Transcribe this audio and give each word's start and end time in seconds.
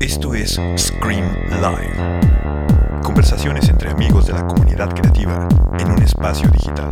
Esto 0.00 0.34
es 0.34 0.60
Scream 0.76 1.24
Live. 1.48 2.20
Conversaciones 3.02 3.68
entre 3.68 3.90
amigos 3.90 4.26
de 4.26 4.32
la 4.34 4.46
comunidad 4.46 4.90
creativa 4.94 5.48
en 5.78 5.90
un 5.90 6.02
espacio 6.02 6.48
digital. 6.50 6.88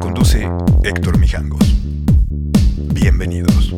Conduce 0.00 0.48
Héctor 0.82 1.18
Mijangos. 1.18 1.76
Bienvenidos. 2.92 3.74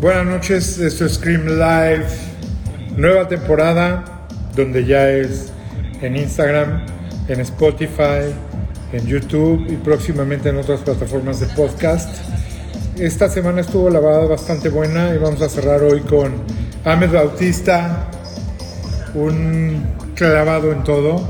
Buenas 0.00 0.26
noches, 0.26 0.78
esto 0.78 1.04
es 1.04 1.14
Scream 1.14 1.46
Live, 1.46 2.06
nueva 2.96 3.28
temporada, 3.28 4.26
donde 4.56 4.86
ya 4.86 5.10
es 5.10 5.52
en 6.02 6.16
Instagram, 6.16 6.86
en 7.28 7.40
Spotify, 7.40 8.34
en 8.92 9.06
YouTube 9.06 9.66
y 9.68 9.76
próximamente 9.76 10.48
en 10.48 10.56
otras 10.56 10.80
plataformas 10.80 11.40
de 11.40 11.46
podcast. 11.46 12.16
Esta 12.98 13.28
semana 13.28 13.60
estuvo 13.60 13.88
la 13.88 14.00
verdad 14.00 14.28
bastante 14.28 14.68
buena 14.68 15.14
y 15.14 15.18
vamos 15.18 15.40
a 15.42 15.48
cerrar 15.48 15.82
hoy 15.82 16.00
con 16.00 16.32
Ahmed 16.84 17.12
Bautista, 17.12 18.08
un 19.14 19.84
clavado 20.14 20.72
en 20.72 20.84
todo. 20.84 21.22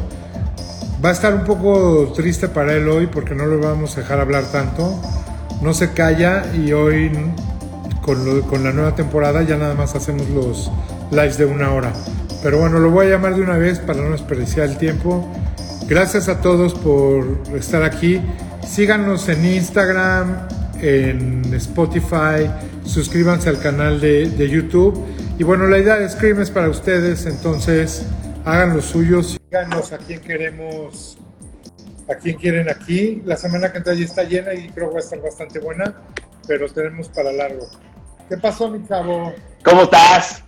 Va 1.04 1.10
a 1.10 1.12
estar 1.12 1.34
un 1.34 1.44
poco 1.44 2.12
triste 2.14 2.48
para 2.48 2.74
él 2.74 2.88
hoy 2.88 3.06
porque 3.06 3.34
no 3.34 3.46
lo 3.46 3.58
vamos 3.60 3.96
a 3.96 4.00
dejar 4.00 4.20
hablar 4.20 4.44
tanto. 4.50 5.00
No 5.62 5.74
se 5.74 5.92
calla 5.92 6.44
y 6.54 6.72
hoy 6.72 7.10
con, 8.02 8.42
con 8.42 8.64
la 8.64 8.72
nueva 8.72 8.94
temporada 8.94 9.42
ya 9.42 9.56
nada 9.56 9.74
más 9.74 9.94
hacemos 9.94 10.28
los 10.30 10.70
lives 11.10 11.38
de 11.38 11.44
una 11.44 11.72
hora. 11.72 11.92
Pero 12.42 12.58
bueno, 12.58 12.78
lo 12.78 12.90
voy 12.90 13.06
a 13.06 13.10
llamar 13.10 13.34
de 13.34 13.42
una 13.42 13.58
vez 13.58 13.78
para 13.78 14.00
no 14.00 14.10
desperdiciar 14.10 14.68
el 14.68 14.78
tiempo. 14.78 15.30
Gracias 15.86 16.28
a 16.28 16.40
todos 16.40 16.74
por 16.74 17.26
estar 17.54 17.82
aquí. 17.82 18.20
Síganos 18.66 19.28
en 19.28 19.44
Instagram, 19.44 20.48
en 20.80 21.52
Spotify, 21.54 22.48
suscríbanse 22.84 23.48
al 23.48 23.58
canal 23.58 24.00
de, 24.00 24.30
de 24.30 24.48
YouTube. 24.48 25.04
Y 25.38 25.44
bueno, 25.44 25.66
la 25.66 25.78
idea 25.78 25.96
de 25.96 26.08
Scream 26.08 26.40
es 26.40 26.50
para 26.50 26.68
ustedes, 26.68 27.26
entonces 27.26 28.06
hagan 28.44 28.74
los 28.74 28.86
suyos. 28.86 29.38
Síganos 29.50 29.92
a 29.92 29.98
quien 29.98 30.20
queremos, 30.20 31.18
a 32.08 32.14
quien 32.14 32.36
quieren 32.36 32.68
aquí. 32.70 33.22
La 33.24 33.36
semana 33.36 33.70
que 33.72 33.78
entra 33.78 33.94
ya 33.94 34.04
está 34.04 34.22
llena 34.22 34.54
y 34.54 34.68
creo 34.70 34.88
que 34.88 34.94
va 34.94 35.00
a 35.00 35.02
estar 35.02 35.20
bastante 35.20 35.58
buena, 35.58 35.94
pero 36.46 36.68
tenemos 36.68 37.08
para 37.08 37.32
largo. 37.32 37.66
¿Qué 38.28 38.36
pasó, 38.36 38.70
mi 38.70 38.86
chavo? 38.86 39.34
¿Cómo 39.64 39.82
estás? 39.82 40.42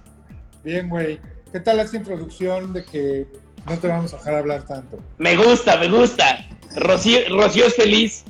Bien, 0.62 0.88
güey. 0.88 1.18
¿Qué 1.52 1.60
tal 1.60 1.80
esta 1.80 1.96
introducción 1.96 2.72
de 2.72 2.84
que 2.84 3.26
no 3.68 3.78
te 3.78 3.88
vamos 3.88 4.12
a 4.14 4.16
dejar 4.18 4.34
hablar 4.36 4.62
tanto? 4.66 4.98
Me 5.18 5.36
gusta, 5.36 5.76
me 5.78 5.88
gusta. 5.88 6.46
Rocío, 6.76 7.18
Rocío 7.30 7.66
es 7.66 7.74
feliz. 7.76 8.24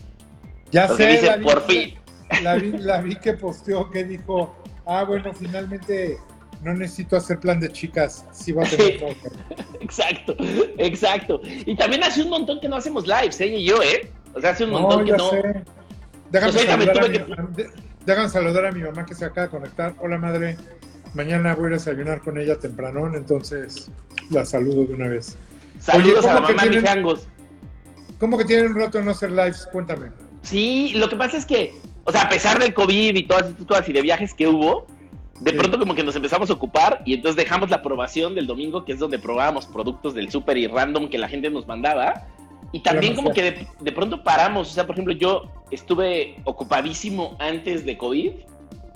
Ya 0.72 0.88
Porque 0.88 1.04
sé, 1.04 1.10
dice, 1.10 1.26
la 1.26 1.36
vi, 1.36 1.44
por 1.44 1.66
fin. 1.66 1.94
La 2.42 2.54
vi, 2.56 2.72
la 2.78 3.00
vi 3.00 3.14
que 3.16 3.34
posteó 3.34 3.90
que 3.90 4.04
dijo, 4.04 4.56
ah, 4.86 5.04
bueno, 5.04 5.32
finalmente 5.34 6.16
no 6.62 6.74
necesito 6.74 7.16
hacer 7.16 7.38
plan 7.38 7.60
de 7.60 7.70
chicas, 7.70 8.24
sí 8.32 8.52
va 8.52 8.64
a 8.64 8.68
tener 8.68 9.00
novio". 9.00 9.16
Exacto, 9.80 10.34
exacto. 10.78 11.40
Y 11.44 11.76
también 11.76 12.02
hace 12.04 12.22
un 12.22 12.30
montón 12.30 12.60
que 12.60 12.68
no 12.68 12.76
hacemos 12.76 13.06
lives, 13.06 13.40
ella 13.40 13.56
y 13.56 13.64
yo, 13.66 13.82
¿eh? 13.82 14.10
O 14.34 14.40
sea, 14.40 14.50
hace 14.50 14.64
un 14.64 14.70
No, 14.70 14.80
montón 14.80 15.04
que 15.04 15.12
no. 15.12 15.30
sé. 15.30 15.42
Déjame, 16.30 16.50
O 16.50 16.52
sea, 16.54 16.66
también 16.66 16.94
saludar 16.94 17.04
a 17.04 17.42
mi, 17.42 17.54
que- 17.56 17.70
déjame 18.06 18.28
saludar 18.30 18.66
a 18.66 18.72
mi 18.72 18.80
mamá 18.80 19.04
que 19.04 19.14
se 19.14 19.24
acaba 19.26 19.46
de 19.48 19.50
conectar. 19.50 19.94
Hola, 20.00 20.16
madre. 20.18 20.56
Mañana 21.14 21.54
voy 21.54 21.66
a 21.66 21.70
desayunar 21.74 22.22
con 22.22 22.38
ella 22.38 22.58
tempranón, 22.58 23.14
entonces 23.14 23.90
la 24.30 24.44
saludo 24.46 24.84
de 24.86 24.94
una 24.94 25.08
vez. 25.08 25.36
Saludos 25.78 26.20
Oye, 26.24 26.30
a 26.30 26.34
la 26.34 26.36
¿cómo 26.36 26.46
que 26.48 26.54
mamá 26.54 26.62
de 26.64 26.70
tienen- 26.70 26.82
Mijangos. 26.82 27.28
¿Cómo 28.18 28.38
que 28.38 28.44
tienen 28.44 28.68
un 28.68 28.76
rato 28.76 28.98
de 28.98 29.04
no 29.04 29.10
hacer 29.10 29.30
lives? 29.32 29.68
Cuéntame. 29.72 30.08
Sí, 30.42 30.92
lo 30.94 31.08
que 31.08 31.16
pasa 31.16 31.36
es 31.36 31.44
que, 31.44 31.74
o 32.04 32.12
sea, 32.12 32.22
a 32.22 32.28
pesar 32.28 32.58
del 32.58 32.72
COVID 32.72 33.14
y 33.16 33.22
todas 33.24 33.48
estas 33.50 33.66
cosas 33.66 33.88
y 33.88 33.92
de 33.92 34.00
viajes 34.02 34.32
que 34.32 34.46
hubo, 34.46 34.86
de 35.40 35.50
Sí. 35.50 35.56
pronto 35.58 35.78
como 35.78 35.94
que 35.94 36.04
nos 36.04 36.14
empezamos 36.16 36.48
a 36.50 36.52
ocupar 36.52 37.02
y 37.04 37.14
entonces 37.14 37.36
dejamos 37.36 37.68
la 37.68 37.76
aprobación 37.78 38.34
del 38.34 38.46
domingo, 38.46 38.84
que 38.84 38.92
es 38.92 38.98
donde 39.00 39.18
probábamos 39.18 39.66
productos 39.66 40.14
del 40.14 40.30
súper 40.30 40.56
y 40.56 40.66
random 40.68 41.08
que 41.10 41.18
la 41.18 41.28
gente 41.28 41.50
nos 41.50 41.66
mandaba. 41.66 42.26
Y 42.70 42.80
también 42.80 43.14
como 43.16 43.32
que 43.32 43.42
de, 43.42 43.66
de 43.80 43.92
pronto 43.92 44.22
paramos, 44.22 44.70
o 44.70 44.72
sea, 44.72 44.86
por 44.86 44.94
ejemplo, 44.94 45.12
yo 45.14 45.50
estuve 45.70 46.36
ocupadísimo 46.44 47.36
antes 47.40 47.84
de 47.84 47.98
COVID 47.98 48.30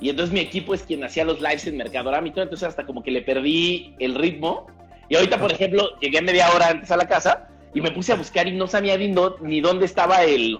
y 0.00 0.10
entonces 0.10 0.32
mi 0.32 0.40
equipo 0.40 0.74
es 0.74 0.82
quien 0.82 1.02
hacía 1.04 1.24
los 1.24 1.40
lives 1.40 1.66
en 1.66 1.76
Mercadorama 1.76 2.28
y 2.28 2.30
todo, 2.32 2.42
entonces 2.44 2.68
hasta 2.68 2.84
como 2.84 3.02
que 3.02 3.10
le 3.10 3.22
perdí 3.22 3.94
el 3.98 4.14
ritmo. 4.14 4.66
Y 5.08 5.14
ahorita, 5.16 5.38
por 5.38 5.52
ejemplo, 5.52 5.88
llegué 6.00 6.20
media 6.20 6.50
hora 6.52 6.68
antes 6.68 6.90
a 6.90 6.96
la 6.96 7.06
casa 7.06 7.48
y 7.74 7.80
me 7.80 7.90
puse 7.92 8.12
a 8.12 8.16
buscar 8.16 8.46
y 8.48 8.52
no 8.56 8.66
sabía 8.66 8.96
ni, 8.98 9.12
dó- 9.12 9.38
ni 9.40 9.60
dónde 9.60 9.84
estaba 9.86 10.24
el, 10.24 10.58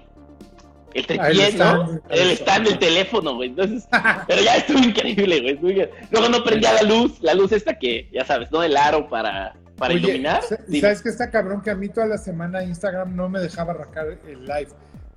el 0.94 1.04
Ah, 1.18 1.28
el 1.28 1.36
tripié, 1.36 1.52
¿no? 1.58 1.64
stand. 1.82 2.00
El 2.10 2.30
stand 2.30 2.68
del 2.68 2.78
teléfono, 2.78 3.34
güey. 3.34 3.48
Entonces, 3.50 3.86
pero 4.28 4.42
ya 4.42 4.56
estuvo 4.56 4.78
increíble, 4.78 5.40
güey. 5.40 5.54
estuvo 5.54 5.70
increíble. 5.70 5.94
Luego 6.10 6.28
no 6.28 6.44
prendía 6.44 6.72
la 6.72 6.82
luz, 6.82 7.20
la 7.20 7.34
luz 7.34 7.52
esta 7.52 7.78
que, 7.78 8.08
ya 8.12 8.24
sabes, 8.24 8.50
¿no? 8.52 8.62
El 8.62 8.76
aro 8.76 9.08
para, 9.08 9.54
para 9.76 9.92
Oye, 9.94 10.04
iluminar. 10.04 10.42
¿Sabes 10.42 11.02
que 11.02 11.08
está 11.10 11.30
cabrón? 11.30 11.60
Que 11.60 11.70
a 11.70 11.74
mí 11.74 11.88
toda 11.88 12.06
la 12.06 12.18
semana 12.18 12.62
Instagram 12.62 13.14
no 13.16 13.28
me 13.28 13.40
dejaba 13.40 13.72
arrancar 13.72 14.06
el 14.26 14.44
live. 14.46 14.68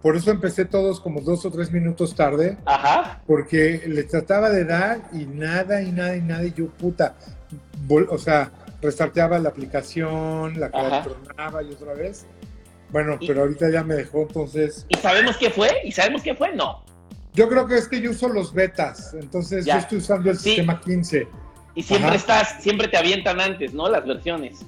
Por 0.02 0.16
eso 0.16 0.32
empecé 0.32 0.64
todos 0.66 1.02
como 1.02 1.20
dos 1.22 1.46
o 1.46 1.52
tres 1.52 1.72
minutos 1.72 2.16
tarde, 2.16 2.58
Ajá. 2.66 3.22
porque 3.28 3.84
le 3.86 4.04
trataba 4.04 4.50
de 4.50 4.64
dar 4.64 5.02
y 5.12 5.26
nada, 5.26 5.82
y 5.82 5.92
nada, 5.92 6.16
y 6.16 6.22
nada, 6.22 6.46
y 6.46 6.54
yo, 6.54 6.68
puta, 6.70 7.16
vol- 7.88 8.08
o 8.10 8.18
sea, 8.18 8.50
restarteaba 8.82 9.40
la 9.40 9.50
aplicación, 9.50 10.58
la 10.60 10.68
Ajá. 10.68 11.04
tronaba 11.04 11.64
y 11.64 11.72
otra 11.74 11.94
vez. 11.96 12.26
Bueno, 12.92 13.18
Y- 13.20 13.28
pero 13.28 13.42
ahorita 13.42 13.70
ya 13.70 13.84
me 13.84 13.96
dejó, 13.96 14.22
entonces... 14.22 14.86
¿Y 14.88 14.96
sabemos 14.98 15.36
qué 15.38 15.50
fue? 15.50 15.70
¿Y 15.84 15.92
sabemos 15.92 16.22
qué 16.24 16.34
fue? 16.34 16.56
No. 16.56 16.84
Yo 17.34 17.50
creo 17.50 17.68
que 17.68 17.78
es 17.78 17.88
que 17.88 18.00
yo 18.02 18.12
uso 18.12 18.30
los 18.30 18.54
betas, 18.54 19.14
entonces 19.14 19.66
Ya. 19.66 19.74
yo 19.76 19.80
estoy 19.82 19.98
usando 19.98 20.32
el 20.32 20.38
Sí. 20.38 20.44
sistema 20.52 20.80
15. 20.80 21.28
Y 21.76 21.84
siempre 21.84 22.08
Ajá. 22.08 22.16
estás, 22.18 22.64
siempre 22.64 22.88
te 22.88 22.98
avientan 22.98 23.40
antes, 23.42 23.74
¿no? 23.74 23.90
Las 23.90 24.06
versiones. 24.06 24.66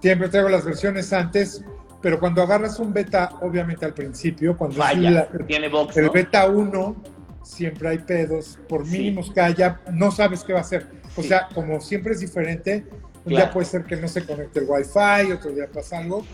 Siempre 0.00 0.28
traigo 0.28 0.48
las 0.48 0.64
versiones 0.64 1.12
antes, 1.12 1.62
pero 2.00 2.18
cuando 2.18 2.42
agarras 2.42 2.78
un 2.78 2.92
beta, 2.92 3.30
obviamente 3.42 3.84
al 3.84 3.94
principio, 3.94 4.56
cuando 4.56 4.78
Vaya, 4.78 5.10
la- 5.10 5.28
tiene 5.46 5.68
box, 5.68 5.96
el 5.96 6.06
¿no? 6.06 6.12
beta 6.12 6.46
1, 6.48 6.96
siempre 7.42 7.88
hay 7.90 7.98
pedos, 7.98 8.58
por 8.68 8.86
Sí. 8.86 8.98
mínimos 8.98 9.30
que 9.32 9.40
haya, 9.40 9.80
no 9.92 10.10
sabes 10.10 10.44
qué 10.44 10.52
va 10.52 10.60
a 10.60 10.62
hacer. 10.62 10.86
O 11.16 11.22
Sí. 11.22 11.28
sea, 11.28 11.48
como 11.54 11.80
siempre 11.80 12.12
es 12.14 12.20
diferente, 12.20 12.84
un 12.90 13.32
Claro. 13.32 13.44
día 13.46 13.50
puede 13.52 13.66
ser 13.66 13.84
que 13.84 13.96
no 13.96 14.08
se 14.08 14.24
conecte 14.24 14.60
el 14.60 14.66
wifi, 14.68 15.32
otro 15.32 15.50
día 15.50 15.66
pasa 15.72 15.98
algo, 15.98 16.24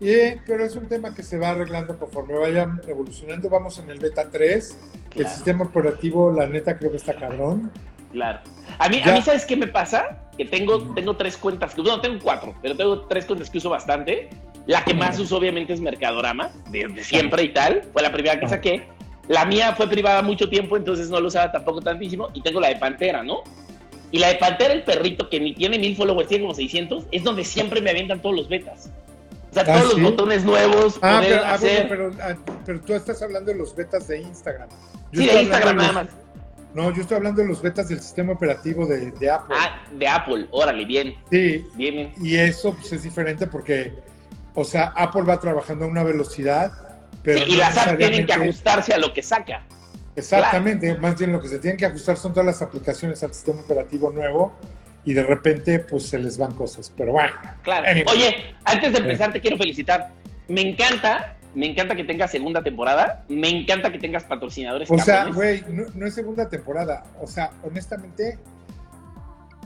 y- 0.00 0.36
pero 0.46 0.64
es 0.64 0.74
un 0.76 0.86
tema 0.88 1.14
que 1.14 1.22
se 1.22 1.38
va 1.38 1.50
arreglando 1.50 1.98
conforme 1.98 2.34
vayan 2.34 2.80
evolucionando. 2.86 3.48
Vamos 3.50 3.78
en 3.78 3.90
el 3.90 3.98
beta 3.98 4.28
3, 4.30 4.78
el 5.10 5.10
Claro. 5.10 5.28
sistema 5.34 5.64
operativo, 5.64 6.32
la 6.32 6.46
neta, 6.46 6.78
creo 6.78 6.90
que 6.90 6.96
está 6.96 7.14
cabrón. 7.14 7.70
Claro. 8.12 8.40
A 8.78 8.88
mí, 8.88 9.00
a 9.02 9.06
Ya. 9.06 9.12
mí, 9.14 9.22
¿sabes 9.22 9.44
qué 9.46 9.56
me 9.56 9.66
pasa? 9.66 10.18
Que 10.36 10.44
tengo, 10.44 10.92
tengo 10.94 11.16
tres 11.16 11.36
cuentas, 11.36 11.74
que- 11.74 11.82
no, 11.82 12.00
tengo 12.00 12.18
cuatro, 12.22 12.54
pero 12.62 12.76
tengo 12.76 13.06
tres 13.06 13.24
cuentas 13.26 13.48
que 13.50 13.58
uso 13.58 13.70
bastante. 13.70 14.28
La 14.66 14.84
que 14.84 14.94
más 14.94 15.18
uso, 15.18 15.36
obviamente, 15.36 15.72
es 15.72 15.80
Mercadorama, 15.80 16.50
de, 16.70 16.86
de 16.88 17.02
siempre 17.04 17.42
y 17.44 17.48
tal. 17.52 17.82
Fue 17.92 18.02
la 18.02 18.12
primera 18.12 18.38
que 18.38 18.48
saqué. 18.48 18.84
La 19.28 19.44
mía 19.44 19.74
fue 19.76 19.88
privada 19.88 20.22
mucho 20.22 20.48
tiempo, 20.48 20.76
entonces 20.76 21.08
no 21.10 21.20
lo 21.20 21.28
usaba 21.28 21.50
tampoco 21.50 21.80
tantísimo. 21.80 22.28
Y 22.34 22.42
tengo 22.42 22.60
la 22.60 22.68
de 22.68 22.76
Pantera, 22.76 23.22
¿no? 23.22 23.42
Y 24.10 24.18
la 24.18 24.28
de 24.28 24.34
Pantera, 24.36 24.74
el 24.74 24.82
perrito, 24.84 25.28
que 25.28 25.40
ni 25.40 25.54
tiene 25.54 25.78
mil 25.78 25.96
followers, 25.96 26.28
tiene 26.28 26.44
como 26.44 26.54
600, 26.54 27.06
es 27.10 27.24
donde 27.24 27.44
siempre 27.44 27.80
me 27.80 27.90
avientan 27.90 28.20
todos 28.20 28.36
los 28.36 28.48
betas. 28.48 28.90
O 29.50 29.54
sea, 29.54 29.62
Ah, 29.66 29.78
todos 29.78 29.94
¿sí? 29.94 30.00
los 30.00 30.10
botones 30.10 30.44
nuevos, 30.44 30.98
Ah, 31.02 31.16
poder 31.18 31.28
pero, 31.32 31.44
ah, 31.44 31.54
hacer... 31.54 31.88
pero, 31.88 32.10
ah, 32.22 32.34
pero 32.66 32.80
tú 32.80 32.94
estás 32.94 33.22
hablando 33.22 33.52
de 33.52 33.58
los 33.58 33.74
betas 33.74 34.06
de 34.08 34.20
Instagram. 34.20 34.68
Yo 35.12 35.22
sí, 35.22 35.28
de 35.28 35.42
Instagram 35.42 35.76
nada 35.76 35.92
más. 35.92 36.06
No, 36.74 36.94
yo 36.94 37.02
estoy 37.02 37.18
hablando 37.18 37.42
de 37.42 37.48
los 37.48 37.60
betas 37.60 37.88
del 37.88 38.00
sistema 38.00 38.32
operativo 38.32 38.86
de, 38.86 39.10
de 39.12 39.30
Apple. 39.30 39.54
Ah, 39.58 39.82
de 39.92 40.08
Apple, 40.08 40.46
órale, 40.50 40.84
bien, 40.86 41.14
Sí, 41.30 41.64
bien. 41.74 42.12
y 42.20 42.36
eso 42.36 42.74
pues, 42.74 42.92
es 42.94 43.02
diferente 43.02 43.46
porque, 43.46 43.92
o 44.54 44.64
sea, 44.64 44.92
Apple 44.96 45.22
va 45.22 45.40
trabajando 45.40 45.84
a 45.84 45.88
una 45.88 46.02
velocidad, 46.02 46.72
pero 47.22 47.44
Sí, 47.44 47.52
y 47.52 47.56
las 47.56 47.76
apps 47.76 47.98
tienen 47.98 48.26
que 48.26 48.32
ajustarse 48.32 48.92
a 48.92 48.98
lo 48.98 49.12
que 49.12 49.22
saca. 49.22 49.62
Exactamente, 50.14 50.96
más 50.98 51.18
bien 51.18 51.32
lo 51.32 51.40
que 51.40 51.48
se 51.48 51.58
tienen 51.58 51.78
que 51.78 51.86
ajustar 51.86 52.16
son 52.16 52.32
todas 52.32 52.46
las 52.46 52.60
aplicaciones 52.60 53.22
al 53.22 53.32
sistema 53.32 53.62
operativo 53.62 54.10
nuevo 54.10 54.52
y 55.04 55.14
de 55.14 55.22
repente 55.22 55.78
pues 55.78 56.06
se 56.06 56.18
les 56.18 56.36
van 56.36 56.52
cosas, 56.52 56.92
pero 56.96 57.12
bueno. 57.12 57.32
Claro. 57.62 57.88
Anyway. 57.88 58.04
Oye, 58.14 58.54
antes 58.64 58.92
de 58.92 58.98
empezar, 58.98 59.32
te 59.32 59.40
quiero 59.40 59.56
felicitar. 59.56 60.10
Me 60.48 60.60
encanta, 60.60 61.36
me 61.54 61.66
encanta 61.66 61.96
que 61.96 62.04
tengas 62.04 62.30
segunda 62.30 62.62
temporada. 62.62 63.24
Me 63.28 63.48
encanta 63.48 63.90
que 63.90 63.98
tengas 63.98 64.24
patrocinadores. 64.24 64.90
O 64.90 64.98
sea, 64.98 65.24
güey, 65.26 65.64
no, 65.68 65.84
no 65.94 66.06
es 66.06 66.14
segunda 66.14 66.48
temporada, 66.48 67.04
o 67.20 67.26
sea, 67.26 67.50
honestamente, 67.62 68.38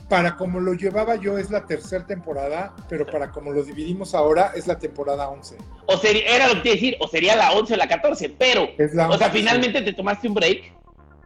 para 0.08 0.36
como 0.36 0.60
lo 0.60 0.74
llevaba 0.74 1.16
yo 1.16 1.36
es 1.36 1.50
la 1.50 1.66
tercera 1.66 2.06
temporada, 2.06 2.74
pero 2.88 3.06
para 3.06 3.30
como 3.30 3.50
lo 3.52 3.64
dividimos 3.64 4.14
ahora 4.14 4.52
es 4.54 4.66
la 4.66 4.78
temporada 4.78 5.28
11. 5.28 5.56
O 5.86 5.96
sería, 5.96 6.36
era 6.36 6.48
lo 6.48 6.54
que 6.54 6.60
te 6.60 6.68
decir, 6.70 6.96
o 7.00 7.08
sería 7.08 7.34
la 7.34 7.52
11 7.52 7.74
o 7.74 7.76
la 7.76 7.88
14, 7.88 8.34
pero, 8.38 8.68
Es 8.78 8.94
la 8.94 9.08
o 9.08 9.18
sea, 9.18 9.26
11, 9.28 9.38
finalmente 9.38 9.82
te 9.82 9.92
tomaste 9.92 10.28
un 10.28 10.34
break 10.34 10.72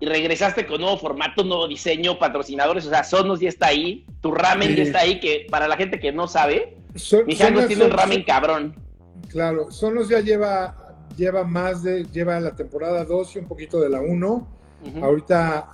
y 0.00 0.06
regresaste 0.06 0.66
con 0.66 0.80
nuevo 0.80 0.96
formato, 0.96 1.44
nuevo 1.44 1.68
diseño, 1.68 2.18
patrocinadores. 2.18 2.86
O 2.86 2.90
sea, 2.90 3.04
Sonos 3.04 3.40
ya 3.40 3.50
está 3.50 3.66
ahí, 3.66 4.06
tu 4.22 4.32
ramen 4.32 4.68
Sí. 4.70 4.76
ya 4.76 4.82
está 4.84 5.00
ahí, 5.00 5.20
que 5.20 5.46
para 5.50 5.68
la 5.68 5.76
gente 5.76 6.00
que 6.00 6.10
no 6.10 6.26
sabe, 6.26 6.78
Mi 7.26 7.36
Jangos 7.36 7.66
tiene 7.66 7.84
un 7.84 7.90
ramen 7.90 8.24
cabrón. 8.24 8.74
Claro, 9.28 9.70
Sonos 9.70 10.08
ya 10.08 10.20
lleva, 10.20 10.74
lleva 11.18 11.44
más 11.44 11.82
de, 11.82 12.04
lleva 12.04 12.40
la 12.40 12.56
temporada 12.56 13.04
2 13.04 13.36
y 13.36 13.38
un 13.40 13.46
poquito 13.46 13.78
de 13.78 13.90
la 13.90 14.00
1. 14.00 14.48
Ahorita, 15.02 15.68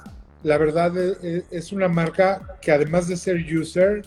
la 0.46 0.58
verdad, 0.58 0.96
es, 0.96 1.18
e, 1.24 1.44
es 1.50 1.72
una 1.72 1.88
marca 1.88 2.56
que 2.60 2.70
además 2.70 3.08
de 3.08 3.16
ser 3.16 3.36
user, 3.36 4.02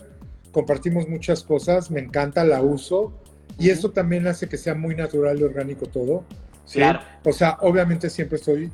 compartimos 0.52 1.06
muchas 1.06 1.42
cosas, 1.42 1.90
me 1.90 2.00
encanta, 2.00 2.44
la 2.44 2.62
uso. 2.62 3.12
Y 3.58 3.68
eso 3.68 3.90
también 3.90 4.26
hace 4.26 4.48
que 4.48 4.56
sea 4.56 4.74
muy 4.74 4.94
natural 4.94 5.38
y 5.38 5.42
orgánico 5.42 5.84
todo. 5.84 6.24
Claro. 6.72 7.00
O 7.24 7.32
sea, 7.32 7.58
obviamente 7.60 8.08
siempre 8.08 8.38
estoy 8.38 8.72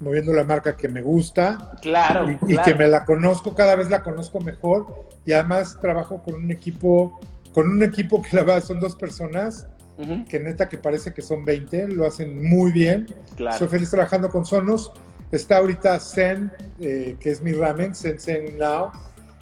moviendo 0.00 0.34
la 0.34 0.44
marca 0.44 0.76
que 0.76 0.88
me 0.88 1.00
gusta. 1.00 1.72
Claro. 1.80 2.38
Y, 2.46 2.58
que 2.58 2.74
me 2.74 2.86
la 2.86 3.06
conozco, 3.06 3.54
cada 3.54 3.76
vez 3.76 3.88
la 3.88 4.02
conozco 4.02 4.40
mejor. 4.40 5.06
Y 5.24 5.32
además 5.32 5.78
trabajo 5.80 6.22
con 6.22 6.34
un 6.34 6.50
equipo, 6.50 7.18
con 7.54 7.66
un 7.66 7.82
equipo 7.82 8.20
que 8.20 8.36
la 8.36 8.42
verdad 8.42 8.62
son 8.62 8.78
dos 8.78 8.94
personas, 8.94 9.68
que 10.28 10.38
neta 10.38 10.68
que 10.68 10.76
parece 10.76 11.14
que 11.14 11.22
son 11.22 11.46
20, 11.46 11.88
lo 11.88 12.06
hacen 12.06 12.46
muy 12.46 12.72
bien. 12.72 13.06
Claro. 13.36 13.56
Soy 13.56 13.68
feliz 13.68 13.90
trabajando 13.90 14.28
con 14.28 14.44
Sonos. 14.44 14.92
Está 15.32 15.58
ahorita 15.58 16.00
Zen, 16.00 16.50
eh, 16.80 17.16
que 17.20 17.30
es 17.30 17.40
mi 17.40 17.52
ramen, 17.52 17.94
Zen 17.94 18.18
Zen 18.18 18.58
Now. 18.58 18.90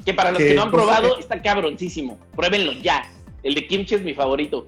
Que 0.04 0.12
para 0.12 0.30
los 0.30 0.38
que, 0.38 0.54
no 0.54 0.62
han 0.62 0.70
pues, 0.70 0.82
probado, 0.82 1.16
eh, 1.16 1.20
está 1.20 1.40
cabroncísimo. 1.40 2.18
Pruébenlo 2.36 2.72
ya. 2.72 3.10
El 3.42 3.54
de 3.54 3.66
kimchi 3.66 3.94
es 3.94 4.02
mi 4.02 4.14
favorito. 4.14 4.66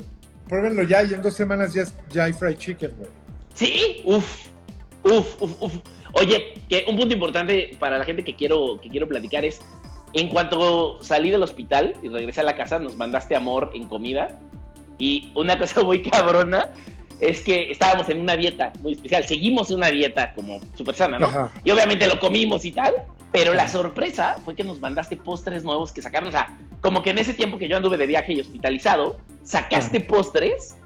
Pruébenlo 0.49 0.83
ya 0.83 1.03
y 1.03 1.15
en 1.15 1.23
dos 1.23 1.35
semanas 1.35 1.75
ya, 1.75 1.85
ya 2.11 2.25
hay 2.25 2.33
fried 2.33 2.57
chicken, 2.57 2.93
güey. 2.97 3.11
Sí, 3.55 4.03
uf, 4.05 4.47
uf, 5.03 5.43
uf, 5.43 5.63
uf. 5.63 5.73
Oye, 6.15 6.55
que 6.69 6.85
un 6.89 6.97
punto 6.97 7.15
importante 7.15 7.77
para 7.79 7.99
la 7.99 8.05
gente 8.05 8.25
que 8.25 8.35
quiero, 8.35 8.81
que 8.81 8.89
quiero 8.89 9.07
platicar 9.07 9.45
es, 9.45 9.61
en 10.13 10.29
cuanto 10.29 11.03
salí 11.03 11.31
del 11.31 11.43
hospital 11.43 11.95
y 12.03 12.09
regresé 12.09 12.41
a 12.41 12.45
la 12.45 12.57
casa, 12.57 12.79
nos 12.79 12.97
mandaste 12.97 13.37
amor 13.37 13.71
en 13.75 13.87
comida. 13.87 14.39
Y 14.99 15.31
una 15.35 15.59
cosa 15.59 15.83
muy 15.83 16.03
cabrona 16.11 16.71
es 17.21 17.43
que 17.43 17.71
estábamos 17.71 18.09
en 18.09 18.21
una 18.21 18.37
dieta 18.37 18.73
muy 18.81 18.95
especial. 18.95 19.25
Seguimos 19.25 19.71
una 19.71 19.89
dieta 19.89 20.33
como 20.35 20.61
súper 20.75 20.95
sana, 20.95 21.19
¿no? 21.19 21.51
Y 21.65 21.71
obviamente 21.71 22.07
lo 22.07 22.19
comimos 22.19 22.65
y 22.65 22.73
tal. 22.73 22.95
Pero 23.33 23.55
la 23.55 23.69
sorpresa 23.69 24.39
fue 24.45 24.57
que 24.57 24.65
nos 24.65 24.81
mandaste 24.81 25.17
postres 25.17 25.63
nuevos 25.63 25.93
que 25.93 26.03
sacaron. 26.03 26.31
O 26.31 26.33
sea, 26.33 26.59
como 26.81 27.03
que 27.03 27.11
en 27.11 27.19
ese 27.19 27.35
tiempo 27.35 27.59
que 27.59 27.69
yo 27.69 27.77
anduve 27.77 27.97
de 27.97 28.07
viaje 28.07 28.33
y 28.33 28.41
hospitalizado, 28.41 29.19
sacaste 29.45 30.01
postres. 30.01 30.77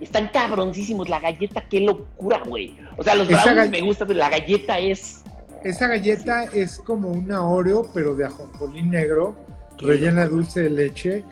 Están 0.00 0.28
cabroncísimos. 0.28 1.08
La 1.08 1.20
galleta, 1.20 1.62
qué 1.68 1.80
locura, 1.80 2.40
güey. 2.46 2.78
O 2.96 3.02
sea, 3.02 3.14
los 3.14 3.28
brownies 3.28 3.70
me 3.70 3.82
gustan, 3.82 4.08
pero 4.08 4.18
la 4.18 4.30
galleta 4.30 4.78
es. 4.78 5.22
Esa 5.62 5.88
galleta 5.88 6.44
es 6.44 6.78
como 6.78 7.10
una 7.10 7.44
Oreo, 7.44 7.90
pero 7.92 8.14
de 8.14 8.24
ajonjolí 8.24 8.82
negro, 8.82 9.36
rellena 9.78 10.26
dulce 10.26 10.62
de 10.62 10.70
leche. 10.70 11.24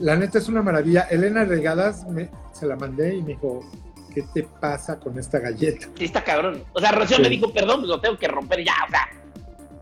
La 0.00 0.16
neta 0.16 0.38
es 0.38 0.48
una 0.48 0.62
maravilla. 0.62 1.02
Elena 1.10 1.44
Regadas 1.44 2.06
me, 2.06 2.30
se 2.52 2.66
la 2.66 2.76
mandé 2.76 3.16
y 3.16 3.20
me 3.20 3.28
dijo, 3.28 3.60
¿qué 4.16 4.22
te 4.32 4.44
pasa 4.44 4.98
con 4.98 5.18
esta 5.18 5.38
galleta? 5.38 5.88
Sí, 5.94 6.06
está 6.06 6.24
cabrón. 6.24 6.64
O 6.72 6.80
sea, 6.80 6.90
Rocío 6.90 7.18
me 7.18 7.28
dijo, 7.28 7.52
perdón, 7.52 7.80
pues 7.80 7.88
lo 7.88 8.00
tengo 8.00 8.16
que 8.16 8.26
romper 8.26 8.64
ya. 8.64 8.72
O 8.86 8.90
sea, 8.90 9.10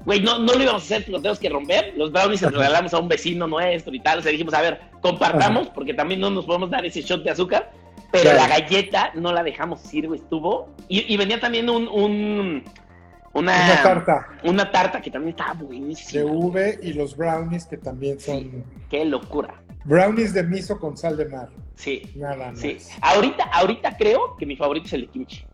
güey, 0.05 0.21
no, 0.21 0.41
no 0.41 0.55
lo 0.55 0.61
íbamos 0.61 0.83
a 0.83 0.85
hacer, 0.85 1.09
lo 1.09 1.19
tenemos 1.19 1.39
que 1.39 1.49
romper. 1.49 1.95
Los 1.97 2.11
brownies 2.11 2.41
se 2.41 2.47
los 2.47 2.55
regalamos 2.55 2.93
a 2.93 2.99
un 2.99 3.07
vecino 3.07 3.47
nuestro 3.47 3.95
y 3.95 4.01
tal. 4.01 4.19
O 4.19 4.23
sea, 4.23 4.33
dijimos, 4.33 4.53
a 4.55 4.61
ver, 4.61 4.81
compartamos, 5.01 5.69
porque 5.69 5.95
también 5.95 6.19
no 6.19 6.31
nos 6.31 6.47
podemos 6.47 6.69
dar 6.69 6.85
ese 6.85 7.03
shot 7.03 7.23
de 7.23 7.31
azúcar. 7.31 7.71
Pero 8.11 8.33
la 8.33 8.49
galleta 8.49 9.13
no 9.15 9.33
la 9.33 9.45
dejamos 9.45 9.95
ir, 9.95 10.09
güey, 10.09 10.19
estuvo. 10.19 10.69
Y, 10.89 11.17
venía 11.17 11.39
también 11.39 11.71
un, 11.71 11.87
un 11.87 12.65
una, 13.35 13.83
tarta. 13.83 14.29
Una 14.45 14.71
tarta 14.71 15.01
que 15.01 15.11
también 15.11 15.31
estaba 15.31 15.55
buenísima. 15.55 16.23
De 16.23 16.25
V 16.25 16.79
y 16.83 16.93
los 16.93 17.17
brownies 17.17 17.67
que 17.67 17.77
también 17.77 18.21
son. 18.21 18.65
qué 18.89 19.05
locura. 19.05 19.61
Brownies 19.85 20.33
de 20.33 20.45
miso 20.45 20.79
con 20.79 20.97
sal 20.97 21.17
de 21.17 21.27
mar. 21.27 21.51
Sí. 21.75 22.03
Nada 22.15 22.37
más. 22.37 22.61
Sí. 22.61 22.79
Ahorita, 23.01 23.45
ahorita 23.45 23.97
creo 23.97 24.37
que 24.37 24.47
mi 24.47 24.57
favorito 24.57 24.87
es 24.87 24.93
el 24.95 25.01
de 25.03 25.07
kimchi. 25.09 25.45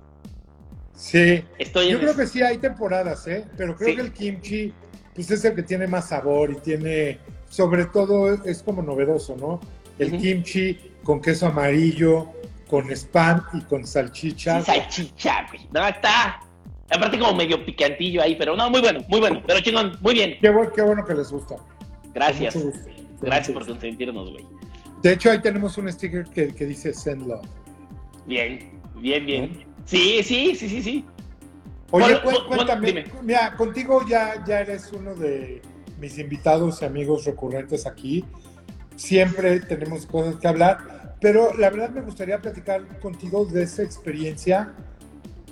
Sí. 0.95 1.43
Estoy 1.59 1.91
Yo 1.91 1.99
creo 1.99 2.15
que 2.15 2.27
sí 2.27 2.43
hay 2.43 2.59
temporadas, 2.59 3.27
¿eh? 3.27 3.47
Pero 3.57 3.75
creo 3.75 3.97
que 3.97 4.03
el 4.03 4.13
kimchi, 4.13 4.73
pues 5.15 5.31
es 5.31 5.45
el 5.45 5.55
que 5.55 5.63
tiene 5.63 5.87
más 5.87 6.09
sabor 6.09 6.51
y 6.51 6.57
tiene, 6.57 7.19
sobre 7.49 7.87
todo, 7.87 8.35
es 8.45 8.63
como 8.63 8.83
novedoso, 8.83 9.37
¿no? 9.37 9.61
El 9.99 10.19
kimchi 10.19 10.79
con 11.03 11.21
queso 11.21 11.47
amarillo, 11.47 12.31
con 12.69 12.91
spam 12.91 13.43
y 13.55 13.63
con 13.63 13.87
salchicha. 13.87 14.61
salchicha, 14.61 15.47
güey. 15.51 15.67
No, 15.73 15.87
está. 15.89 16.41
Aparte 16.91 17.19
como 17.19 17.35
medio 17.35 17.65
picantillo 17.65 18.23
ahí, 18.23 18.35
pero 18.37 18.57
no, 18.57 18.69
muy 18.69 18.81
bueno, 18.81 19.01
muy 19.09 19.21
bueno. 19.21 19.43
Pero 19.47 19.61
chingón, 19.61 19.97
muy 20.01 20.15
bien. 20.15 20.37
Qué, 20.41 20.51
bueno, 20.51 20.73
qué 20.75 20.83
bueno 20.83 21.05
que 21.05 21.15
les 21.15 21.31
gusta. 21.31 21.57
Gracias. 22.13 22.59
Gracias 23.21 23.55
por 23.55 23.67
consentirnos, 23.67 24.31
güey. 24.31 24.45
De 25.03 25.13
hecho, 25.13 25.31
ahí 25.31 25.41
tenemos 25.41 25.79
un 25.79 25.91
sticker 25.91 26.25
que, 26.25 26.47
dice 26.47 26.93
Send 26.93 27.27
Love. 27.27 27.47
Bien, 28.27 28.81
bien, 28.97 29.25
bien. 29.25 29.65
Sí, 29.85 30.23
sí, 30.23 30.55
sí, 30.57 30.69
sí, 30.69 30.83
sí. 30.83 31.05
Oye, 31.91 32.21
cuéntame. 32.49 33.05
Mira, 33.23 33.55
contigo 33.57 34.05
ya, 34.09 34.45
ya 34.45 34.61
eres 34.61 34.93
uno 34.93 35.15
de 35.15 35.63
mis 35.99 36.19
invitados 36.19 36.83
y 36.83 36.85
amigos 36.85 37.25
recurrentes 37.25 37.87
aquí. 37.87 38.25
Siempre 38.97 39.61
tenemos 39.61 40.07
cosas 40.07 40.37
que 40.37 40.49
hablar, 40.49 41.17
pero 41.21 41.55
la 41.57 41.71
verdad 41.71 41.91
me 41.91 42.03
gustaría 42.03 42.39
platicar 42.39 42.87
contigo 43.01 43.45
de 43.47 43.63
esa 43.63 43.83
experiencia 43.83 44.75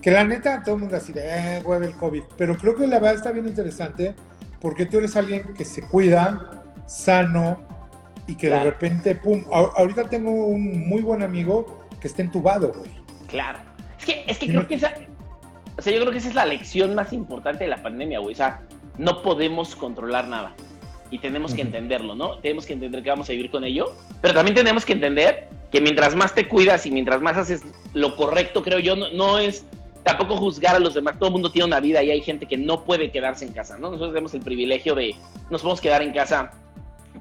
que 0.00 0.10
la 0.10 0.24
neta 0.24 0.62
todo 0.62 0.76
el 0.76 0.82
mundo 0.82 0.96
así 0.96 1.12
de, 1.12 1.22
eh, 1.24 1.62
hueve 1.64 1.86
el 1.86 1.94
COVID, 1.94 2.22
pero 2.36 2.56
creo 2.56 2.74
que 2.76 2.86
la 2.86 2.98
verdad 2.98 3.14
está 3.14 3.32
bien 3.32 3.46
interesante 3.46 4.14
porque 4.60 4.86
tú 4.86 4.98
eres 4.98 5.16
alguien 5.16 5.54
que 5.54 5.64
se 5.64 5.82
cuida, 5.82 6.64
sano, 6.86 7.66
y 8.28 8.34
que 8.34 8.50
de 8.50 8.60
repente, 8.60 9.14
pum, 9.14 9.42
ahorita 9.50 10.08
tengo 10.08 10.30
un 10.30 10.86
muy 10.86 11.00
buen 11.00 11.22
amigo 11.22 11.86
que 12.00 12.08
está 12.08 12.22
entubado, 12.22 12.72
güey. 12.72 12.90
Claro. 13.26 13.58
Es 13.98 14.04
que, 14.04 14.24
es 14.26 14.38
que 14.38 14.48
creo 14.48 14.68
que 14.68 14.74
esa, 14.74 14.92
o 15.76 15.82
sea, 15.82 15.92
yo 15.92 16.00
creo 16.00 16.12
que 16.12 16.18
esa 16.18 16.28
es 16.28 16.34
la 16.34 16.44
lección 16.44 16.94
más 16.94 17.12
importante 17.12 17.64
de 17.64 17.70
la 17.70 17.82
pandemia, 17.82 18.18
güey. 18.18 18.34
O 18.34 18.36
sea, 18.36 18.62
no 18.98 19.22
podemos 19.22 19.74
controlar 19.74 20.28
nada. 20.28 20.54
Y 21.10 21.20
tenemos 21.20 21.54
que 21.54 21.62
entenderlo, 21.62 22.14
¿no? 22.14 22.38
Tenemos 22.38 22.66
que 22.66 22.74
entender 22.74 23.02
que 23.02 23.08
vamos 23.08 23.28
a 23.30 23.32
vivir 23.32 23.50
con 23.50 23.64
ello. 23.64 23.94
Pero 24.20 24.34
también 24.34 24.54
tenemos 24.54 24.84
que 24.84 24.92
entender 24.92 25.48
que 25.70 25.80
mientras 25.80 26.14
más 26.14 26.34
te 26.34 26.46
cuidas 26.46 26.84
y 26.84 26.90
mientras 26.90 27.22
más 27.22 27.38
haces 27.38 27.62
lo 27.94 28.14
correcto, 28.14 28.62
creo 28.62 28.78
yo, 28.78 28.94
no, 28.94 29.10
no 29.12 29.38
es 29.38 29.64
tampoco 30.08 30.36
juzgar 30.36 30.74
a 30.74 30.78
los 30.78 30.94
demás. 30.94 31.18
Todo 31.18 31.28
el 31.28 31.32
mundo 31.32 31.50
tiene 31.50 31.66
una 31.66 31.80
vida 31.80 32.02
y 32.02 32.10
hay 32.10 32.20
gente 32.22 32.46
que 32.46 32.56
no 32.56 32.84
puede 32.84 33.10
quedarse 33.10 33.44
en 33.44 33.52
casa, 33.52 33.76
¿no? 33.76 33.90
Nosotros 33.90 34.10
tenemos 34.10 34.34
el 34.34 34.40
privilegio 34.40 34.94
de 34.94 35.14
nos 35.50 35.62
podemos 35.62 35.80
quedar 35.80 36.02
en 36.02 36.12
casa 36.12 36.52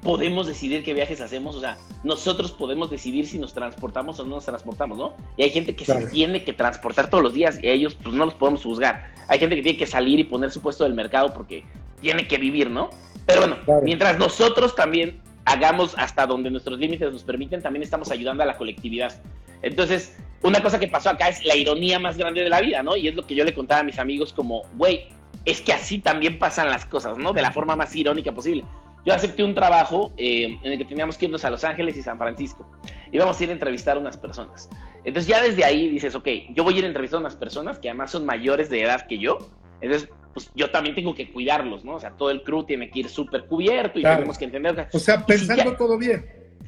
podemos 0.00 0.46
decidir 0.46 0.84
qué 0.84 0.94
viajes 0.94 1.20
hacemos, 1.20 1.56
o 1.56 1.60
sea, 1.60 1.76
nosotros 2.04 2.52
podemos 2.52 2.88
decidir 2.88 3.26
si 3.26 3.38
nos 3.38 3.52
transportamos 3.52 4.20
o 4.20 4.24
no 4.24 4.36
nos 4.36 4.44
transportamos, 4.44 4.96
¿no? 4.96 5.14
Y 5.36 5.42
hay 5.42 5.50
gente 5.50 5.74
que 5.74 5.84
se 5.84 6.06
tiene 6.06 6.44
que 6.44 6.52
transportar 6.52 7.10
todos 7.10 7.22
los 7.22 7.34
días 7.34 7.58
y 7.62 7.66
a 7.66 7.72
ellos 7.72 7.96
pues 8.00 8.14
no 8.14 8.24
los 8.24 8.34
podemos 8.34 8.62
juzgar. 8.62 9.12
Hay 9.26 9.38
gente 9.38 9.56
que 9.56 9.62
tiene 9.62 9.78
que 9.78 9.86
salir 9.86 10.18
y 10.18 10.24
poner 10.24 10.50
su 10.50 10.60
puesto 10.60 10.84
del 10.84 10.94
mercado 10.94 11.34
porque 11.34 11.64
tiene 12.00 12.28
que 12.28 12.38
vivir, 12.38 12.70
¿no? 12.70 12.90
Pero 13.26 13.40
bueno, 13.40 13.56
mientras 13.82 14.18
nosotros 14.18 14.74
también 14.74 15.20
hagamos 15.44 15.94
hasta 15.98 16.26
donde 16.26 16.50
nuestros 16.50 16.78
límites 16.78 17.12
nos 17.12 17.24
permiten, 17.24 17.60
también 17.60 17.82
estamos 17.82 18.10
ayudando 18.10 18.42
a 18.42 18.46
la 18.46 18.56
colectividad. 18.56 19.20
Entonces, 19.62 20.16
una 20.42 20.62
cosa 20.62 20.78
que 20.78 20.88
pasó 20.88 21.10
acá 21.10 21.28
es 21.28 21.44
la 21.44 21.56
ironía 21.56 21.98
más 21.98 22.16
grande 22.16 22.42
de 22.42 22.48
la 22.48 22.60
vida, 22.60 22.82
¿no? 22.82 22.96
Y 22.96 23.08
es 23.08 23.14
lo 23.14 23.26
que 23.26 23.34
yo 23.34 23.44
le 23.44 23.54
contaba 23.54 23.80
a 23.80 23.84
mis 23.84 23.98
amigos 23.98 24.32
como, 24.32 24.62
güey, 24.76 25.08
es 25.44 25.60
que 25.60 25.72
así 25.72 25.98
también 25.98 26.38
pasan 26.38 26.68
las 26.70 26.84
cosas, 26.86 27.18
¿no? 27.18 27.32
De 27.32 27.42
la 27.42 27.52
forma 27.52 27.76
más 27.76 27.94
irónica 27.96 28.32
posible 28.32 28.64
yo 29.08 29.14
acepté 29.14 29.42
un 29.42 29.54
trabajo 29.54 30.12
eh, 30.18 30.58
en 30.62 30.72
el 30.72 30.76
que 30.76 30.84
teníamos 30.84 31.16
que 31.16 31.24
irnos 31.24 31.42
a 31.44 31.50
Los 31.50 31.64
Ángeles 31.64 31.96
y 31.96 32.02
San 32.02 32.18
Francisco. 32.18 32.70
Íbamos 33.10 33.40
a 33.40 33.44
ir 33.44 33.48
a 33.48 33.52
entrevistar 33.54 33.96
a 33.96 34.00
unas 34.00 34.18
personas. 34.18 34.68
Entonces 35.02 35.26
ya 35.26 35.42
desde 35.42 35.64
ahí 35.64 35.88
dices, 35.88 36.14
ok, 36.14 36.28
yo 36.50 36.62
voy 36.62 36.74
a 36.74 36.78
ir 36.78 36.84
a 36.84 36.88
entrevistar 36.88 37.16
a 37.16 37.20
unas 37.20 37.34
personas 37.34 37.78
que 37.78 37.88
además 37.88 38.10
son 38.10 38.26
mayores 38.26 38.68
de 38.68 38.82
edad 38.82 39.06
que 39.06 39.18
yo. 39.18 39.38
Entonces, 39.80 40.10
pues 40.34 40.50
yo 40.54 40.70
también 40.70 40.94
tengo 40.94 41.14
que 41.14 41.32
cuidarlos, 41.32 41.86
¿no? 41.86 41.94
O 41.94 42.00
sea, 42.00 42.10
todo 42.10 42.30
el 42.30 42.42
crew 42.42 42.64
tiene 42.64 42.90
que 42.90 42.98
ir 42.98 43.08
súper 43.08 43.46
cubierto 43.46 43.98
y 43.98 44.02
tenemos 44.02 44.36
que 44.36 44.44
entender. 44.44 44.88
O 44.92 44.98
sea, 44.98 45.24
pensando 45.24 45.74
todo 45.76 45.96
bien. 45.96 46.26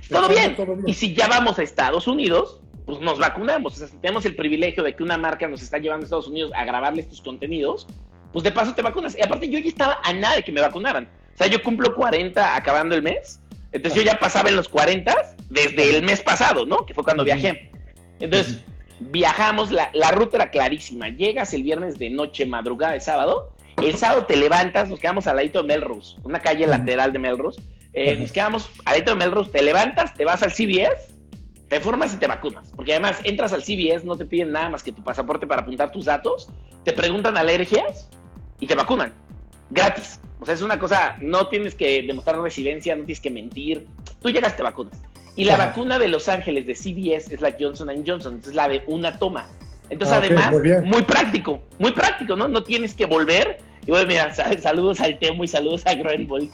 Todo 0.09 0.29
bien. 0.29 0.57
todo 0.57 0.77
bien. 0.77 0.89
Y 0.89 0.95
si 0.95 1.15
ya 1.15 1.29
vamos 1.29 1.59
a 1.59 1.63
Estados 1.63 2.07
Unidos, 2.07 2.63
pues 2.91 3.03
nos 3.03 3.19
vacunamos. 3.19 3.75
O 3.75 3.87
sea, 3.87 4.01
tenemos 4.01 4.25
el 4.27 4.35
privilegio 4.35 4.83
de 4.83 4.95
que 4.95 5.03
una 5.03 5.17
marca 5.17 5.47
nos 5.49 5.63
está 5.63 5.79
llevando 5.79 6.05
a 6.05 6.07
Estados 6.07 6.29
Unidos 6.29 6.53
a 6.55 6.65
grabarle 6.65 7.03
estos 7.03 7.21
contenidos, 7.21 7.87
pues 8.33 8.43
de 8.43 8.53
paso 8.53 8.75
te 8.75 8.83
vacunas. 8.83 9.17
Y 9.17 9.23
aparte 9.23 9.49
yo 9.49 9.59
ya 9.59 9.69
estaba 9.69 9.99
a 10.03 10.13
nada 10.13 10.37
de 10.37 10.43
que 10.43 10.53
me 10.53 10.61
vacunaran. 10.61 11.09
O 11.35 11.37
sea, 11.37 11.47
yo 11.47 11.63
cumplo 11.63 11.95
40 11.95 12.57
acabando 12.57 12.95
el 12.95 13.03
mes. 13.03 13.41
Entonces 13.73 14.03
yo 14.03 14.11
ya 14.11 14.19
pasaba 14.19 14.49
en 14.49 14.57
los 14.57 14.69
40 14.69 15.15
desde 15.49 15.97
el 15.97 16.03
mes 16.05 16.21
pasado, 16.21 16.67
¿no? 16.67 16.85
Que 16.85 16.95
fue 16.95 17.05
cuando 17.05 17.25
viajé. 17.25 17.71
Entonces, 18.19 18.63
viajamos, 18.99 19.71
la, 19.71 20.11
ruta 20.13 20.37
era 20.37 20.51
clarísima. 20.51 21.09
Llegas 21.09 21.55
el 21.55 21.63
viernes 21.63 21.99
de 21.99 22.11
noche, 22.11 22.47
madrugada 22.47 22.95
de 22.95 23.01
sábado. 23.01 23.53
El 23.83 23.97
sábado 23.97 24.27
te 24.27 24.37
levantas, 24.37 24.89
nos 24.89 24.99
quedamos 24.99 25.27
al 25.27 25.37
ladito 25.37 25.63
de 25.63 25.69
Melrose, 25.69 26.17
una 26.23 26.41
calle 26.41 26.67
lateral 26.67 27.13
de 27.13 27.19
Melrose. 27.19 27.61
Eh, 27.93 28.17
nos 28.17 28.31
quedamos 28.31 28.69
al 28.85 28.95
ladito 28.95 29.13
de 29.13 29.17
Melrose, 29.17 29.51
te 29.51 29.63
levantas, 29.63 30.15
te 30.15 30.25
vas 30.25 30.43
al 30.43 30.53
CBS, 30.53 31.10
te 31.71 31.81
formas 31.81 32.13
y 32.13 32.19
te 32.19 32.27
vacunas. 32.27 32.71
Porque 32.77 32.93
además 32.93 33.17
entras 33.25 33.53
al 33.55 33.63
CBS, 33.63 34.05
no 34.05 34.17
te 34.17 34.27
piden 34.27 34.53
nada 34.53 34.69
más 34.69 34.83
que 34.83 34.93
tu 34.93 35.03
pasaporte 35.03 35.47
para 35.47 35.63
apuntar 35.63 35.91
tus 35.93 36.05
datos, 36.05 36.49
te 36.85 36.93
preguntan 36.93 37.37
alergias 37.39 38.09
y 38.59 38.67
te 38.67 38.75
vacunan. 38.75 39.15
Gratis. 39.71 40.21
O 40.41 40.45
sea, 40.47 40.55
es 40.55 40.63
una 40.63 40.79
cosa, 40.79 41.17
no 41.21 41.47
tienes 41.47 41.75
que 41.75 42.03
demostrar 42.03 42.41
residencia, 42.41 42.97
no 42.97 43.05
tienes 43.05 43.21
que 43.21 43.31
mentir. 43.31 43.87
Tú 44.21 44.31
llegas, 44.31 44.57
te 44.57 44.63
vacunas. 44.63 45.01
Y 45.37 45.45
la 45.45 45.57
vacuna 45.57 45.99
de 45.99 46.09
Los 46.09 46.29
Ángeles 46.29 46.67
de 46.67 46.75
CVS 46.75 47.33
es 47.35 47.41
la 47.41 47.55
Johnson 47.59 47.89
Johnson, 48.07 48.41
es 48.45 48.55
la 48.55 48.69
de 48.69 48.83
una 48.87 49.19
toma. 49.19 49.49
Entonces, 49.91 50.15
Ah, 50.17 50.19
además, 50.25 50.53
muy 50.85 51.03
práctico, 51.03 51.63
muy 51.79 51.93
práctico, 51.93 52.35
¿no? 52.37 52.49
No 52.49 52.63
tienes 52.65 52.95
que 52.95 53.07
volver. 53.07 53.59
Y 53.87 53.91
bueno, 53.93 54.07
mira, 54.09 54.35
sa- 54.35 54.57
saludos 54.61 55.01
al 55.01 55.19
Temo 55.19 55.45
y 55.45 55.49
saludos 55.49 55.83
a 55.87 55.95
Groenboy. 55.95 56.51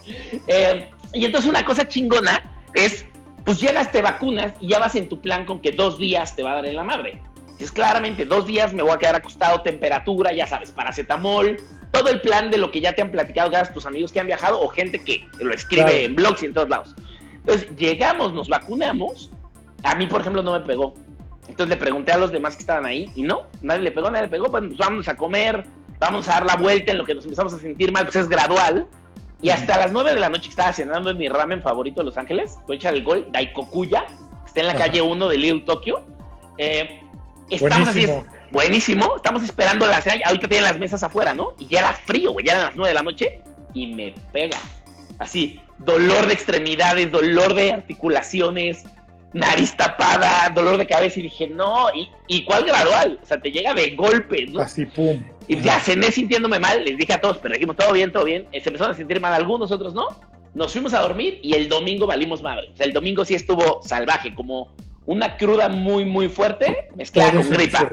Eh, 0.46 0.88
y 1.14 1.24
entonces 1.24 1.48
una 1.48 1.64
cosa 1.64 1.88
chingona 1.88 2.42
es, 2.74 3.04
pues 3.46 3.60
llegas, 3.60 3.92
te 3.92 4.02
vacunas 4.02 4.52
y 4.60 4.68
ya 4.68 4.80
vas 4.80 4.96
en 4.96 5.08
tu 5.08 5.20
plan 5.20 5.46
con 5.46 5.60
que 5.60 5.70
dos 5.70 5.98
días 5.98 6.34
te 6.34 6.42
va 6.42 6.50
a 6.50 6.54
dar 6.56 6.66
en 6.66 6.76
la 6.76 6.82
madre. 6.82 7.22
Es 7.60 7.70
claramente, 7.70 8.26
dos 8.26 8.44
días 8.46 8.74
me 8.74 8.82
voy 8.82 8.92
a 8.92 8.98
quedar 8.98 9.14
acostado, 9.14 9.62
temperatura, 9.62 10.32
ya 10.32 10.46
sabes, 10.46 10.72
paracetamol, 10.72 11.56
todo 11.92 12.08
el 12.10 12.20
plan 12.20 12.50
de 12.50 12.58
lo 12.58 12.70
que 12.70 12.80
ya 12.80 12.92
te 12.92 13.02
han 13.02 13.10
platicado 13.10 13.48
gracias 13.48 13.72
tus 13.72 13.86
amigos 13.86 14.12
que 14.12 14.18
han 14.18 14.26
viajado 14.26 14.60
o 14.60 14.68
gente 14.68 15.02
que 15.02 15.24
lo 15.38 15.54
escribe 15.54 15.84
Claro. 15.84 15.98
en 15.98 16.16
blogs 16.16 16.42
y 16.42 16.46
en 16.46 16.54
todos 16.54 16.68
lados. 16.68 16.94
Entonces, 17.32 17.68
llegamos, 17.76 18.34
nos 18.34 18.48
vacunamos. 18.48 19.30
A 19.84 19.94
mí, 19.94 20.06
por 20.06 20.20
ejemplo, 20.20 20.42
no 20.42 20.52
me 20.52 20.60
pegó. 20.60 20.94
Entonces 21.48 21.68
le 21.68 21.76
pregunté 21.76 22.10
a 22.10 22.18
los 22.18 22.32
demás 22.32 22.56
que 22.56 22.62
estaban 22.62 22.84
ahí 22.84 23.10
y 23.14 23.22
no, 23.22 23.46
nadie 23.62 23.82
le 23.82 23.92
pegó, 23.92 24.10
nadie 24.10 24.24
le 24.24 24.30
pegó. 24.30 24.50
Pues, 24.50 24.64
pues, 24.66 24.76
vamos 24.76 25.06
a 25.06 25.16
comer, 25.16 25.64
vamos 26.00 26.28
a 26.28 26.32
dar 26.32 26.46
la 26.46 26.56
vuelta 26.56 26.90
en 26.90 26.98
lo 26.98 27.04
que 27.04 27.14
nos 27.14 27.24
empezamos 27.24 27.54
a 27.54 27.58
sentir 27.58 27.92
mal, 27.92 28.02
pues 28.04 28.16
es 28.16 28.28
gradual. 28.28 28.88
Y 29.42 29.50
hasta 29.50 29.76
las 29.78 29.92
9 29.92 30.14
de 30.14 30.20
la 30.20 30.28
noche 30.30 30.48
estaba 30.48 30.72
cenando 30.72 31.10
en 31.10 31.18
mi 31.18 31.28
ramen 31.28 31.62
favorito 31.62 32.00
de 32.00 32.06
Los 32.06 32.16
Ángeles, 32.16 32.56
voy 32.66 32.76
a 32.76 32.78
echar 32.78 32.94
el 32.94 33.04
gol, 33.04 33.26
Daikokuya, 33.30 34.06
que 34.06 34.46
está 34.46 34.60
en 34.60 34.66
la 34.66 34.72
Ajá. 34.72 34.84
calle 34.84 35.02
1 35.02 35.28
de 35.28 35.36
Little 35.38 35.60
Tokyo. 35.60 36.04
Eh, 36.58 37.00
estamos 37.50 37.88
Buenísimo. 37.92 38.24
así, 38.26 38.38
buenísimo, 38.50 39.16
estamos 39.16 39.42
esperando 39.42 39.86
la 39.86 40.00
cena, 40.00 40.22
ahorita 40.24 40.48
tienen 40.48 40.64
las 40.64 40.78
mesas 40.78 41.02
afuera, 41.02 41.34
¿no? 41.34 41.52
Y 41.58 41.66
ya 41.66 41.80
era 41.80 41.92
frío, 41.92 42.32
güey, 42.32 42.46
ya 42.46 42.52
eran 42.52 42.64
las 42.66 42.76
9 42.76 42.88
de 42.88 42.94
la 42.94 43.02
noche 43.02 43.40
y 43.74 43.88
me 43.88 44.14
pega. 44.32 44.58
Así, 45.18 45.60
dolor 45.78 46.26
de 46.26 46.32
extremidades, 46.32 47.12
dolor 47.12 47.52
de 47.54 47.72
articulaciones, 47.72 48.84
nariz 49.34 49.76
tapada, 49.76 50.50
dolor 50.54 50.78
de 50.78 50.86
cabeza 50.86 51.20
y 51.20 51.24
dije, 51.24 51.46
no, 51.48 51.88
¿y, 51.94 52.10
y 52.26 52.44
cuál 52.44 52.64
gradual? 52.64 53.18
O 53.22 53.26
sea, 53.26 53.38
te 53.38 53.50
llega 53.52 53.74
de 53.74 53.90
golpe, 53.94 54.46
¿no? 54.46 54.60
Así, 54.60 54.86
pum. 54.86 55.22
Y 55.48 55.60
ya 55.60 55.78
cené 55.80 56.10
sintiéndome 56.10 56.58
mal, 56.58 56.84
les 56.84 56.96
dije 56.96 57.12
a 57.12 57.20
todos, 57.20 57.38
pero 57.38 57.54
dijimos, 57.54 57.76
todo 57.76 57.92
bien, 57.92 58.12
todo 58.12 58.24
bien. 58.24 58.46
Eh, 58.52 58.60
Se 58.60 58.68
empezaron 58.68 58.94
a 58.94 58.96
sentir 58.96 59.20
mal 59.20 59.32
algunos, 59.32 59.70
otros 59.70 59.94
no. 59.94 60.08
Nos 60.54 60.72
fuimos 60.72 60.94
a 60.94 61.00
dormir 61.00 61.38
y 61.42 61.54
el 61.54 61.68
domingo 61.68 62.06
valimos 62.06 62.42
madre. 62.42 62.70
O 62.72 62.76
sea, 62.76 62.86
el 62.86 62.92
domingo 62.92 63.24
sí 63.24 63.34
estuvo 63.34 63.82
salvaje, 63.82 64.34
como 64.34 64.68
una 65.04 65.36
cruda 65.36 65.68
muy, 65.68 66.04
muy 66.04 66.28
fuerte, 66.28 66.88
mezclada 66.96 67.32
con 67.32 67.50
gripa. 67.50 67.90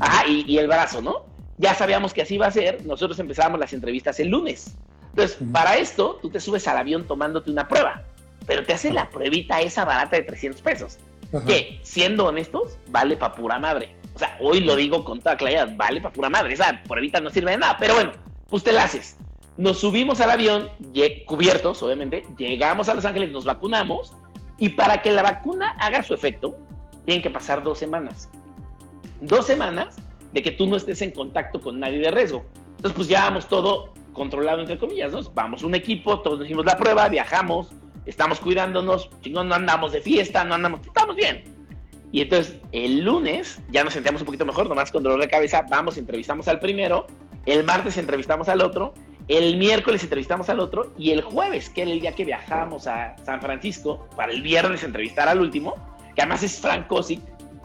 Ajá, 0.00 0.26
y, 0.26 0.44
y 0.46 0.58
el 0.58 0.66
brazo, 0.66 1.02
¿no? 1.02 1.26
Ya 1.58 1.74
sabíamos 1.74 2.14
que 2.14 2.22
así 2.22 2.36
iba 2.36 2.46
a 2.46 2.50
ser. 2.50 2.84
Nosotros 2.86 3.18
empezábamos 3.18 3.60
las 3.60 3.72
entrevistas 3.72 4.18
el 4.18 4.28
lunes. 4.28 4.76
Entonces, 5.10 5.38
para 5.52 5.76
esto, 5.76 6.18
tú 6.22 6.30
te 6.30 6.40
subes 6.40 6.66
al 6.68 6.78
avión 6.78 7.06
tomándote 7.06 7.50
una 7.50 7.68
prueba. 7.68 8.02
Pero 8.46 8.64
te 8.64 8.72
haces 8.72 8.94
la 8.94 9.10
pruebita 9.10 9.60
esa 9.60 9.84
barata 9.84 10.16
de 10.16 10.22
300 10.22 10.62
pesos. 10.62 10.98
Que, 11.46 11.78
siendo 11.82 12.26
honestos, 12.26 12.78
vale 12.88 13.16
pa' 13.16 13.34
pura 13.34 13.58
madre. 13.58 13.94
O 14.14 14.18
sea, 14.18 14.36
hoy 14.40 14.60
lo 14.60 14.76
digo 14.76 15.04
con 15.04 15.20
toda 15.20 15.36
claridad, 15.36 15.68
vale 15.76 16.00
pa' 16.00 16.10
pura 16.10 16.28
madre. 16.28 16.54
Esa 16.54 16.82
pruebita 16.86 17.20
no 17.20 17.30
sirve 17.30 17.52
de 17.52 17.58
nada. 17.58 17.76
Pero 17.78 17.94
bueno, 17.94 18.12
pues 18.48 18.62
te 18.62 18.72
la 18.72 18.84
haces. 18.84 19.16
Nos 19.56 19.78
subimos 19.78 20.20
al 20.20 20.30
avión, 20.30 20.70
cubiertos, 21.26 21.82
obviamente, 21.82 22.24
llegamos 22.38 22.88
a 22.88 22.94
Los 22.94 23.04
Ángeles, 23.04 23.30
nos 23.30 23.44
vacunamos. 23.44 24.14
Y 24.58 24.70
para 24.70 25.00
que 25.02 25.12
la 25.12 25.22
vacuna 25.22 25.76
haga 25.78 26.02
su 26.02 26.14
efecto, 26.14 26.56
tienen 27.04 27.22
que 27.22 27.30
pasar 27.30 27.62
dos 27.62 27.78
semanas. 27.78 28.28
Dos 29.20 29.46
semanas 29.46 29.96
de 30.32 30.42
que 30.42 30.50
tú 30.50 30.66
no 30.66 30.76
estés 30.76 31.02
en 31.02 31.10
contacto 31.10 31.60
con 31.60 31.80
nadie 31.80 31.98
de 31.98 32.10
riesgo. 32.10 32.44
Entonces, 32.76 32.96
pues 32.96 33.08
ya 33.08 33.24
vamos 33.24 33.48
todo 33.48 33.92
controlado, 34.12 34.60
entre 34.60 34.78
comillas, 34.78 35.12
¿no? 35.12 35.22
Vamos 35.34 35.62
un 35.62 35.74
equipo, 35.74 36.20
todos 36.20 36.44
hicimos 36.44 36.64
la 36.64 36.76
prueba, 36.76 37.08
viajamos, 37.08 37.68
estamos 38.06 38.40
cuidándonos, 38.40 39.10
no 39.30 39.40
andamos 39.40 39.92
de 39.92 40.00
fiesta, 40.00 40.44
no 40.44 40.54
andamos, 40.54 40.80
estamos 40.86 41.16
bien. 41.16 41.59
Y 42.12 42.22
entonces, 42.22 42.56
el 42.72 43.04
lunes 43.04 43.60
ya 43.70 43.84
nos 43.84 43.92
sentíamos 43.92 44.22
un 44.22 44.26
poquito 44.26 44.44
mejor, 44.44 44.68
nomás 44.68 44.90
con 44.90 45.02
dolor 45.02 45.20
de 45.20 45.28
cabeza, 45.28 45.64
vamos, 45.68 45.96
entrevistamos 45.96 46.48
al 46.48 46.58
primero, 46.58 47.06
el 47.46 47.64
martes 47.64 47.96
entrevistamos 47.98 48.48
al 48.48 48.62
otro, 48.62 48.94
el 49.28 49.56
miércoles 49.56 50.02
entrevistamos 50.02 50.48
al 50.48 50.58
otro, 50.58 50.92
y 50.98 51.12
el 51.12 51.22
jueves, 51.22 51.70
que 51.70 51.82
era 51.82 51.90
el 51.92 52.00
día 52.00 52.12
que 52.12 52.24
viajábamos 52.24 52.88
a 52.88 53.16
San 53.24 53.40
Francisco, 53.40 54.08
para 54.16 54.32
el 54.32 54.42
viernes 54.42 54.82
entrevistar 54.82 55.28
al 55.28 55.40
último, 55.40 55.74
que 56.16 56.22
además 56.22 56.42
es 56.42 56.58
Frank 56.58 56.88
Kosick, 56.88 57.20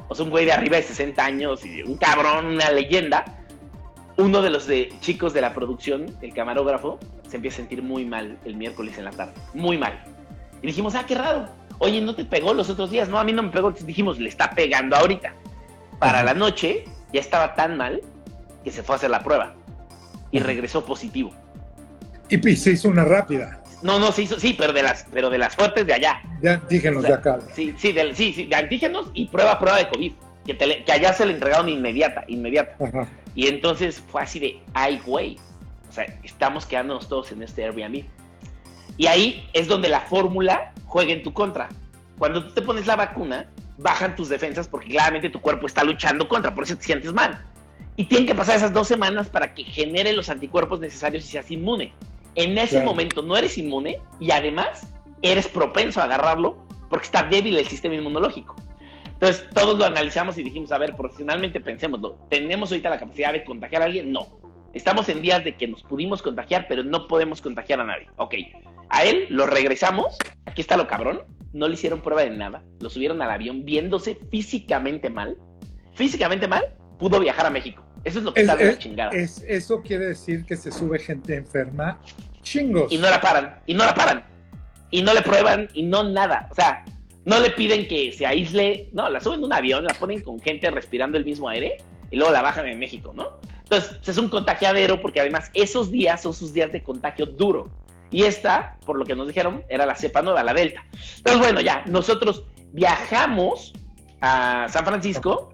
o 0.08 0.14
sea, 0.14 0.24
un 0.24 0.30
güey 0.30 0.46
de 0.46 0.52
arriba 0.52 0.78
de 0.78 0.84
60 0.84 1.26
años, 1.26 1.66
y 1.66 1.82
un 1.82 1.98
cabrón, 1.98 2.46
una 2.46 2.70
leyenda, 2.70 3.26
uno 4.18 4.44
de 4.44 4.52
los 4.52 4.70
chicos 5.02 5.34
de 5.34 5.42
la 5.42 5.54
producción, 5.54 6.06
el 6.22 6.34
camarógrafo, 6.34 7.00
se 7.28 7.38
empieza 7.38 7.56
a 7.56 7.58
sentir 7.58 7.82
muy 7.82 8.06
mal 8.06 8.38
el 8.46 8.56
miércoles 8.56 8.98
en 9.00 9.06
la 9.06 9.12
tarde, 9.12 9.34
muy 9.56 9.78
mal. 9.78 10.04
Y 10.62 10.68
dijimos, 10.68 10.96
ah, 10.96 11.06
qué 11.06 11.16
raro. 11.16 11.50
Oye, 11.80 12.02
¿no 12.02 12.16
te 12.16 12.26
pegó 12.26 12.54
los 12.54 12.70
otros 12.70 12.90
días? 12.92 13.10
No, 13.10 13.20
a 13.20 13.24
mí 13.24 13.34
no 13.34 13.44
me 13.44 13.50
pegó. 13.50 13.72
Dijimos, 13.72 14.20
le 14.20 14.30
está 14.30 14.52
pegando 14.52 14.96
ahorita. 14.96 15.34
Para 16.00 16.24
la 16.24 16.34
noche 16.34 16.86
ya 17.14 17.20
estaba 17.20 17.56
tan 17.56 17.78
mal 17.78 18.02
que 18.64 18.72
se 18.72 18.84
fue 18.84 18.96
a 18.96 18.98
hacer 18.98 19.10
la 19.10 19.24
prueba 19.24 19.56
y 20.32 20.40
regresó 20.40 20.86
positivo. 20.86 21.34
Y 22.30 22.56
se 22.56 22.72
hizo 22.72 22.90
una 22.90 23.06
rápida. 23.06 23.62
No, 23.82 24.00
no, 24.00 24.12
se 24.12 24.24
hizo, 24.24 24.40
sí, 24.40 24.56
pero 24.58 24.74
de 24.74 24.82
las, 24.84 25.06
pero 25.14 25.30
de 25.30 25.38
las 25.38 25.56
fuertes 25.56 25.86
de 25.86 25.94
allá. 25.94 26.22
De 26.42 26.50
antígenos 26.52 27.04
O 27.04 27.08
sea, 27.08 27.18
de 27.18 27.22
acá. 27.22 27.40
Sí, 27.54 27.76
sí, 27.78 27.92
de, 27.92 28.16
sí, 28.16 28.34
sí, 28.34 28.46
de 28.46 28.56
antígenos 28.56 29.12
y 29.14 29.28
prueba, 29.28 29.60
prueba 29.60 29.78
de 29.78 29.90
COVID. 29.90 30.14
Que, 30.46 30.54
te 30.54 30.66
le- 30.68 30.84
que 30.84 30.92
allá 30.92 31.14
se 31.14 31.26
le 31.26 31.34
entregaron 31.34 31.70
inmediata, 31.70 32.24
inmediata. 32.28 32.76
Ajá. 32.84 33.08
Y 33.36 33.48
entonces 33.48 34.02
fue 34.12 34.22
así 34.24 34.40
de, 34.40 34.60
ay, 34.74 35.02
güey. 35.06 35.38
O 35.90 35.94
sea, 35.94 36.06
estamos 36.24 36.66
quedándonos 36.66 37.08
todos 37.08 37.32
en 37.32 37.44
este 37.44 37.64
Airbnb. 37.64 38.04
Y 38.98 39.08
ahí 39.08 39.48
es 39.54 39.68
donde 39.68 39.90
la 39.90 40.02
fórmula 40.02 40.74
juega 40.86 41.12
en 41.14 41.24
tu 41.24 41.34
contra. 41.34 41.70
Cuando 42.18 42.44
tú 42.46 42.54
te 42.54 42.62
pones 42.62 42.88
la 42.88 42.96
vacuna, 42.96 43.50
bajan 43.78 44.16
tus 44.16 44.30
defensas 44.30 44.68
porque 44.68 44.90
claramente 44.90 45.30
tu 45.30 45.42
cuerpo 45.42 45.68
está 45.68 45.84
luchando 45.84 46.28
contra, 46.30 46.56
por 46.56 46.64
eso 46.64 46.78
te 46.78 46.84
sientes 46.84 47.12
mal. 47.14 47.44
Y 47.98 48.06
tienen 48.06 48.28
que 48.28 48.36
pasar 48.36 48.56
esas 48.56 48.74
dos 48.74 48.88
semanas 48.88 49.30
para 49.30 49.54
que 49.54 49.64
genere 49.64 50.14
los 50.14 50.30
anticuerpos 50.30 50.80
necesarios 50.80 51.26
y 51.26 51.28
seas 51.28 51.52
inmune. 51.52 51.94
En 52.36 52.58
ese 52.58 52.76
Claro. 52.76 52.88
momento 52.88 53.22
no 53.22 53.36
eres 53.38 53.58
inmune 53.58 54.00
y 54.20 54.32
además 54.32 54.88
eres 55.22 55.48
propenso 55.48 56.02
a 56.02 56.06
agarrarlo 56.06 56.66
porque 56.90 57.06
está 57.06 57.24
débil 57.24 57.58
el 57.58 57.68
sistema 57.68 57.96
inmunológico. 57.96 58.56
Entonces, 59.06 59.46
todos 59.54 59.78
lo 59.80 59.86
analizamos 59.86 60.38
y 60.38 60.44
dijimos, 60.44 60.74
a 60.74 60.78
ver, 60.78 60.96
profesionalmente 60.96 61.62
pensémoslo. 61.62 62.18
¿Tenemos 62.30 62.72
ahorita 62.72 62.90
la 62.90 63.00
capacidad 63.00 63.32
de 63.32 63.46
contagiar 63.46 63.82
a 63.82 63.86
alguien? 63.86 64.12
No. 64.12 64.28
Estamos 64.74 65.08
en 65.08 65.22
días 65.22 65.42
de 65.46 65.56
que 65.56 65.70
nos 65.70 65.82
pudimos 65.84 66.22
contagiar, 66.22 66.66
pero 66.68 66.84
no 66.84 67.08
podemos 67.08 67.42
contagiar 67.42 67.80
a 67.80 67.86
nadie. 67.86 68.08
Ok. 68.18 68.36
A 68.90 69.04
él 69.04 69.28
lo 69.30 69.46
regresamos. 69.46 70.18
Aquí 70.46 70.62
está 70.62 70.78
lo 70.78 70.88
cabrón. 70.88 71.24
No 71.54 71.68
le 71.68 71.76
hicieron 71.76 72.02
prueba 72.02 72.22
de 72.24 72.32
nada. 72.32 72.64
Lo 72.80 72.90
subieron 72.90 73.22
al 73.22 73.32
avión 73.32 73.64
viéndose 73.66 74.18
físicamente 74.30 75.10
mal. 75.10 75.38
Físicamente 75.94 76.48
mal, 76.48 76.64
pudo 77.00 77.20
viajar 77.20 77.46
a 77.46 77.50
México. 77.50 77.84
Eso 78.04 78.20
es 78.20 78.26
lo 78.26 78.34
que 78.34 78.42
Es- 78.42 78.48
está 78.50 78.58
de 78.62 78.72
la 78.72 78.78
chingada. 78.78 79.12
es- 79.12 79.44
eso 79.48 79.82
quiere 79.82 80.06
decir 80.08 80.46
que 80.46 80.56
se 80.58 80.72
sube 80.72 81.00
gente 81.00 81.36
enferma. 81.36 82.00
Chingos. 82.44 82.92
y 82.92 83.00
no 83.00 83.10
la 83.10 83.20
paran, 83.20 83.60
y 83.66 83.74
no 83.74 83.84
la 83.86 83.96
paran, 83.96 84.24
y 84.92 85.02
no 85.02 85.16
le 85.16 85.24
prueban, 85.24 85.68
y 85.74 85.82
no 85.82 86.04
nada. 86.04 86.48
O 86.52 86.54
sea, 86.54 86.86
no 87.26 87.40
le 87.40 87.50
piden 87.50 87.88
que 87.88 88.12
se 88.14 88.28
aísle, 88.28 88.90
no, 88.94 89.10
la 89.10 89.20
suben 89.20 89.42
a 89.42 89.46
un 89.48 89.54
avión, 89.54 89.84
la 89.84 89.96
ponen 89.96 90.22
con 90.22 90.40
gente 90.40 90.70
respirando 90.70 91.18
el 91.18 91.26
mismo 91.26 91.50
aire, 91.50 91.78
y 92.12 92.18
luego 92.18 92.32
la 92.32 92.44
bajan 92.44 92.68
en 92.68 92.78
México, 92.78 93.14
¿no? 93.16 93.40
Entonces, 93.64 93.98
es 94.08 94.18
un 94.20 94.30
contagiadero 94.30 95.02
porque 95.02 95.22
además 95.22 95.50
esos 95.56 95.90
días 95.92 96.22
son 96.22 96.36
sus 96.36 96.54
días 96.54 96.72
de 96.72 96.84
contagio 96.84 97.26
duro. 97.26 97.72
Y 98.12 98.24
esta, 98.24 98.78
por 98.86 98.98
lo 98.98 99.06
que 99.06 99.16
nos 99.16 99.28
dijeron, 99.28 99.64
era 99.70 99.86
la 99.86 99.96
cepa 99.96 100.22
nueva, 100.22 100.44
la 100.44 100.54
Delta. 100.54 100.84
Entonces, 101.18 101.40
bueno, 101.40 101.62
ya, 101.62 101.84
nosotros 101.86 102.44
viajamos 102.72 103.74
a 104.22 104.68
San 104.70 104.86
Francisco, 104.86 105.54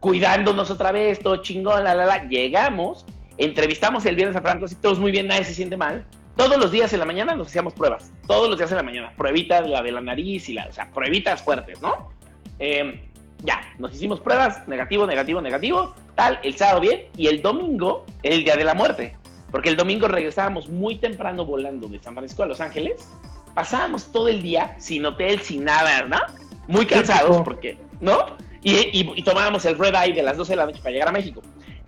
cuidándonos 0.00 0.70
otra 0.70 0.92
vez, 0.92 1.18
todo 1.20 1.36
chingón, 1.38 1.84
la, 1.84 1.94
la, 1.94 2.06
la. 2.06 2.24
Llegamos, 2.24 3.04
entrevistamos 3.38 4.04
el 4.06 4.16
viernes 4.16 4.36
a 4.36 4.42
Franco, 4.42 4.66
todos 4.80 4.98
muy 4.98 5.12
bien, 5.12 5.28
nadie 5.28 5.44
se 5.44 5.54
siente 5.54 5.76
mal. 5.76 6.06
Todos 6.36 6.58
los 6.58 6.70
días 6.70 6.92
en 6.92 6.98
la 6.98 7.06
mañana 7.06 7.34
nos 7.34 7.48
hacíamos 7.48 7.72
pruebas. 7.72 8.12
Todos 8.26 8.50
los 8.50 8.58
días 8.58 8.70
en 8.70 8.76
la 8.76 8.82
mañana. 8.82 9.12
Pruebitas, 9.16 9.66
la 9.66 9.82
de 9.82 9.90
la 9.90 10.02
nariz 10.02 10.48
y 10.50 10.52
la, 10.52 10.66
o 10.66 10.72
sea, 10.72 10.90
pruebitas 10.90 11.42
fuertes, 11.42 11.80
¿no? 11.80 12.10
Eh, 12.58 13.08
ya, 13.42 13.60
nos 13.78 13.94
hicimos 13.94 14.20
pruebas, 14.20 14.66
negativo, 14.68 15.06
negativo, 15.06 15.40
negativo, 15.40 15.94
tal, 16.14 16.38
el 16.42 16.56
sábado 16.56 16.80
bien, 16.80 17.06
y 17.16 17.28
el 17.28 17.40
domingo, 17.40 18.04
el 18.22 18.44
día 18.44 18.56
de 18.56 18.64
la 18.64 18.74
muerte. 18.74 19.16
Porque 19.56 19.70
el 19.70 19.76
domingo 19.78 20.06
regresábamos 20.06 20.68
muy 20.68 20.96
temprano 20.98 21.46
volando 21.46 21.88
de 21.88 21.98
San 21.98 22.12
Francisco 22.12 22.42
a 22.42 22.46
Los 22.46 22.60
Ángeles. 22.60 23.08
Pasábamos 23.54 24.12
todo 24.12 24.28
el 24.28 24.42
día 24.42 24.76
sin 24.78 25.06
hotel, 25.06 25.40
sin 25.40 25.64
nada, 25.64 26.02
¿verdad? 26.02 26.20
Muy 26.68 26.84
cansados, 26.84 27.38
porque, 27.42 27.78
¿no? 28.02 28.36
Y, 28.62 28.74
y- 28.74 29.12
y 29.16 29.22
tomábamos 29.22 29.64
el 29.64 29.78
red 29.78 29.94
eye 29.94 30.12
de 30.12 30.22
las 30.22 30.36
12 30.36 30.52
de 30.52 30.56
la 30.56 30.66
noche 30.66 30.80
para 30.80 30.90
llegar 30.90 31.08
a 31.08 31.12
México. 31.12 31.40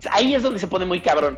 Ahí 0.09 0.33
es 0.33 0.41
donde 0.41 0.57
se 0.57 0.65
pone 0.65 0.87
muy 0.87 0.99
cabrón. 0.99 1.37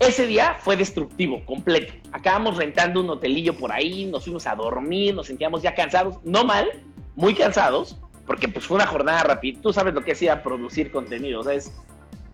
Ese 0.00 0.26
día 0.26 0.58
fue 0.60 0.76
destructivo, 0.76 1.42
completo. 1.46 1.94
Acabamos 2.12 2.58
rentando 2.58 3.00
un 3.00 3.08
hotelillo 3.08 3.56
por 3.56 3.72
ahí, 3.72 4.04
nos 4.04 4.24
fuimos 4.24 4.46
a 4.46 4.54
dormir, 4.54 5.14
nos 5.14 5.28
sentíamos 5.28 5.62
ya 5.62 5.74
cansados, 5.74 6.18
no 6.24 6.44
mal, 6.44 6.68
muy 7.16 7.32
cansados, 7.34 7.96
porque 8.26 8.48
pues 8.48 8.66
fue 8.66 8.74
una 8.74 8.86
jornada 8.86 9.22
rápida. 9.22 9.60
Tú 9.62 9.72
sabes 9.72 9.94
lo 9.94 10.04
que 10.04 10.10
es 10.12 10.20
ir 10.20 10.30
a 10.30 10.42
producir 10.42 10.90
contenido, 10.92 11.40
o 11.40 11.42
sea, 11.42 11.54
es, 11.54 11.72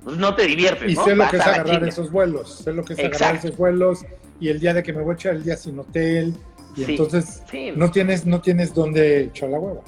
pues 0.04 0.16
no 0.16 0.34
te 0.34 0.46
diviertes, 0.46 0.90
Y 0.92 0.94
¿no? 0.94 1.04
sé 1.04 1.14
lo 1.14 1.22
Vas 1.22 1.30
que 1.30 1.36
es 1.38 1.42
agarrar 1.46 1.66
chinga. 1.76 1.88
esos 1.88 2.10
vuelos. 2.10 2.54
Sé 2.62 2.72
lo 2.72 2.84
que 2.84 2.92
es 2.92 2.98
agarrar 2.98 3.36
esos 3.36 3.56
vuelos. 3.56 4.04
Y 4.40 4.48
el 4.48 4.60
día 4.60 4.74
de 4.74 4.82
que 4.82 4.92
me 4.92 5.02
voy 5.02 5.12
a 5.12 5.14
echar 5.14 5.34
el 5.34 5.44
día 5.44 5.56
sin 5.56 5.78
hotel. 5.78 6.34
Y 6.76 6.84
entonces 6.84 7.42
no 7.76 7.90
tienes 7.90 8.26
no 8.26 8.40
tienes 8.40 8.74
dónde 8.74 9.24
echar 9.24 9.48
la 9.48 9.58
hueva. 9.58 9.80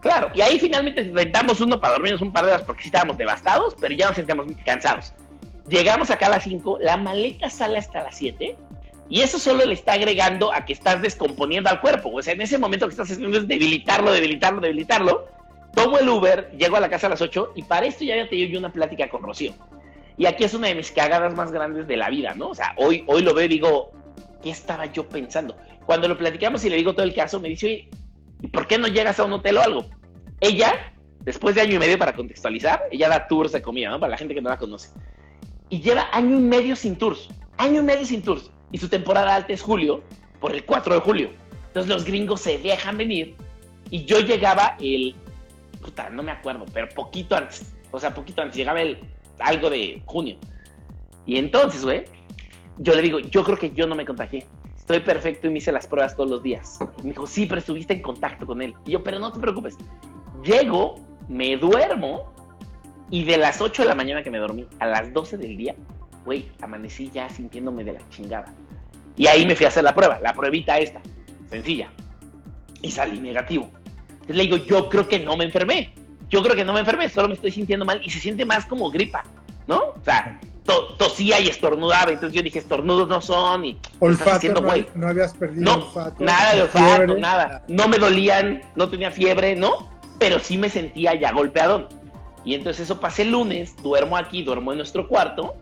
Claro, 0.00 0.30
y 0.34 0.42
ahí 0.42 0.58
finalmente 0.58 1.10
rentamos 1.14 1.60
uno 1.62 1.80
para 1.80 1.94
dormirnos 1.94 2.20
un 2.20 2.30
par 2.30 2.44
de 2.44 2.52
horas 2.52 2.62
porque 2.66 2.82
sí 2.82 2.88
estábamos 2.88 3.16
devastados, 3.16 3.74
pero 3.80 3.94
ya 3.94 4.08
nos 4.08 4.16
sentíamos 4.16 4.46
cansados. 4.64 5.14
Llegamos 5.68 6.10
acá 6.10 6.26
a 6.26 6.30
las 6.30 6.44
5, 6.44 6.78
la 6.82 6.98
maleta 6.98 7.48
sale 7.48 7.78
hasta 7.78 8.02
las 8.02 8.14
7 8.18 8.54
y 9.08 9.22
eso 9.22 9.38
solo 9.38 9.64
le 9.64 9.72
está 9.72 9.94
agregando 9.94 10.52
a 10.52 10.66
que 10.66 10.74
estás 10.74 11.00
descomponiendo 11.00 11.70
al 11.70 11.80
cuerpo. 11.80 12.10
O 12.12 12.20
sea, 12.20 12.34
en 12.34 12.42
ese 12.42 12.58
momento 12.58 12.86
que 12.86 12.90
estás 12.92 13.10
haciendo 13.10 13.38
es 13.38 13.48
debilitarlo, 13.48 14.12
debilitarlo, 14.12 14.60
debilitarlo. 14.60 15.26
Tomo 15.74 15.98
el 15.98 16.08
Uber, 16.08 16.50
llego 16.56 16.76
a 16.76 16.80
la 16.80 16.88
casa 16.88 17.06
a 17.08 17.10
las 17.10 17.20
8 17.20 17.52
y 17.56 17.62
para 17.62 17.86
esto 17.86 18.04
ya 18.04 18.14
había 18.14 18.28
tenido 18.28 18.48
yo 18.48 18.58
una 18.58 18.72
plática 18.72 19.08
con 19.08 19.22
Rocío. 19.22 19.52
Y 20.16 20.26
aquí 20.26 20.44
es 20.44 20.54
una 20.54 20.68
de 20.68 20.76
mis 20.76 20.92
cagadas 20.92 21.34
más 21.34 21.50
grandes 21.50 21.88
de 21.88 21.96
la 21.96 22.08
vida, 22.10 22.34
¿no? 22.34 22.50
O 22.50 22.54
sea, 22.54 22.74
hoy, 22.76 23.04
hoy 23.08 23.22
lo 23.22 23.34
veo 23.34 23.46
y 23.46 23.48
digo, 23.48 23.90
¿qué 24.42 24.50
estaba 24.50 24.86
yo 24.86 25.08
pensando? 25.08 25.56
Cuando 25.86 26.06
lo 26.06 26.16
platicamos 26.16 26.64
y 26.64 26.70
le 26.70 26.76
digo 26.76 26.94
todo 26.94 27.04
el 27.04 27.14
caso, 27.14 27.40
me 27.40 27.48
dice, 27.48 27.66
oye, 27.66 27.88
¿y 28.40 28.46
por 28.48 28.68
qué 28.68 28.78
no 28.78 28.86
llegas 28.86 29.18
a 29.18 29.24
un 29.24 29.32
hotel 29.32 29.56
o 29.56 29.62
algo? 29.62 29.86
Ella, 30.40 30.92
después 31.20 31.56
de 31.56 31.62
año 31.62 31.74
y 31.74 31.78
medio 31.78 31.98
para 31.98 32.14
contextualizar, 32.14 32.84
ella 32.92 33.08
da 33.08 33.26
tours 33.26 33.52
de 33.52 33.60
comida, 33.60 33.90
¿no? 33.90 33.98
Para 33.98 34.12
la 34.12 34.16
gente 34.16 34.34
que 34.34 34.40
no 34.40 34.50
la 34.50 34.58
conoce. 34.58 34.90
Y 35.68 35.80
lleva 35.80 36.08
año 36.12 36.38
y 36.38 36.42
medio 36.42 36.76
sin 36.76 36.96
tours, 36.96 37.28
año 37.56 37.80
y 37.80 37.84
medio 37.84 38.06
sin 38.06 38.22
tours. 38.22 38.50
Y 38.70 38.78
su 38.78 38.88
temporada 38.88 39.34
alta 39.34 39.52
es 39.52 39.62
julio, 39.62 40.04
por 40.40 40.52
el 40.52 40.64
4 40.64 40.94
de 40.94 41.00
julio. 41.00 41.30
Entonces 41.68 41.92
los 41.92 42.04
gringos 42.04 42.40
se 42.40 42.58
dejan 42.58 42.96
venir 42.96 43.34
y 43.90 44.04
yo 44.04 44.20
llegaba 44.20 44.76
el, 44.78 45.14
puta, 45.84 46.10
no 46.10 46.22
me 46.22 46.32
acuerdo, 46.32 46.64
pero 46.72 46.88
poquito 46.88 47.36
antes, 47.36 47.74
o 47.90 48.00
sea, 48.00 48.14
poquito 48.14 48.42
antes, 48.42 48.56
llegaba 48.56 48.80
el 48.82 48.98
algo 49.38 49.70
de 49.70 50.02
junio. 50.06 50.36
Y 51.26 51.36
entonces, 51.36 51.84
güey, 51.84 52.04
yo 52.78 52.94
le 52.94 53.02
digo, 53.02 53.18
yo 53.20 53.44
creo 53.44 53.58
que 53.58 53.70
yo 53.70 53.86
no 53.86 53.94
me 53.94 54.04
contagié 54.04 54.46
estoy 54.84 55.00
perfecto 55.00 55.46
y 55.46 55.50
me 55.50 55.58
hice 55.58 55.72
las 55.72 55.86
pruebas 55.86 56.14
todos 56.14 56.28
los 56.28 56.42
días. 56.42 56.78
me 57.02 57.10
dijo, 57.10 57.26
sí, 57.26 57.46
pero 57.46 57.58
estuviste 57.58 57.94
en 57.94 58.02
contacto 58.02 58.44
con 58.44 58.60
él. 58.60 58.74
Y 58.84 58.90
yo, 58.90 59.02
pero 59.02 59.18
no 59.18 59.32
te 59.32 59.40
preocupes. 59.40 59.78
Llego, 60.44 60.96
me 61.26 61.56
duermo 61.56 62.34
y 63.08 63.24
de 63.24 63.38
las 63.38 63.62
8 63.62 63.82
de 63.82 63.88
la 63.88 63.94
mañana 63.94 64.22
que 64.22 64.30
me 64.30 64.36
dormí 64.36 64.66
a 64.80 64.86
las 64.86 65.10
12 65.10 65.38
del 65.38 65.56
día, 65.56 65.74
güey, 66.26 66.50
amanecí 66.60 67.10
ya 67.10 67.30
sintiéndome 67.30 67.82
de 67.82 67.94
la 67.94 68.08
chingada. 68.10 68.52
Y 69.16 69.26
ahí 69.26 69.46
me 69.46 69.56
fui 69.56 69.64
a 69.64 69.70
hacer 69.70 69.84
la 69.84 69.94
prueba, 69.94 70.20
la 70.20 70.34
pruebita 70.34 70.78
esta, 70.78 71.00
sencilla. 71.48 71.88
Y 72.82 72.90
salí 72.90 73.18
negativo. 73.20 73.70
Entonces 74.24 74.36
le 74.36 74.42
digo, 74.44 74.56
yo 74.56 74.88
creo 74.88 75.06
que 75.06 75.20
no 75.20 75.36
me 75.36 75.44
enfermé. 75.44 75.92
Yo 76.30 76.42
creo 76.42 76.56
que 76.56 76.64
no 76.64 76.72
me 76.72 76.80
enfermé, 76.80 77.10
solo 77.10 77.28
me 77.28 77.34
estoy 77.34 77.50
sintiendo 77.50 77.84
mal 77.84 78.00
y 78.02 78.08
se 78.08 78.18
siente 78.18 78.46
más 78.46 78.64
como 78.64 78.90
gripa, 78.90 79.22
¿no? 79.66 79.76
O 79.76 80.02
sea, 80.02 80.40
tosía 80.64 81.40
y 81.40 81.48
estornudaba. 81.48 82.10
Entonces 82.10 82.34
yo 82.34 82.42
dije, 82.42 82.58
estornudos 82.58 83.06
no 83.06 83.20
son. 83.20 83.66
Y 83.66 83.78
olfato, 84.00 84.48
no, 84.48 84.72
no, 84.94 85.08
habías 85.08 85.34
perdido 85.34 85.74
olfato. 85.74 86.24
Nada 86.24 86.54
de 86.54 86.62
olfato, 86.62 87.18
nada. 87.18 87.64
No 87.68 87.86
me 87.86 87.98
dolían, 87.98 88.62
no 88.74 88.88
tenía 88.88 89.10
fiebre, 89.10 89.56
¿no? 89.56 89.90
Pero 90.18 90.38
sí 90.38 90.56
me 90.56 90.70
sentía 90.70 91.14
ya 91.14 91.32
golpeado. 91.32 91.90
Y 92.46 92.54
entonces 92.54 92.84
eso 92.84 92.98
pasé 93.00 93.22
el 93.22 93.32
lunes, 93.32 93.76
duermo 93.82 94.16
aquí, 94.16 94.42
duermo 94.42 94.72
en 94.72 94.78
nuestro 94.78 95.06
cuarto. 95.06 95.54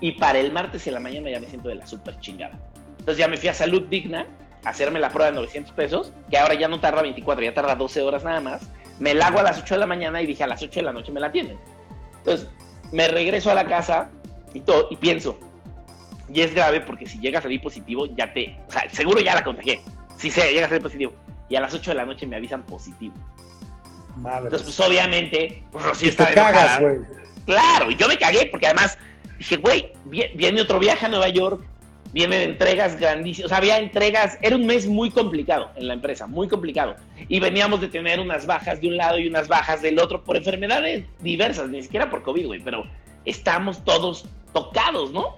Y 0.00 0.12
para 0.12 0.38
el 0.38 0.52
martes 0.52 0.86
en 0.86 0.94
la 0.94 1.00
mañana 1.00 1.30
ya 1.30 1.40
me 1.40 1.48
siento 1.48 1.68
de 1.68 1.74
la 1.74 1.86
súper 1.86 2.20
chingada. 2.20 2.56
Entonces 2.98 3.18
ya 3.18 3.26
me 3.26 3.36
fui 3.36 3.48
a 3.48 3.54
Salud 3.54 3.82
Digna 3.88 4.26
hacerme 4.66 4.98
la 4.98 5.10
prueba 5.10 5.30
de 5.30 5.36
900 5.36 5.72
pesos, 5.74 6.12
que 6.28 6.36
ahora 6.36 6.54
ya 6.54 6.68
no 6.68 6.80
tarda 6.80 7.02
24, 7.02 7.44
ya 7.44 7.54
tarda 7.54 7.76
12 7.76 8.02
horas 8.02 8.24
nada 8.24 8.40
más. 8.40 8.68
Me 8.98 9.14
la 9.14 9.28
hago 9.28 9.38
a 9.38 9.42
las 9.42 9.58
8 9.58 9.74
de 9.74 9.80
la 9.80 9.86
mañana 9.86 10.20
y 10.20 10.26
dije 10.26 10.42
a 10.42 10.46
las 10.46 10.62
8 10.62 10.80
de 10.80 10.82
la 10.82 10.92
noche 10.92 11.12
me 11.12 11.20
la 11.20 11.30
tienen. 11.30 11.58
Entonces 12.18 12.48
me 12.92 13.06
regreso 13.08 13.50
a 13.50 13.54
la 13.54 13.66
casa, 13.66 14.10
y 14.54 14.60
todo, 14.60 14.88
y 14.90 14.96
pienso, 14.96 15.38
y 16.32 16.40
es 16.40 16.54
grave 16.54 16.80
porque 16.80 17.06
si 17.06 17.18
llega 17.20 17.38
a 17.38 17.42
salir 17.42 17.60
positivo, 17.62 18.06
ya 18.16 18.32
te, 18.32 18.58
o 18.68 18.72
sea, 18.72 18.88
seguro 18.90 19.20
ya 19.20 19.34
la 19.34 19.44
contagié. 19.44 19.80
Si 20.16 20.30
se 20.30 20.52
llega 20.52 20.66
a 20.66 20.68
salir 20.68 20.82
positivo. 20.82 21.12
Y 21.48 21.54
a 21.54 21.60
las 21.60 21.72
8 21.72 21.92
de 21.92 21.94
la 21.94 22.06
noche 22.06 22.26
me 22.26 22.36
avisan 22.36 22.64
positivo. 22.64 23.14
Madre 24.16 24.44
Entonces, 24.46 24.62
pues 24.74 24.88
obviamente, 24.88 25.62
pues 25.70 25.84
Rocío 25.84 26.08
está 26.08 26.32
cagas, 26.32 26.80
güey. 26.80 26.98
Claro, 27.44 27.90
y 27.90 27.96
yo 27.96 28.08
me 28.08 28.18
cagué 28.18 28.46
porque 28.46 28.66
además 28.66 28.98
dije, 29.38 29.58
güey, 29.58 29.92
viene 30.04 30.60
otro 30.60 30.80
viaje 30.80 31.06
a 31.06 31.08
Nueva 31.08 31.28
York, 31.28 31.62
vienen 32.16 32.40
entregas 32.40 32.98
grandísimas, 32.98 33.44
o 33.44 33.48
sea, 33.50 33.58
había 33.58 33.78
entregas, 33.78 34.38
era 34.40 34.56
un 34.56 34.64
mes 34.64 34.86
muy 34.86 35.10
complicado 35.10 35.70
en 35.76 35.86
la 35.86 35.92
empresa, 35.92 36.26
muy 36.26 36.48
complicado. 36.48 36.96
Y 37.28 37.40
veníamos 37.40 37.78
de 37.82 37.88
tener 37.88 38.20
unas 38.20 38.46
bajas 38.46 38.80
de 38.80 38.88
un 38.88 38.96
lado 38.96 39.18
y 39.18 39.28
unas 39.28 39.48
bajas 39.48 39.82
del 39.82 39.98
otro 39.98 40.24
por 40.24 40.34
enfermedades 40.34 41.04
diversas, 41.20 41.68
ni 41.68 41.82
siquiera 41.82 42.08
por 42.08 42.22
COVID, 42.22 42.46
güey, 42.46 42.60
pero 42.60 42.84
estamos 43.26 43.84
todos 43.84 44.24
tocados, 44.54 45.12
¿no? 45.12 45.36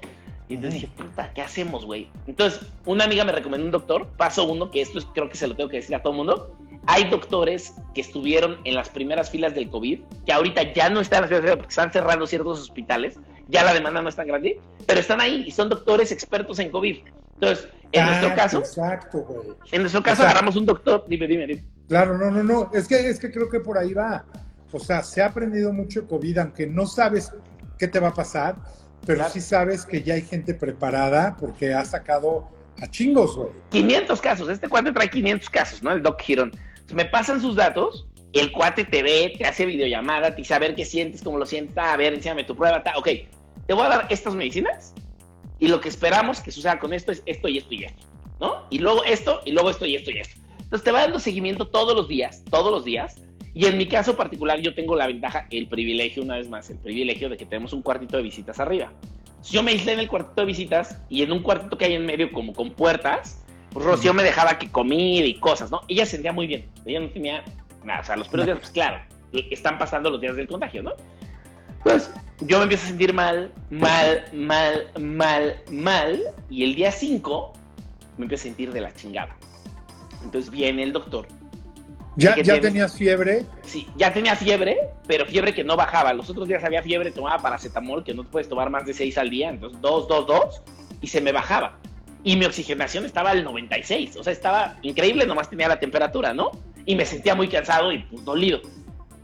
Y 0.48 0.54
entonces 0.54 0.82
dije, 0.82 0.92
puta, 0.96 1.32
¿qué 1.34 1.42
hacemos, 1.42 1.84
güey? 1.84 2.06
Entonces, 2.28 2.60
una 2.86 3.06
amiga 3.06 3.24
me 3.24 3.32
recomendó 3.32 3.66
un 3.66 3.72
doctor, 3.72 4.06
paso 4.16 4.44
uno, 4.44 4.70
que 4.70 4.80
esto 4.80 5.00
creo 5.12 5.28
que 5.28 5.36
se 5.36 5.48
lo 5.48 5.56
tengo 5.56 5.68
que 5.68 5.78
decir 5.78 5.96
a 5.96 6.00
todo 6.00 6.12
el 6.12 6.18
mundo. 6.18 6.56
Hay 6.86 7.10
doctores 7.10 7.74
que 7.92 8.02
estuvieron 8.02 8.58
en 8.62 8.76
las 8.76 8.88
primeras 8.88 9.30
filas 9.30 9.52
del 9.52 9.68
COVID, 9.68 9.98
que 10.24 10.32
ahorita 10.32 10.72
ya 10.74 10.90
no 10.90 11.00
están 11.00 11.24
en 11.24 11.30
las 11.30 11.40
filas 11.40 11.56
porque 11.56 11.70
están 11.70 11.92
cerrando 11.92 12.24
ciertos 12.28 12.60
hospitales, 12.60 13.18
ya 13.48 13.64
la 13.64 13.74
demanda 13.74 14.00
no 14.02 14.08
es 14.08 14.16
tan 14.16 14.26
grande, 14.26 14.60
pero 14.86 15.00
están 15.00 15.20
ahí 15.20 15.44
y 15.46 15.50
son 15.50 15.68
doctores 15.68 16.12
expertos 16.12 16.58
en 16.58 16.70
COVID. 16.70 16.98
Entonces, 17.34 17.68
en 17.92 18.04
nuestro 18.04 18.34
caso, 18.34 18.58
exacto, 18.58 19.18
güey. 19.18 19.56
En 19.72 19.82
nuestro 19.82 20.02
caso 20.02 20.22
agarramos 20.22 20.56
un 20.56 20.66
doctor, 20.66 21.04
dime, 21.08 21.26
dime, 21.26 21.46
dime. 21.46 21.64
Claro, 21.88 22.18
no, 22.18 22.30
no, 22.30 22.42
no, 22.42 22.70
es 22.74 22.86
que, 22.86 23.08
es 23.08 23.18
que 23.18 23.30
creo 23.30 23.48
que 23.48 23.60
por 23.60 23.78
ahí 23.78 23.94
va. 23.94 24.24
O 24.70 24.78
sea, 24.78 25.02
se 25.02 25.22
ha 25.22 25.26
aprendido 25.26 25.72
mucho 25.72 26.06
COVID, 26.06 26.38
aunque 26.38 26.66
no 26.66 26.86
sabes 26.86 27.32
qué 27.78 27.88
te 27.88 27.98
va 27.98 28.08
a 28.08 28.14
pasar, 28.14 28.56
pero 29.06 29.26
sí 29.30 29.40
sabes 29.40 29.86
que 29.86 30.02
ya 30.02 30.14
hay 30.14 30.22
gente 30.22 30.52
preparada 30.52 31.36
porque 31.38 31.72
ha 31.72 31.84
sacado 31.84 32.50
a 32.80 32.86
chingos, 32.88 33.36
güey. 33.36 33.48
500 33.70 34.20
casos, 34.20 34.48
este 34.50 34.68
cuate 34.68 34.92
trae 34.92 35.08
500 35.08 35.48
casos, 35.48 35.82
¿no? 35.82 35.92
El 35.92 36.02
Doc 36.02 36.20
Giron. 36.20 36.52
me 36.92 37.06
pasan 37.06 37.40
sus 37.40 37.56
datos, 37.56 38.06
el 38.32 38.52
cuate 38.52 38.84
te 38.84 39.02
ve, 39.02 39.34
te 39.38 39.46
hace 39.46 39.64
videollamada, 39.64 40.30
te 40.30 40.42
dice 40.42 40.54
a 40.54 40.58
ver 40.58 40.74
qué 40.74 40.84
sientes, 40.84 41.22
cómo 41.22 41.38
lo 41.38 41.46
sientes, 41.46 41.76
a 41.78 41.96
ver, 41.96 42.12
enséñame 42.12 42.44
tu 42.44 42.54
prueba, 42.54 42.82
ta. 42.82 42.98
ok, 42.98 43.08
te 43.68 43.74
voy 43.74 43.84
a 43.84 43.90
dar 43.90 44.06
estas 44.08 44.34
medicinas 44.34 44.94
y 45.58 45.68
lo 45.68 45.80
que 45.80 45.90
esperamos 45.90 46.40
que 46.40 46.50
suceda 46.50 46.78
con 46.78 46.94
esto 46.94 47.12
es 47.12 47.22
esto 47.26 47.48
y 47.48 47.58
esto 47.58 47.74
y 47.74 47.84
esto, 47.84 48.06
¿no? 48.40 48.64
Y 48.70 48.78
luego 48.78 49.04
esto 49.04 49.42
y 49.44 49.52
luego 49.52 49.68
esto 49.68 49.84
y 49.84 49.94
esto 49.94 50.10
y 50.10 50.18
esto. 50.18 50.40
Entonces 50.58 50.82
te 50.82 50.90
va 50.90 51.02
dando 51.02 51.20
seguimiento 51.20 51.68
todos 51.68 51.94
los 51.94 52.08
días, 52.08 52.42
todos 52.50 52.72
los 52.72 52.84
días, 52.84 53.20
y 53.52 53.66
en 53.66 53.76
mi 53.76 53.86
caso 53.86 54.16
particular, 54.16 54.60
yo 54.60 54.74
tengo 54.74 54.96
la 54.96 55.06
ventaja, 55.06 55.46
el 55.50 55.66
privilegio, 55.68 56.22
una 56.22 56.36
vez 56.36 56.48
más, 56.48 56.70
el 56.70 56.78
privilegio 56.78 57.28
de 57.28 57.36
que 57.36 57.44
tenemos 57.44 57.74
un 57.74 57.82
cuartito 57.82 58.16
de 58.16 58.22
visitas 58.22 58.58
arriba. 58.58 58.90
yo 59.50 59.62
me 59.62 59.72
aislé 59.72 59.92
en 59.92 60.00
el 60.00 60.08
cuartito 60.08 60.40
de 60.40 60.46
visitas 60.46 60.98
y 61.10 61.22
en 61.22 61.32
un 61.32 61.42
cuartito 61.42 61.76
que 61.76 61.84
hay 61.84 61.94
en 61.94 62.06
medio, 62.06 62.32
como 62.32 62.54
con 62.54 62.70
puertas, 62.70 63.44
pues 63.70 63.84
Rocío 63.84 64.14
me 64.14 64.22
dejaba 64.22 64.58
que 64.58 64.70
comida 64.70 65.26
y 65.26 65.34
cosas, 65.34 65.70
¿no? 65.70 65.82
Ella 65.88 66.06
se 66.06 66.12
sentía 66.12 66.32
muy 66.32 66.46
bien. 66.46 66.66
Ella 66.86 67.00
no 67.00 67.10
tenía 67.10 67.44
nada. 67.84 68.00
O 68.00 68.04
sea, 68.04 68.16
los 68.16 68.28
primeros 68.28 68.46
días, 68.46 68.58
pues 68.60 68.70
claro, 68.70 69.02
están 69.50 69.78
pasando 69.78 70.08
los 70.08 70.20
días 70.20 70.36
del 70.36 70.48
contagio, 70.48 70.82
¿no? 70.82 70.92
Pues 71.82 72.10
yo 72.40 72.58
me 72.58 72.64
empiezo 72.64 72.84
a 72.84 72.88
sentir 72.88 73.12
mal, 73.12 73.52
mal, 73.70 74.24
mal, 74.32 74.90
mal, 74.98 75.62
mal. 75.70 76.22
Y 76.50 76.64
el 76.64 76.74
día 76.74 76.92
5 76.92 77.52
me 78.18 78.24
empiezo 78.24 78.42
a 78.42 78.44
sentir 78.44 78.72
de 78.72 78.80
la 78.80 78.94
chingada. 78.94 79.36
Entonces 80.22 80.50
viene 80.50 80.82
el 80.82 80.92
doctor 80.92 81.26
¿Ya, 82.18 82.34
ya 82.42 82.60
tenías 82.60 82.96
fiebre? 82.96 83.46
Sí, 83.62 83.86
ya 83.96 84.12
tenía 84.12 84.34
fiebre, 84.34 84.76
pero 85.06 85.24
fiebre 85.24 85.54
que 85.54 85.62
no 85.62 85.76
bajaba. 85.76 86.12
Los 86.12 86.28
otros 86.28 86.48
días 86.48 86.64
había 86.64 86.82
fiebre, 86.82 87.12
tomaba 87.12 87.38
paracetamol, 87.38 88.02
que 88.02 88.12
no 88.12 88.24
puedes 88.24 88.48
tomar 88.48 88.70
más 88.70 88.84
de 88.86 88.92
seis 88.92 89.16
al 89.18 89.30
día, 89.30 89.50
entonces 89.50 89.80
dos, 89.80 90.08
dos, 90.08 90.26
dos, 90.26 90.62
y 91.00 91.06
se 91.06 91.20
me 91.20 91.30
bajaba. 91.30 91.78
Y 92.24 92.34
mi 92.34 92.44
oxigenación 92.44 93.04
estaba 93.04 93.30
al 93.30 93.44
96, 93.44 94.16
o 94.16 94.24
sea, 94.24 94.32
estaba 94.32 94.78
increíble, 94.82 95.26
nomás 95.26 95.48
tenía 95.48 95.68
la 95.68 95.78
temperatura, 95.78 96.34
¿no? 96.34 96.50
Y 96.84 96.96
me 96.96 97.06
sentía 97.06 97.36
muy 97.36 97.46
cansado 97.46 97.92
y 97.92 97.98
pues, 97.98 98.24
dolido. 98.24 98.62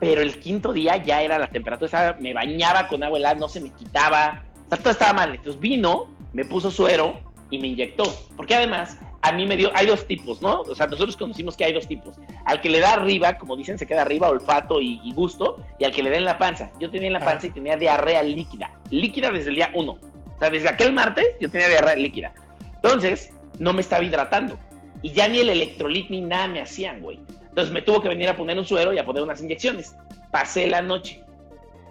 Pero 0.00 0.20
el 0.20 0.38
quinto 0.40 0.72
día 0.72 0.96
ya 0.96 1.22
era 1.22 1.38
la 1.38 1.48
temperatura, 1.48 2.16
me 2.20 2.34
bañaba 2.34 2.88
con 2.88 3.02
agua 3.02 3.18
helada, 3.18 3.34
no 3.36 3.48
se 3.48 3.60
me 3.60 3.70
quitaba, 3.70 4.42
o 4.66 4.68
sea, 4.68 4.78
todo 4.78 4.90
estaba 4.90 5.12
mal. 5.12 5.34
Entonces 5.34 5.60
vino, 5.60 6.08
me 6.32 6.44
puso 6.44 6.70
suero 6.70 7.20
y 7.50 7.58
me 7.58 7.68
inyectó. 7.68 8.04
Porque 8.36 8.54
además 8.54 8.98
a 9.24 9.32
mí 9.32 9.46
me 9.46 9.56
dio, 9.56 9.70
hay 9.74 9.86
dos 9.86 10.06
tipos, 10.06 10.42
¿no? 10.42 10.60
O 10.60 10.74
sea, 10.74 10.86
nosotros 10.86 11.16
conocimos 11.16 11.56
que 11.56 11.64
hay 11.64 11.72
dos 11.72 11.88
tipos. 11.88 12.14
Al 12.44 12.60
que 12.60 12.68
le 12.68 12.80
da 12.80 12.92
arriba, 12.92 13.38
como 13.38 13.56
dicen, 13.56 13.78
se 13.78 13.86
queda 13.86 14.02
arriba, 14.02 14.28
olfato 14.28 14.82
y, 14.82 15.12
gusto, 15.14 15.64
y 15.78 15.84
al 15.84 15.92
que 15.92 16.02
le 16.02 16.10
da 16.10 16.18
en 16.18 16.26
la 16.26 16.36
panza. 16.36 16.70
Yo 16.78 16.90
tenía 16.90 17.06
en 17.06 17.14
la 17.14 17.20
panza 17.20 17.46
y 17.46 17.50
tenía 17.50 17.78
diarrea 17.78 18.22
líquida, 18.22 18.70
líquida 18.90 19.30
desde 19.30 19.48
el 19.48 19.56
día 19.56 19.70
uno. 19.74 19.92
O 19.92 20.38
sea, 20.38 20.50
desde 20.50 20.68
aquel 20.68 20.92
martes 20.92 21.26
yo 21.40 21.50
tenía 21.50 21.68
diarrea 21.68 21.96
líquida. 21.96 22.34
Entonces, 22.74 23.32
no 23.58 23.72
me 23.72 23.80
estaba 23.80 24.04
hidratando. 24.04 24.58
Y 25.00 25.12
ya 25.12 25.26
ni 25.26 25.38
el 25.38 25.48
electrolit 25.48 26.10
ni 26.10 26.20
nada 26.20 26.48
me 26.48 26.60
hacían, 26.60 27.00
güey. 27.00 27.18
Entonces 27.54 27.72
me 27.72 27.82
tuvo 27.82 28.02
que 28.02 28.08
venir 28.08 28.28
a 28.28 28.36
poner 28.36 28.58
un 28.58 28.64
suero 28.64 28.92
y 28.92 28.98
a 28.98 29.04
poner 29.04 29.22
unas 29.22 29.40
inyecciones. 29.40 29.94
Pasé 30.32 30.66
la 30.66 30.82
noche. 30.82 31.22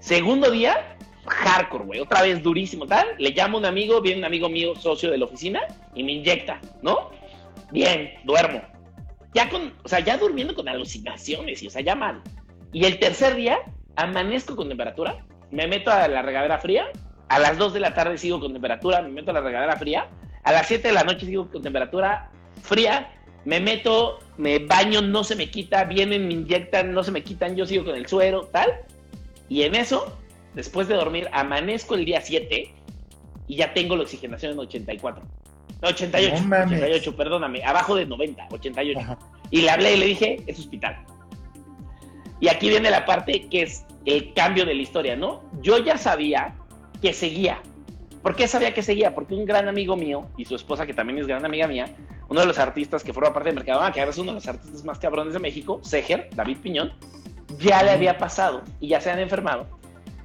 Segundo 0.02 0.52
día, 0.52 0.97
hardcore, 1.26 1.86
güey. 1.86 1.99
Otra 2.02 2.21
vez 2.21 2.43
durísimo, 2.43 2.86
tal. 2.86 3.08
Le 3.17 3.30
llamo 3.30 3.58
a 3.58 3.60
un 3.62 3.65
amigo, 3.65 4.02
viene 4.02 4.19
un 4.19 4.26
amigo 4.26 4.49
mío, 4.49 4.76
socio 4.76 5.10
de 5.10 5.17
la 5.17 5.23
oficina, 5.23 5.62
y 5.95 6.04
me 6.04 6.12
inyecta, 6.12 6.60
¿no? 6.82 7.12
bien, 7.71 8.12
duermo. 8.23 8.62
Ya 9.34 9.49
con, 9.49 9.73
o 9.84 9.88
sea, 9.88 9.99
ya 9.99 10.17
durmiendo 10.17 10.54
con 10.54 10.69
alucinaciones 10.69 11.63
y, 11.63 11.67
o 11.67 11.69
sea, 11.69 11.82
ya 11.82 11.95
mal. 11.95 12.21
Y 12.71 12.86
el 12.86 12.99
tercer 12.99 13.36
día, 13.36 13.60
amanezco 13.95 14.56
con 14.56 14.67
temperatura, 14.67 15.26
me 15.49 15.67
meto 15.67 15.91
a 15.91 16.08
la 16.08 16.21
regadera 16.21 16.60
fría, 16.60 16.86
a 17.30 17.39
las 17.39 17.58
2 17.58 17.73
de 17.73 17.80
la 17.80 17.93
tarde 17.93 18.17
sigo 18.17 18.39
con 18.39 18.54
temperatura, 18.54 19.02
me 19.02 19.10
meto 19.10 19.32
a 19.32 19.34
la 19.34 19.41
regadera 19.41 19.76
fría, 19.78 20.08
a 20.43 20.52
las 20.52 20.67
7 20.67 20.88
de 20.88 20.93
la 20.93 21.04
noche 21.04 21.26
sigo 21.26 21.49
con 21.49 21.63
temperatura 21.63 22.30
fría, 22.62 23.12
me 23.45 23.60
meto, 23.60 24.19
me 24.38 24.60
baño, 24.60 25.01
no 25.01 25.23
se 25.23 25.36
me 25.36 25.49
quita, 25.49 25.84
vienen, 25.84 26.27
me 26.27 26.34
inyectan, 26.34 26.93
no 26.93 27.03
se 27.03 27.12
me 27.12 27.23
quitan, 27.23 27.56
yo 27.56 27.65
sigo 27.65 27.86
con 27.86 27.95
el 27.95 28.08
suero, 28.08 28.49
tal. 28.51 28.71
Y 29.49 29.63
en 29.63 29.75
eso, 29.75 30.17
después 30.53 30.88
de 30.88 30.95
dormir, 30.95 31.29
amanezco 31.32 31.95
el 31.95 32.06
día 32.06 32.21
7 32.21 32.73
y 33.47 33.56
ya 33.56 33.73
tengo 33.73 33.95
la 33.95 34.03
oxigenación 34.03 34.53
en 34.53 34.60
84. 34.60 35.23
No, 35.82 35.89
88, 35.89 36.43
88, 36.67 37.15
perdóname, 37.17 37.63
abajo 37.63 37.95
de 37.95 38.06
90, 38.06 38.47
88. 38.51 39.17
Y 39.51 39.62
le 39.62 39.69
hablé 39.69 39.95
y 39.95 39.97
le 39.97 40.06
dije, 40.06 40.43
es 40.47 40.60
hospital. 40.60 41.03
Y 42.39 42.47
aquí 42.47 42.69
viene 42.69 42.89
la 42.89 43.06
parte 43.06 43.47
que 43.49 43.63
es 43.63 43.86
el 44.06 44.34
cambio 44.34 44.65
de 44.65 44.75
la 44.75 44.82
historia, 44.82 45.15
¿no? 45.15 45.43
Yo 45.62 45.77
ya 45.77 45.97
sabía 45.97 46.56
que 47.01 47.13
seguía. 47.13 47.62
¿Por 48.21 48.36
qué 48.36 48.47
sabía 48.47 48.73
que 48.73 48.82
seguía? 48.82 49.13
Porque 49.13 49.36
un 49.36 49.45
gran 49.45 49.67
amigo 49.67 49.97
mío 49.97 50.29
y 50.38 50.45
su 50.45 50.56
esposa, 50.56 50.86
que 50.86 50.93
también 50.93 51.19
es 51.19 51.27
gran 51.27 51.45
amiga 51.45 51.67
mía, 51.67 51.88
uno 52.33 52.41
de 52.41 52.47
los 52.47 52.57
artistas 52.57 53.03
que 53.03 53.13
forma 53.13 53.31
parte 53.31 53.49
del 53.49 53.57
mercado, 53.57 53.79
que 53.93 53.99
ahora 53.99 54.09
es 54.09 54.17
uno 54.17 54.31
de 54.31 54.35
los 54.37 54.47
artistas 54.47 54.83
más 54.83 54.97
cabrones 54.97 55.33
de 55.33 55.39
México, 55.39 55.79
Seger, 55.83 56.29
David 56.33 56.57
Piñón, 56.63 56.91
ya 57.59 57.83
le 57.83 57.91
había 57.91 58.17
pasado 58.17 58.63
y 58.79 58.87
ya 58.87 58.99
se 58.99 59.11
han 59.11 59.19
enfermado. 59.19 59.67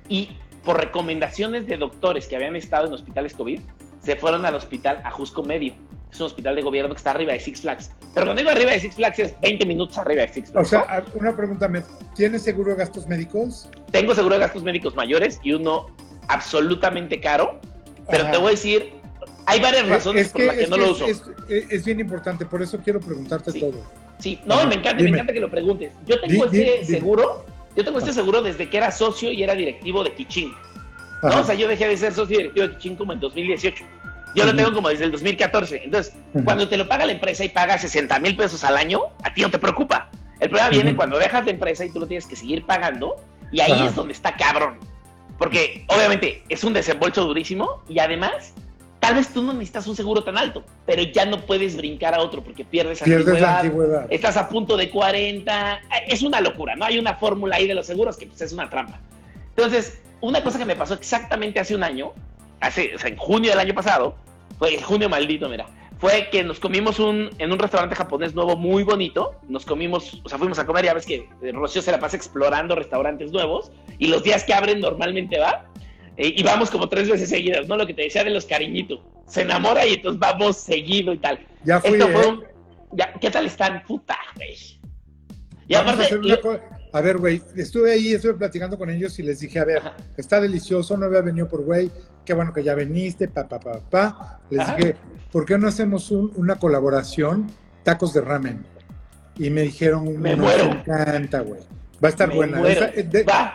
Y 0.09 0.31
por 0.65 0.79
recomendaciones 0.79 1.67
de 1.67 1.77
doctores 1.77 2.27
que 2.27 2.35
habían 2.35 2.57
estado 2.57 2.87
en 2.87 2.95
hospitales 2.95 3.35
COVID, 3.35 3.61
se 4.03 4.17
fueron 4.17 4.47
al 4.47 4.55
hospital 4.55 5.03
Ajusco 5.05 5.43
Medio. 5.43 5.75
Es 6.11 6.19
un 6.21 6.29
hospital 6.29 6.57
de 6.57 6.63
gobierno 6.63 6.95
que 6.95 6.97
está 6.97 7.11
arriba 7.11 7.35
de 7.35 7.41
Six 7.41 7.61
Flags. 7.61 7.91
Pero 8.15 8.25
cuando 8.25 8.41
digo 8.41 8.51
arriba 8.53 8.71
de 8.71 8.81
Six 8.81 8.95
Flags 8.95 9.19
es 9.19 9.41
20 9.43 9.67
minutos 9.67 9.99
arriba 9.99 10.23
de 10.23 10.29
Six 10.29 10.51
Flags. 10.51 10.67
O 10.67 10.71
sea, 10.71 11.05
una 11.13 11.37
pregunta, 11.37 11.71
¿tienes 12.17 12.43
seguro 12.43 12.71
de 12.71 12.77
gastos 12.77 13.07
médicos? 13.07 13.69
Tengo 13.91 14.15
seguro 14.15 14.37
de 14.37 14.41
gastos 14.41 14.63
médicos 14.63 14.97
mayores 14.97 15.39
y 15.43 15.53
uno 15.53 15.89
absolutamente 16.29 17.21
caro. 17.21 17.61
Pero 18.11 18.31
te 18.31 18.39
voy 18.39 18.47
a 18.47 18.51
decir, 18.53 18.98
hay 19.49 19.61
varias 19.61 19.89
razones 19.89 20.29
por 20.29 20.43
las 20.43 20.57
que, 20.57 20.67
no 20.67 20.77
lo 20.77 20.93
uso. 20.93 21.07
Es, 21.49 21.85
bien 21.85 22.01
importante, 22.01 22.45
por 22.45 22.63
eso 22.63 22.79
quiero 22.85 23.01
preguntarte 23.01 23.53
todo. 23.59 23.83
Sí, 24.19 24.39
no, 24.45 24.67
me 24.67 24.75
encanta, 24.75 25.03
me 25.03 25.09
encanta 25.09 25.33
que 25.33 25.41
lo 25.41 25.51
preguntes. 25.51 25.93
Yo 26.07 26.21
tengo 26.21 26.45
este 26.45 26.85
seguro, 26.85 27.47
yo 27.75 27.85
tengo 27.85 27.99
este 27.99 28.13
seguro 28.13 28.43
desde 28.43 28.69
que 28.69 28.77
era 28.77 28.91
socio 28.91 29.33
y 29.33 29.43
era 29.43 29.55
directivo 29.55 30.05
de 30.05 30.13
Kichín. 30.13 30.53
¿no? 31.23 31.41
O 31.41 31.45
sea, 31.45 31.55
yo 31.55 31.67
dejé 31.67 31.89
de 31.89 31.97
ser 31.97 32.13
socio 32.13 32.37
directivo 32.37 32.69
de 32.69 32.75
Kichín 32.75 32.97
como 32.97 33.15
en 33.15 33.21
2018. 33.21 33.85
Yo 34.35 34.45
lo 34.45 34.55
tengo 34.55 34.73
como 34.75 34.91
desde 34.91 35.05
el 35.05 35.13
2014. 35.13 35.85
Entonces, 35.85 36.15
cuando 36.45 36.69
te 36.69 36.77
lo 36.77 36.87
paga 36.87 37.07
la 37.07 37.13
empresa 37.13 37.45
y 37.45 37.49
pagas 37.49 37.81
60 37.81 38.19
mil 38.21 38.37
pesos 38.37 38.63
al 38.65 38.77
año, 38.77 39.01
a 39.25 39.33
ti 39.33 39.41
no 39.41 39.51
te 39.51 39.59
preocupa. 39.59 40.11
El 40.41 40.51
problema 40.51 40.69
viene 40.69 40.95
cuando 40.95 41.19
dejas 41.19 41.45
la 41.47 41.51
empresa 41.51 41.85
y 41.85 41.91
tú 41.91 42.01
lo 42.01 42.07
tienes 42.07 42.27
que 42.27 42.37
seguir 42.37 42.65
pagando, 42.65 43.17
y 43.51 43.61
ahí 43.61 43.87
es 43.87 43.95
donde 43.95 44.13
está 44.13 44.37
cabrón. 44.37 44.79
Porque 45.39 45.85
obviamente 45.89 46.43
es 46.49 46.65
un 46.65 46.73
desembolso 46.73 47.25
durísimo 47.25 47.83
y 47.89 47.99
además, 47.99 48.55
tal 49.01 49.15
vez 49.15 49.33
tú 49.33 49.43
no 49.43 49.53
necesitas 49.53 49.87
un 49.87 49.97
seguro 49.97 50.23
tan 50.25 50.37
alto, 50.37 50.65
pero 50.87 51.03
ya 51.03 51.25
no 51.25 51.41
puedes 51.41 51.77
brincar 51.77 52.15
a 52.15 52.21
otro 52.21 52.43
porque 52.43 52.65
pierdes, 52.65 53.03
pierdes 53.03 53.43
antigüedad, 53.43 54.07
Estás 54.11 54.37
a 54.37 54.49
punto 54.49 54.77
de 54.77 54.91
40. 54.91 55.81
Es 56.07 56.23
una 56.23 56.41
locura, 56.41 56.77
¿no? 56.77 56.85
Hay 56.85 56.99
una 56.99 57.15
fórmula 57.15 57.57
ahí 57.57 57.67
de 57.67 57.75
los 57.75 57.87
seguros 57.87 58.17
que 58.17 58.27
pues, 58.27 58.41
es 58.41 58.53
una 58.53 58.69
trampa. 58.69 59.01
Entonces, 59.51 60.01
una 60.21 60.43
cosa 60.43 60.59
que 60.59 60.65
me 60.65 60.77
pasó 60.77 60.95
exactamente 60.95 61.61
hace 61.61 61.75
un 61.75 61.85
año, 61.85 62.13
hace, 62.61 62.95
o 62.95 62.99
sea, 62.99 63.11
en 63.11 63.17
junio 63.17 63.51
del 63.51 63.61
año 63.61 63.75
pasado, 63.75 64.17
fue 64.59 64.75
el 64.75 64.83
junio 64.83 65.09
maldito, 65.09 65.49
mira, 65.49 65.67
fue 65.99 66.29
que 66.31 66.45
nos 66.45 66.61
comimos 66.61 66.99
un, 66.99 67.31
en 67.39 67.53
un 67.53 67.59
restaurante 67.59 67.95
japonés 67.97 68.35
nuevo 68.35 68.57
muy 68.57 68.85
bonito, 68.85 69.35
nos 69.49 69.65
comimos, 69.65 70.21
o 70.25 70.29
sea, 70.29 70.39
fuimos 70.39 70.59
a 70.59 70.67
comer, 70.67 70.85
ya 70.85 70.95
ves 70.95 71.07
que 71.07 71.29
Rocío 71.53 71.83
se 71.83 71.91
la 71.91 71.99
pasa 71.99 72.17
explorando 72.17 72.75
restaurantes 72.75 73.33
nuevos, 73.33 73.73
y 73.99 74.07
los 74.09 74.23
días 74.23 74.45
que 74.45 74.55
abren 74.55 74.81
normalmente 74.81 75.39
va, 75.39 75.67
eh, 76.19 76.35
y 76.37 76.43
vamos 76.43 76.69
como 76.69 76.89
tres 76.89 77.09
veces 77.09 77.29
seguidas, 77.29 77.69
¿no? 77.69 77.77
Lo 77.77 77.87
que 77.87 77.95
te 77.95 78.03
decía 78.03 78.25
de 78.25 78.31
los 78.31 78.45
cariñitos, 78.45 79.01
se 79.29 79.43
enamora 79.43 79.87
y 79.87 79.95
entonces 79.95 80.19
vamos 80.19 80.57
seguido 80.57 81.13
y 81.15 81.19
tal. 81.19 81.39
Ya 81.65 81.81
fui, 81.81 81.93
Esto 81.93 82.09
fue 82.09 82.49
ya, 82.93 83.13
¿Qué 83.21 83.31
tal 83.31 83.47
están? 83.47 83.85
Puta, 83.85 84.17
güey. 84.35 84.81
Y 85.69 85.75
aparte, 85.75 86.09
a 86.93 87.01
ver, 87.01 87.19
güey, 87.19 87.41
estuve 87.55 87.93
ahí, 87.93 88.15
estuve 88.15 88.35
platicando 88.35 88.77
con 88.77 88.91
ellos 88.91 89.17
y 89.19 89.23
les 89.23 89.39
dije, 89.41 89.61
a 89.61 89.65
ver, 89.65 89.83
está 90.17 90.41
delicioso, 90.41 90.97
no 90.97 91.07
había 91.07 91.21
venido 91.21 91.47
por 91.47 91.63
güey, 91.63 91.91
qué 92.25 92.33
bueno 92.33 92.53
que 92.53 92.65
ya 92.65 92.75
veniste, 92.75 93.29
pa, 93.29 93.47
pa, 93.47 93.61
pa, 93.61 93.79
pa. 93.89 94.41
Les 94.51 94.67
dije, 94.67 94.97
¿por 95.31 95.45
qué 95.45 95.57
no 95.57 95.69
hacemos 95.69 96.11
una 96.11 96.57
colaboración, 96.57 97.47
tacos 97.85 98.13
de 98.13 98.23
ramen? 98.23 98.65
Y 99.37 99.51
me 99.51 99.63
dijeron, 99.63 100.21
me 100.21 100.35
nos 100.35 100.53
encanta, 100.55 101.41
güey. 101.41 101.61
Va 102.03 102.09
a 102.09 102.11
estar 102.11 102.33
buena. 102.33 102.63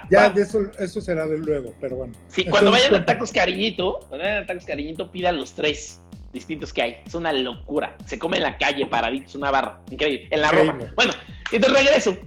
ya 0.09 0.29
de 0.29 0.41
eso, 0.41 0.61
eso 0.79 1.01
será 1.01 1.25
de 1.27 1.37
luego, 1.37 1.73
pero 1.79 1.95
bueno. 1.95 2.13
Sí, 2.27 2.45
cuando 2.45 2.71
vayan 2.71 2.95
a 2.95 3.05
Tacos 3.05 3.31
Cariñito, 3.31 3.99
cuando 4.09 4.25
vayan 4.25 4.43
a 4.43 4.45
Tacos 4.45 4.65
Cariñito, 4.65 5.11
pidan 5.11 5.37
los 5.37 5.53
tres 5.53 6.01
distintos 6.33 6.73
que 6.73 6.81
hay. 6.81 6.97
Es 7.05 7.13
una 7.13 7.31
locura. 7.31 7.95
Se 8.05 8.19
come 8.19 8.37
en 8.37 8.43
la 8.43 8.57
calle, 8.57 8.85
paraditos, 8.85 9.35
una 9.35 9.51
barra. 9.51 9.79
Increíble. 9.89 10.27
En 10.29 10.41
la 10.41 10.51
Roma. 10.51 10.77
Bueno, 10.95 11.13
entonces 11.51 11.83
regreso 11.83 12.17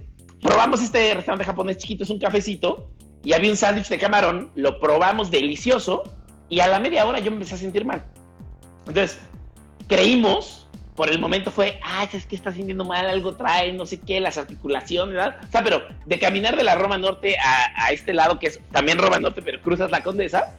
probamos 0.41 0.81
este 0.81 1.13
restaurante 1.13 1.45
japonés 1.45 1.77
chiquito, 1.77 2.03
es 2.03 2.09
un 2.09 2.19
cafecito, 2.19 2.89
y 3.23 3.33
había 3.33 3.51
un 3.51 3.57
sándwich 3.57 3.89
de 3.89 3.97
camarón, 3.97 4.51
lo 4.55 4.79
probamos 4.79 5.31
delicioso, 5.31 6.03
y 6.49 6.59
a 6.59 6.67
la 6.67 6.79
media 6.79 7.05
hora 7.05 7.19
yo 7.19 7.31
me 7.31 7.37
empecé 7.37 7.55
a 7.55 7.57
sentir 7.57 7.85
mal. 7.85 8.05
Entonces, 8.87 9.19
creímos, 9.87 10.66
por 10.97 11.11
el 11.11 11.19
momento 11.19 11.51
fue, 11.51 11.79
ah, 11.83 12.07
es 12.11 12.25
que 12.25 12.35
está 12.35 12.51
sintiendo 12.51 12.83
mal, 12.83 13.05
algo 13.05 13.35
trae, 13.35 13.71
no 13.71 13.85
sé 13.85 13.99
qué, 13.99 14.19
las 14.19 14.39
articulaciones, 14.39 15.13
¿verdad? 15.15 15.37
O 15.47 15.51
sea, 15.51 15.63
pero 15.63 15.83
de 16.07 16.19
caminar 16.19 16.57
de 16.57 16.63
la 16.63 16.73
Roma 16.73 16.97
Norte 16.97 17.37
a, 17.37 17.91
este 17.91 18.15
lado, 18.15 18.39
que 18.39 18.47
es 18.47 18.59
también 18.71 18.97
Roma 18.97 19.19
Norte, 19.19 19.43
pero 19.43 19.61
cruzas 19.61 19.91
la 19.91 20.01
Condesa, 20.01 20.55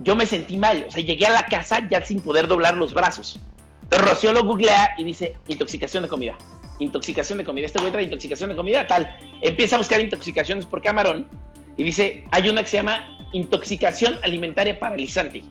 yo 0.00 0.16
me 0.16 0.24
sentí 0.24 0.56
mal. 0.56 0.86
O 0.88 0.90
sea, 0.90 1.04
llegué 1.04 1.26
a 1.26 1.30
la 1.30 1.44
casa 1.44 1.86
ya 1.90 2.02
sin 2.02 2.22
poder 2.22 2.48
doblar 2.48 2.78
los 2.78 2.94
brazos. 2.94 3.38
Entonces, 3.82 4.08
Rocío 4.08 4.32
lo 4.32 4.42
googlea 4.42 4.94
y 4.96 5.04
dice, 5.04 5.36
intoxicación 5.46 6.02
de 6.02 6.08
comida 6.08 6.34
intoxicación 6.78 7.38
de 7.38 7.44
comida. 7.44 7.66
Este 7.66 7.78
güey 7.78 7.92
trae 7.92 8.04
intoxicación 8.04 8.50
de 8.50 8.56
comida, 8.56 8.86
tal. 8.86 9.16
Empieza 9.40 9.76
a 9.76 9.78
buscar 9.78 10.00
intoxicaciones 10.00 10.66
por 10.66 10.82
camarón 10.82 11.28
y 11.76 11.84
dice, 11.84 12.24
hay 12.30 12.48
una 12.48 12.62
que 12.62 12.68
se 12.68 12.78
llama 12.78 13.18
intoxicación 13.32 14.18
alimentaria 14.22 14.78
paralizante. 14.78 15.44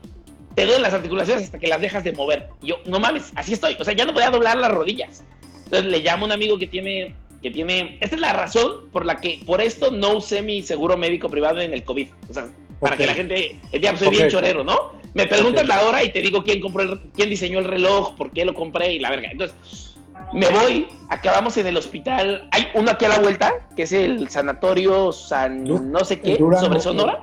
Te 0.54 0.64
duelen 0.64 0.82
las 0.82 0.94
articulaciones 0.94 1.44
hasta 1.44 1.58
que 1.58 1.66
las 1.66 1.80
dejas 1.80 2.04
de 2.04 2.12
mover. 2.12 2.48
Y 2.60 2.68
yo, 2.68 2.76
no 2.86 3.00
mames, 3.00 3.32
así 3.34 3.54
estoy. 3.54 3.76
O 3.80 3.84
sea, 3.84 3.94
ya 3.94 4.04
no 4.04 4.12
podía 4.12 4.30
doblar 4.30 4.56
las 4.58 4.70
rodillas. 4.70 5.24
Entonces 5.64 5.90
le 5.90 6.00
llamo 6.00 6.24
a 6.24 6.26
un 6.26 6.32
amigo 6.32 6.58
que 6.58 6.66
tiene, 6.66 7.14
que 7.42 7.50
tiene, 7.50 7.96
esta 8.00 8.16
es 8.16 8.20
la 8.20 8.32
razón 8.32 8.90
por 8.92 9.06
la 9.06 9.16
que, 9.16 9.40
por 9.46 9.60
esto 9.60 9.90
no 9.90 10.16
usé 10.16 10.42
mi 10.42 10.62
seguro 10.62 10.96
médico 10.96 11.30
privado 11.30 11.60
en 11.60 11.72
el 11.72 11.84
COVID. 11.84 12.08
O 12.28 12.34
sea, 12.34 12.48
para 12.80 12.96
que 12.96 13.06
la 13.06 13.14
gente, 13.14 13.58
el 13.70 13.80
día 13.80 13.96
soy 13.96 14.10
bien 14.10 14.28
chorero, 14.28 14.64
¿no? 14.64 14.92
Me 15.14 15.26
preguntan 15.26 15.68
la 15.68 15.82
hora 15.82 16.02
y 16.02 16.10
te 16.10 16.20
digo 16.20 16.42
quién 16.42 16.60
compró, 16.60 16.82
el, 16.82 17.00
quién 17.14 17.30
diseñó 17.30 17.58
el 17.58 17.66
reloj, 17.66 18.16
por 18.16 18.32
qué 18.32 18.44
lo 18.44 18.54
compré 18.54 18.92
y 18.94 18.98
la 18.98 19.10
verga. 19.10 19.30
Entonces, 19.30 19.96
me 20.32 20.48
voy, 20.48 20.88
acabamos 21.08 21.56
en 21.58 21.66
el 21.66 21.76
hospital. 21.76 22.48
Hay 22.50 22.68
uno 22.74 22.90
aquí 22.90 23.04
a 23.04 23.10
la 23.10 23.18
vuelta, 23.18 23.68
que 23.76 23.82
es 23.82 23.92
el 23.92 24.28
sanatorio 24.30 25.12
San 25.12 25.64
no 25.64 26.04
sé 26.04 26.20
qué, 26.20 26.36
sobre 26.36 26.80
Sonora. 26.80 27.20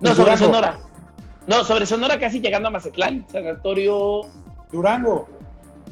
No, 0.00 0.14
sobre 0.14 0.36
Sonora. 0.36 0.78
No, 1.46 1.64
sobre 1.64 1.86
Sonora 1.86 2.18
casi 2.18 2.40
llegando 2.40 2.68
a 2.68 2.70
Mazatlán. 2.70 3.26
Sanatorio. 3.30 4.22
Durango. 4.70 5.28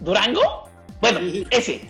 ¿Durango? 0.00 0.68
Bueno, 1.00 1.20
ese. 1.50 1.80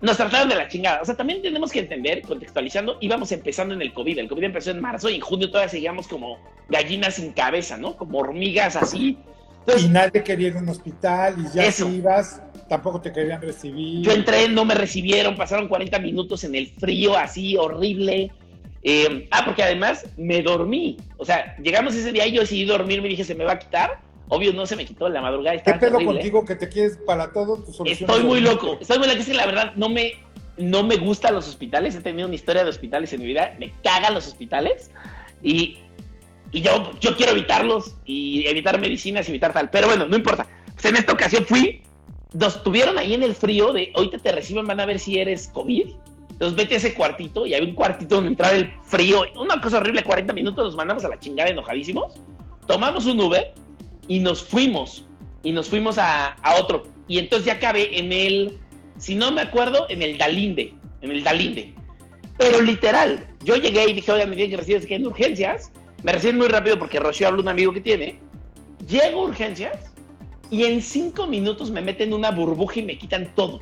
Nos 0.00 0.16
trataron 0.16 0.48
de 0.48 0.54
la 0.54 0.68
chingada. 0.68 1.02
O 1.02 1.04
sea, 1.04 1.16
también 1.16 1.42
tenemos 1.42 1.72
que 1.72 1.80
entender, 1.80 2.22
contextualizando, 2.22 2.98
íbamos 3.00 3.32
empezando 3.32 3.74
en 3.74 3.82
el 3.82 3.92
COVID. 3.92 4.18
El 4.18 4.28
COVID 4.28 4.44
empezó 4.44 4.70
en 4.70 4.80
marzo 4.80 5.08
y 5.10 5.16
en 5.16 5.20
junio 5.20 5.48
todavía 5.48 5.68
seguíamos 5.68 6.06
como 6.06 6.38
gallinas 6.68 7.14
sin 7.14 7.32
cabeza, 7.32 7.76
¿no? 7.76 7.96
Como 7.96 8.18
hormigas 8.18 8.76
así. 8.76 9.18
y 9.76 9.88
nadie 9.88 10.22
quería 10.22 10.48
ir 10.48 10.56
a 10.56 10.60
un 10.60 10.68
hospital 10.68 11.34
y 11.38 11.56
ya 11.56 11.72
si 11.72 11.84
ibas, 11.86 12.40
tampoco 12.68 13.00
te 13.00 13.12
querían 13.12 13.42
recibir. 13.42 14.04
Yo 14.04 14.12
entré, 14.12 14.48
no 14.48 14.64
me 14.64 14.74
recibieron, 14.74 15.36
pasaron 15.36 15.66
40 15.66 15.98
minutos 15.98 16.44
en 16.44 16.54
el 16.54 16.68
frío 16.68 17.16
así 17.16 17.56
horrible. 17.56 18.30
Eh, 18.82 19.28
ah, 19.30 19.42
porque 19.44 19.62
además 19.62 20.06
me 20.16 20.42
dormí. 20.42 20.96
O 21.16 21.24
sea, 21.24 21.56
llegamos 21.62 21.94
ese 21.94 22.12
día 22.12 22.26
y 22.26 22.32
yo 22.32 22.40
decidí 22.40 22.64
dormir, 22.64 23.02
me 23.02 23.08
dije, 23.08 23.24
se 23.24 23.34
me 23.34 23.44
va 23.44 23.52
a 23.52 23.58
quitar. 23.58 24.00
Obvio, 24.28 24.52
no 24.52 24.66
se 24.66 24.76
me 24.76 24.84
quitó 24.84 25.08
la 25.08 25.22
madrugada. 25.22 25.62
¿Qué 25.62 25.74
pedo 25.74 26.04
contigo 26.04 26.44
que 26.44 26.54
te 26.54 26.68
quieres 26.68 26.98
para 27.06 27.32
todo? 27.32 27.64
Estoy 27.86 28.22
muy 28.24 28.40
loco. 28.40 28.78
Estoy 28.80 28.98
muy 28.98 29.08
loco. 29.08 29.20
Es 29.20 29.26
que 29.26 29.34
la 29.34 29.46
verdad 29.46 29.72
no 29.74 29.88
me, 29.88 30.12
no 30.58 30.82
me 30.82 30.96
gustan 30.96 31.34
los 31.34 31.48
hospitales. 31.48 31.94
He 31.94 32.00
tenido 32.00 32.26
una 32.26 32.34
historia 32.34 32.62
de 32.62 32.70
hospitales 32.70 33.12
en 33.14 33.20
mi 33.20 33.26
vida. 33.26 33.56
Me 33.58 33.72
cagan 33.82 34.12
los 34.12 34.26
hospitales. 34.26 34.90
Y, 35.42 35.78
y 36.52 36.60
yo, 36.60 36.90
yo 37.00 37.16
quiero 37.16 37.32
evitarlos 37.32 37.96
y 38.04 38.46
evitar 38.46 38.78
medicinas 38.78 39.26
y 39.28 39.30
evitar 39.30 39.54
tal. 39.54 39.70
Pero 39.70 39.86
bueno, 39.86 40.06
no 40.06 40.16
importa. 40.16 40.46
Pues 40.74 40.84
en 40.84 40.96
esta 40.96 41.14
ocasión 41.14 41.46
fui 41.46 41.82
nos 42.32 42.62
tuvieron 42.62 42.98
ahí 42.98 43.14
en 43.14 43.22
el 43.22 43.34
frío 43.34 43.72
de 43.72 43.92
ahorita 43.94 44.18
te 44.18 44.32
reciben, 44.32 44.66
van 44.66 44.80
a 44.80 44.86
ver 44.86 44.98
si 44.98 45.18
eres 45.18 45.48
COVID. 45.48 45.88
Entonces 46.38 46.56
vete 46.56 46.74
a 46.74 46.76
ese 46.76 46.94
cuartito 46.94 47.46
y 47.46 47.54
hay 47.54 47.62
un 47.62 47.74
cuartito 47.74 48.14
donde 48.14 48.30
entraba 48.30 48.54
el 48.54 48.72
frío. 48.84 49.22
Una 49.40 49.60
cosa 49.60 49.78
horrible, 49.78 50.04
40 50.04 50.32
minutos 50.32 50.66
nos 50.66 50.76
mandamos 50.76 51.04
a 51.04 51.08
la 51.08 51.18
chingada 51.18 51.50
enojadísimos. 51.50 52.14
Tomamos 52.68 53.06
un 53.06 53.20
Uber 53.20 53.54
y 54.06 54.20
nos 54.20 54.44
fuimos. 54.44 55.04
Y 55.42 55.50
nos 55.50 55.68
fuimos 55.68 55.98
a, 55.98 56.36
otro. 56.60 56.84
Y 57.08 57.18
entonces 57.18 57.46
ya 57.46 57.54
acabé 57.54 57.98
en 57.98 58.12
el, 58.12 58.56
si 58.98 59.16
no 59.16 59.32
me 59.32 59.40
acuerdo, 59.40 59.86
en 59.88 60.00
el 60.00 60.16
Dalinde. 60.16 60.74
En 61.00 61.10
el 61.10 61.24
Dalinde. 61.24 61.74
Pero 62.36 62.60
literal, 62.60 63.26
yo 63.42 63.56
llegué 63.56 63.90
y 63.90 63.94
dije, 63.94 64.12
oye, 64.12 64.24
me 64.24 64.36
tienen 64.36 64.52
que 64.52 64.58
recibir 64.58 64.86
que 64.86 64.94
en 64.94 65.08
urgencias. 65.08 65.72
Me 66.04 66.12
reciben 66.12 66.38
muy 66.38 66.46
rápido 66.46 66.78
porque 66.78 67.00
Rocío 67.00 67.26
habla 67.26 67.42
un 67.42 67.48
amigo 67.48 67.72
que 67.72 67.80
tiene. 67.80 68.20
Llego 68.86 69.22
a 69.22 69.24
urgencias 69.24 69.92
y 70.52 70.62
en 70.66 70.82
cinco 70.82 71.26
minutos 71.26 71.72
me 71.72 71.80
meten 71.80 72.12
una 72.14 72.30
burbuja 72.30 72.78
y 72.78 72.84
me 72.84 72.96
quitan 72.96 73.34
todo. 73.34 73.60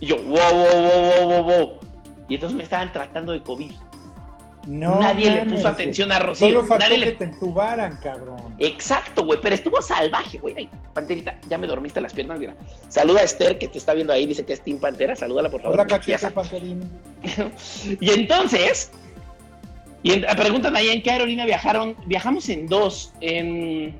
Y 0.00 0.06
yo, 0.06 0.16
wow, 0.16 0.38
wow, 0.38 0.82
wow, 0.82 1.28
wow, 1.28 1.42
wow, 1.42 1.80
Y 2.28 2.34
entonces 2.34 2.56
me 2.56 2.64
estaban 2.64 2.92
tratando 2.92 3.32
de 3.32 3.42
COVID. 3.42 3.72
No, 4.66 5.00
nadie 5.00 5.30
le 5.30 5.46
puso 5.46 5.68
atención 5.68 6.12
a 6.12 6.18
Rocío. 6.18 6.62
Solo 6.62 6.78
nadie 6.78 6.98
que 6.98 7.06
le... 7.06 7.12
te 7.12 7.24
entubaran, 7.24 7.98
cabrón. 8.02 8.54
Exacto, 8.58 9.24
güey, 9.24 9.40
pero 9.40 9.54
estuvo 9.54 9.80
salvaje, 9.80 10.38
güey. 10.38 10.54
Ay, 10.56 10.68
Panterita, 10.92 11.38
ya 11.48 11.56
me 11.56 11.66
dormiste 11.66 12.00
las 12.00 12.12
piernas, 12.12 12.38
mira. 12.38 12.54
Saluda 12.88 13.20
a 13.20 13.24
Esther, 13.24 13.58
que 13.58 13.68
te 13.68 13.78
está 13.78 13.94
viendo 13.94 14.12
ahí, 14.12 14.26
dice 14.26 14.44
que 14.44 14.52
es 14.52 14.62
Team 14.62 14.78
Pantera. 14.78 15.16
Salúdala, 15.16 15.48
por 15.48 15.62
favor. 15.62 15.80
Hola, 15.80 15.86
cachete, 15.86 16.32
y 18.00 18.10
entonces, 18.10 18.92
y 20.02 20.20
preguntan 20.20 20.76
ahí 20.76 20.88
en 20.88 21.02
qué 21.02 21.10
aerolínea 21.10 21.46
viajaron. 21.46 21.96
Viajamos 22.06 22.48
en 22.48 22.66
dos, 22.66 23.12
en... 23.20 23.98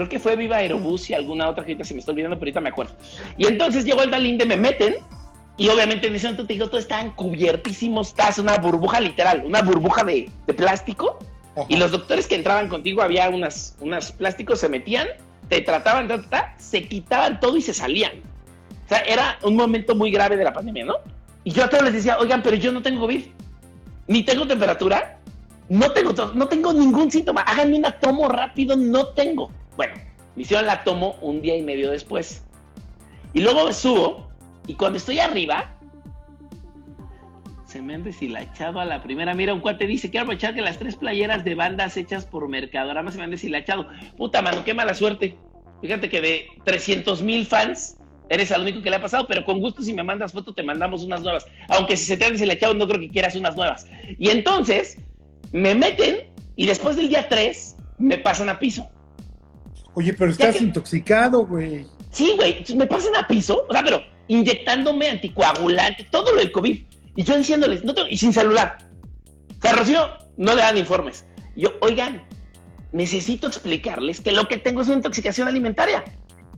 Creo 0.00 0.08
que 0.08 0.18
fue 0.18 0.34
Viva 0.34 0.56
Aerobús 0.56 1.10
y 1.10 1.12
alguna 1.12 1.46
otra 1.50 1.62
que 1.62 1.84
se 1.84 1.92
me 1.92 2.00
está 2.00 2.12
olvidando, 2.12 2.38
pero 2.38 2.46
ahorita 2.46 2.60
me 2.62 2.70
acuerdo. 2.70 2.94
Y 3.36 3.44
entonces 3.44 3.84
llegó 3.84 4.02
el 4.02 4.10
Dalinde, 4.10 4.46
me 4.46 4.56
meten 4.56 4.94
y 5.58 5.68
obviamente 5.68 6.06
en 6.06 6.14
ese 6.14 6.28
momento 6.28 6.46
te 6.46 6.54
digo, 6.54 6.68
todos 6.68 6.84
estaban 6.84 7.10
cubiertísimos, 7.10 8.08
estás 8.08 8.38
una 8.38 8.56
burbuja 8.56 8.98
literal, 8.98 9.42
una 9.44 9.60
burbuja 9.60 10.02
de, 10.04 10.30
plástico. 10.56 11.18
Y 11.68 11.76
los 11.76 11.90
doctores 11.90 12.26
que 12.26 12.34
entraban 12.34 12.70
contigo, 12.70 13.02
había 13.02 13.28
unas, 13.28 13.76
unas 13.80 14.10
plásticos, 14.12 14.60
se 14.60 14.70
metían, 14.70 15.06
te 15.50 15.60
trataban, 15.60 16.08
se 16.56 16.88
quitaban 16.88 17.38
todo 17.38 17.58
y 17.58 17.60
se 17.60 17.74
salían. 17.74 18.12
O 18.86 18.88
sea, 18.88 19.00
era 19.00 19.38
un 19.42 19.54
momento 19.54 19.94
muy 19.94 20.10
grave 20.10 20.38
de 20.38 20.44
la 20.44 20.54
pandemia, 20.54 20.86
¿no? 20.86 20.94
Y 21.44 21.50
yo 21.50 21.62
a 21.62 21.68
todos 21.68 21.84
les 21.84 21.92
decía, 21.92 22.16
oigan, 22.18 22.42
pero 22.42 22.56
yo 22.56 22.72
no 22.72 22.80
tengo 22.80 23.00
COVID, 23.00 23.22
ni 24.06 24.22
tengo 24.22 24.46
temperatura, 24.46 25.18
no 25.68 25.92
tengo, 25.92 26.14
no 26.32 26.48
tengo 26.48 26.72
ningún 26.72 27.10
síntoma, 27.10 27.42
háganme 27.42 27.76
una 27.76 27.92
tomo 27.92 28.30
rápido, 28.30 28.78
no 28.78 29.08
tengo. 29.08 29.50
Bueno, 29.80 29.94
hicieron 30.36 30.66
la 30.66 30.84
tomo 30.84 31.16
un 31.22 31.40
día 31.40 31.56
y 31.56 31.62
medio 31.62 31.90
después. 31.90 32.44
Y 33.32 33.40
luego 33.40 33.72
subo 33.72 34.30
y 34.66 34.74
cuando 34.74 34.98
estoy 34.98 35.20
arriba, 35.20 35.74
se 37.64 37.80
me 37.80 37.94
han 37.94 38.04
deshilachado 38.04 38.78
a 38.78 38.84
la 38.84 39.02
primera. 39.02 39.32
Mira, 39.32 39.54
un 39.54 39.60
cuate 39.60 39.86
dice, 39.86 40.10
quiero 40.10 40.24
aprovechar 40.24 40.54
que 40.54 40.60
las 40.60 40.78
tres 40.78 40.96
playeras 40.96 41.44
de 41.44 41.54
bandas 41.54 41.96
hechas 41.96 42.26
por 42.26 42.46
Mercadorama 42.46 43.10
se 43.10 43.16
me 43.16 43.24
han 43.24 43.30
deshilachado. 43.30 43.88
Puta, 44.18 44.42
mano, 44.42 44.64
qué 44.64 44.74
mala 44.74 44.92
suerte. 44.92 45.38
Fíjate 45.80 46.10
que 46.10 46.20
de 46.20 46.48
300 46.64 47.22
mil 47.22 47.46
fans, 47.46 47.96
eres 48.28 48.50
el 48.50 48.60
único 48.60 48.82
que 48.82 48.90
le 48.90 48.96
ha 48.96 49.00
pasado, 49.00 49.26
pero 49.26 49.46
con 49.46 49.60
gusto 49.60 49.80
si 49.80 49.94
me 49.94 50.02
mandas 50.02 50.32
foto 50.32 50.52
te 50.52 50.62
mandamos 50.62 51.02
unas 51.04 51.22
nuevas. 51.22 51.46
Aunque 51.68 51.96
si 51.96 52.04
se 52.04 52.18
te 52.18 52.26
han 52.26 52.32
deshilachado 52.32 52.74
no 52.74 52.86
creo 52.86 53.00
que 53.00 53.08
quieras 53.08 53.34
unas 53.34 53.56
nuevas. 53.56 53.86
Y 54.18 54.28
entonces, 54.28 54.98
me 55.52 55.74
meten 55.74 56.30
y 56.54 56.66
después 56.66 56.96
del 56.96 57.08
día 57.08 57.30
3, 57.30 57.76
me 57.96 58.18
pasan 58.18 58.50
a 58.50 58.58
piso. 58.58 58.90
Oye, 59.94 60.12
pero 60.14 60.30
estás 60.30 60.60
intoxicado, 60.60 61.46
güey. 61.46 61.86
Sí, 62.10 62.34
güey, 62.36 62.64
me 62.76 62.86
pasan 62.86 63.16
a 63.16 63.26
piso. 63.26 63.66
O 63.68 63.72
sea, 63.72 63.82
pero 63.82 64.02
inyectándome 64.28 65.08
anticoagulante, 65.08 66.06
todo 66.10 66.32
lo 66.32 66.38
del 66.38 66.52
COVID. 66.52 66.84
Y 67.16 67.22
yo 67.22 67.36
diciéndoles, 67.36 67.84
no 67.84 67.94
tengo, 67.94 68.08
y 68.08 68.16
sin 68.16 68.32
celular. 68.32 68.78
O 69.58 69.60
sea, 69.60 69.72
Rocío, 69.72 70.08
no 70.36 70.54
le 70.54 70.62
dan 70.62 70.78
informes. 70.78 71.24
yo, 71.56 71.72
oigan, 71.80 72.22
necesito 72.92 73.48
explicarles 73.48 74.20
que 74.20 74.32
lo 74.32 74.48
que 74.48 74.58
tengo 74.58 74.82
es 74.82 74.88
una 74.88 74.96
intoxicación 74.96 75.48
alimentaria. 75.48 76.04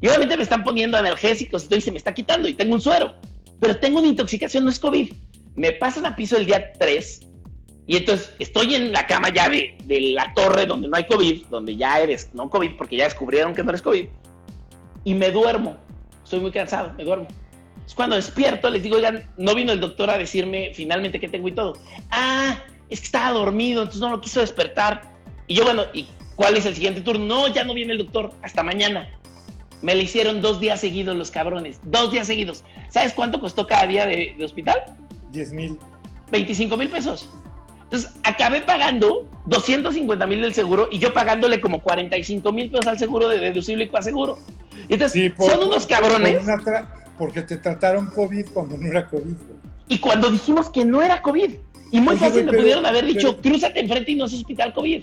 Y 0.01 0.09
obviamente 0.09 0.37
me 0.37 0.43
están 0.43 0.65
poniendo 0.65 0.99
analgésicos 0.99 1.69
y 1.71 1.81
se 1.81 1.93
me 1.93 1.99
está 1.99 2.13
quitando 2.13 2.49
y 2.49 2.55
tengo 2.55 2.75
un 2.75 2.81
suero. 2.81 3.15
Pero 3.61 3.79
tengo 3.79 4.01
una 4.01 4.09
intoxicación, 4.09 4.65
no 4.65 4.71
es 4.71 4.79
COVID. 4.79 5.13
Me 5.55 5.73
pasan 5.73 6.07
a 6.07 6.17
piso 6.17 6.37
el 6.37 6.47
día 6.47 6.73
3 6.79 7.32
y 7.87 7.97
entonces 7.97 8.33
estoy 8.39 8.75
en 8.75 8.93
la 8.93 9.07
cama 9.07 9.31
ya 9.31 9.49
de, 9.49 9.77
de, 9.85 10.01
la 10.13 10.33
torre 10.35 10.67
donde 10.67 10.89
no 10.89 10.97
hay 10.97 11.05
COVID, 11.07 11.47
donde 11.47 11.77
ya 11.77 12.01
eres 12.01 12.31
no 12.33 12.49
COVID 12.49 12.77
porque 12.77 12.97
ya 12.97 13.05
descubrieron 13.05 13.55
que 13.55 13.63
no 13.63 13.71
eres 13.71 13.83
COVID. 13.83 14.07
Y 15.05 15.15
me 15.15 15.31
duermo. 15.31 15.77
Estoy 16.23 16.41
muy 16.41 16.53
cansado, 16.53 16.93
me 16.97 17.05
duermo 17.05 17.27
cuando 17.95 18.17
despierto 18.17 18.71
les 18.71 18.83
digo, 18.83 18.97
oigan, 18.97 19.29
no 19.37 19.55
vino 19.55 19.73
el 19.73 19.81
doctor 19.81 20.11
a 20.11 20.19
decirme 20.19 20.73
finalmente 20.75 21.21
qué 21.21 21.29
tengo 21.29 21.49
y 21.49 21.53
todo. 21.53 21.75
Ah, 22.11 22.59
es 22.89 23.01
que 23.01 23.07
estaba 23.07 23.31
dormido, 23.33 23.83
entonces 23.83 24.01
no 24.01 24.11
lo 24.11 24.21
quiso 24.21 24.41
despertar. 24.41 25.13
Y 25.47 25.55
yo, 25.55 25.65
bueno, 25.65 25.85
¿y 25.93 26.07
cuál 26.37 26.57
es 26.57 26.67
el 26.67 26.75
siguiente 26.75 27.01
turno? 27.01 27.25
No, 27.25 27.49
ya 27.49 27.65
no 27.65 27.75
viene 27.75 27.93
el 27.93 27.99
doctor, 27.99 28.33
hasta 28.43 28.63
mañana. 28.63 29.11
Me 29.83 29.95
le 29.95 30.05
hicieron 30.05 30.41
dos 30.41 30.61
días 30.61 30.81
seguidos 30.81 31.17
los 31.17 31.31
cabrones, 31.31 31.81
dos 31.85 32.13
días 32.13 32.27
seguidos. 32.27 32.65
¿Sabes 32.89 33.13
cuánto 33.13 33.41
costó 33.41 33.67
cada 33.67 33.87
día 33.87 34.07
de, 34.07 34.37
hospital? 34.43 34.97
10 35.33 35.53
mil. 35.53 35.79
25 36.31 36.77
mil 36.77 36.89
pesos. 36.89 37.29
Entonces, 37.93 38.11
acabé 38.23 38.63
pagando 38.63 39.29
250 39.45 40.27
mil 40.27 40.41
del 40.41 40.55
seguro 40.55 40.89
y 40.91 40.99
yo 40.99 41.13
pagándole 41.13 41.61
como 41.61 41.83
45 41.83 42.51
mil 42.51 42.71
pesos 42.71 42.87
al 42.87 42.99
seguro 42.99 43.29
de 43.29 43.39
deducible 43.39 43.85
y 43.85 43.89
coaseguro. 43.89 44.39
Entonces, 44.89 45.35
son 45.37 45.69
unos 45.69 45.87
cabrones 45.87 46.43
porque 47.19 47.43
te 47.43 47.59
trataron 47.59 48.07
COVID 48.07 48.47
cuando 48.55 48.79
no 48.79 48.89
era 48.89 49.07
COVID. 49.07 49.35
Y 49.89 49.99
cuando 49.99 50.31
dijimos 50.31 50.71
que 50.71 50.87
no 50.87 51.03
era 51.03 51.21
COVID. 51.21 51.51
Y 51.91 52.01
muy 52.01 52.17
fácil 52.17 52.47
me 52.47 52.55
pudieron 52.55 52.87
haber 52.87 53.05
dicho, 53.05 53.37
crúzate 53.43 53.81
enfrente 53.81 54.13
y 54.13 54.15
no 54.15 54.25
es 54.25 54.33
hospital 54.33 54.73
COVID. 54.73 55.03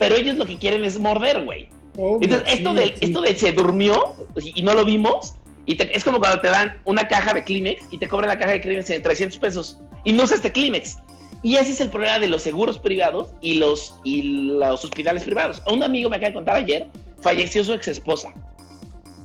Pero 0.00 0.16
ellos 0.16 0.36
lo 0.36 0.46
que 0.46 0.58
quieren 0.58 0.84
es 0.84 0.98
morder, 0.98 1.44
güey. 1.44 1.68
Entonces, 1.96 2.42
esto, 2.48 2.74
de, 2.74 2.96
esto 3.00 3.20
de 3.20 3.36
se 3.36 3.52
durmió 3.52 4.16
y 4.36 4.62
no 4.64 4.74
lo 4.74 4.84
vimos, 4.84 5.36
y 5.64 5.80
es 5.80 6.02
como 6.02 6.18
cuando 6.18 6.40
te 6.40 6.48
dan 6.48 6.76
una 6.84 7.06
caja 7.06 7.32
de 7.34 7.44
Kleenex 7.44 7.84
y 7.92 7.98
te 7.98 8.08
cobran 8.08 8.30
la 8.30 8.38
caja 8.38 8.50
de 8.50 8.60
Kleenex 8.60 8.90
en 8.90 9.02
300 9.02 9.38
pesos 9.38 9.78
y 10.04 10.12
no 10.12 10.24
usas 10.24 10.38
este 10.38 10.50
Kleenex. 10.50 10.98
Y 11.42 11.56
ese 11.56 11.72
es 11.72 11.80
el 11.80 11.90
problema 11.90 12.18
de 12.18 12.28
los 12.28 12.42
seguros 12.42 12.78
privados 12.78 13.30
y 13.40 13.54
los, 13.54 13.98
y 14.04 14.22
los 14.58 14.84
hospitales 14.84 15.24
privados. 15.24 15.62
A 15.66 15.72
un 15.72 15.82
amigo 15.82 16.10
me 16.10 16.16
acaba 16.16 16.28
de 16.28 16.34
contar 16.34 16.56
ayer, 16.56 16.88
falleció 17.20 17.62
su 17.62 17.72
ex 17.72 17.88
esposa. 17.88 18.32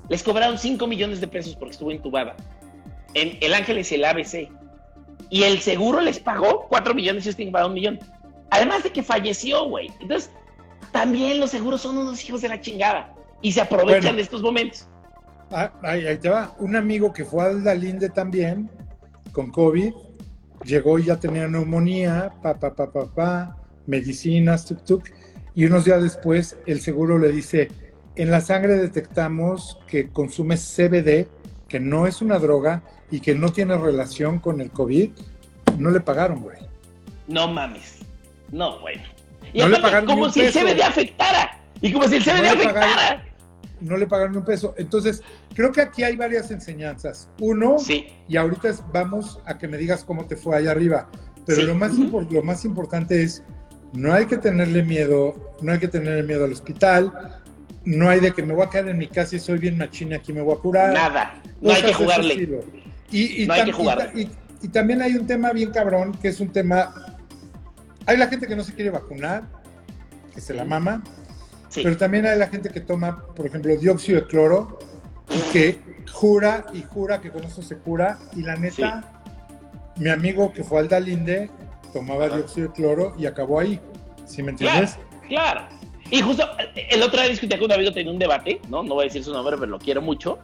Les 0.10 0.22
cobraron 0.24 0.58
5 0.58 0.86
millones 0.88 1.22
de 1.22 1.28
pesos 1.28 1.56
porque 1.56 1.72
estuvo 1.72 1.92
intubada. 1.92 2.36
En 3.14 3.38
El 3.42 3.54
Ángeles 3.54 3.92
y 3.92 3.96
el 3.96 4.06
ABC. 4.06 4.50
Y 5.30 5.44
el 5.44 5.60
seguro 5.60 6.02
les 6.02 6.20
pagó 6.20 6.68
4 6.70 6.94
millones 6.94 7.26
y 7.26 7.30
ellos 7.30 7.38
tienen 7.38 7.52
que 7.52 7.54
pagar 7.54 7.70
un 7.70 7.76
millón. 7.76 8.00
Además 8.50 8.84
de 8.84 8.92
que 8.92 9.02
falleció, 9.02 9.70
güey. 9.70 9.90
Entonces, 10.02 10.30
también 10.92 11.40
los 11.40 11.52
seguros 11.52 11.82
son 11.82 11.98
unos 11.98 12.24
hijos 12.28 12.42
de 12.42 12.50
la 12.50 12.60
chingada. 12.60 13.14
Y 13.42 13.54
se 13.54 13.62
aprovechan 13.62 14.18
de 14.18 14.22
estos 14.22 14.42
momentos. 14.42 14.88
Ah, 15.52 15.72
ahí, 15.84 16.18
te 16.18 16.30
va. 16.30 16.54
Un 16.60 16.76
amigo 16.76 17.12
que 17.12 17.26
fue 17.26 17.44
al 17.44 17.64
Dalinde 17.64 18.10
también, 18.10 18.70
con 19.32 19.52
COVID, 19.52 19.94
llegó 20.64 21.00
y 21.00 21.06
ya 21.06 21.20
tenía 21.20 21.48
neumonía, 21.48 22.34
pa, 22.42 22.60
pa, 22.60 22.74
pa, 22.74 22.92
pa, 22.92 23.06
pa, 23.06 23.58
medicinas, 23.88 24.66
tuk, 24.66 24.84
tuk. 24.84 25.10
Y 25.54 25.66
unos 25.66 25.86
días 25.86 26.02
después, 26.02 26.58
el 26.66 26.80
seguro 26.82 27.18
le 27.18 27.32
dice, 27.32 27.70
en 28.16 28.32
la 28.32 28.42
sangre 28.42 28.78
detectamos 28.78 29.80
que 29.88 30.10
consume 30.10 30.58
CBD, 30.58 31.28
que 31.68 31.80
no 31.80 32.08
es 32.08 32.22
una 32.22 32.40
droga 32.40 32.84
y 33.10 33.20
que 33.20 33.36
no 33.36 33.52
tiene 33.52 33.78
relación 33.78 34.40
con 34.40 34.62
el 34.62 34.72
COVID. 34.72 35.12
No 35.78 35.92
le 35.92 36.00
pagaron, 36.00 36.42
güey. 36.42 36.58
No 37.28 37.48
mames. 37.48 38.00
No, 38.52 38.80
bueno. 38.80 39.04
Y 39.54 39.60
no 39.60 39.70
le 39.70 39.80
pagaron 39.80 40.06
como 40.06 40.30
si 40.30 40.42
el 40.42 40.54
CBD 40.54 40.82
afectara. 40.82 41.60
Y 41.82 41.92
como 41.92 42.08
si 42.08 42.16
el 42.16 42.24
CBD 42.24 42.48
afectara. 42.48 43.26
No 43.82 43.98
le 43.98 44.08
pagaron 44.08 44.38
un 44.38 44.46
peso. 44.46 44.74
Entonces, 44.78 45.22
creo 45.54 45.72
que 45.72 45.82
aquí 45.82 46.04
hay 46.04 46.16
varias 46.16 46.52
enseñanzas. 46.52 47.30
Uno, 47.40 47.80
sí. 47.80 48.08
y 48.28 48.38
ahorita 48.38 48.74
vamos 48.94 49.40
a 49.46 49.58
que 49.58 49.68
me 49.68 49.78
digas 49.78 50.04
cómo 50.04 50.26
te 50.26 50.36
fue 50.36 50.56
allá 50.56 50.72
arriba. 50.72 51.10
Pero 51.46 51.64
lo, 51.64 51.76
más 51.76 51.94
lo 51.98 52.44
más 52.44 52.66
importante 52.66 53.24
es, 53.24 53.44
no 53.94 54.14
hay 54.14 54.26
que 54.26 54.38
tenerle 54.38 54.84
miedo, 54.84 55.56
no 55.62 55.72
hay 55.72 55.80
que 55.80 55.88
tenerle 55.88 56.24
miedo 56.24 56.46
al 56.46 56.52
hospital, 56.52 57.42
no 57.84 58.10
hay 58.10 58.20
de 58.20 58.32
que 58.32 58.44
me 58.44 58.54
voy 58.54 58.66
a 58.66 58.70
quedar 58.70 58.90
en 58.90 58.98
mi 58.98 59.08
casa 59.08 59.36
y 59.36 59.40
soy 59.40 59.58
bien 59.58 59.78
machina, 59.78 60.18
aquí 60.18 60.34
me 60.34 60.42
voy 60.42 60.56
a 60.56 60.60
curar. 60.60 60.94
Nada, 60.94 61.42
no 61.60 61.72
hay 61.72 61.82
que 61.82 61.94
jugarle. 61.94 62.64
Y, 63.12 63.46
no 63.46 63.54
hay 63.54 63.66
que 63.66 63.72
jugarle. 63.72 64.30
Y, 64.62 64.68
también 64.70 65.02
hay 65.02 65.16
un 65.16 65.26
tema 65.26 65.52
bien 65.52 65.72
cabrón, 65.72 66.14
que 66.22 66.28
es 66.28 66.40
un 66.40 66.52
tema... 66.52 66.94
Hay 68.06 68.18
la 68.18 68.28
gente 68.28 68.48
que 68.48 68.56
no 68.56 68.64
se 68.64 68.74
quiere 68.74 68.92
vacunar, 68.92 69.44
que 70.34 70.40
se 70.40 70.54
la 70.54 70.66
mama, 70.66 71.04
pero 71.74 71.98
también 71.98 72.26
hay 72.26 72.38
la 72.38 72.48
gente 72.48 72.70
que 72.70 72.82
toma, 72.82 73.26
por 73.36 73.46
ejemplo, 73.46 73.76
dióxido 73.76 74.22
de 74.22 74.28
cloro, 74.28 74.80
y 75.30 75.52
que 75.52 75.80
jura 76.12 76.66
y 76.74 76.82
jura 76.82 77.22
que 77.22 77.32
con 77.32 77.44
eso 77.44 77.62
se 77.62 77.78
cura, 77.78 78.20
y 78.36 78.42
la 78.42 78.56
neta, 78.56 79.24
mi 79.98 80.10
amigo 80.10 80.52
que 80.52 80.64
fue 80.64 80.80
al 80.80 80.90
Dalinde 80.90 81.50
tomaba 81.94 82.30
dióxido 82.30 82.68
de 82.70 82.74
cloro 82.74 83.16
y 83.18 83.26
acabó 83.26 83.60
ahí, 83.60 83.80
¿sí 84.26 84.44
me 84.44 84.52
entiendes? 84.52 84.98
claro. 85.28 85.62
Y 86.10 86.22
justo 86.22 86.46
el 86.76 87.02
otro 87.02 87.22
día 87.22 87.30
discutí 87.30 87.56
con 87.56 87.66
un 87.66 87.72
amigo, 87.72 87.94
tenía 87.94 88.12
un 88.12 88.20
debate, 88.20 88.60
¿no? 88.68 88.84
No 88.84 88.96
voy 88.96 89.04
a 89.04 89.06
decir 89.06 89.24
su 89.24 89.32
nombre, 89.32 89.56
pero 89.58 89.72
lo 89.72 89.80
quiero 89.80 90.02
mucho, 90.02 90.40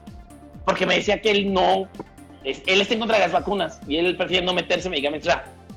porque 0.65 0.85
me 0.85 0.95
decía 0.95 1.21
que 1.21 1.29
él 1.29 1.51
no, 1.51 1.89
él 2.45 2.81
está 2.81 2.93
en 2.93 2.99
contra 3.01 3.17
de 3.17 3.23
las 3.23 3.33
vacunas 3.33 3.81
y 3.85 3.97
él 3.97 4.15
prefiere 4.15 4.45
no 4.45 4.53
meterse 4.53 4.89
medicamentos. 4.89 5.33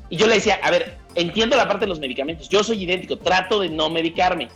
y 0.08 0.16
yo 0.16 0.28
le 0.28 0.34
decía, 0.34 0.60
a 0.62 0.70
ver, 0.70 0.96
entiendo 1.16 1.56
la 1.56 1.66
parte 1.66 1.86
de 1.86 1.88
los 1.88 1.98
medicamentos, 1.98 2.48
yo 2.48 2.62
soy 2.62 2.84
idéntico, 2.84 3.18
trato 3.18 3.58
de 3.58 3.68
no 3.68 3.90
medicarme. 3.90 4.48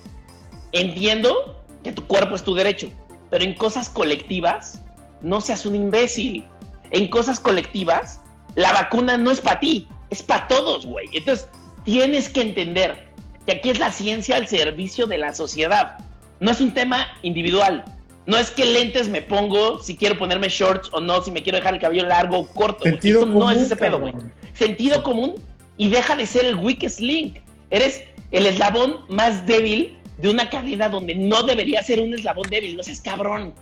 Entiendo 0.74 1.64
que 1.84 1.92
tu 1.92 2.04
cuerpo 2.06 2.34
es 2.34 2.42
tu 2.42 2.52
derecho, 2.52 2.90
pero 3.30 3.44
en 3.44 3.54
cosas 3.54 3.88
colectivas, 3.88 4.82
no 5.22 5.40
seas 5.40 5.64
un 5.66 5.76
imbécil. 5.76 6.44
En 6.90 7.08
cosas 7.08 7.38
colectivas, 7.38 8.20
la 8.56 8.72
vacuna 8.72 9.16
no 9.16 9.30
es 9.30 9.40
para 9.40 9.60
ti, 9.60 9.86
es 10.10 10.22
para 10.22 10.48
todos, 10.48 10.84
güey. 10.84 11.08
Entonces, 11.12 11.48
tienes 11.84 12.28
que 12.28 12.40
entender 12.40 13.08
que 13.46 13.52
aquí 13.52 13.70
es 13.70 13.78
la 13.78 13.92
ciencia 13.92 14.36
al 14.36 14.48
servicio 14.48 15.06
de 15.06 15.18
la 15.18 15.32
sociedad. 15.32 15.98
No 16.40 16.50
es 16.50 16.60
un 16.60 16.74
tema 16.74 17.06
individual, 17.22 17.84
No 18.26 18.38
es 18.38 18.50
que 18.50 18.64
lentes 18.64 19.08
me 19.08 19.20
pongo 19.20 19.82
si 19.82 19.96
quiero 19.96 20.18
ponerme 20.18 20.48
shorts 20.48 20.88
o 20.92 21.00
no, 21.00 21.22
si 21.22 21.30
me 21.30 21.42
quiero 21.42 21.58
dejar 21.58 21.74
el 21.74 21.80
cabello 21.80 22.06
largo 22.06 22.38
o 22.38 22.46
corto. 22.46 22.84
Sentido 22.84 23.20
Eso 23.20 23.26
no 23.26 23.34
común, 23.34 23.52
es 23.52 23.58
ese 23.58 23.76
pedo, 23.76 24.00
güey. 24.00 24.14
Sentido 24.54 25.02
común 25.02 25.34
y 25.76 25.90
deja 25.90 26.16
de 26.16 26.26
ser 26.26 26.46
el 26.46 26.56
weakest 26.56 27.00
link. 27.00 27.38
Eres 27.68 28.02
el 28.30 28.46
eslabón 28.46 29.00
más 29.08 29.46
débil 29.46 29.98
de 30.18 30.28
una 30.28 30.48
cadena 30.50 30.88
donde 30.88 31.14
no 31.14 31.42
debería 31.42 31.82
ser 31.82 32.00
un 32.00 32.14
eslabón 32.14 32.48
débil. 32.50 32.76
No 32.76 32.82
seas 32.82 33.00
cabrón. 33.00 33.54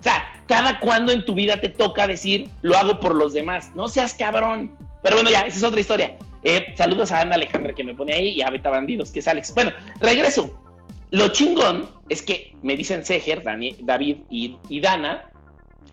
O 0.00 0.02
sea, 0.02 0.42
cada 0.46 0.78
cuando 0.80 1.12
en 1.12 1.24
tu 1.24 1.34
vida 1.34 1.60
te 1.60 1.68
toca 1.68 2.06
decir, 2.06 2.48
lo 2.62 2.76
hago 2.76 3.00
por 3.00 3.14
los 3.14 3.32
demás. 3.32 3.70
No 3.74 3.88
seas 3.88 4.14
cabrón. 4.14 4.76
Pero 5.02 5.16
bueno, 5.16 5.30
ya, 5.30 5.40
esa 5.40 5.58
es 5.58 5.64
otra 5.64 5.80
historia. 5.80 6.16
Eh, 6.44 6.72
saludos 6.76 7.10
a 7.10 7.20
Ana 7.20 7.34
Alejandra 7.34 7.72
que 7.72 7.82
me 7.82 7.94
pone 7.94 8.14
ahí 8.14 8.28
y 8.30 8.42
a 8.42 8.50
Beta 8.50 8.70
Bandidos, 8.70 9.10
que 9.10 9.18
es 9.18 9.28
Alex. 9.28 9.54
Bueno, 9.54 9.72
regreso. 10.00 10.62
Lo 11.10 11.28
chingón 11.28 11.88
es 12.08 12.22
que 12.22 12.54
me 12.62 12.76
dicen 12.76 13.04
Seger, 13.04 13.42
Dani- 13.42 13.76
David 13.80 14.18
y, 14.30 14.56
y 14.68 14.80
Dana, 14.80 15.30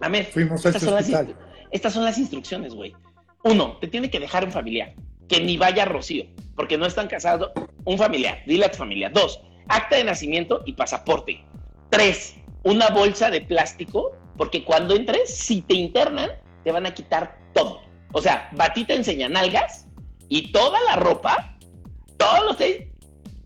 a 0.02 0.10
ver, 0.10 0.26
Fuimos 0.26 0.66
estas 0.66 0.76
ese 0.84 0.86
son, 0.86 0.96
las, 0.96 1.36
estas 1.72 1.94
son 1.94 2.04
las 2.04 2.18
instrucciones, 2.18 2.76
güey. 2.76 2.94
Uno, 3.44 3.78
te 3.80 3.88
tiene 3.88 4.10
que 4.10 4.20
dejar 4.20 4.44
un 4.44 4.52
familiar, 4.52 4.94
que 5.30 5.40
ni 5.40 5.56
vaya 5.56 5.84
a 5.84 5.86
Rocío, 5.86 6.26
porque 6.56 6.78
no 6.78 6.86
están 6.86 7.08
casados. 7.08 7.52
Un 7.86 7.98
familiar, 7.98 8.44
dile 8.46 8.66
a 8.66 8.72
tu 8.72 8.78
familia. 8.78 9.10
Dos, 9.10 9.40
acta 9.68 9.98
de 9.98 10.04
nacimiento 10.04 10.64
y 10.66 10.74
pasaporte. 10.74 11.44
Tres, 11.90 12.36
una 12.64 12.90
bolsa 12.90 13.30
de 13.30 13.42
plástico, 13.42 14.12
porque 14.38 14.64
cuando 14.64 14.96
entres, 14.96 15.36
si 15.36 15.62
te 15.62 15.76
internan, 15.76 16.32
te 16.64 16.72
van 16.72 16.86
a 16.86 16.94
quitar 16.94 17.38
todo. 17.54 17.82
O 18.12 18.22
sea, 18.22 18.50
batita 18.54 18.94
enseña 18.94 19.30
nalgas 19.30 19.88
y 20.30 20.52
toda 20.52 20.80
la 20.82 20.96
ropa, 20.96 21.58
todos 22.18 22.46
los, 22.46 22.58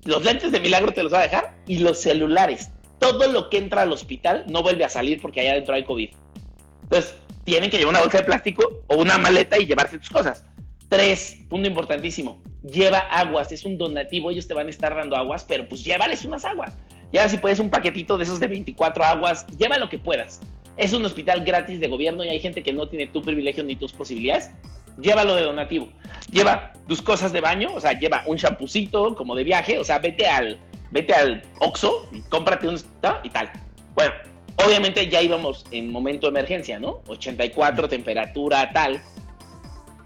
los 0.06 0.24
lentes 0.24 0.52
de 0.52 0.60
milagro 0.60 0.92
te 0.92 1.04
los 1.04 1.14
va 1.14 1.20
a 1.20 1.24
dejar 1.24 1.58
y 1.68 1.80
los 1.80 2.00
celulares. 2.00 2.72
Todo 3.00 3.32
lo 3.32 3.50
que 3.50 3.58
entra 3.58 3.84
al 3.84 3.92
hospital 3.92 4.46
no 4.48 4.62
vuelve 4.62 4.86
a 4.86 4.90
salir 4.90 5.22
porque 5.22 5.42
allá 5.42 5.52
adentro 5.52 5.76
hay 5.76 5.84
COVID. 5.84 6.10
Entonces, 6.84 7.16
tienen 7.44 7.70
que 7.70 7.78
llevar 7.78 7.94
una 7.94 8.02
bolsa 8.02 8.20
de 8.20 8.24
plástico 8.26 8.84
o 8.88 8.96
una 8.98 9.18
maleta 9.18 9.58
y 9.58 9.66
llevarse 9.66 9.98
tus 9.98 10.10
cosas. 10.10 10.46
Tres, 10.88 11.38
punto 11.50 11.68
importantísimo, 11.68 12.42
lleva 12.64 13.00
aguas, 13.00 13.52
es 13.52 13.66
un 13.66 13.78
donativo, 13.78 14.32
ellos 14.32 14.48
te 14.48 14.54
van 14.54 14.68
a 14.68 14.70
estar 14.70 14.96
dando 14.96 15.16
aguas, 15.16 15.46
pero 15.48 15.68
pues 15.68 15.84
llévales 15.84 16.26
unas 16.26 16.46
aguas. 16.46 16.74
Lleva 17.12 17.28
si 17.30 17.38
puedes 17.38 17.60
un 17.60 17.70
paquetito 17.70 18.18
de 18.18 18.24
esos 18.24 18.40
de 18.40 18.48
24 18.48 19.04
aguas, 19.04 19.48
lleva 19.58 19.78
lo 19.78 19.90
que 19.90 19.98
puedas. 19.98 20.42
Es 20.78 20.94
un 20.94 21.04
hospital 21.06 21.44
gratis 21.44 21.80
de 21.80 21.88
gobierno 21.88 22.24
y 22.24 22.30
hay 22.30 22.40
gente 22.40 22.64
que 22.64 22.72
no 22.72 22.88
tiene 22.88 23.08
tu 23.08 23.22
privilegio 23.22 23.64
ni 23.64 23.76
tus 23.76 23.92
posibilidades. 23.92 24.52
Llévalo 25.00 25.36
de 25.36 25.44
donativo. 25.44 25.90
Lleva 26.32 26.74
tus 26.88 27.02
cosas 27.02 27.32
de 27.32 27.42
baño, 27.42 27.70
o 27.74 27.80
sea, 27.80 27.98
lleva 27.98 28.24
un 28.26 28.38
champucito 28.38 29.16
como 29.16 29.36
de 29.36 29.44
viaje, 29.44 29.80
o 29.80 29.84
sea, 29.84 30.00
vete 30.00 30.28
al, 30.28 30.60
vete 30.92 31.14
al 31.14 31.44
Oxxo 31.60 32.10
y 32.12 32.22
cómprate 32.22 32.68
un 32.68 32.76
¿no? 33.02 33.18
y 33.24 33.30
tal. 33.30 33.50
Bueno, 33.96 34.14
obviamente 34.58 35.08
ya 35.08 35.22
íbamos 35.22 35.66
en 35.72 35.92
momento 35.92 36.28
de 36.28 36.32
emergencia, 36.32 36.80
¿no? 36.80 37.02
84, 37.08 37.90
temperatura, 37.90 38.72
tal. 38.72 39.02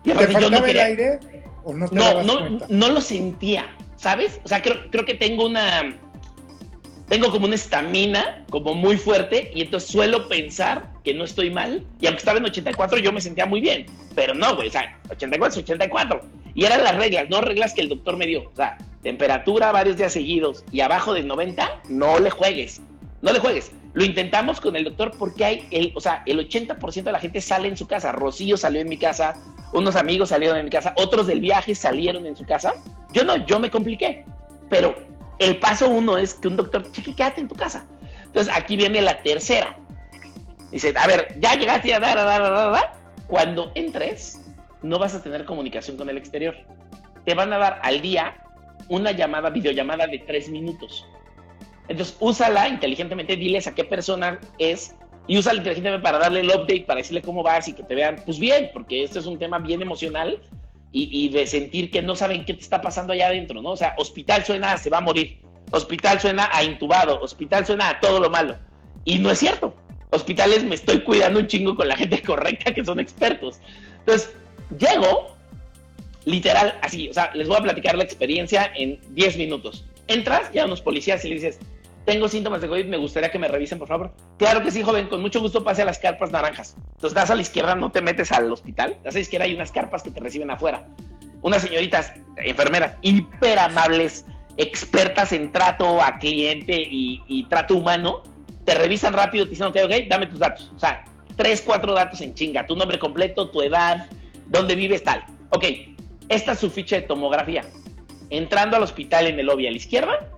Y 0.04 0.12
¿Te 0.12 0.14
yo 0.14 0.16
faltaba 0.16 0.60
no 0.60 0.66
el 0.66 0.80
aire 0.80 1.20
o 1.64 1.74
no 1.74 1.88
te 1.88 1.96
no, 1.96 2.24
no, 2.24 2.60
no 2.68 2.90
lo 2.90 3.02
sentía, 3.02 3.76
¿sabes? 3.96 4.40
O 4.44 4.48
sea, 4.48 4.62
creo, 4.62 4.90
creo 4.92 5.06
que 5.06 5.16
tengo 5.16 5.46
una. 5.46 5.98
Tengo 7.10 7.32
como 7.32 7.46
una 7.46 7.56
estamina 7.56 8.44
como 8.50 8.74
muy 8.74 8.98
fuerte 8.98 9.52
y 9.54 9.62
entonces 9.62 9.90
suelo 9.90 10.28
pensar 10.30 10.94
que 11.04 11.14
no 11.14 11.26
estoy 11.26 11.52
mal. 11.52 11.86
Y 12.00 12.08
aunque 12.08 12.20
estaba 12.20 12.40
en 12.40 12.46
84, 12.46 12.98
yo 13.00 13.12
me 13.12 13.22
sentía 13.22 13.46
muy 13.46 13.62
bien. 13.62 13.86
Pero 14.16 14.34
no, 14.34 14.56
güey, 14.56 14.70
o 14.70 14.72
sea, 14.72 15.00
84 15.10 15.60
es 15.60 15.64
84. 15.64 16.22
Y 16.56 16.66
eran 16.66 16.84
las 16.84 16.96
reglas, 16.96 17.30
no 17.30 17.42
reglas 17.42 17.74
que 17.74 17.82
el 17.82 17.90
doctor 17.90 18.18
me 18.18 18.26
dio. 18.26 18.50
O 18.50 18.56
sea, 18.56 18.78
temperatura 19.04 19.72
varios 19.72 19.98
días 19.98 20.14
seguidos 20.14 20.64
y 20.72 20.80
abajo 20.80 21.14
de 21.14 21.24
90, 21.24 21.82
no 21.90 22.20
le 22.20 22.30
juegues. 22.30 22.82
No 23.24 23.32
le 23.32 23.40
juegues. 23.40 23.72
Lo 23.94 24.04
intentamos 24.04 24.60
con 24.60 24.76
el 24.76 24.84
doctor 24.84 25.14
porque 25.18 25.46
hay, 25.46 25.68
el, 25.72 25.94
o 25.96 26.02
sea, 26.02 26.24
el 26.26 26.46
80% 26.46 27.04
de 27.04 27.12
la 27.14 27.20
gente 27.20 27.40
sale 27.40 27.70
en 27.70 27.78
su 27.78 27.88
casa. 27.88 28.12
Rocío 28.12 28.58
salió 28.58 28.82
en 28.82 28.90
mi 28.90 28.98
casa, 28.98 29.34
unos 29.72 29.96
amigos 29.96 30.30
salieron 30.30 30.58
en 30.58 30.66
mi 30.66 30.70
casa, 30.70 30.94
otros 30.98 31.26
del 31.28 31.40
viaje 31.40 31.74
salieron 31.74 32.26
en 32.26 32.36
su 32.36 32.46
casa. 32.46 32.74
Yo 33.14 33.24
no, 33.24 33.38
yo 33.46 33.62
me 33.62 33.72
compliqué. 33.72 34.26
Pero 34.70 34.94
el 35.40 35.58
paso 35.58 35.88
uno 35.88 36.18
es 36.18 36.34
que 36.34 36.50
un 36.50 36.58
doctor, 36.58 36.92
chiqui, 36.92 37.14
quédate 37.14 37.40
en 37.40 37.48
tu 37.48 37.56
casa. 37.56 37.86
Entonces 38.26 38.54
aquí 38.54 38.76
viene 38.76 39.02
la 39.02 39.24
tercera. 39.24 39.78
Dice, 40.70 40.94
a 40.94 41.08
ver, 41.08 41.38
ya 41.40 41.56
llegaste 41.56 41.94
a 41.94 42.02
dar, 42.02 42.18
a 42.18 42.26
dar, 42.26 42.42
dar, 42.42 42.72
dar. 42.74 42.94
Cuando 43.28 43.72
entres, 43.76 44.42
no 44.82 45.00
vas 45.00 45.16
a 45.16 45.24
tener 45.24 45.46
comunicación 45.46 45.96
con 45.96 46.10
el 46.10 46.18
exterior. 46.18 46.58
Te 47.24 47.36
van 47.36 47.54
a 47.54 47.58
dar 47.58 47.80
al 47.84 48.02
día 48.02 48.36
una 48.90 49.12
llamada, 49.14 49.50
videollamada 49.50 50.08
de 50.08 50.20
tres 50.20 50.50
minutos. 50.50 51.06
Entonces, 51.88 52.16
úsala 52.20 52.68
inteligentemente, 52.70 53.36
diles 53.36 53.68
a 53.68 53.76
qué 53.76 53.84
persona 53.84 54.40
es 54.58 54.96
y 55.28 55.38
úsala 55.38 55.58
inteligentemente 55.58 56.04
para 56.04 56.20
darle 56.20 56.42
el 56.42 56.50
update, 56.50 56.86
para 56.86 56.98
decirle 56.98 57.22
cómo 57.22 57.44
vas 57.44 57.68
y 57.68 57.74
que 57.74 57.84
te 57.84 57.96
vean, 57.96 58.22
pues 58.26 58.40
bien, 58.40 58.70
porque 58.74 59.04
este 59.04 59.20
es 59.20 59.26
un 59.26 59.40
tema 59.40 59.60
bien 59.60 59.82
emocional 59.82 60.42
y, 60.96 61.30
de 61.30 61.48
sentir 61.48 61.90
que 61.90 62.04
no 62.04 62.16
saben 62.16 62.46
qué 62.46 62.54
te 62.54 62.62
está 62.62 62.80
pasando 62.80 63.14
allá 63.14 63.28
adentro, 63.28 63.62
¿no? 63.64 63.72
O 63.72 63.78
sea, 63.78 63.96
hospital 63.98 64.46
suena 64.46 64.74
a 64.74 64.78
se 64.78 64.92
va 64.92 65.00
a 65.00 65.02
morir, 65.02 65.40
hospital 65.72 66.22
suena 66.22 66.50
a 66.54 66.64
intubado, 66.64 67.20
hospital 67.20 67.66
suena 67.66 67.90
a 67.90 68.00
todo 68.00 68.20
lo 68.20 68.30
malo. 68.30 68.58
Y 69.04 69.18
no 69.18 69.32
es 69.32 69.40
cierto. 69.40 69.74
Hospitales 70.12 70.64
me 70.64 70.76
estoy 70.76 71.00
cuidando 71.00 71.40
un 71.40 71.48
chingo 71.48 71.76
con 71.76 71.88
la 71.88 71.96
gente 71.96 72.22
correcta 72.22 72.72
que 72.72 72.86
son 72.86 73.00
expertos. 73.00 73.60
Entonces, 74.00 74.36
llego, 74.78 75.36
literal, 76.26 76.78
así, 76.84 77.10
o 77.10 77.14
sea, 77.14 77.32
les 77.34 77.48
voy 77.48 77.58
a 77.58 77.62
platicar 77.62 77.98
la 77.98 78.04
experiencia 78.04 78.72
en 78.76 79.00
10 79.16 79.38
minutos. 79.38 79.86
Entras, 80.08 80.52
ya 80.54 80.66
unos 80.66 80.82
policías 80.82 81.26
y 81.26 81.30
le 81.30 81.36
dices, 81.36 81.60
tengo 82.06 82.28
síntomas 82.28 82.62
de 82.62 82.68
COVID, 82.68 82.86
me 82.86 82.98
gustaría 82.98 83.32
que 83.32 83.40
me 83.40 83.48
revisen, 83.48 83.80
por 83.80 83.88
favor. 83.88 84.14
Claro 84.38 84.62
que 84.62 84.72
sí, 84.72 84.84
joven, 84.84 85.08
con 85.08 85.22
mucho 85.22 85.40
gusto 85.40 85.64
pase 85.64 85.84
a 85.84 85.86
las 85.86 86.00
carpas 86.00 86.32
naranjas. 86.32 86.76
Entonces 86.96 87.14
das 87.14 87.30
a 87.30 87.36
la 87.36 87.42
izquierda, 87.42 87.76
no 87.76 87.92
te 87.92 88.02
metes 88.02 88.32
al 88.32 88.52
hospital, 88.52 88.98
das 89.04 89.16
a 89.16 89.18
la 89.18 89.22
izquierda 89.22 89.46
hay 89.46 89.56
unas 89.56 89.72
carpas 89.72 90.04
que 90.04 90.12
te 90.12 90.20
reciben 90.20 90.52
afuera. 90.52 90.86
Unas 91.42 91.62
señoritas, 91.62 92.14
enfermeras, 92.38 92.96
hiper 93.02 93.60
amables, 93.60 94.26
expertas 94.58 95.32
en 95.32 95.52
trato 95.52 96.02
a 96.02 96.18
cliente 96.20 96.76
y, 96.76 97.46
trato 97.50 97.76
humano, 97.76 98.24
te 98.66 98.76
revisan 98.76 99.14
rápido, 99.14 99.46
te 99.46 99.52
dicen, 99.52 99.68
ok, 99.68 99.78
ok, 99.86 99.92
dame 100.10 100.28
tus 100.28 100.40
datos. 100.40 100.72
O 100.76 100.80
sea, 100.80 101.06
tres, 101.36 101.62
cuatro 101.62 101.94
datos 101.94 102.22
en 102.22 102.34
chinga, 102.34 102.66
tu 102.66 102.76
nombre 102.76 103.00
completo, 103.00 103.50
tu 103.50 103.62
edad, 103.62 104.08
dónde 104.48 104.76
vives, 104.76 105.04
tal. 105.04 105.24
Ok, 105.50 105.66
esta 106.30 106.54
es 106.54 106.60
su 106.60 106.70
ficha 106.70 106.98
de 106.98 107.04
tomografía. 107.04 107.64
Entrando 108.30 108.78
al 108.78 108.84
hospital 108.84 109.28
en 109.28 109.40
el 109.40 109.46
lobby 109.46 109.68
a 109.68 109.72
la 109.72 109.78
izquierda, 109.78 110.33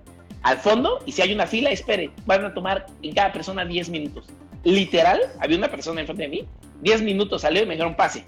al 0.46 0.58
fondo, 0.58 1.00
y 1.04 1.10
si 1.10 1.22
hay 1.22 1.32
una 1.32 1.44
fila, 1.44 1.70
espere, 1.70 2.08
van 2.24 2.44
a 2.44 2.54
tomar 2.54 2.86
en 3.02 3.12
cada 3.12 3.32
persona 3.32 3.64
10 3.64 3.88
minutos. 3.88 4.26
Literal, 4.62 5.20
había 5.40 5.58
una 5.58 5.68
persona 5.68 6.00
enfrente 6.00 6.22
de 6.22 6.28
mí, 6.28 6.44
10 6.82 7.02
minutos 7.02 7.42
salió 7.42 7.64
y 7.64 7.66
me 7.66 7.74
dijeron 7.74 7.96
pase. 7.96 8.24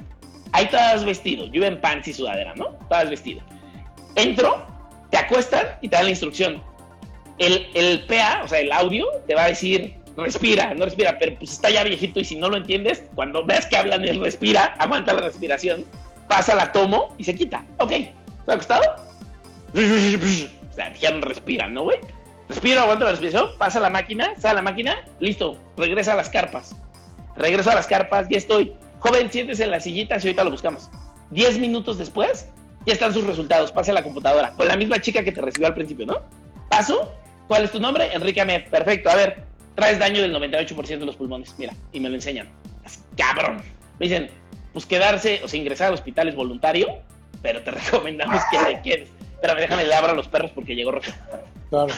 Ahí 0.50 0.66
todas 0.66 1.04
vestido, 1.04 1.46
yo 1.46 1.64
en 1.64 1.80
pants 1.80 2.08
y 2.08 2.12
sudadera, 2.12 2.56
¿no? 2.56 2.70
Todas 2.88 3.08
vestido. 3.08 3.40
Entro, 4.16 4.66
te 5.12 5.16
acuestan 5.16 5.64
y 5.80 5.88
te 5.88 5.94
dan 5.94 6.06
la 6.06 6.10
instrucción. 6.10 6.60
El, 7.38 7.68
el 7.74 8.04
PA, 8.06 8.40
o 8.42 8.48
sea, 8.48 8.58
el 8.58 8.72
audio, 8.72 9.06
te 9.28 9.36
va 9.36 9.44
a 9.44 9.48
decir, 9.50 9.94
respira, 10.16 10.74
no 10.74 10.86
respira, 10.86 11.20
pero 11.20 11.38
pues 11.38 11.52
está 11.52 11.70
ya 11.70 11.84
viejito 11.84 12.18
y 12.18 12.24
si 12.24 12.34
no 12.34 12.48
lo 12.48 12.56
entiendes, 12.56 13.04
cuando 13.14 13.46
veas 13.46 13.66
que 13.66 13.76
hablan 13.76 14.04
el 14.04 14.18
respira, 14.18 14.74
aguanta 14.80 15.12
la 15.12 15.20
respiración, 15.20 15.84
pasa 16.26 16.56
la 16.56 16.72
tomo 16.72 17.14
y 17.16 17.22
se 17.22 17.36
quita. 17.36 17.64
Ok, 17.78 17.92
¿está 17.92 18.54
acostado? 18.54 18.82
Ya 21.00 21.10
no 21.10 21.20
respira, 21.20 21.68
¿no, 21.68 21.84
güey? 21.84 21.98
Respira, 22.48 22.82
aguanta 22.82 23.04
la 23.04 23.10
respiración, 23.10 23.50
pasa 23.58 23.78
la 23.78 23.90
máquina, 23.90 24.32
sale 24.38 24.56
la 24.56 24.62
máquina, 24.62 25.04
listo, 25.20 25.58
regresa 25.76 26.14
a 26.14 26.16
las 26.16 26.30
carpas. 26.30 26.74
Regreso 27.36 27.70
a 27.70 27.74
las 27.74 27.86
carpas, 27.86 28.26
ya 28.30 28.38
estoy. 28.38 28.72
Joven, 29.00 29.30
siéntese 29.30 29.64
en 29.64 29.70
la 29.70 29.80
sillita 29.80 30.16
y 30.16 30.18
ahorita 30.18 30.44
lo 30.44 30.50
buscamos. 30.50 30.90
Diez 31.30 31.58
minutos 31.58 31.98
después, 31.98 32.48
ya 32.86 32.94
están 32.94 33.12
sus 33.12 33.24
resultados. 33.24 33.70
Pasa 33.70 33.92
a 33.92 33.94
la 33.94 34.02
computadora. 34.02 34.52
Con 34.52 34.66
la 34.66 34.76
misma 34.76 35.00
chica 35.00 35.22
que 35.22 35.30
te 35.30 35.40
recibió 35.40 35.68
al 35.68 35.74
principio, 35.74 36.06
¿no? 36.06 36.22
Paso. 36.68 37.14
¿Cuál 37.46 37.64
es 37.64 37.70
tu 37.70 37.80
nombre? 37.80 38.12
Enrique 38.12 38.40
Amet. 38.40 38.68
Perfecto. 38.70 39.10
A 39.10 39.14
ver, 39.14 39.44
traes 39.74 39.98
daño 39.98 40.20
del 40.20 40.34
98% 40.34 40.98
de 40.98 41.06
los 41.06 41.16
pulmones. 41.16 41.54
Mira, 41.58 41.74
y 41.92 42.00
me 42.00 42.08
lo 42.08 42.14
enseñan. 42.14 42.48
Cabrón. 43.16 43.62
Me 43.98 44.06
dicen, 44.06 44.30
pues 44.72 44.86
quedarse, 44.86 45.40
o 45.44 45.48
sea, 45.48 45.58
ingresar 45.58 45.88
al 45.88 45.94
hospital 45.94 46.28
es 46.28 46.34
voluntario, 46.34 46.88
pero 47.42 47.62
te 47.62 47.70
recomendamos 47.72 48.42
que 48.50 48.58
te 48.58 48.82
quedes. 48.82 49.08
Espérame, 49.38 49.60
déjame 49.60 49.84
le 49.84 49.94
abro 49.94 50.10
a 50.10 50.14
los 50.14 50.26
perros 50.26 50.50
porque 50.52 50.74
llegó 50.74 50.90
Roca. 50.90 51.14
Claro. 51.70 51.94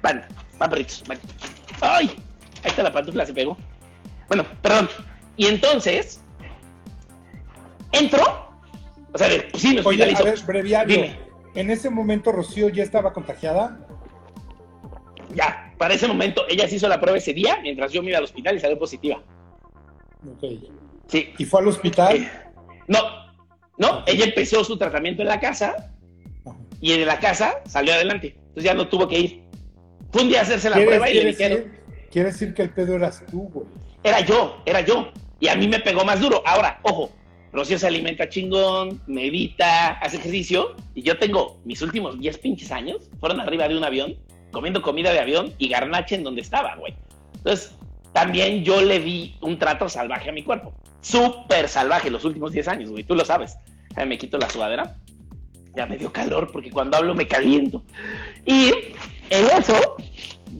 Van, 0.00 0.24
van 0.58 0.70
perritos, 0.70 1.04
van. 1.06 1.18
¡Ay! 1.82 2.10
Ahí 2.64 2.70
está 2.70 2.82
la 2.82 2.92
pantufla, 2.92 3.26
se 3.26 3.34
pegó. 3.34 3.58
Bueno, 4.28 4.46
perdón. 4.62 4.88
Y 5.36 5.48
entonces, 5.48 6.22
entro. 7.92 8.48
O 9.12 9.18
sea, 9.18 9.28
pues 9.50 9.62
sí, 9.62 9.74
me 9.74 9.82
Oye, 9.82 10.14
a 10.14 10.22
ver, 10.22 10.40
breviario. 10.46 10.96
Dime. 10.96 11.18
En 11.54 11.70
ese 11.70 11.90
momento 11.90 12.32
Rocío 12.32 12.70
ya 12.70 12.82
estaba 12.82 13.12
contagiada. 13.12 13.78
Ya, 15.34 15.74
para 15.76 15.92
ese 15.92 16.08
momento, 16.08 16.46
ella 16.48 16.66
se 16.66 16.76
hizo 16.76 16.88
la 16.88 16.98
prueba 16.98 17.18
ese 17.18 17.34
día, 17.34 17.58
mientras 17.60 17.92
yo 17.92 18.02
me 18.02 18.08
iba 18.08 18.18
al 18.18 18.24
hospital 18.24 18.56
y 18.56 18.60
salió 18.60 18.78
positiva. 18.78 19.22
Ok. 20.26 20.44
Sí. 21.08 21.34
¿Y 21.36 21.44
fue 21.44 21.60
al 21.60 21.68
hospital? 21.68 22.30
No, 22.88 23.00
no, 23.76 24.02
ella 24.06 24.24
empezó 24.24 24.64
su 24.64 24.78
tratamiento 24.78 25.20
en 25.20 25.28
la 25.28 25.40
casa. 25.40 25.92
Y 26.82 26.92
en 26.92 27.06
la 27.06 27.18
casa 27.18 27.62
salió 27.64 27.94
adelante. 27.94 28.34
Entonces 28.36 28.64
ya 28.64 28.74
no 28.74 28.88
tuvo 28.88 29.08
que 29.08 29.18
ir. 29.18 29.42
Fue 30.10 30.22
un 30.22 30.28
día 30.28 30.40
a 30.40 30.42
hacerse 30.42 30.68
la 30.68 30.76
¿Quieres- 30.76 30.88
prueba 30.90 31.08
y 31.10 31.14
le 31.14 31.24
dijeron. 31.26 31.72
quiere 32.10 32.28
decir 32.30 32.52
que 32.52 32.62
el 32.62 32.70
pedo 32.70 32.96
eras 32.96 33.24
tú, 33.30 33.48
güey. 33.54 33.66
Era 34.02 34.20
yo, 34.20 34.60
era 34.66 34.80
yo. 34.82 35.10
Y 35.40 35.48
a 35.48 35.56
mí 35.56 35.66
me 35.68 35.80
pegó 35.80 36.04
más 36.04 36.20
duro. 36.20 36.42
Ahora, 36.44 36.80
ojo, 36.82 37.10
Rocío 37.52 37.78
se 37.78 37.86
alimenta 37.86 38.28
chingón, 38.28 39.00
medita, 39.06 39.92
hace 40.00 40.16
ejercicio. 40.18 40.74
Y 40.94 41.02
yo 41.02 41.18
tengo 41.18 41.60
mis 41.64 41.80
últimos 41.82 42.18
10 42.18 42.38
pinches 42.38 42.70
años, 42.72 43.08
fueron 43.20 43.40
arriba 43.40 43.68
de 43.68 43.76
un 43.76 43.84
avión, 43.84 44.16
comiendo 44.50 44.82
comida 44.82 45.12
de 45.12 45.20
avión 45.20 45.54
y 45.58 45.68
garnache 45.68 46.16
en 46.16 46.24
donde 46.24 46.42
estaba, 46.42 46.74
güey. 46.76 46.94
Entonces, 47.36 47.74
también 48.12 48.64
yo 48.64 48.82
le 48.82 49.00
di 49.00 49.36
un 49.40 49.58
trato 49.58 49.88
salvaje 49.88 50.28
a 50.30 50.32
mi 50.32 50.42
cuerpo. 50.42 50.74
Súper 51.00 51.68
salvaje 51.68 52.10
los 52.10 52.24
últimos 52.24 52.52
10 52.52 52.68
años, 52.68 52.90
güey. 52.90 53.04
Tú 53.04 53.14
lo 53.14 53.24
sabes. 53.24 53.56
me 54.06 54.18
quito 54.18 54.36
la 54.38 54.48
sudadera. 54.50 54.96
Ya 55.74 55.86
me 55.86 55.96
dio 55.96 56.12
calor 56.12 56.50
porque 56.52 56.70
cuando 56.70 56.96
hablo 56.96 57.14
me 57.14 57.26
caliento. 57.26 57.82
Y 58.44 58.72
en 59.30 59.46
eso, 59.58 59.96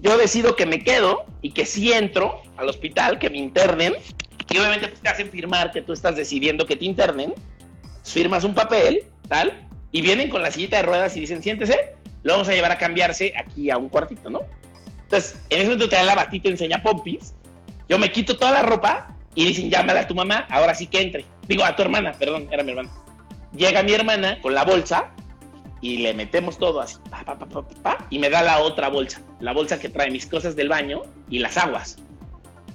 yo 0.00 0.16
decido 0.16 0.56
que 0.56 0.66
me 0.66 0.82
quedo 0.82 1.24
y 1.42 1.50
que 1.50 1.66
si 1.66 1.92
entro 1.92 2.42
al 2.56 2.68
hospital, 2.68 3.18
que 3.18 3.30
me 3.30 3.38
internen. 3.38 3.94
Y 4.50 4.58
obviamente 4.58 4.88
pues, 4.88 5.00
te 5.00 5.08
hacen 5.08 5.30
firmar 5.30 5.70
que 5.70 5.82
tú 5.82 5.92
estás 5.92 6.16
decidiendo 6.16 6.66
que 6.66 6.76
te 6.76 6.84
internen. 6.84 7.34
Firmas 8.04 8.44
un 8.44 8.54
papel, 8.54 9.04
tal. 9.28 9.68
Y 9.92 10.00
vienen 10.00 10.30
con 10.30 10.42
la 10.42 10.50
sillita 10.50 10.78
de 10.78 10.82
ruedas 10.84 11.16
y 11.16 11.20
dicen, 11.20 11.42
siéntese. 11.42 11.94
Lo 12.22 12.34
vamos 12.34 12.48
a 12.48 12.52
llevar 12.52 12.72
a 12.72 12.78
cambiarse 12.78 13.34
aquí 13.36 13.70
a 13.70 13.76
un 13.76 13.88
cuartito, 13.88 14.30
¿no? 14.30 14.40
Entonces, 15.02 15.38
en 15.50 15.58
ese 15.58 15.66
momento 15.66 15.88
te 15.88 15.96
da 15.96 16.04
la 16.04 16.14
batita, 16.14 16.48
enseña 16.48 16.82
pompis 16.82 17.34
yo 17.92 17.98
me 17.98 18.10
quito 18.10 18.38
toda 18.38 18.52
la 18.52 18.62
ropa 18.62 19.14
y 19.34 19.44
dicen, 19.44 19.70
llámala 19.70 20.00
a 20.00 20.06
tu 20.06 20.14
mamá, 20.14 20.46
ahora 20.48 20.74
sí 20.74 20.86
que 20.86 21.02
entre. 21.02 21.26
Digo, 21.46 21.62
a 21.62 21.76
tu 21.76 21.82
hermana, 21.82 22.12
perdón, 22.12 22.48
era 22.50 22.62
mi 22.62 22.70
hermana. 22.70 22.90
Llega 23.54 23.82
mi 23.82 23.92
hermana 23.92 24.40
con 24.40 24.54
la 24.54 24.64
bolsa 24.64 25.10
y 25.80 25.98
le 25.98 26.14
metemos 26.14 26.58
todo 26.58 26.80
así, 26.80 26.96
y 28.08 28.18
me 28.18 28.30
da 28.30 28.42
la 28.42 28.60
otra 28.60 28.88
bolsa, 28.88 29.20
la 29.40 29.52
bolsa 29.52 29.78
que 29.78 29.88
trae 29.88 30.10
mis 30.10 30.26
cosas 30.26 30.54
del 30.56 30.68
baño 30.68 31.02
y 31.28 31.40
las 31.40 31.56
aguas. 31.58 31.98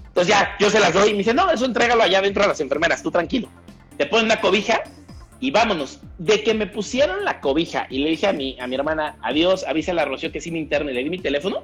Entonces 0.07 0.27
ya, 0.27 0.55
yo 0.59 0.69
se 0.69 0.79
las 0.79 0.93
doy 0.93 1.09
y 1.09 1.11
me 1.13 1.19
dice, 1.19 1.33
no, 1.33 1.49
eso 1.49 1.65
entrégalo 1.65 2.03
allá 2.03 2.19
adentro 2.19 2.43
a 2.43 2.47
las 2.47 2.59
enfermeras, 2.59 3.01
tú 3.01 3.11
tranquilo. 3.11 3.49
Te 3.97 4.05
ponen 4.07 4.25
una 4.25 4.41
cobija 4.41 4.83
y 5.39 5.51
vámonos. 5.51 5.99
De 6.17 6.43
que 6.43 6.53
me 6.53 6.67
pusieron 6.67 7.23
la 7.23 7.39
cobija 7.39 7.87
y 7.89 7.99
le 7.99 8.09
dije 8.09 8.27
a 8.27 8.33
mi, 8.33 8.59
a 8.59 8.67
mi 8.67 8.75
hermana, 8.75 9.17
adiós, 9.21 9.63
avísale 9.67 10.01
a 10.01 10.05
Rocío 10.05 10.31
que 10.31 10.41
sí 10.41 10.51
me 10.51 10.59
interne, 10.59 10.91
le 10.91 11.03
di 11.03 11.09
mi 11.09 11.19
teléfono. 11.19 11.63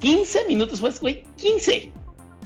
15 0.00 0.46
minutos 0.46 0.80
después, 0.80 1.00
güey, 1.00 1.24
15 1.36 1.92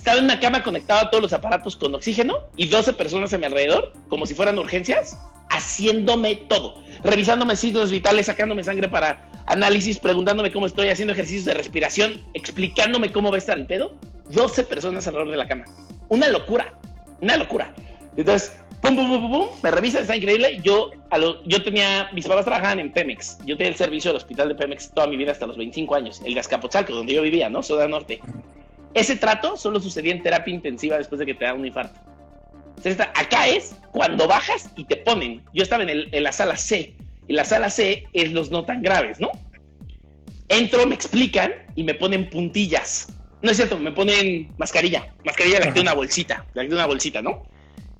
estaba 0.01 0.17
en 0.17 0.25
una 0.25 0.41
cama 0.41 0.63
conectada 0.63 1.03
a 1.03 1.11
todos 1.11 1.23
los 1.23 1.33
aparatos 1.35 1.77
con 1.77 1.95
oxígeno 1.95 2.39
y 2.57 2.69
12 2.69 2.95
personas 2.95 3.35
a 3.35 3.39
mi 3.39 3.45
alrededor, 3.45 3.93
como 4.09 4.25
si 4.25 4.35
fueran 4.35 4.59
urgencias, 4.59 5.19
haciéndome 5.51 6.37
todo, 6.37 6.83
revisándome 7.05 7.55
signos 7.55 7.91
vitales, 7.91 8.25
sacándome 8.25 8.65
sangre 8.65 8.89
para 8.89 9.29
análisis, 9.45 9.99
preguntándome 9.99 10.53
cómo 10.53 10.65
estoy, 10.65 10.89
haciendo 10.89 11.13
ejercicios 11.13 11.45
de 11.45 11.53
respiración, 11.53 12.25
explicándome 12.33 13.13
cómo 13.13 13.29
va 13.29 13.35
a 13.35 13.39
estar 13.41 13.59
el 13.59 13.67
pedo. 13.67 13.95
12 14.31 14.65
personas 14.65 15.07
alrededor 15.07 15.33
de 15.33 15.37
la 15.37 15.47
cama. 15.47 15.67
Una 16.09 16.29
locura, 16.29 16.73
una 17.21 17.37
locura. 17.37 17.75
Entonces, 18.17 18.57
pum, 18.81 18.97
pum, 18.97 19.07
pum, 19.07 19.31
pum, 19.31 19.49
me 19.63 19.71
revisan, 19.71 20.01
está 20.01 20.17
increíble. 20.17 20.61
Yo, 20.63 20.93
yo 21.45 21.63
tenía, 21.63 22.09
mis 22.15 22.27
papás 22.27 22.47
trabajaban 22.47 22.81
en 22.81 22.91
Pemex. 22.91 23.37
Yo 23.45 23.55
tenía 23.55 23.73
el 23.73 23.77
servicio 23.77 24.13
del 24.13 24.17
hospital 24.17 24.49
de 24.49 24.55
Pemex 24.55 24.93
toda 24.95 25.09
mi 25.09 25.19
vida 25.19 25.33
hasta 25.33 25.47
los 25.47 25.59
25 25.59 25.95
años, 25.95 26.23
el 26.25 26.33
de 26.33 26.41
Azcapotzalco, 26.41 26.95
donde 26.95 27.13
yo 27.13 27.21
vivía, 27.21 27.51
¿no? 27.51 27.63
Soda 27.63 27.87
Norte. 27.87 28.23
Ese 28.95 29.16
trato 29.16 29.57
solo 29.57 29.80
sucedía 29.80 30.12
en 30.12 30.22
terapia 30.22 30.55
intensiva 30.55 30.99
después 30.99 31.18
de 31.18 31.26
que 31.26 31.34
te 31.34 31.45
da 31.45 31.55
un 31.55 31.66
infarto. 31.66 32.01
Entonces, 32.76 33.01
acá 33.01 33.47
es 33.47 33.76
cuando 33.93 34.26
bajas 34.26 34.70
y 34.76 34.84
te 34.84 34.97
ponen. 34.97 35.43
Yo 35.53 35.62
estaba 35.62 35.82
en, 35.82 35.91
en 35.91 36.22
la 36.22 36.32
sala 36.32 36.57
C, 36.57 36.95
y 37.30 37.32
la 37.32 37.45
sala 37.45 37.70
C 37.70 38.09
es 38.12 38.32
los 38.32 38.51
no 38.51 38.64
tan 38.64 38.82
graves, 38.82 39.20
¿no? 39.20 39.30
Entro, 40.49 40.84
me 40.84 40.97
explican 40.97 41.53
y 41.76 41.84
me 41.84 41.95
ponen 41.95 42.28
puntillas. 42.28 43.07
No 43.41 43.53
es 43.53 43.57
cierto, 43.57 43.78
me 43.78 43.93
ponen 43.93 44.53
mascarilla. 44.59 45.14
Mascarilla 45.24 45.61
la 45.61 45.70
de 45.70 45.80
una 45.80 45.95
bolsita, 45.95 46.45
la 46.55 46.62
de 46.62 46.74
una 46.74 46.86
bolsita, 46.86 47.22
¿no? 47.22 47.45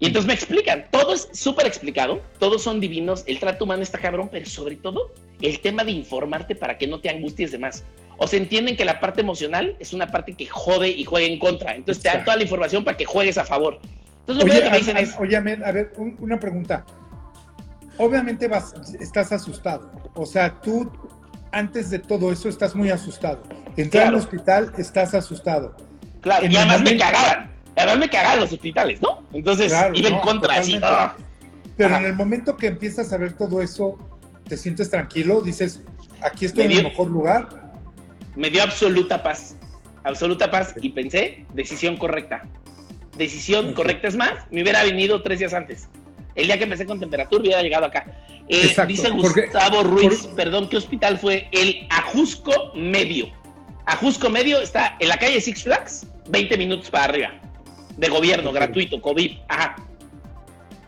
Y 0.01 0.07
entonces 0.07 0.27
me 0.27 0.35
explican, 0.35 0.87
todo 0.91 1.15
es 1.15 1.29
súper 1.33 1.67
explicado, 1.67 2.23
todos 2.41 2.63
son 2.63 2.81
divinos, 2.81 3.23
el 3.29 3.39
trato 3.39 3.67
humano 3.67 3.83
está 3.83 3.99
cabrón, 3.99 4.31
pero 4.33 4.47
sobre 4.47 4.75
todo 4.75 5.13
el 5.43 5.61
tema 5.61 5.85
de 5.85 5.93
informarte 5.93 6.57
para 6.57 6.77
que 6.77 6.89
no 6.89 7.01
te 7.01 7.11
angusties 7.11 7.53
de 7.53 7.59
más 7.59 7.85
o 8.23 8.27
se 8.27 8.37
entienden 8.37 8.77
que 8.77 8.85
la 8.85 9.01
parte 9.01 9.23
emocional 9.23 9.77
es 9.81 9.95
una 9.95 10.07
parte 10.09 10.35
que 10.35 10.47
jode 10.47 10.91
y 10.91 11.05
juega 11.05 11.27
en 11.27 11.39
contra. 11.39 11.75
Entonces 11.75 12.03
te 12.03 12.11
dan 12.11 12.23
toda 12.23 12.37
la 12.37 12.43
información 12.43 12.85
para 12.85 12.95
que 12.95 13.07
juegues 13.07 13.39
a 13.39 13.47
favor. 13.47 13.81
Entonces 14.21 14.45
lo 14.45 14.53
oye, 14.53 14.63
que 14.63 14.71
me 14.71 14.77
dicen 14.77 14.97
es... 14.99 15.17
Oye, 15.19 15.37
a 15.37 15.41
ver, 15.41 15.95
una 15.97 16.39
pregunta. 16.39 16.85
Obviamente 17.97 18.47
vas, 18.47 18.75
estás 19.01 19.33
asustado. 19.33 19.91
O 20.13 20.27
sea, 20.27 20.61
tú 20.61 20.93
antes 21.51 21.89
de 21.89 21.99
todo 21.99 22.31
eso 22.31 22.51
estás 22.51 22.75
muy 22.75 22.91
asustado. 22.91 23.43
Entrar 23.79 24.09
al 24.09 24.17
hospital 24.17 24.71
estás 24.77 25.15
asustado. 25.15 25.75
Claro, 26.21 26.47
y 26.47 26.55
además 26.55 26.83
me 26.83 26.99
cagaban. 26.99 27.51
Además 27.75 27.99
me 28.01 28.11
cagaban 28.11 28.41
los 28.41 28.53
hospitales, 28.53 29.01
¿no? 29.01 29.23
Entonces 29.33 29.73
iba 29.95 30.09
en 30.11 30.19
contra, 30.19 30.57
así. 30.57 30.79
¡ah! 30.83 31.17
Pero 31.79 31.97
en 31.97 32.05
el 32.05 32.13
momento 32.13 32.55
que 32.59 32.67
empiezas 32.67 33.15
a 33.15 33.17
ver 33.17 33.33
todo 33.33 33.63
eso, 33.63 33.97
te 34.47 34.59
sientes 34.59 34.91
tranquilo, 34.91 35.41
dices, 35.41 35.81
aquí 36.21 36.45
estoy 36.45 36.65
en 36.65 36.73
el 36.73 36.83
mejor 36.83 37.09
lugar 37.09 37.70
me 38.37 38.51
dio 38.51 38.63
absoluta 38.63 39.23
paz, 39.23 39.57
absoluta 40.05 40.51
paz 40.51 40.75
y 40.81 40.91
pensé, 40.91 41.45
decisión 41.55 41.97
correcta. 41.97 42.43
Decisión 43.17 43.75
correcta 43.75 44.09
es 44.09 44.17
más, 44.17 44.33
me 44.51 44.63
hubiera 44.63 44.83
venido 44.85 45.23
tres 45.23 45.41
días 45.41 45.53
antes. 45.53 45.89
El 46.35 46.47
día 46.47 46.59
que 46.59 46.65
empecé 46.65 46.87
con 46.87 47.01
temperatura 47.01 47.43
hubiera 47.43 47.63
llegado 47.63 47.87
acá. 47.87 48.07
Eh, 48.49 48.75
dice 48.87 49.11
Gustavo 49.11 49.83
Ruiz, 49.83 50.29
perdón, 50.35 50.69
¿qué 50.69 50.77
hospital 50.77 51.19
fue? 51.19 51.49
El 51.53 51.87
Ajusco 51.91 52.73
Medio. 52.75 53.31
Ajusco 53.87 54.31
Medio 54.31 54.61
está 54.61 54.97
en 55.01 55.09
la 55.09 55.19
calle 55.19 55.41
Six 55.41 55.65
Flags, 55.65 56.07
20 56.29 56.57
minutos 56.57 56.91
para 56.91 57.05
arriba. 57.05 57.33
De 57.97 58.09
gobierno, 58.09 58.53
gratuito, 58.53 59.01
COVID. 59.01 59.39
Ajá. 59.49 59.77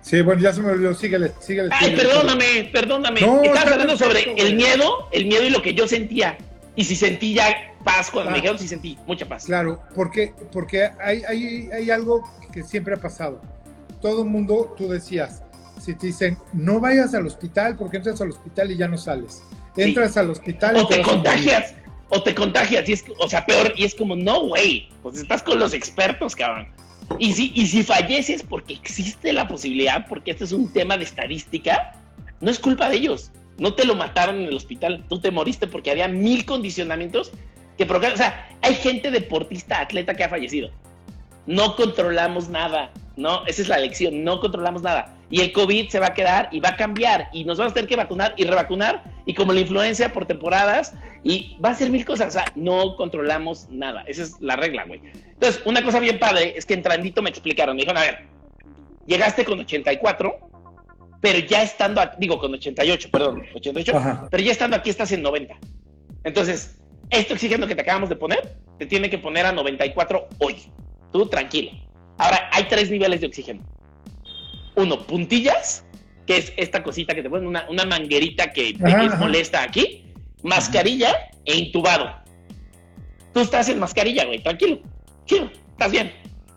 Sí, 0.00 0.20
bueno, 0.22 0.40
ya 0.40 0.52
se 0.52 0.60
me 0.60 0.70
olvidó, 0.70 0.94
síguele, 0.94 1.32
síguele. 1.40 1.68
Ay, 1.72 1.94
perdóname, 1.94 2.70
perdóname. 2.72 3.20
Estás 3.44 3.66
hablando 3.66 3.96
sobre 3.96 4.34
el 4.36 4.56
miedo, 4.56 5.08
el 5.12 5.26
miedo 5.26 5.44
y 5.44 5.50
lo 5.50 5.62
que 5.62 5.74
yo 5.74 5.86
sentía. 5.86 6.36
Y 6.74 6.84
si 6.84 6.96
sentí 6.96 7.34
ya 7.34 7.74
paz 7.84 8.10
cuando 8.10 8.30
me 8.30 8.36
dijeron, 8.36 8.58
sí 8.58 8.66
sentí 8.66 8.98
mucha 9.06 9.28
paz. 9.28 9.44
Claro, 9.44 9.82
porque, 9.94 10.32
porque 10.52 10.90
hay, 11.00 11.22
hay, 11.24 11.68
hay 11.72 11.90
algo 11.90 12.22
que 12.52 12.62
siempre 12.62 12.94
ha 12.94 12.96
pasado. 12.98 13.42
Todo 14.00 14.22
el 14.22 14.28
mundo, 14.28 14.74
tú 14.76 14.88
decías, 14.88 15.42
si 15.80 15.94
te 15.94 16.08
dicen, 16.08 16.38
no 16.52 16.80
vayas 16.80 17.14
al 17.14 17.26
hospital 17.26 17.76
porque 17.76 17.98
entras 17.98 18.20
al 18.20 18.30
hospital 18.30 18.70
y 18.70 18.76
ya 18.76 18.88
no 18.88 18.96
sales. 18.96 19.42
Entras 19.76 20.16
al 20.16 20.30
hospital 20.30 20.76
o 20.76 20.86
te, 20.86 21.02
contagias. 21.02 21.74
O 22.08 22.22
te 22.22 22.34
contagias, 22.34 22.88
y 22.88 22.92
es, 22.92 23.04
o 23.18 23.28
sea, 23.28 23.44
peor, 23.46 23.72
y 23.76 23.84
es 23.84 23.94
como, 23.94 24.14
no, 24.16 24.48
güey, 24.48 24.88
pues 25.02 25.16
estás 25.16 25.42
con 25.42 25.58
los 25.58 25.72
expertos, 25.72 26.36
cabrón. 26.36 26.68
Y 27.18 27.32
si, 27.32 27.52
y 27.54 27.66
si 27.66 27.82
falleces 27.82 28.42
porque 28.42 28.74
existe 28.74 29.32
la 29.32 29.48
posibilidad, 29.48 30.06
porque 30.06 30.30
este 30.30 30.44
es 30.44 30.52
un 30.52 30.72
tema 30.72 30.96
de 30.96 31.04
estadística, 31.04 31.94
no 32.40 32.50
es 32.50 32.58
culpa 32.58 32.88
de 32.88 32.96
ellos 32.96 33.30
no 33.58 33.74
te 33.74 33.84
lo 33.84 33.94
mataron 33.94 34.36
en 34.40 34.48
el 34.48 34.56
hospital, 34.56 35.04
tú 35.08 35.20
te 35.20 35.30
moriste 35.30 35.66
porque 35.66 35.90
había 35.90 36.08
mil 36.08 36.44
condicionamientos 36.44 37.32
que 37.76 37.86
provocaron. 37.86 38.14
O 38.14 38.18
sea, 38.18 38.48
hay 38.62 38.74
gente 38.74 39.10
deportista, 39.10 39.80
atleta 39.80 40.14
que 40.14 40.24
ha 40.24 40.28
fallecido. 40.28 40.70
No 41.46 41.76
controlamos 41.76 42.48
nada, 42.48 42.92
¿no? 43.16 43.44
Esa 43.46 43.62
es 43.62 43.68
la 43.68 43.78
lección, 43.78 44.24
no 44.24 44.40
controlamos 44.40 44.82
nada. 44.82 45.16
Y 45.30 45.40
el 45.40 45.52
COVID 45.52 45.88
se 45.88 45.98
va 45.98 46.08
a 46.08 46.14
quedar 46.14 46.48
y 46.52 46.60
va 46.60 46.70
a 46.70 46.76
cambiar 46.76 47.28
y 47.32 47.44
nos 47.44 47.58
vamos 47.58 47.72
a 47.72 47.74
tener 47.74 47.88
que 47.88 47.96
vacunar 47.96 48.34
y 48.36 48.44
revacunar 48.44 49.02
y 49.26 49.34
como 49.34 49.52
la 49.52 49.60
influencia 49.60 50.12
por 50.12 50.26
temporadas 50.26 50.94
y 51.24 51.56
va 51.64 51.70
a 51.70 51.74
ser 51.74 51.90
mil 51.90 52.04
cosas. 52.04 52.28
O 52.28 52.30
sea, 52.32 52.44
no 52.54 52.96
controlamos 52.96 53.68
nada. 53.70 54.04
Esa 54.06 54.22
es 54.22 54.40
la 54.40 54.56
regla, 54.56 54.84
güey. 54.84 55.00
Entonces, 55.24 55.62
una 55.64 55.82
cosa 55.82 56.00
bien 56.00 56.18
padre 56.18 56.54
es 56.56 56.66
que 56.66 56.74
entrandito 56.74 57.22
me 57.22 57.30
explicaron, 57.30 57.76
me 57.76 57.82
dijeron, 57.82 58.02
a 58.02 58.04
ver, 58.04 58.26
llegaste 59.06 59.44
con 59.44 59.58
84, 59.58 60.51
pero 61.22 61.38
ya 61.38 61.62
estando, 61.62 62.00
aquí, 62.00 62.16
digo 62.18 62.38
con 62.38 62.52
88, 62.52 63.08
perdón, 63.10 63.44
88, 63.54 64.28
pero 64.28 64.42
ya 64.42 64.50
estando 64.50 64.76
aquí 64.76 64.90
estás 64.90 65.12
en 65.12 65.22
90. 65.22 65.56
Entonces, 66.24 66.80
este 67.10 67.32
oxígeno 67.32 67.68
que 67.68 67.76
te 67.76 67.82
acabamos 67.82 68.08
de 68.08 68.16
poner, 68.16 68.56
te 68.76 68.86
tiene 68.86 69.08
que 69.08 69.18
poner 69.18 69.46
a 69.46 69.52
94 69.52 70.28
hoy. 70.40 70.56
Tú 71.12 71.26
tranquilo. 71.26 71.70
Ahora, 72.18 72.50
hay 72.52 72.64
tres 72.64 72.90
niveles 72.90 73.20
de 73.20 73.28
oxígeno. 73.28 73.62
Uno, 74.74 75.06
puntillas, 75.06 75.84
que 76.26 76.38
es 76.38 76.52
esta 76.56 76.82
cosita 76.82 77.14
que 77.14 77.22
te 77.22 77.30
ponen, 77.30 77.46
una, 77.46 77.66
una 77.70 77.84
manguerita 77.84 78.52
que 78.52 78.74
te 78.74 79.16
molesta 79.16 79.62
aquí, 79.62 80.04
mascarilla 80.42 81.14
e 81.44 81.56
intubado. 81.56 82.16
Tú 83.32 83.40
estás 83.40 83.68
en 83.68 83.78
mascarilla, 83.78 84.24
güey, 84.24 84.42
tranquilo, 84.42 84.80
chido, 85.26 85.48
estás 85.70 85.92
bien. 85.92 86.12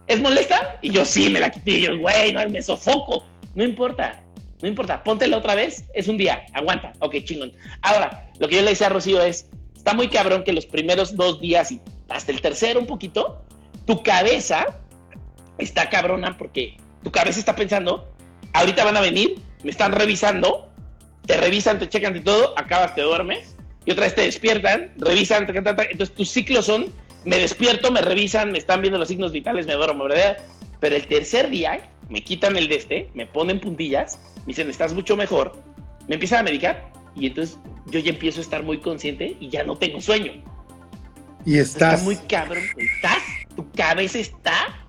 ¿Es 0.08 0.20
molesta? 0.20 0.80
Y 0.82 0.90
yo 0.90 1.06
sí, 1.06 1.30
me 1.30 1.40
la 1.40 1.52
quité, 1.52 1.72
y 1.72 1.82
yo, 1.82 2.00
güey, 2.00 2.34
no, 2.34 2.50
me 2.50 2.62
sofoco. 2.64 3.26
No 3.54 3.64
importa, 3.64 4.25
no 4.62 4.68
importa, 4.68 5.04
póntela 5.04 5.38
otra 5.38 5.56
vez, 5.56 5.86
es 5.94 6.08
un 6.08 6.18
día, 6.18 6.46
aguanta, 6.54 6.94
ok, 7.00 7.16
chingón. 7.24 7.52
Ahora, 7.82 8.30
lo 8.40 8.48
que 8.48 8.56
yo 8.56 8.62
le 8.62 8.70
decía 8.70 8.88
a 8.88 8.90
Rocío 8.92 9.22
es, 9.22 9.48
está 9.76 9.94
muy 9.94 10.10
cabrón 10.10 10.44
que 10.44 10.54
los 10.54 10.66
primeros 10.66 11.16
dos 11.16 11.42
días 11.42 11.72
y 11.72 11.82
hasta 12.10 12.32
el 12.32 12.42
tercero 12.42 12.80
un 12.80 12.88
poquito, 12.88 13.44
tu 13.86 14.02
cabeza 14.02 14.80
está 15.58 15.90
cabrona 15.90 16.38
porque 16.38 16.78
tu 17.04 17.12
cabeza 17.12 17.40
está 17.40 17.56
pensando, 17.56 18.12
ahorita 18.54 18.84
van 18.84 18.98
a 18.98 19.02
venir, 19.02 19.36
me 19.64 19.72
están 19.72 19.92
revisando, 19.92 20.70
te 21.26 21.38
revisan, 21.38 21.80
te 21.80 21.90
checan 21.90 22.14
de 22.14 22.22
todo, 22.22 22.58
acabas, 22.58 22.96
te 22.96 23.02
duermes, 23.02 23.56
y 23.86 23.92
otra 23.92 24.06
vez 24.06 24.16
te 24.16 24.22
despiertan, 24.22 24.94
revisan, 24.98 25.48
entonces 25.48 26.16
tus 26.16 26.30
ciclos 26.30 26.66
son 26.66 26.92
me 27.26 27.40
despierto, 27.40 27.92
me 27.92 28.02
revisan, 28.02 28.52
me 28.52 28.60
están 28.60 28.82
viendo 28.82 29.00
los 29.00 29.08
signos 29.08 29.32
vitales, 29.32 29.66
me 29.66 29.74
duermo, 29.74 30.06
¿verdad? 30.06 30.38
Pero 30.80 30.96
el 30.96 31.08
tercer 31.08 31.50
día 31.50 31.82
me 32.10 32.24
quitan 32.24 32.56
el 32.58 32.68
de 32.68 32.76
este, 32.76 33.10
me 33.14 33.26
ponen 33.26 33.60
puntillas, 33.60 34.20
me 34.40 34.48
dicen, 34.48 34.70
estás 34.70 34.94
mucho 34.94 35.16
mejor, 35.16 35.62
me 36.08 36.16
empiezan 36.16 36.40
a 36.40 36.44
medicar 36.44 36.92
y 37.16 37.28
entonces 37.28 37.60
yo 37.88 38.00
ya 38.00 38.12
empiezo 38.12 38.40
a 38.40 38.44
estar 38.44 38.64
muy 38.64 38.80
consciente 38.80 39.38
y 39.40 39.50
ya 39.50 39.64
no 39.64 39.78
tengo 39.78 40.02
sueño. 40.02 40.34
Y 41.46 41.58
estás... 41.58 42.04
muy 42.04 42.16
cabrón, 42.16 42.64
estás, 42.78 43.22
tu 43.56 43.70
cabeza 43.72 44.20
está 44.20 44.86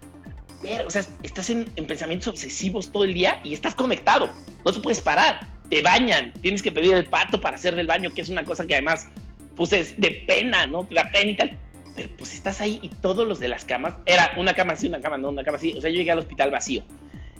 o 0.85 0.91
sea, 0.91 1.05
estás 1.23 1.51
en, 1.51 1.65
pensamientos 1.87 2.29
obsesivos 2.29 2.91
todo 2.91 3.05
el 3.05 3.15
día 3.15 3.41
y 3.45 3.55
estás 3.55 3.75
conectado. 3.75 4.31
No 4.65 4.73
te 4.73 4.81
puedes 4.81 5.01
parar. 5.01 5.47
Te 5.71 5.83
bañan. 5.83 6.33
Tienes 6.41 6.63
que 6.63 6.73
pedir 6.73 6.95
el 6.95 7.07
pato 7.07 7.41
para 7.41 7.57
hacer 7.57 7.75
del 7.75 7.87
baño, 7.87 8.11
que 8.13 8.23
es 8.23 8.29
una 8.29 8.45
cosa 8.45 8.67
que 8.67 8.75
además, 8.75 9.09
pues 9.55 9.73
es 9.73 10.01
de 10.01 10.25
pena, 10.27 10.67
¿no? 10.67 10.87
La 10.91 11.11
pena 11.11 11.31
y 11.31 11.37
tal. 11.37 11.59
Pero 11.95 12.09
pues 12.19 12.35
estás 12.35 12.61
ahí 12.61 12.79
y 12.83 12.89
todos 12.89 13.27
los 13.27 13.39
de 13.39 13.49
las 13.49 13.65
camas, 13.65 13.95
era 14.05 14.33
una 14.37 14.55
cama 14.55 14.75
así, 14.75 14.87
una 14.87 15.01
cama 15.01 15.17
no, 15.19 15.31
una 15.31 15.45
cama 15.45 15.57
así. 15.57 15.75
O 15.77 15.81
sea, 15.81 15.91
yo 15.91 15.97
llegué 15.97 16.11
al 16.11 16.19
hospital 16.19 16.51
vacío. 16.51 16.83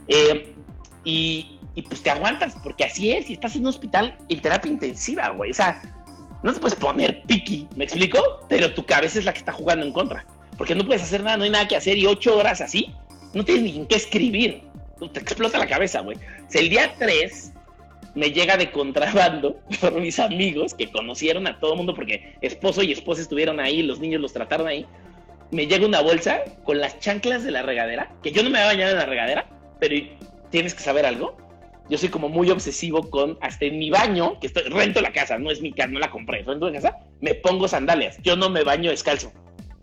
Eh, 0.07 0.53
y, 1.03 1.59
pues 1.87 2.01
te 2.01 2.09
aguantas, 2.09 2.55
porque 2.63 2.83
así 2.83 3.11
es. 3.11 3.29
Y 3.29 3.33
estás 3.33 3.55
en 3.55 3.61
un 3.61 3.67
hospital 3.67 4.17
en 4.29 4.41
terapia 4.41 4.71
intensiva, 4.71 5.29
güey. 5.29 5.51
O 5.51 5.53
sea, 5.53 5.81
no 6.43 6.53
te 6.53 6.59
puedes 6.59 6.77
poner 6.77 7.23
piqui, 7.23 7.67
¿me 7.75 7.85
explico? 7.85 8.19
Pero 8.49 8.73
tu 8.73 8.85
cabeza 8.85 9.19
es 9.19 9.25
la 9.25 9.33
que 9.33 9.39
está 9.39 9.53
jugando 9.53 9.85
en 9.85 9.93
contra. 9.93 10.25
Porque 10.57 10.75
no 10.75 10.85
puedes 10.85 11.03
hacer 11.03 11.23
nada, 11.23 11.37
no 11.37 11.43
hay 11.43 11.49
nada 11.49 11.67
que 11.67 11.75
hacer. 11.75 11.97
Y 11.97 12.05
ocho 12.05 12.35
horas 12.37 12.61
así, 12.61 12.93
no 13.33 13.45
tienes 13.45 13.63
ni 13.63 13.77
en 13.77 13.85
qué 13.85 13.95
escribir. 13.95 14.63
Te 15.13 15.19
explota 15.19 15.59
la 15.59 15.67
cabeza, 15.67 16.01
güey. 16.01 16.17
el 16.53 16.69
día 16.69 16.93
3 16.97 17.53
me 18.15 18.31
llega 18.31 18.57
de 18.57 18.71
contrabando 18.71 19.59
por 19.79 19.93
mis 20.01 20.19
amigos 20.19 20.73
que 20.73 20.91
conocieron 20.91 21.45
a 21.45 21.59
todo 21.59 21.75
mundo 21.75 21.93
porque 21.93 22.35
esposo 22.41 22.81
y 22.81 22.91
esposa 22.91 23.21
estuvieron 23.21 23.59
ahí, 23.59 23.83
los 23.83 23.99
niños 23.99 24.21
los 24.21 24.33
trataron 24.33 24.67
ahí. 24.67 24.85
Me 25.51 25.67
llega 25.67 25.85
una 25.85 26.01
bolsa 26.01 26.41
con 26.63 26.79
las 26.79 26.99
chanclas 26.99 27.43
de 27.43 27.51
la 27.51 27.61
regadera, 27.61 28.11
que 28.23 28.31
yo 28.31 28.43
no 28.43 28.49
me 28.49 28.57
había 28.57 28.73
bañado 28.73 28.91
en 28.91 28.97
la 28.97 29.05
regadera, 29.05 29.45
pero 29.79 29.95
tienes 30.49 30.73
que 30.73 30.81
saber 30.81 31.05
algo. 31.05 31.37
Yo 31.89 31.97
soy 31.97 32.09
como 32.09 32.27
muy 32.27 32.49
obsesivo 32.49 33.09
con, 33.09 33.37
hasta 33.41 33.65
en 33.65 33.79
mi 33.79 33.89
baño, 33.89 34.39
que 34.41 34.47
estoy, 34.47 34.63
rento 34.63 35.01
la 35.01 35.13
casa, 35.13 35.37
no 35.37 35.51
es 35.51 35.61
mi 35.61 35.71
casa, 35.71 35.87
no 35.87 35.99
la 35.99 36.09
compré, 36.09 36.43
rento 36.43 36.69
la 36.69 36.81
casa, 36.81 36.97
me 37.21 37.33
pongo 37.33 37.67
sandalias. 37.67 38.17
Yo 38.23 38.35
no 38.35 38.49
me 38.49 38.63
baño 38.63 38.91
descalzo, 38.91 39.31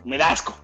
me 0.04 0.18
da 0.18 0.32
asco. 0.32 0.54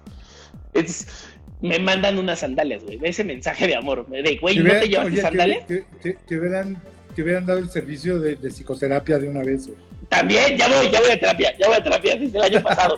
Me 1.61 1.79
mandan 1.79 2.17
unas 2.17 2.39
sandalias, 2.39 2.83
güey. 2.83 2.99
Ese 3.03 3.23
mensaje 3.23 3.67
de 3.67 3.75
amor. 3.75 4.07
De, 4.07 4.37
güey, 4.37 4.57
¿no 4.57 4.71
te 4.71 4.87
llevas 4.87 5.13
sandalias? 5.19 5.65
Te, 5.67 6.37
hubieran, 6.37 7.45
dado 7.45 7.59
el 7.59 7.69
servicio 7.69 8.19
de, 8.19 8.35
psicoterapia 8.49 9.19
de 9.19 9.29
una 9.29 9.43
vez, 9.43 9.69
También, 10.09 10.57
ya 10.57 10.67
voy, 10.67 10.89
ya 10.91 10.99
voy 10.99 11.11
a 11.11 11.19
terapia, 11.19 11.57
ya 11.57 11.67
voy 11.67 11.77
a 11.77 11.83
terapia 11.83 12.15
desde 12.15 12.37
el 12.37 12.43
año 12.43 12.61
pasado. 12.61 12.97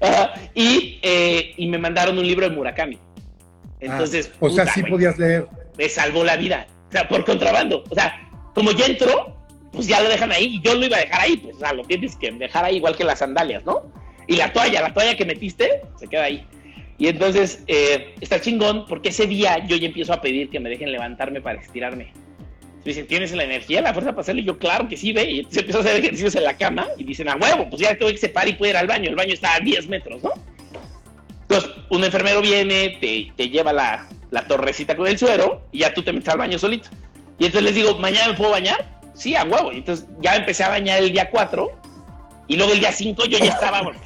y, 0.54 0.98
eh, 1.02 1.54
y 1.56 1.66
me 1.66 1.78
mandaron 1.78 2.18
un 2.18 2.26
libro 2.26 2.48
de 2.48 2.54
Murakami. 2.54 2.98
Entonces. 3.80 4.30
Ah, 4.34 4.36
o 4.40 4.50
sea, 4.50 4.66
sí 4.66 4.82
podías 4.82 5.18
leer. 5.18 5.46
Me 5.76 5.88
salvó 5.88 6.24
la 6.24 6.36
vida. 6.36 6.66
O 6.88 6.92
sea, 6.92 7.08
por 7.08 7.24
contrabando. 7.24 7.84
O 7.90 7.94
sea, 7.94 8.28
como 8.54 8.72
ya 8.72 8.86
entró, 8.86 9.36
pues 9.72 9.86
ya 9.86 10.00
lo 10.00 10.08
dejan 10.08 10.32
ahí. 10.32 10.56
Y 10.56 10.62
yo 10.62 10.74
lo 10.74 10.86
iba 10.86 10.96
a 10.96 11.00
dejar 11.00 11.20
ahí. 11.20 11.36
Pues, 11.36 11.56
o 11.56 11.58
sea, 11.58 11.72
lo 11.72 11.84
tienes 11.84 12.16
que 12.16 12.30
dejar 12.30 12.64
ahí 12.64 12.76
igual 12.76 12.96
que 12.96 13.04
las 13.04 13.18
sandalias, 13.18 13.64
¿no? 13.64 13.92
Y 14.26 14.36
la 14.36 14.52
toalla, 14.52 14.80
la 14.80 14.94
toalla 14.94 15.16
que 15.16 15.24
metiste, 15.24 15.82
se 15.96 16.08
queda 16.08 16.24
ahí. 16.24 16.46
Y 16.96 17.08
entonces 17.08 17.62
eh, 17.66 18.14
está 18.20 18.40
chingón 18.40 18.86
porque 18.86 19.08
ese 19.08 19.26
día 19.26 19.66
yo 19.66 19.76
ya 19.76 19.86
empiezo 19.86 20.12
a 20.12 20.20
pedir 20.20 20.48
que 20.48 20.60
me 20.60 20.70
dejen 20.70 20.92
levantarme 20.92 21.40
para 21.40 21.60
estirarme. 21.60 22.12
Me 22.84 22.90
dicen, 22.90 23.06
¿tienes 23.06 23.32
la 23.32 23.44
energía, 23.44 23.80
la 23.80 23.92
fuerza 23.92 24.10
para 24.10 24.20
hacerlo? 24.20 24.42
Y 24.42 24.44
yo, 24.44 24.58
claro 24.58 24.88
que 24.88 24.96
sí, 24.96 25.12
ve. 25.12 25.30
Y 25.30 25.38
entonces 25.38 25.62
empiezo 25.62 25.78
a 25.78 25.82
hacer 25.82 25.96
ejercicios 25.96 26.36
en 26.36 26.44
la 26.44 26.56
cama 26.56 26.86
y 26.98 27.04
dicen, 27.04 27.28
a 27.28 27.36
huevo, 27.36 27.68
pues 27.68 27.80
ya 27.80 27.96
tengo 27.96 28.12
que 28.12 28.18
separar 28.18 28.48
y 28.48 28.52
puedo 28.52 28.70
ir 28.70 28.76
al 28.76 28.86
baño. 28.86 29.08
El 29.08 29.16
baño 29.16 29.32
está 29.32 29.54
a 29.54 29.60
10 29.60 29.88
metros, 29.88 30.22
¿no? 30.22 30.32
Entonces, 31.54 31.84
un 31.88 32.02
enfermero 32.02 32.40
viene, 32.40 32.98
te, 33.00 33.32
te 33.36 33.48
lleva 33.48 33.72
la, 33.72 34.08
la, 34.32 34.44
torrecita 34.48 34.96
con 34.96 35.06
el 35.06 35.16
suero 35.16 35.62
y 35.70 35.80
ya 35.80 35.94
tú 35.94 36.02
te 36.02 36.12
metes 36.12 36.28
al 36.30 36.38
baño 36.38 36.58
solito. 36.58 36.88
Y 37.38 37.46
entonces 37.46 37.62
les 37.62 37.74
digo, 37.76 37.96
¿mañana 37.98 38.32
me 38.32 38.34
puedo 38.34 38.50
bañar? 38.50 38.98
Sí, 39.14 39.36
a 39.36 39.44
huevo. 39.44 39.72
Y 39.72 39.76
entonces 39.76 40.06
ya 40.20 40.34
empecé 40.34 40.64
a 40.64 40.70
bañar 40.70 41.00
el 41.00 41.12
día 41.12 41.30
4 41.30 41.70
y 42.48 42.56
luego 42.56 42.72
el 42.72 42.80
día 42.80 42.90
5 42.90 43.26
yo 43.26 43.38
ya 43.38 43.52
estaba, 43.52 43.82
bueno, 43.82 44.00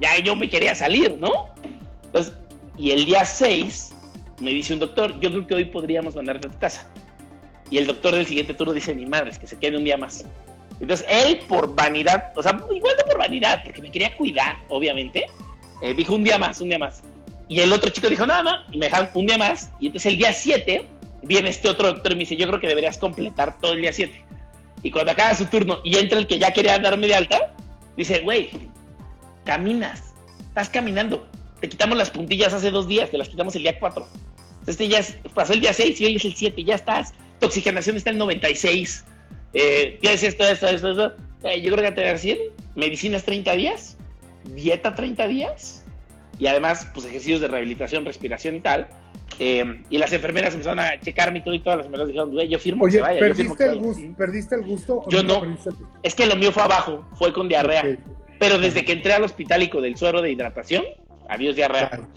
ya 0.00 0.18
yo 0.18 0.34
me 0.34 0.48
quería 0.48 0.74
salir, 0.74 1.16
¿no? 1.20 1.48
Entonces, 2.06 2.34
y 2.76 2.90
el 2.90 3.04
día 3.04 3.24
6 3.24 3.94
me 4.40 4.50
dice 4.50 4.74
un 4.74 4.80
doctor, 4.80 5.18
yo 5.20 5.30
creo 5.30 5.46
que 5.46 5.54
hoy 5.54 5.64
podríamos 5.66 6.16
mandarte 6.16 6.48
a 6.48 6.50
tu 6.50 6.58
casa. 6.58 6.88
Y 7.70 7.78
el 7.78 7.86
doctor 7.86 8.16
del 8.16 8.26
siguiente 8.26 8.52
turno 8.52 8.72
dice, 8.72 8.96
mi 8.96 9.06
madre, 9.06 9.30
es 9.30 9.38
que 9.38 9.46
se 9.46 9.56
quede 9.56 9.76
un 9.76 9.84
día 9.84 9.96
más. 9.96 10.24
Entonces, 10.80 11.06
él 11.08 11.38
por 11.46 11.72
vanidad, 11.76 12.32
o 12.34 12.42
sea, 12.42 12.52
igual 12.74 12.94
no 12.98 13.04
por 13.04 13.18
vanidad, 13.18 13.62
porque 13.62 13.80
me 13.80 13.92
quería 13.92 14.16
cuidar, 14.16 14.56
obviamente, 14.68 15.26
eh, 15.82 15.94
dijo 15.94 16.14
un 16.14 16.24
día 16.24 16.38
más, 16.38 16.60
un 16.60 16.68
día 16.68 16.78
más. 16.78 17.02
Y 17.48 17.60
el 17.60 17.72
otro 17.72 17.90
chico 17.90 18.08
dijo, 18.08 18.26
nada, 18.26 18.42
no, 18.42 18.72
y 18.72 18.78
me 18.78 18.86
dejaron 18.86 19.08
un 19.14 19.26
día 19.26 19.38
más. 19.38 19.70
Y 19.80 19.86
entonces 19.86 20.12
el 20.12 20.18
día 20.18 20.32
7 20.32 20.86
viene 21.22 21.48
este 21.48 21.68
otro 21.68 21.88
doctor 21.88 22.12
y 22.12 22.14
me 22.14 22.20
dice, 22.20 22.36
yo 22.36 22.46
creo 22.46 22.60
que 22.60 22.68
deberías 22.68 22.98
completar 22.98 23.58
todo 23.58 23.72
el 23.72 23.80
día 23.80 23.92
7. 23.92 24.24
Y 24.82 24.90
cuando 24.90 25.12
acaba 25.12 25.34
su 25.34 25.46
turno 25.46 25.80
y 25.84 25.96
entra 25.96 26.18
el 26.18 26.26
que 26.26 26.38
ya 26.38 26.52
quería 26.52 26.78
darme 26.78 27.06
de 27.06 27.14
alta, 27.14 27.54
dice, 27.96 28.20
güey, 28.20 28.50
caminas, 29.44 30.14
estás 30.48 30.68
caminando, 30.68 31.26
te 31.60 31.68
quitamos 31.68 31.96
las 31.96 32.10
puntillas 32.10 32.52
hace 32.52 32.70
dos 32.70 32.86
días, 32.86 33.10
te 33.10 33.18
las 33.18 33.28
quitamos 33.28 33.56
el 33.56 33.62
día 33.62 33.78
4. 33.78 34.06
Este 34.66 34.86
ya 34.86 35.00
pasó 35.34 35.54
el 35.54 35.60
día 35.60 35.72
6 35.72 36.00
y 36.00 36.04
hoy 36.04 36.16
es 36.16 36.24
el 36.24 36.34
7, 36.34 36.62
ya 36.62 36.74
estás. 36.74 37.14
Tu 37.40 37.46
oxigenación 37.46 37.96
está 37.96 38.10
en 38.10 38.18
96. 38.18 39.04
Eh, 39.54 39.98
es 40.02 40.22
esto, 40.22 40.46
esto, 40.46 40.68
esto, 40.68 40.90
esto. 40.90 41.12
Eh, 41.44 41.62
yo 41.62 41.72
creo 41.72 41.84
que 41.84 41.92
te 41.92 42.00
voy 42.02 42.10
a 42.10 42.12
decir, 42.12 42.38
medicinas 42.74 43.24
30 43.24 43.52
días, 43.52 43.97
dieta 44.44 44.94
30 44.94 45.26
días 45.28 45.84
y 46.38 46.46
además, 46.46 46.88
pues 46.94 47.06
ejercicios 47.06 47.40
de 47.40 47.48
rehabilitación, 47.48 48.04
respiración 48.04 48.54
y 48.54 48.60
tal. 48.60 48.88
Eh, 49.40 49.82
y 49.90 49.98
las 49.98 50.12
enfermeras 50.12 50.54
empezaron 50.54 50.80
a 50.80 50.98
checarme 51.00 51.40
y 51.40 51.42
todo 51.42 51.54
y 51.54 51.60
todas 51.60 51.78
las 51.78 51.86
enfermeras 51.86 52.08
dijeron, 52.08 52.30
güey, 52.30 52.48
yo 52.48 52.58
firmo 52.58 52.84
Oye, 52.84 52.96
que 52.96 53.02
vaya. 53.02 53.20
¿perdiste, 53.20 53.64
el 53.64 53.78
gusto, 53.78 54.02
¿Perdiste 54.16 54.54
el 54.54 54.62
gusto? 54.62 55.04
Yo 55.08 55.22
no. 55.22 55.58
Es 56.02 56.14
que 56.14 56.26
lo 56.26 56.36
mío 56.36 56.52
fue 56.52 56.62
abajo, 56.62 57.08
fue 57.14 57.32
con 57.32 57.48
diarrea. 57.48 57.98
Pero 58.38 58.58
desde 58.58 58.84
que 58.84 58.92
entré 58.92 59.12
al 59.12 59.24
hospitálico 59.24 59.80
del 59.80 59.96
suero 59.96 60.22
de 60.22 60.30
hidratación, 60.30 60.84
adiós 61.28 61.56
diarrea. 61.56 62.08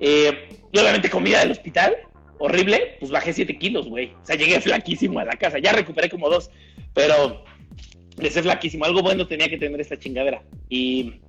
Eh, 0.00 0.48
y 0.72 0.78
obviamente 0.78 1.10
comida 1.10 1.40
del 1.40 1.50
hospital, 1.50 1.94
horrible, 2.38 2.96
pues 3.00 3.10
bajé 3.10 3.34
7 3.34 3.58
kilos, 3.58 3.88
güey. 3.88 4.14
O 4.22 4.26
sea, 4.26 4.36
llegué 4.36 4.60
flaquísimo 4.60 5.18
a 5.20 5.24
la 5.24 5.36
casa. 5.36 5.58
Ya 5.58 5.72
recuperé 5.72 6.08
como 6.08 6.30
dos, 6.30 6.50
pero 6.94 7.44
ese 8.18 8.42
flaquísimo. 8.42 8.84
Algo 8.84 9.02
bueno 9.02 9.26
tenía 9.26 9.48
que 9.48 9.58
tener 9.58 9.80
esta 9.80 9.98
chingadera. 9.98 10.42
Y, 10.68 11.20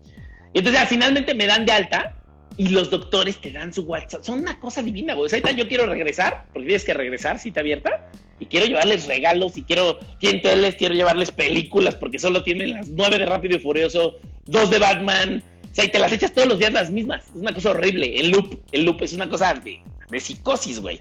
entonces 0.54 0.82
ya 0.82 0.88
finalmente 0.88 1.34
me 1.34 1.46
dan 1.46 1.66
de 1.66 1.72
alta 1.72 2.16
y 2.58 2.70
los 2.70 2.90
doctores 2.90 3.40
te 3.40 3.52
dan 3.52 3.74
su 3.74 3.84
WhatsApp. 3.84 4.24
Son 4.24 4.40
una 4.40 4.60
cosa 4.60 4.82
divina, 4.84 5.14
güey. 5.14 5.28
O 5.28 5.30
sea, 5.30 5.40
yo 5.52 5.68
quiero 5.68 5.86
regresar, 5.86 6.46
porque 6.52 6.68
tienes 6.68 6.84
que 6.84 6.94
regresar, 6.94 7.40
cita 7.40 7.62
abierta. 7.62 8.10
Y 8.40 8.46
quiero 8.46 8.66
llevarles 8.66 9.08
regalos 9.08 9.58
y 9.58 9.64
quiero, 9.64 10.00
les 10.22 10.76
quiero 10.76 10.96
llevarles 10.96 11.32
películas, 11.32 11.96
porque 11.96 12.20
solo 12.20 12.44
tienen 12.44 12.72
las 12.72 12.90
nueve 12.90 13.18
de 13.18 13.26
Rápido 13.26 13.58
y 13.58 13.60
Furioso, 13.60 14.16
dos 14.46 14.70
de 14.70 14.80
Batman, 14.80 15.44
o 15.72 15.76
sea, 15.76 15.86
y 15.86 15.90
te 15.90 16.00
las 16.00 16.12
echas 16.12 16.34
todos 16.34 16.48
los 16.48 16.60
días 16.60 16.74
las 16.74 16.90
mismas. 16.90 17.24
Es 17.28 17.36
una 17.36 17.54
cosa 17.54 17.72
horrible. 17.72 18.20
El 18.20 18.32
loop, 18.32 18.60
el 18.72 18.86
loop 18.86 19.02
es 19.04 19.14
una 19.14 19.30
cosa 19.30 19.54
de, 19.54 19.82
de 20.10 20.20
psicosis, 20.20 20.80
güey. 20.80 21.00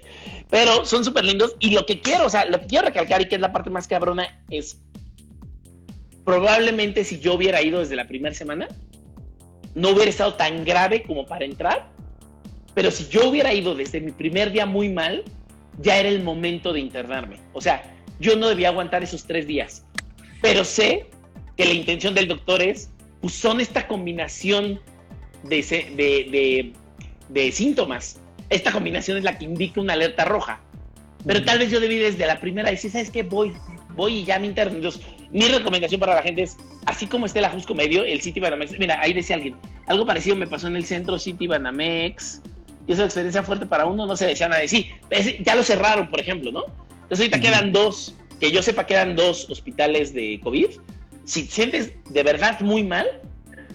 Pero 0.49 0.85
son 0.85 1.03
súper 1.03 1.25
lindos. 1.25 1.55
Y 1.59 1.71
lo 1.71 1.85
que 1.85 2.01
quiero, 2.01 2.25
o 2.25 2.29
sea, 2.29 2.45
lo 2.45 2.59
que 2.61 2.67
quiero 2.67 2.85
recalcar 2.85 3.21
y 3.21 3.27
que 3.27 3.35
es 3.35 3.41
la 3.41 3.51
parte 3.51 3.69
más 3.69 3.87
cabrona 3.87 4.39
es 4.49 4.79
probablemente 6.23 7.03
si 7.03 7.19
yo 7.19 7.33
hubiera 7.33 7.61
ido 7.61 7.79
desde 7.79 7.95
la 7.95 8.07
primera 8.07 8.35
semana, 8.35 8.67
no 9.75 9.89
hubiera 9.89 10.09
estado 10.09 10.33
tan 10.35 10.65
grave 10.65 11.03
como 11.03 11.25
para 11.25 11.45
entrar. 11.45 11.89
Pero 12.73 12.91
si 12.91 13.07
yo 13.07 13.29
hubiera 13.29 13.53
ido 13.53 13.75
desde 13.75 13.99
mi 13.99 14.11
primer 14.11 14.51
día 14.51 14.65
muy 14.65 14.89
mal, 14.89 15.23
ya 15.79 15.97
era 15.97 16.09
el 16.09 16.23
momento 16.23 16.73
de 16.73 16.79
internarme. 16.79 17.37
O 17.53 17.61
sea, 17.61 17.83
yo 18.19 18.35
no 18.35 18.47
debía 18.47 18.69
aguantar 18.69 19.03
esos 19.03 19.25
tres 19.25 19.47
días. 19.47 19.85
Pero 20.41 20.63
sé 20.63 21.07
que 21.57 21.65
la 21.65 21.73
intención 21.73 22.13
del 22.13 22.27
doctor 22.27 22.61
es 22.61 22.89
pues 23.21 23.33
son 23.33 23.59
esta 23.59 23.87
combinación 23.87 24.79
de, 25.43 26.73
de, 27.29 27.51
síntomas. 27.51 28.19
Esta 28.49 28.71
combinación 28.71 29.17
es 29.17 29.23
la 29.23 29.37
que 29.37 29.45
indica 29.45 29.81
una 29.81 29.93
alerta 29.93 30.25
roja. 30.25 30.61
Pero 31.25 31.43
tal 31.43 31.59
vez 31.59 31.69
yo 31.69 31.79
debí 31.79 31.97
desde 31.97 32.25
la 32.25 32.39
primera 32.39 32.71
decir, 32.71 32.91
¿sabes 32.91 33.11
qué? 33.11 33.23
Voy, 33.23 33.53
voy 33.95 34.19
y 34.19 34.23
ya 34.23 34.39
me 34.39 34.47
interno. 34.47 34.77
Entonces, 34.77 35.01
mi 35.31 35.47
recomendación 35.47 35.99
para 35.99 36.15
la 36.15 36.23
gente 36.23 36.43
es, 36.43 36.57
así 36.85 37.07
como 37.07 37.25
esté 37.25 37.39
el 37.39 37.45
Ajusco 37.45 37.75
Medio, 37.75 38.03
el 38.03 38.21
City 38.21 38.39
Banamex, 38.39 38.77
mira, 38.79 38.99
ahí 38.99 39.13
decía 39.13 39.35
alguien, 39.35 39.55
algo 39.87 40.05
parecido 40.05 40.35
me 40.35 40.47
pasó 40.47 40.67
en 40.67 40.75
el 40.75 40.85
centro 40.85 41.19
City 41.19 41.47
Banamex, 41.47 42.41
y 42.87 42.93
esa 42.93 43.05
experiencia 43.05 43.43
fuerte 43.43 43.67
para 43.67 43.85
uno, 43.85 44.07
no 44.07 44.17
se 44.17 44.25
decía 44.25 44.47
nada 44.47 44.61
de 44.61 44.67
sí. 44.67 44.89
Ya 45.45 45.53
lo 45.53 45.61
cerraron, 45.61 46.09
por 46.09 46.19
ejemplo, 46.19 46.51
¿no? 46.51 46.63
Entonces 47.03 47.19
ahorita 47.19 47.39
quedan 47.39 47.71
dos, 47.71 48.15
que 48.39 48.51
yo 48.51 48.63
sepa 48.63 48.87
quedan 48.87 49.15
dos 49.15 49.47
hospitales 49.51 50.11
de 50.11 50.39
COVID, 50.43 50.69
si 51.23 51.43
te 51.45 51.51
sientes 51.51 51.93
de 52.09 52.23
verdad 52.23 52.59
muy 52.61 52.83
mal, 52.83 53.05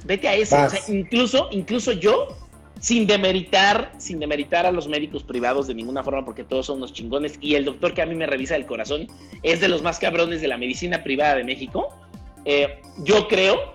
vete 0.05 0.27
a 0.27 0.35
eso. 0.35 0.57
incluso, 0.89 1.49
incluso 1.53 1.93
yo, 1.93 2.37
sin 2.81 3.07
demeritar, 3.07 3.93
sin 3.99 4.19
demeritar 4.19 4.67
a 4.67 4.73
los 4.73 4.89
médicos 4.89 5.23
privados 5.23 5.67
de 5.67 5.75
ninguna 5.75 6.03
forma, 6.03 6.25
porque 6.25 6.45
todos 6.45 6.67
son 6.67 6.79
unos 6.79 6.93
chingones, 6.93 7.39
y 7.41 7.55
el 7.55 7.65
doctor 7.65 7.95
que 7.95 8.03
a 8.03 8.07
mí 8.07 8.15
me 8.15 8.27
revisa 8.27 8.57
el 8.57 8.67
corazón 8.67 9.07
es 9.43 9.61
de 9.61 9.69
los 9.69 9.83
más 9.83 9.99
cabrones 9.99 10.41
de 10.41 10.49
la 10.49 10.59
medicina 10.59 11.03
privada 11.03 11.37
de 11.37 11.45
México. 11.45 11.97
Eh, 12.45 12.81
yo 13.05 13.27
creo 13.29 13.75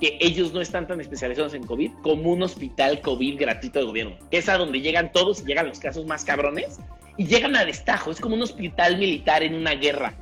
que 0.00 0.16
ellos 0.20 0.52
no 0.52 0.60
están 0.60 0.86
tan 0.86 1.00
especializados 1.00 1.54
en 1.54 1.64
COVID 1.64 1.90
como 2.02 2.30
un 2.30 2.42
hospital 2.42 3.00
COVID 3.00 3.38
gratuito 3.38 3.80
de 3.80 3.84
gobierno, 3.84 4.16
que 4.30 4.38
es 4.38 4.48
a 4.48 4.56
donde 4.56 4.80
llegan 4.80 5.12
todos 5.12 5.40
y 5.40 5.44
llegan 5.44 5.68
los 5.68 5.80
casos 5.80 6.06
más 6.06 6.24
cabrones 6.24 6.78
y 7.16 7.26
llegan 7.26 7.56
a 7.56 7.64
destajo. 7.64 8.10
Es 8.10 8.20
como 8.20 8.36
un 8.36 8.42
hospital 8.42 8.98
militar 8.98 9.42
en 9.42 9.54
una 9.54 9.74
guerra. 9.74 10.14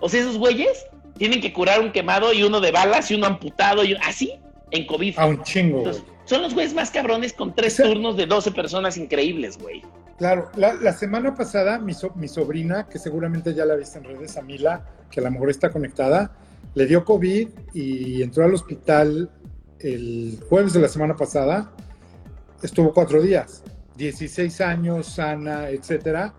O 0.00 0.08
sea, 0.08 0.20
esos 0.20 0.38
güeyes 0.38 0.86
tienen 1.18 1.40
que 1.42 1.52
curar 1.52 1.80
un 1.80 1.92
quemado 1.92 2.32
y 2.32 2.42
uno 2.42 2.60
de 2.60 2.72
balas 2.72 3.10
y 3.10 3.14
uno 3.14 3.26
amputado 3.26 3.84
y 3.84 3.94
así 4.02 4.32
en 4.70 4.86
COVID. 4.86 5.18
A 5.18 5.26
un 5.26 5.42
chingo. 5.42 5.90
Son 6.30 6.42
los 6.42 6.54
güeyes 6.54 6.74
más 6.74 6.92
cabrones 6.92 7.32
con 7.32 7.56
tres 7.56 7.76
turnos 7.76 8.16
de 8.16 8.24
12 8.24 8.52
personas 8.52 8.96
increíbles, 8.96 9.58
güey. 9.58 9.82
Claro, 10.16 10.48
la, 10.54 10.92
semana 10.92 11.34
pasada 11.34 11.80
mi, 11.80 11.92
mi, 12.14 12.28
sobrina, 12.28 12.86
que 12.88 13.00
seguramente 13.00 13.52
ya 13.52 13.64
la 13.64 13.74
viste 13.74 13.98
en 13.98 14.04
redes, 14.04 14.36
a 14.36 14.42
Mila, 14.42 14.86
que 15.10 15.18
a 15.18 15.24
lo 15.24 15.30
mejor 15.32 15.50
está 15.50 15.70
conectada, 15.70 16.30
le 16.74 16.86
dio 16.86 17.04
COVID 17.04 17.48
y 17.74 18.22
entró 18.22 18.44
al 18.44 18.54
hospital 18.54 19.28
el 19.80 20.38
jueves 20.48 20.72
de 20.72 20.80
la 20.80 20.88
semana 20.88 21.16
pasada. 21.16 21.72
Estuvo 22.62 22.94
cuatro 22.94 23.20
días, 23.20 23.64
16 23.96 24.60
años, 24.60 25.06
sana, 25.06 25.68
etcétera, 25.70 26.32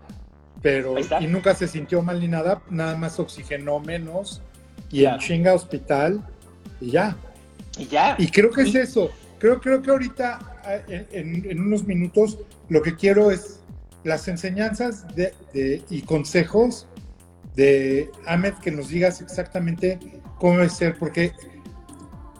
pero 0.62 0.94
y 1.20 1.26
nunca 1.26 1.54
se 1.54 1.68
sintió 1.68 2.00
mal 2.00 2.18
ni 2.18 2.28
nada, 2.28 2.62
nada 2.70 2.96
más 2.96 3.20
oxigenó 3.20 3.78
menos 3.78 4.40
y 4.90 5.04
en 5.04 5.18
chinga 5.18 5.52
hospital 5.52 6.24
y 6.80 6.92
ya. 6.92 7.14
Y 7.76 7.86
ya. 7.88 8.14
Y 8.18 8.28
creo 8.28 8.50
que 8.50 8.62
es 8.62 8.74
eso. 8.74 9.10
Creo, 9.42 9.60
creo 9.60 9.82
que 9.82 9.90
ahorita, 9.90 10.38
eh, 10.86 11.04
en, 11.10 11.58
unos 11.58 11.84
minutos, 11.84 12.38
lo 12.68 12.80
que 12.80 12.94
quiero 12.94 13.32
es 13.32 13.58
las 14.04 14.28
enseñanzas 14.28 15.04
de, 15.16 15.34
y 15.90 16.02
consejos 16.02 16.86
de 17.56 18.08
Ahmed 18.24 18.54
que 18.62 18.70
nos 18.70 18.90
digas 18.90 19.20
exactamente 19.20 19.98
cómo 20.38 20.58
debe 20.58 20.68
ser, 20.68 20.96
porque 20.96 21.32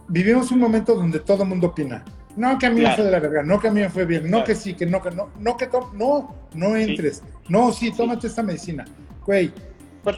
vivimos 0.07 0.53
un 0.53 0.61
momento 0.61 0.95
donde 0.95 1.19
todo 1.19 1.43
el 1.43 1.49
mundo 1.49 1.67
opina. 1.67 2.05
No, 2.37 2.57
que 2.57 2.67
a 2.67 2.71
mí 2.71 2.81
me 2.81 2.95
fue 2.95 3.03
de 3.03 3.11
la 3.11 3.19
verga, 3.19 3.43
no 3.43 3.59
que 3.59 3.67
a 3.67 3.73
mí 3.73 3.81
me 3.81 3.91
fue 3.91 4.05
bien, 4.05 4.31
no 4.31 4.45
que 4.45 4.55
sí, 4.55 4.75
que 4.75 4.87
no, 4.87 5.03
que 5.03 5.11
no, 5.11 5.29
no 5.41 5.57
que 5.57 5.69
no, 5.95 6.37
no 6.55 6.77
entres, 6.77 7.25
no, 7.49 7.73
sí, 7.73 7.91
tómate 7.91 8.29
esta 8.29 8.45
medicina. 8.45 8.85
Güey, 9.27 9.51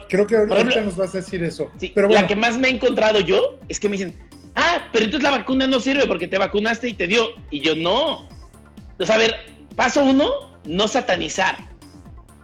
creo 0.07 0.27
que 0.27 0.37
ahorita 0.37 0.81
nos 0.81 0.95
vas 0.95 1.15
a 1.15 1.17
decir 1.17 1.43
eso. 1.43 1.71
pero 1.95 2.09
La 2.09 2.27
que 2.27 2.35
más 2.35 2.59
me 2.59 2.67
he 2.67 2.75
encontrado 2.75 3.21
yo 3.21 3.57
es 3.69 3.79
que 3.79 3.89
me 3.89 3.97
dicen, 3.97 4.13
ah, 4.55 4.87
pero 4.91 5.05
entonces 5.05 5.23
la 5.23 5.37
vacuna 5.37 5.67
no 5.67 5.79
sirve 5.79 6.07
porque 6.07 6.27
te 6.27 6.37
vacunaste 6.37 6.89
y 6.89 6.93
te 6.93 7.07
dio. 7.07 7.29
Y 7.51 7.61
yo 7.61 7.75
no. 7.75 8.27
Entonces, 8.91 9.15
a 9.15 9.17
ver, 9.17 9.35
paso 9.75 10.03
uno, 10.03 10.29
no 10.65 10.87
satanizar. 10.87 11.57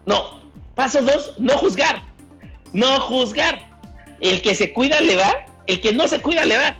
No. 0.05 0.41
Paso 0.75 1.01
dos, 1.01 1.33
no 1.37 1.57
juzgar. 1.57 2.03
No 2.73 2.99
juzgar. 3.01 3.69
El 4.19 4.41
que 4.41 4.55
se 4.55 4.73
cuida 4.73 5.01
le 5.01 5.15
da, 5.15 5.45
el 5.67 5.81
que 5.81 5.93
no 5.93 6.07
se 6.07 6.21
cuida 6.21 6.45
le 6.45 6.55
da. 6.55 6.77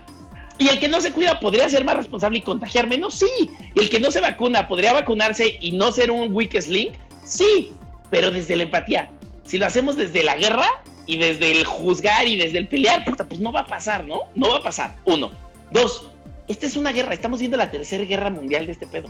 Y 0.58 0.70
el 0.70 0.80
que 0.80 0.88
no 0.88 1.02
se 1.02 1.12
cuida 1.12 1.40
podría 1.40 1.68
ser 1.70 1.84
más 1.84 1.98
responsable 1.98 2.38
y 2.38 2.42
contagiar 2.42 2.88
menos, 2.88 3.16
sí. 3.16 3.50
El 3.76 3.90
que 3.90 4.00
no 4.00 4.12
se 4.12 4.22
vacuna 4.22 4.68
podría 4.68 4.94
vacunarse 4.94 5.58
y 5.60 5.72
no 5.72 5.92
ser 5.92 6.12
un 6.12 6.32
weak 6.34 6.54
link, 6.68 6.94
sí. 7.24 7.74
Pero 8.12 8.30
desde 8.30 8.56
la 8.56 8.64
empatía. 8.64 9.10
Si 9.44 9.58
lo 9.58 9.66
hacemos 9.66 9.96
desde 9.98 10.24
la 10.24 10.36
guerra 10.36 10.68
y 11.06 11.18
desde 11.18 11.52
el 11.52 11.66
juzgar 11.66 12.28
y 12.28 12.38
desde 12.38 12.60
el 12.60 12.68
pelear, 12.68 13.04
puta, 13.06 13.28
pues 13.28 13.40
no 13.40 13.52
va 13.52 13.62
a 13.62 13.68
pasar, 13.68 14.06
¿no? 14.06 14.22
No 14.36 14.50
va 14.50 14.58
a 14.58 14.64
pasar. 14.64 14.96
Uno. 15.06 15.32
Dos, 15.72 16.12
esta 16.48 16.66
es 16.66 16.76
una 16.76 16.92
guerra. 16.92 17.14
Estamos 17.14 17.40
viendo 17.40 17.58
la 17.58 17.72
tercera 17.72 18.04
guerra 18.04 18.30
mundial 18.30 18.66
de 18.66 18.74
este 18.74 18.88
pedo. 18.88 19.10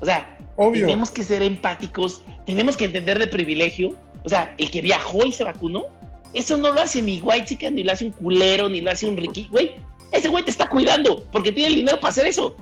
O 0.00 0.04
sea, 0.04 0.38
tenemos 0.72 1.10
que 1.10 1.22
ser 1.22 1.42
empáticos, 1.42 2.22
tenemos 2.46 2.76
que 2.76 2.86
entender 2.86 3.18
de 3.18 3.26
privilegio. 3.26 3.96
O 4.24 4.28
sea, 4.28 4.54
el 4.58 4.70
que 4.70 4.80
viajó 4.80 5.24
y 5.26 5.32
se 5.32 5.44
vacunó, 5.44 5.86
eso 6.32 6.56
no 6.56 6.72
lo 6.72 6.80
hace 6.80 7.02
ni 7.02 7.20
white 7.20 7.46
chica, 7.46 7.70
ni 7.70 7.82
lo 7.82 7.92
hace 7.92 8.06
un 8.06 8.12
culero, 8.12 8.68
ni 8.68 8.80
lo 8.80 8.90
hace 8.90 9.06
un 9.06 9.16
riqui, 9.16 9.48
güey. 9.50 9.72
Ese 10.12 10.28
güey 10.28 10.44
te 10.44 10.50
está 10.50 10.68
cuidando 10.68 11.24
porque 11.32 11.52
tiene 11.52 11.68
el 11.68 11.74
dinero 11.76 12.00
para 12.00 12.10
hacer 12.10 12.26
eso. 12.26 12.56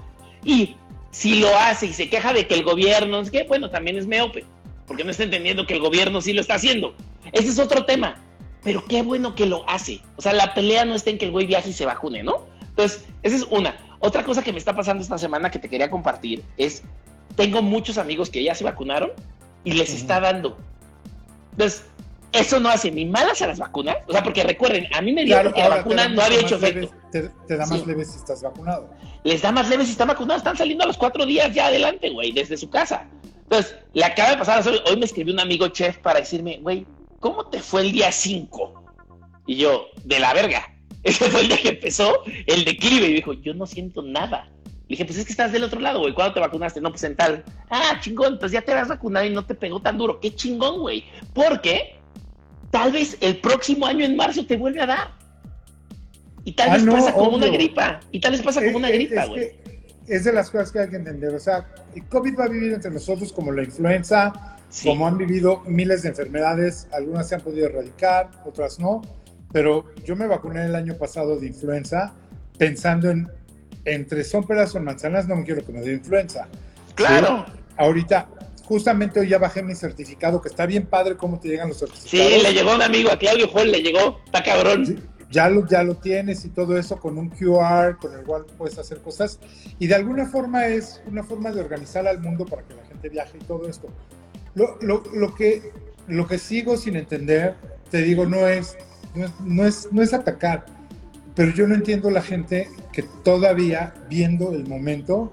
Y 0.44 0.76
si 1.10 1.40
lo 1.40 1.56
hace 1.56 1.86
y 1.86 1.92
se 1.92 2.08
queja 2.08 2.32
de 2.32 2.46
que 2.46 2.54
el 2.54 2.62
gobierno, 2.62 3.20
es 3.20 3.30
que 3.30 3.44
bueno, 3.44 3.70
también 3.70 3.96
es 3.96 4.06
meope, 4.06 4.44
porque 4.88 5.04
no 5.04 5.10
está 5.10 5.22
entendiendo 5.22 5.66
que 5.66 5.74
el 5.74 5.80
gobierno 5.80 6.20
sí 6.20 6.32
lo 6.32 6.40
está 6.40 6.54
haciendo. 6.54 6.94
Ese 7.32 7.48
es 7.48 7.58
otro 7.58 7.84
tema. 7.84 8.16
Pero 8.64 8.84
qué 8.86 9.02
bueno 9.02 9.34
que 9.34 9.46
lo 9.46 9.68
hace. 9.68 10.00
O 10.16 10.22
sea, 10.22 10.32
la 10.32 10.54
pelea 10.54 10.84
no 10.84 10.94
está 10.94 11.10
en 11.10 11.18
que 11.18 11.26
el 11.26 11.30
güey 11.30 11.46
viaje 11.46 11.70
y 11.70 11.72
se 11.72 11.86
vacune, 11.86 12.22
¿no? 12.22 12.46
Entonces, 12.62 13.04
esa 13.22 13.36
es 13.36 13.42
una. 13.50 13.76
Otra 14.00 14.24
cosa 14.24 14.42
que 14.42 14.52
me 14.52 14.58
está 14.58 14.74
pasando 14.74 15.02
esta 15.02 15.18
semana 15.18 15.50
que 15.50 15.58
te 15.58 15.68
quería 15.68 15.90
compartir 15.90 16.42
es 16.56 16.82
tengo 17.36 17.62
muchos 17.62 17.98
amigos 17.98 18.30
que 18.30 18.42
ya 18.42 18.54
se 18.54 18.64
vacunaron 18.64 19.10
y 19.62 19.72
les 19.72 19.92
está 19.92 20.20
dando. 20.20 20.56
Entonces, 21.52 21.84
eso 22.32 22.60
no 22.60 22.68
hace 22.68 22.90
ni 22.90 23.04
malas 23.04 23.42
a 23.42 23.46
las 23.46 23.58
vacunas. 23.58 23.96
O 24.06 24.12
sea, 24.12 24.22
porque 24.22 24.42
recuerden, 24.42 24.86
a 24.94 25.02
mí 25.02 25.12
me 25.12 25.24
dio 25.24 25.52
que 25.52 25.60
la 25.60 25.68
vacuna 25.68 26.08
no 26.08 26.22
había 26.22 26.40
hecho 26.40 26.56
efecto. 26.56 26.90
te, 27.12 27.56
da 27.56 27.66
más 27.66 27.86
leve 27.86 28.04
si 28.04 28.16
estás 28.16 28.42
vacunado. 28.42 28.90
Les 29.24 29.42
da 29.42 29.52
más 29.52 29.68
leve 29.68 29.84
si 29.84 29.92
están 29.92 30.08
vacunados. 30.08 30.40
Están 30.40 30.56
saliendo 30.56 30.84
a 30.84 30.86
los 30.86 30.96
cuatro 30.96 31.26
días 31.26 31.52
ya 31.54 31.66
adelante, 31.66 32.10
güey, 32.10 32.32
desde 32.32 32.56
su 32.56 32.70
casa. 32.70 33.06
Entonces, 33.50 33.76
le 33.94 34.04
acaba 34.04 34.32
de 34.32 34.36
pasar, 34.36 34.62
hoy 34.86 34.96
me 34.98 35.06
escribió 35.06 35.32
un 35.32 35.40
amigo 35.40 35.68
chef 35.68 35.96
para 35.98 36.20
decirme, 36.20 36.58
güey, 36.58 36.86
¿cómo 37.18 37.46
te 37.46 37.60
fue 37.60 37.80
el 37.80 37.92
día 37.92 38.12
5? 38.12 38.84
Y 39.46 39.56
yo, 39.56 39.86
de 40.04 40.20
la 40.20 40.34
verga. 40.34 40.70
Ese 41.02 41.30
fue 41.30 41.40
el 41.40 41.48
día 41.48 41.56
que 41.56 41.70
empezó 41.70 42.24
el 42.46 42.66
declive. 42.66 43.08
Y 43.08 43.14
dijo, 43.14 43.32
yo 43.32 43.54
no 43.54 43.66
siento 43.66 44.02
nada. 44.02 44.50
Le 44.64 44.88
dije, 44.88 45.06
pues 45.06 45.16
es 45.16 45.24
que 45.24 45.32
estás 45.32 45.50
del 45.50 45.64
otro 45.64 45.80
lado, 45.80 46.00
güey. 46.00 46.12
¿Cuándo 46.12 46.34
te 46.34 46.40
vacunaste? 46.40 46.82
No, 46.82 46.90
pues 46.90 47.04
en 47.04 47.16
tal. 47.16 47.42
Ah, 47.70 47.98
chingón, 48.00 48.38
pues 48.38 48.52
ya 48.52 48.60
te 48.60 48.74
vas 48.74 48.88
vacunado 48.88 49.24
y 49.24 49.30
no 49.30 49.46
te 49.46 49.54
pegó 49.54 49.80
tan 49.80 49.96
duro. 49.96 50.20
Qué 50.20 50.34
chingón, 50.34 50.80
güey. 50.80 51.04
Porque 51.32 51.96
tal 52.70 52.92
vez 52.92 53.16
el 53.22 53.38
próximo 53.38 53.86
año 53.86 54.04
en 54.04 54.14
marzo 54.14 54.44
te 54.44 54.58
vuelve 54.58 54.82
a 54.82 54.86
dar. 54.86 55.10
Y 56.44 56.52
tal 56.52 56.68
ah, 56.68 56.74
vez 56.74 56.84
pasa 56.84 57.14
como 57.14 57.30
una 57.30 57.46
gripa. 57.46 58.00
Y 58.12 58.20
tal 58.20 58.32
vez 58.32 58.42
pasa 58.42 58.62
como 58.62 58.76
una 58.76 58.90
gripa, 58.90 59.24
güey. 59.24 59.52
Es, 60.08 60.24
de 60.24 60.32
las 60.32 60.50
cosas 60.50 60.72
que 60.72 60.80
hay 60.80 60.88
que 60.88 60.96
entender. 60.96 61.34
O 61.34 61.40
sea, 61.40 61.66
el 61.94 62.04
COVID 62.04 62.38
va 62.38 62.44
a 62.44 62.48
vivir 62.48 62.72
entre 62.72 62.90
nosotros 62.90 63.32
como 63.32 63.52
la 63.52 63.62
influenza, 63.62 64.56
como 64.82 65.06
han 65.06 65.18
vivido 65.18 65.62
miles 65.66 66.02
de 66.02 66.10
enfermedades. 66.10 66.88
Algunas 66.92 67.28
se 67.28 67.36
han 67.36 67.40
podido 67.40 67.66
erradicar, 67.66 68.30
otras 68.44 68.78
no. 68.78 69.02
Pero 69.52 69.84
yo 70.04 70.16
me 70.16 70.26
vacuné 70.26 70.66
el 70.66 70.74
año 70.74 70.94
pasado 70.94 71.38
de 71.38 71.46
influenza 71.46 72.14
pensando 72.58 73.10
en 73.10 73.30
entre 73.84 74.24
son 74.24 74.46
peras 74.46 74.74
o 74.74 74.80
manzanas, 74.80 75.26
no 75.26 75.36
me 75.36 75.44
quiero 75.44 75.64
que 75.64 75.72
me 75.72 75.80
dé 75.80 75.92
influenza. 75.92 76.48
Claro. 76.94 77.46
Ahorita, 77.76 78.28
justamente 78.64 79.20
hoy 79.20 79.28
ya 79.28 79.38
bajé 79.38 79.62
mi 79.62 79.74
certificado, 79.74 80.42
que 80.42 80.48
está 80.48 80.66
bien 80.66 80.86
padre 80.86 81.16
cómo 81.16 81.38
te 81.40 81.48
llegan 81.48 81.68
los 81.68 81.78
certificados. 81.78 82.32
Sí, 82.32 82.42
le 82.42 82.52
llegó 82.52 82.74
un 82.74 82.82
amigo, 82.82 83.10
a 83.10 83.18
Claudio 83.18 83.48
Hall 83.52 83.70
le 83.70 83.82
llegó, 83.82 84.20
está 84.24 84.42
cabrón. 84.42 85.00
Ya, 85.30 85.48
lo, 85.48 85.66
ya 85.66 85.82
lo 85.82 85.96
tienes 85.96 86.44
y 86.44 86.48
todo 86.48 86.78
eso 86.78 86.98
con 86.98 87.18
un 87.18 87.28
QR, 87.28 87.98
con 87.98 88.14
el 88.14 88.24
cual 88.24 88.46
puedes 88.56 88.78
hacer 88.78 88.98
cosas. 88.98 89.38
Y 89.78 89.86
de 89.86 89.94
alguna 89.94 90.26
forma 90.26 90.66
es 90.66 91.02
una 91.06 91.22
forma 91.22 91.50
de 91.50 91.60
organizar 91.60 92.06
al 92.06 92.20
mundo 92.20 92.46
para 92.46 92.62
que 92.62 92.74
la 92.74 92.84
gente 92.84 93.08
viaje 93.08 93.38
y 93.40 93.44
todo 93.44 93.68
esto. 93.68 93.88
Lo, 94.54 94.78
lo, 94.80 95.02
lo 95.14 95.34
que, 95.34 95.72
lo 96.06 96.26
que 96.26 96.38
sigo 96.38 96.76
sin 96.76 96.96
entender, 96.96 97.54
te 97.90 98.02
digo, 98.02 98.26
no 98.26 98.46
es, 98.46 98.76
no 99.14 99.26
es, 99.26 99.40
no 99.40 99.64
es, 99.64 99.88
no 99.92 100.02
es 100.02 100.14
atacar 100.14 100.78
pero 101.38 101.52
yo 101.52 101.68
no 101.68 101.76
entiendo 101.76 102.10
la 102.10 102.20
gente 102.20 102.68
que 102.92 103.04
todavía, 103.22 103.94
viendo 104.10 104.50
el 104.50 104.66
momento, 104.66 105.32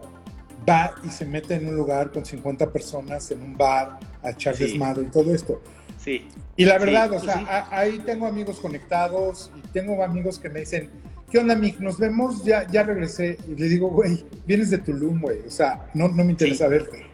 va 0.69 0.93
y 1.03 1.09
se 1.09 1.25
mete 1.25 1.55
en 1.55 1.67
un 1.67 1.75
lugar 1.75 2.11
con 2.11 2.23
50 2.23 2.71
personas 2.71 3.31
en 3.31 3.41
un 3.41 3.57
bar 3.57 3.97
a 4.21 4.29
echar 4.29 4.55
desmadre 4.55 5.05
y 5.05 5.09
todo 5.09 5.33
esto. 5.33 5.63
Sí. 6.05 6.25
Y 6.55 6.63
la 6.65 6.77
verdad, 6.77 7.11
o 7.11 7.19
sea, 7.19 7.67
ahí 7.71 7.99
tengo 8.05 8.27
amigos 8.27 8.59
conectados 8.59 9.51
y 9.57 9.67
tengo 9.69 10.01
amigos 10.03 10.39
que 10.39 10.49
me 10.49 10.61
dicen, 10.61 10.89
¿qué 11.31 11.39
onda, 11.39 11.55
Mick? 11.55 11.79
Nos 11.79 11.97
vemos, 11.97 12.45
ya, 12.45 12.65
ya 12.71 12.83
regresé. 12.83 13.37
Y 13.47 13.59
le 13.59 13.67
digo, 13.67 13.89
güey, 13.89 14.23
vienes 14.45 14.69
de 14.69 14.77
Tulum, 14.77 15.19
güey. 15.19 15.39
O 15.45 15.51
sea, 15.51 15.89
no, 15.93 16.07
no 16.07 16.23
me 16.23 16.31
interesa 16.31 16.67
verte. 16.67 17.05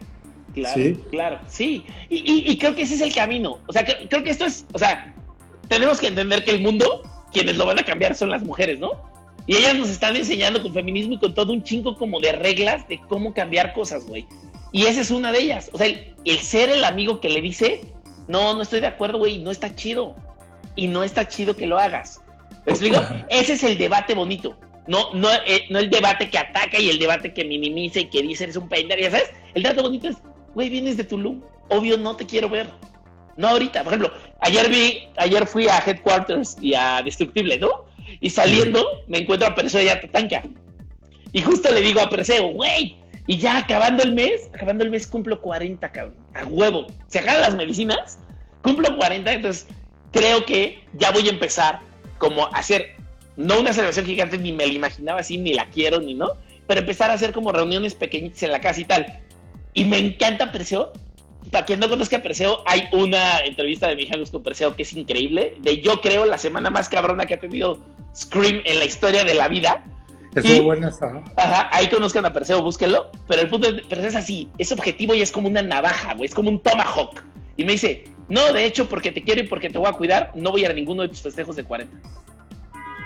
Claro, 0.54 0.74
¿Sí? 0.74 1.00
claro, 1.10 1.40
sí. 1.48 1.84
Y, 2.10 2.44
y, 2.52 2.58
creo 2.58 2.74
que 2.74 2.82
ese 2.82 2.94
es 2.94 3.00
el 3.00 3.14
camino. 3.14 3.58
O 3.66 3.72
sea, 3.72 3.84
creo 3.84 4.22
que 4.22 4.30
esto 4.30 4.44
es, 4.44 4.66
o 4.72 4.78
sea, 4.78 5.14
tenemos 5.68 5.98
que 5.98 6.08
entender 6.08 6.44
que 6.44 6.50
el 6.50 6.60
mundo 6.60 7.02
quienes 7.32 7.56
lo 7.56 7.66
van 7.66 7.78
a 7.78 7.84
cambiar 7.84 8.14
son 8.14 8.30
las 8.30 8.42
mujeres, 8.42 8.78
¿no? 8.78 8.92
Y 9.46 9.56
ellas 9.56 9.74
nos 9.74 9.88
están 9.88 10.14
enseñando 10.14 10.62
con 10.62 10.72
feminismo 10.72 11.14
y 11.14 11.18
con 11.18 11.34
todo 11.34 11.52
un 11.52 11.64
chingo 11.64 11.96
como 11.96 12.20
de 12.20 12.32
reglas 12.32 12.86
de 12.88 13.00
cómo 13.08 13.34
cambiar 13.34 13.72
cosas, 13.72 14.06
güey. 14.06 14.26
Y 14.70 14.86
esa 14.86 15.00
es 15.00 15.10
una 15.10 15.32
de 15.32 15.40
ellas. 15.40 15.70
O 15.72 15.78
sea, 15.78 15.86
el, 15.86 16.38
ser 16.38 16.70
el 16.70 16.84
amigo 16.84 17.20
que 17.20 17.28
le 17.28 17.40
dice, 17.40 17.80
no, 18.32 18.54
no 18.54 18.62
estoy 18.62 18.80
de 18.80 18.86
acuerdo, 18.86 19.18
güey, 19.18 19.38
no 19.38 19.50
está 19.50 19.74
chido. 19.74 20.16
Y 20.74 20.88
no 20.88 21.04
está 21.04 21.28
chido 21.28 21.54
que 21.54 21.66
lo 21.66 21.78
hagas. 21.78 22.22
¿Me 22.64 22.72
explico? 22.72 22.98
Ese 23.28 23.52
es 23.52 23.62
el 23.62 23.76
debate 23.76 24.14
bonito. 24.14 24.58
No, 24.86 25.12
no, 25.12 25.28
eh, 25.46 25.66
no 25.68 25.78
el 25.78 25.90
debate 25.90 26.30
que 26.30 26.38
ataca 26.38 26.78
y 26.80 26.88
el 26.88 26.98
debate 26.98 27.34
que 27.34 27.44
minimiza 27.44 28.00
y 28.00 28.06
que 28.06 28.22
dice 28.22 28.44
eres 28.44 28.56
un 28.56 28.70
pendejo, 28.70 29.02
ya 29.02 29.10
sabes. 29.10 29.30
El 29.52 29.62
debate 29.62 29.82
bonito 29.82 30.08
es, 30.08 30.16
güey, 30.54 30.70
vienes 30.70 30.96
de 30.96 31.04
Tulum. 31.04 31.42
Obvio 31.68 31.98
no 31.98 32.16
te 32.16 32.24
quiero 32.24 32.48
ver. 32.48 32.68
No 33.36 33.48
ahorita, 33.48 33.84
por 33.84 33.92
ejemplo, 33.92 34.12
ayer 34.40 34.68
vi, 34.70 35.08
ayer 35.18 35.46
fui 35.46 35.68
a 35.68 35.78
Headquarters 35.78 36.56
y 36.60 36.74
a 36.74 37.02
Destructible, 37.02 37.58
¿no? 37.58 37.84
Y 38.20 38.30
saliendo 38.30 38.82
me 39.08 39.18
encuentro 39.18 39.46
a 39.46 39.54
Perseo 39.54 39.82
y 39.82 39.88
a 39.90 40.00
Tatanka. 40.00 40.42
Y 41.32 41.42
justo 41.42 41.70
le 41.70 41.82
digo 41.82 42.00
a 42.00 42.08
Perseo, 42.08 42.48
güey, 42.48 42.96
y 43.26 43.38
ya 43.38 43.58
acabando 43.58 44.02
el 44.02 44.12
mes, 44.12 44.50
acabando 44.52 44.84
el 44.84 44.90
mes 44.90 45.06
cumplo 45.06 45.40
40, 45.40 45.92
cabrón, 45.92 46.14
a 46.34 46.44
huevo. 46.44 46.86
Se 47.06 47.20
acaban 47.20 47.42
las 47.42 47.54
medicinas, 47.54 48.18
cumplo 48.62 48.96
40, 48.96 49.32
entonces 49.32 49.66
creo 50.12 50.44
que 50.44 50.84
ya 50.94 51.10
voy 51.10 51.26
a 51.28 51.30
empezar 51.30 51.80
como 52.18 52.46
a 52.46 52.50
hacer 52.50 52.96
no 53.36 53.60
una 53.60 53.72
celebración 53.72 54.06
gigante, 54.06 54.38
ni 54.38 54.52
me 54.52 54.66
la 54.66 54.72
imaginaba 54.72 55.20
así, 55.20 55.38
ni 55.38 55.54
la 55.54 55.66
quiero, 55.66 56.00
ni 56.00 56.14
no, 56.14 56.32
pero 56.66 56.80
empezar 56.80 57.10
a 57.10 57.14
hacer 57.14 57.32
como 57.32 57.50
reuniones 57.52 57.94
pequeñitas 57.94 58.42
en 58.42 58.52
la 58.52 58.60
casa 58.60 58.80
y 58.80 58.84
tal. 58.84 59.20
Y 59.74 59.84
me 59.84 59.98
encanta 59.98 60.52
Perseo. 60.52 60.92
Para 61.50 61.66
quien 61.66 61.80
no 61.80 61.88
conozca 61.88 62.22
Perseo, 62.22 62.62
hay 62.66 62.88
una 62.92 63.40
entrevista 63.40 63.88
de 63.88 63.96
Mijangos 63.96 64.30
con 64.30 64.42
Perseo 64.42 64.76
que 64.76 64.82
es 64.82 64.92
increíble. 64.92 65.56
De 65.60 65.80
yo 65.80 66.00
creo 66.00 66.24
la 66.24 66.38
semana 66.38 66.70
más 66.70 66.88
cabrona 66.88 67.26
que 67.26 67.34
ha 67.34 67.40
tenido 67.40 67.78
Scream 68.14 68.62
en 68.64 68.78
la 68.78 68.84
historia 68.84 69.24
de 69.24 69.34
la 69.34 69.48
vida. 69.48 69.84
Es 70.34 70.62
buena 70.62 70.90
Ajá, 71.36 71.68
ahí 71.72 71.88
conozcan 71.88 72.24
a 72.24 72.32
Perseo, 72.32 72.62
búsquenlo. 72.62 73.10
Pero 73.28 73.42
el 73.42 73.48
punto 73.48 73.72
de 73.72 73.82
Perseo 73.82 74.08
es 74.08 74.16
así: 74.16 74.48
es 74.56 74.72
objetivo 74.72 75.14
y 75.14 75.20
es 75.20 75.32
como 75.32 75.48
una 75.48 75.62
navaja, 75.62 76.14
güey, 76.14 76.26
es 76.26 76.34
como 76.34 76.48
un 76.48 76.60
tomahawk. 76.60 77.22
Y 77.56 77.64
me 77.64 77.72
dice: 77.72 78.04
No, 78.32 78.50
de 78.50 78.64
hecho, 78.64 78.88
porque 78.88 79.12
te 79.12 79.22
quiero 79.22 79.42
y 79.42 79.46
porque 79.46 79.68
te 79.68 79.76
voy 79.76 79.88
a 79.88 79.92
cuidar, 79.92 80.32
no 80.34 80.52
voy 80.52 80.62
a 80.62 80.64
ir 80.64 80.70
a 80.70 80.74
ninguno 80.74 81.02
de 81.02 81.08
tus 81.10 81.20
festejos 81.20 81.54
de 81.54 81.64
40. 81.64 81.94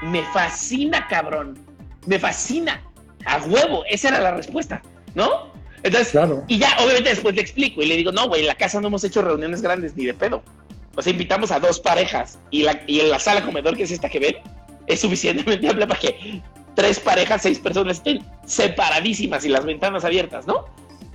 Me 0.03 0.23
fascina, 0.27 1.09
cabrón. 1.09 1.59
Me 2.07 2.17
fascina. 2.17 2.81
A 3.25 3.39
huevo, 3.39 3.83
esa 3.91 4.11
era 4.11 4.21
la 4.21 4.31
respuesta, 4.37 4.81
¿no? 5.17 5.51
Entonces, 5.83 6.17
y 6.47 6.59
ya, 6.59 6.77
obviamente 6.79 7.11
después 7.11 7.35
le 7.35 7.41
explico 7.41 7.83
y 7.83 7.87
le 7.87 7.97
digo, 7.97 8.13
no, 8.13 8.29
güey, 8.29 8.43
en 8.43 8.47
la 8.47 8.55
casa 8.55 8.81
no 8.81 8.87
hemos 8.87 9.03
hecho 9.03 9.21
reuniones 9.21 9.63
grandes 9.63 9.97
ni 9.97 10.05
de 10.05 10.15
pedo. 10.15 10.45
O 10.95 11.03
sea, 11.03 11.11
invitamos 11.11 11.51
a 11.51 11.59
dos 11.59 11.81
parejas 11.81 12.39
y, 12.53 12.63
la, 12.63 12.81
y 12.87 13.01
en 13.01 13.11
la 13.11 13.19
sala 13.19 13.45
comedor, 13.45 13.77
que 13.77 13.83
es 13.83 13.91
esta 13.91 14.09
que 14.09 14.21
ven, 14.21 14.37
es 14.87 15.01
suficientemente 15.01 15.69
amplia 15.69 15.89
para 15.89 15.99
que 15.99 16.41
tres 16.77 17.01
parejas, 17.01 17.43
seis 17.43 17.59
personas 17.59 17.97
estén 17.97 18.25
separadísimas 18.45 19.45
y 19.45 19.49
las 19.49 19.65
ventanas 19.65 20.05
abiertas, 20.05 20.47
¿no? 20.47 20.67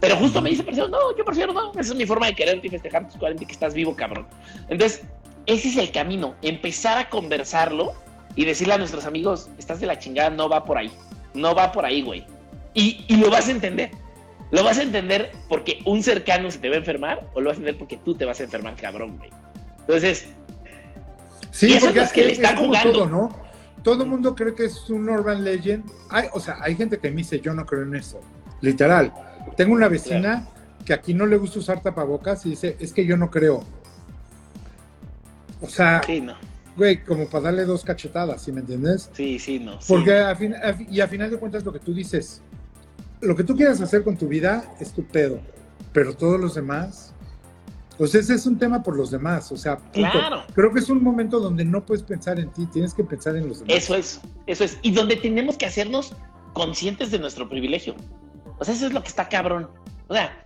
Pero 0.02 0.18
justo 0.18 0.42
me 0.42 0.50
dice, 0.50 0.64
no, 0.64 1.16
yo 1.16 1.24
prefiero 1.24 1.54
no, 1.54 1.72
esa 1.72 1.92
es 1.94 1.96
mi 1.96 2.08
forma 2.08 2.26
de 2.26 2.34
quererte 2.34 2.66
y 2.66 2.70
festejar 2.72 3.08
tus 3.08 3.18
40 3.18 3.46
que 3.46 3.52
estás 3.52 3.76
vivo, 3.76 3.96
cabrón. 3.96 4.28
Entonces, 4.68 5.04
ese 5.46 5.70
es 5.70 5.78
el 5.78 5.92
camino, 5.92 6.36
empezar 6.42 6.98
a 6.98 7.08
conversarlo 7.08 7.94
y 8.36 8.46
decirle 8.46 8.74
a 8.74 8.78
nuestros 8.80 9.06
amigos, 9.06 9.50
estás 9.60 9.80
de 9.80 9.86
la 9.86 10.00
chingada, 10.00 10.32
no 10.32 10.50
va 10.50 10.66
por 10.66 10.80
ahí, 10.80 10.92
no 11.36 11.54
va 11.54 11.72
por 11.72 11.86
ahí, 11.86 12.02
güey. 12.02 12.26
Y, 12.74 13.06
y 13.08 13.18
lo 13.18 13.30
vas 13.30 13.48
a 13.48 13.52
entender. 13.52 13.92
Lo 14.50 14.64
vas 14.64 14.80
a 14.80 14.82
entender 14.82 15.32
porque 15.48 15.80
un 15.86 16.02
cercano 16.02 16.50
se 16.50 16.58
te 16.58 16.68
va 16.68 16.76
a 16.76 16.80
enfermar 16.80 17.30
o 17.36 17.40
lo 17.40 17.50
vas 17.50 17.58
a 17.58 17.60
entender 17.60 17.78
porque 17.78 17.98
tú 17.98 18.16
te 18.16 18.26
vas 18.26 18.40
a 18.40 18.44
enfermar, 18.44 18.76
cabrón, 18.76 19.18
güey. 19.18 19.30
Entonces, 19.82 20.30
sí, 21.52 21.78
porque 21.80 22.00
es 22.00 22.12
que, 22.12 22.26
le 22.26 22.32
están 22.32 22.58
jugando. 22.58 22.92
Todo, 22.92 23.06
¿no? 23.06 23.30
Todo 23.84 24.04
el 24.04 24.10
mundo 24.10 24.36
cree 24.36 24.56
que 24.56 24.66
es 24.66 24.90
un 24.90 25.08
urban 25.10 25.44
legend. 25.44 25.90
Hay, 26.10 26.28
o 26.34 26.40
sea, 26.40 26.58
hay 26.60 26.76
gente 26.76 26.98
que 26.98 27.12
me 27.12 27.18
dice, 27.18 27.40
yo 27.40 27.54
no 27.54 27.66
creo 27.68 27.84
en 27.84 27.96
eso. 27.96 28.20
Literal. 28.62 29.14
Tengo 29.56 29.74
una 29.74 29.88
vecina 29.88 30.48
que 30.86 30.94
aquí 30.94 31.14
no 31.14 31.26
le 31.26 31.38
gusta 31.38 31.60
usar 31.60 31.82
tapabocas 31.82 32.46
y 32.46 32.52
dice, 32.52 32.78
es 32.80 32.94
que 32.94 33.06
yo 33.06 33.18
no 33.18 33.30
creo. 33.30 33.64
O 35.62 35.68
sea, 35.68 36.02
sí, 36.06 36.22
no 36.22 36.36
güey, 36.76 37.04
como 37.04 37.28
para 37.28 37.46
darle 37.46 37.66
dos 37.66 37.84
cachetadas, 37.84 38.42
¿sí 38.44 38.52
me 38.52 38.62
entiendes? 38.62 39.10
Sí, 39.14 39.40
sí, 39.40 39.60
no. 39.60 39.80
Porque 39.88 40.18
A 40.20 40.36
fin, 40.36 40.56
y 40.90 41.00
a 41.00 41.08
final 41.08 41.30
de 41.30 41.38
cuentas 41.38 41.64
lo 41.64 41.74
que 41.74 41.80
tú 41.80 41.94
dices, 41.94 42.42
lo 43.22 43.36
que 43.36 43.44
tú 43.44 43.56
quieras 43.56 43.82
hacer 43.82 44.04
con 44.04 44.18
tu 44.18 44.28
vida 44.28 44.64
es 44.80 44.92
tu 44.92 45.04
pedo, 45.04 45.40
pero 45.94 46.16
todos 46.16 46.40
los 46.40 46.56
demás, 46.56 47.14
pues 47.98 48.16
ese 48.16 48.34
es 48.34 48.46
un 48.46 48.58
tema 48.58 48.82
por 48.82 48.96
los 48.98 49.12
demás, 49.12 49.52
o 49.52 49.58
sea, 49.58 49.78
claro. 49.94 50.44
creo 50.54 50.74
que 50.74 50.80
es 50.80 50.90
un 50.90 51.04
momento 51.04 51.40
donde 51.40 51.66
no 51.66 51.86
puedes 51.86 52.04
pensar 52.04 52.40
en 52.40 52.50
ti, 52.50 52.66
tienes 52.68 52.94
que 52.94 53.04
pensar 53.04 53.36
en 53.36 53.48
los 53.48 53.60
demás. 53.60 53.84
Eso 53.84 53.96
es, 53.96 54.22
eso 54.48 54.64
es, 54.64 54.80
y 54.82 54.92
donde 54.92 55.18
tenemos 55.18 55.58
que 55.58 55.66
hacernos 55.66 56.14
conscientes 56.54 57.12
de 57.12 57.20
nuestro 57.20 57.48
privilegio. 57.48 57.96
O 58.62 58.64
sea, 58.64 58.76
eso 58.76 58.86
es 58.86 58.94
lo 58.94 59.02
que 59.02 59.08
está 59.08 59.28
cabrón. 59.28 59.68
O 60.08 60.14
sea, 60.14 60.46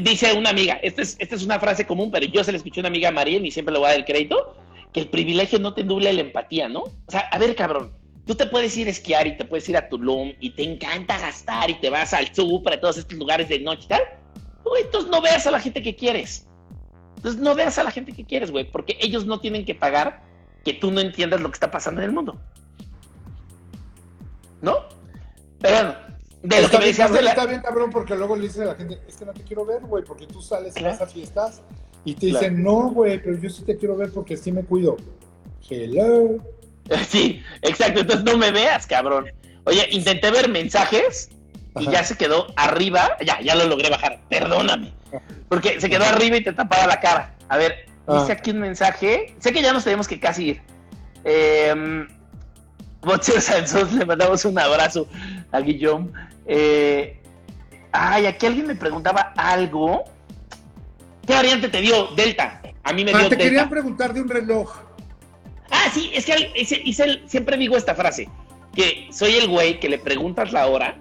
dice 0.00 0.34
una 0.34 0.50
amiga, 0.50 0.74
esta 0.82 1.00
es, 1.00 1.16
esta 1.18 1.34
es 1.34 1.42
una 1.42 1.58
frase 1.58 1.86
común, 1.86 2.10
pero 2.10 2.26
yo 2.26 2.44
se 2.44 2.52
la 2.52 2.58
escuché 2.58 2.80
a 2.80 2.82
una 2.82 2.88
amiga 2.88 3.10
María 3.10 3.38
y 3.38 3.50
siempre 3.50 3.72
le 3.72 3.78
voy 3.78 3.86
a 3.86 3.90
dar 3.92 4.00
el 4.00 4.04
crédito 4.04 4.54
que 4.92 5.00
el 5.00 5.08
privilegio 5.08 5.58
no 5.58 5.72
te 5.72 5.82
nuble 5.82 6.12
la 6.12 6.20
empatía, 6.20 6.68
¿no? 6.68 6.80
O 6.80 6.92
sea, 7.08 7.20
a 7.20 7.38
ver, 7.38 7.56
cabrón, 7.56 7.90
tú 8.26 8.34
te 8.34 8.44
puedes 8.44 8.76
ir 8.76 8.86
a 8.86 8.90
esquiar 8.90 9.26
y 9.26 9.34
te 9.34 9.46
puedes 9.46 9.66
ir 9.70 9.78
a 9.78 9.88
Tulum 9.88 10.34
y 10.40 10.50
te 10.50 10.62
encanta 10.62 11.18
gastar 11.18 11.70
y 11.70 11.80
te 11.80 11.88
vas 11.88 12.12
al 12.12 12.34
sur, 12.34 12.70
a 12.70 12.78
todos 12.78 12.98
estos 12.98 13.16
lugares 13.16 13.48
de 13.48 13.60
noche 13.60 13.84
y 13.84 13.88
tal. 13.88 14.02
Güey, 14.62 14.82
entonces 14.82 15.10
no 15.10 15.22
veas 15.22 15.46
a 15.46 15.52
la 15.52 15.60
gente 15.60 15.80
que 15.80 15.96
quieres. 15.96 16.46
Entonces 17.16 17.40
no 17.40 17.54
veas 17.54 17.78
a 17.78 17.84
la 17.84 17.92
gente 17.92 18.12
que 18.12 18.26
quieres, 18.26 18.50
güey, 18.50 18.70
porque 18.70 18.98
ellos 19.00 19.24
no 19.24 19.40
tienen 19.40 19.64
que 19.64 19.74
pagar 19.74 20.22
que 20.66 20.74
tú 20.74 20.90
no 20.90 21.00
entiendas 21.00 21.40
lo 21.40 21.48
que 21.48 21.54
está 21.54 21.70
pasando 21.70 22.02
en 22.02 22.08
el 22.08 22.12
mundo. 22.12 22.38
¿No? 24.60 24.76
Pero 25.60 25.76
bueno, 25.76 26.09
de 26.42 26.62
lo 26.62 26.70
que 26.70 26.78
me 26.78 26.86
decías 26.86 27.12
de 27.12 27.22
la... 27.22 27.30
Está 27.30 27.46
bien, 27.46 27.60
cabrón, 27.60 27.90
porque 27.90 28.14
luego 28.14 28.36
le 28.36 28.42
dices 28.42 28.62
a 28.62 28.66
la 28.66 28.74
gente, 28.74 28.98
es 29.06 29.16
que 29.16 29.24
no 29.24 29.32
te 29.32 29.42
quiero 29.42 29.64
ver, 29.66 29.80
güey, 29.82 30.04
porque 30.04 30.26
tú 30.26 30.40
sales 30.40 30.74
y 30.76 30.82
vas 30.82 31.00
a 31.00 31.06
fiestas 31.06 31.60
y 32.04 32.14
te 32.14 32.26
dicen, 32.26 32.62
no, 32.62 32.90
güey, 32.90 33.22
pero 33.22 33.36
yo 33.38 33.50
sí 33.50 33.62
te 33.62 33.76
quiero 33.76 33.96
ver 33.96 34.10
porque 34.10 34.36
sí 34.36 34.52
me 34.52 34.64
cuido. 34.64 34.96
Hello. 35.68 36.38
Sí, 37.08 37.40
exacto. 37.62 38.00
Entonces 38.00 38.24
no 38.24 38.36
me 38.36 38.50
veas, 38.50 38.84
cabrón. 38.84 39.26
Oye, 39.62 39.86
intenté 39.92 40.28
ver 40.32 40.48
mensajes 40.48 41.30
y 41.78 41.88
ya 41.88 42.02
se 42.02 42.16
quedó 42.16 42.48
arriba. 42.56 43.16
Ya, 43.24 43.40
ya 43.40 43.54
lo 43.54 43.66
logré 43.66 43.90
bajar. 43.90 44.20
Perdóname. 44.28 44.92
Porque 45.48 45.80
se 45.80 45.88
quedó 45.88 46.04
arriba 46.04 46.38
y 46.38 46.42
te 46.42 46.52
tapaba 46.52 46.88
la 46.88 46.98
cara. 46.98 47.36
A 47.48 47.58
ver, 47.58 47.86
ah. 48.08 48.18
dice 48.20 48.32
aquí 48.32 48.50
un 48.50 48.58
mensaje. 48.58 49.36
Sé 49.38 49.52
que 49.52 49.62
ya 49.62 49.72
nos 49.72 49.84
tenemos 49.84 50.08
que 50.08 50.18
casi 50.18 50.48
ir. 50.48 50.62
Eh, 51.22 52.06
le 53.94 54.04
mandamos 54.04 54.44
un 54.44 54.58
abrazo 54.58 55.06
a 55.52 55.60
Guillaume. 55.60 56.10
Eh, 56.52 57.16
ay, 57.92 58.26
aquí 58.26 58.44
alguien 58.44 58.66
me 58.66 58.74
preguntaba 58.74 59.32
algo. 59.36 60.02
¿Qué 61.24 61.32
variante 61.32 61.68
te 61.68 61.80
dio? 61.80 62.08
Delta. 62.08 62.60
A 62.82 62.92
mí 62.92 63.04
me 63.04 63.12
ah, 63.12 63.18
dio 63.20 63.28
te 63.28 63.38
quería 63.38 63.68
preguntar 63.68 64.12
de 64.12 64.20
un 64.20 64.28
reloj. 64.28 64.68
Ah, 65.70 65.88
sí, 65.94 66.10
es 66.12 66.26
que 66.26 67.22
siempre 67.26 67.56
digo 67.56 67.76
esta 67.76 67.94
frase, 67.94 68.28
que 68.74 69.06
soy 69.12 69.34
el 69.34 69.46
güey 69.46 69.78
que 69.78 69.88
le 69.88 69.98
preguntas 69.98 70.52
la 70.52 70.66
hora 70.66 70.96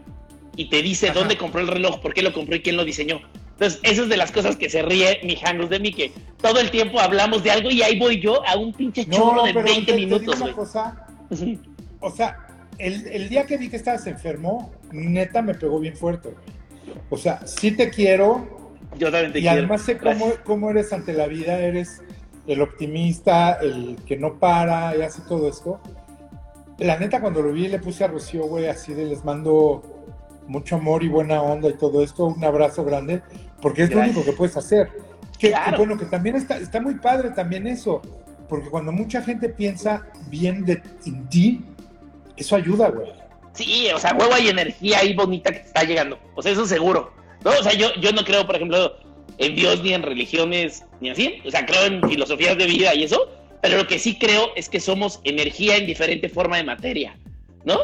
y 0.55 0.69
te 0.69 0.83
dice 0.83 1.09
dónde 1.09 1.35
compró 1.35 1.61
el 1.61 1.67
reloj, 1.67 1.99
por 1.99 2.13
qué 2.13 2.21
lo 2.21 2.31
compró 2.31 2.55
y 2.55 2.61
quién 2.61 2.77
lo 2.77 2.85
diseñó. 2.85 3.19
Entonces, 3.53 3.79
eso 3.81 4.03
es 4.03 4.09
de 4.09 4.17
las 4.17 4.31
cosas 4.31 4.55
que 4.55 4.69
se 4.69 4.83
ríe 4.83 5.19
mi 5.23 5.35
Hangus 5.43 5.71
de 5.71 5.79
mí, 5.79 5.91
que 5.91 6.13
todo 6.39 6.59
el 6.59 6.69
tiempo 6.69 6.99
hablamos 6.99 7.41
de 7.41 7.49
algo 7.49 7.71
y 7.71 7.81
ahí 7.81 7.97
voy 7.97 8.21
yo 8.21 8.45
a 8.47 8.55
un 8.55 8.71
pinche 8.71 9.05
churro 9.05 9.43
de 9.43 9.53
20 9.53 9.93
minutos, 9.95 10.39
o 12.01 12.11
sea, 12.11 12.48
el, 12.79 13.07
el, 13.07 13.29
día 13.29 13.45
que 13.45 13.57
vi 13.57 13.69
que 13.69 13.75
estabas 13.75 14.07
enfermo, 14.07 14.71
neta 14.91 15.41
me 15.41 15.53
pegó 15.53 15.79
bien 15.79 15.95
fuerte. 15.95 16.33
O 17.09 17.17
sea, 17.17 17.45
sí 17.45 17.71
te 17.71 17.89
quiero, 17.89 18.59
yo 18.97 19.11
también 19.11 19.33
te 19.33 19.39
y 19.39 19.47
además 19.47 19.83
sé 19.83 19.97
cómo, 19.97 20.31
cómo, 20.43 20.69
eres 20.71 20.91
ante 20.93 21.13
la 21.13 21.27
vida, 21.27 21.59
eres 21.59 22.01
el 22.47 22.61
optimista, 22.61 23.53
el 23.61 23.97
que 24.05 24.17
no 24.17 24.39
para 24.39 24.95
y 24.95 25.01
hace 25.01 25.21
todo 25.27 25.47
esto. 25.47 25.79
La 26.77 26.97
neta, 26.97 27.21
cuando 27.21 27.41
lo 27.41 27.51
vi, 27.51 27.67
le 27.67 27.79
puse 27.79 28.03
a 28.03 28.07
Rocío, 28.07 28.45
güey, 28.45 28.67
así 28.67 28.93
de 28.93 29.05
les 29.05 29.23
mando 29.23 29.83
mucho 30.47 30.77
amor 30.77 31.03
y 31.03 31.09
buena 31.09 31.41
onda 31.41 31.69
y 31.69 31.73
todo 31.73 32.03
esto, 32.03 32.25
un 32.25 32.43
abrazo 32.43 32.83
grande, 32.83 33.21
porque 33.61 33.83
es 33.83 33.93
lo 33.93 33.99
único 33.99 34.23
que 34.23 34.31
puedes 34.31 34.57
hacer. 34.57 34.89
Que, 35.37 35.53
bueno, 35.77 35.97
que 35.97 36.05
también 36.05 36.35
está, 36.35 36.57
está 36.57 36.81
muy 36.81 36.95
padre 36.95 37.29
también 37.29 37.67
eso, 37.67 38.01
porque 38.47 38.69
cuando 38.69 38.91
mucha 38.91 39.21
gente 39.21 39.49
piensa 39.49 40.07
bien 40.29 40.65
de 40.65 40.81
en 41.05 41.29
ti, 41.29 41.63
eso 42.39 42.55
ayuda, 42.55 42.89
güey. 42.89 43.07
Sí, 43.53 43.87
o 43.93 43.99
sea, 43.99 44.13
huevo 44.13 44.33
hay 44.33 44.49
energía 44.49 44.99
ahí 44.99 45.13
bonita 45.13 45.51
que 45.51 45.59
te 45.59 45.67
está 45.67 45.83
llegando, 45.83 46.19
o 46.35 46.41
sea, 46.41 46.51
eso 46.51 46.65
seguro. 46.65 47.11
No, 47.43 47.51
o 47.51 47.63
sea, 47.63 47.73
yo, 47.73 47.93
yo 47.95 48.11
no 48.11 48.23
creo, 48.23 48.45
por 48.45 48.55
ejemplo, 48.55 48.95
en 49.39 49.55
Dios 49.55 49.81
ni 49.81 49.93
en 49.93 50.03
religiones 50.03 50.85
ni 50.99 51.09
así. 51.09 51.41
O 51.45 51.51
sea, 51.51 51.65
creo 51.65 51.85
en 51.85 52.07
filosofías 52.07 52.57
de 52.57 52.65
vida 52.65 52.93
y 52.93 53.03
eso. 53.03 53.29
Pero 53.61 53.77
lo 53.77 53.87
que 53.87 53.99
sí 53.99 54.17
creo 54.17 54.51
es 54.55 54.69
que 54.69 54.79
somos 54.79 55.19
energía 55.23 55.77
en 55.77 55.85
diferente 55.85 56.29
forma 56.29 56.57
de 56.57 56.63
materia, 56.63 57.17
¿no? 57.65 57.77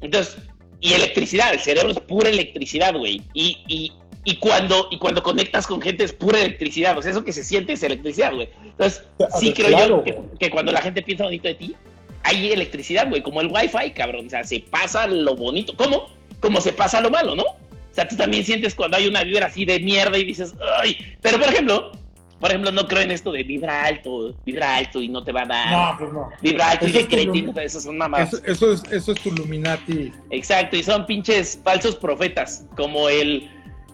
Entonces, 0.00 0.38
y 0.80 0.92
electricidad, 0.92 1.52
el 1.52 1.60
cerebro 1.60 1.90
es 1.90 2.00
pura 2.00 2.30
electricidad, 2.30 2.96
güey. 2.96 3.22
Y, 3.32 3.58
y, 3.68 3.92
y, 4.24 4.36
cuando, 4.36 4.88
y 4.90 4.98
cuando 4.98 5.22
conectas 5.22 5.66
con 5.66 5.80
gente 5.80 6.04
es 6.04 6.12
pura 6.12 6.40
electricidad. 6.40 6.98
O 6.98 7.02
sea, 7.02 7.12
eso 7.12 7.24
que 7.24 7.32
se 7.32 7.44
siente 7.44 7.74
es 7.74 7.82
electricidad, 7.82 8.34
güey. 8.34 8.48
Entonces, 8.64 9.04
sí 9.38 9.52
creo 9.52 9.86
yo 9.86 10.02
que, 10.02 10.18
que, 10.38 10.50
cuando 10.50 10.72
la 10.72 10.80
gente 10.80 11.02
piensa 11.02 11.24
bonito 11.24 11.46
de 11.46 11.54
ti, 11.54 11.76
hay 12.22 12.52
electricidad, 12.52 13.08
güey. 13.08 13.22
Como 13.22 13.40
el 13.40 13.48
wifi, 13.48 13.90
cabrón. 13.92 14.26
O 14.26 14.30
sea, 14.30 14.44
se 14.44 14.60
pasa 14.60 15.06
lo 15.06 15.36
bonito. 15.36 15.74
¿Cómo? 15.76 16.08
Como 16.40 16.60
se 16.60 16.72
pasa 16.72 17.00
lo 17.00 17.10
malo, 17.10 17.34
¿no? 17.34 17.42
O 17.42 17.94
sea, 17.94 18.06
tú 18.06 18.16
también 18.16 18.44
sientes 18.44 18.74
cuando 18.74 18.96
hay 18.96 19.08
una 19.08 19.24
vibra 19.24 19.46
así 19.46 19.64
de 19.64 19.80
mierda 19.80 20.16
y 20.16 20.24
dices, 20.24 20.54
ay, 20.80 20.96
pero 21.20 21.38
por 21.38 21.48
ejemplo, 21.48 21.92
por 22.38 22.50
ejemplo, 22.50 22.70
no 22.72 22.86
creo 22.86 23.02
en 23.02 23.10
esto 23.10 23.32
de 23.32 23.42
vibra 23.42 23.84
alto, 23.84 24.34
vibra 24.46 24.76
alto 24.76 25.02
y 25.02 25.08
no 25.08 25.24
te 25.24 25.32
va 25.32 25.42
a 25.42 25.46
dar. 25.46 25.70
No, 25.70 25.98
pues 25.98 26.12
no. 26.12 26.30
Vibra 26.40 26.70
alto 26.70 26.86
y 26.86 26.92
de 26.92 27.06
cretino, 27.06 27.52
eso 27.60 27.80
son 27.80 27.98
mamás. 27.98 28.32
Eso, 28.32 28.42
eso, 28.46 28.72
es, 28.72 28.82
eso 28.90 29.12
es 29.12 29.20
tu 29.20 29.28
Illuminati. 29.28 30.12
Exacto, 30.30 30.76
y 30.76 30.82
son 30.82 31.04
pinches 31.04 31.60
falsos 31.62 31.96
profetas, 31.96 32.64
como 32.76 33.08
el, 33.08 33.50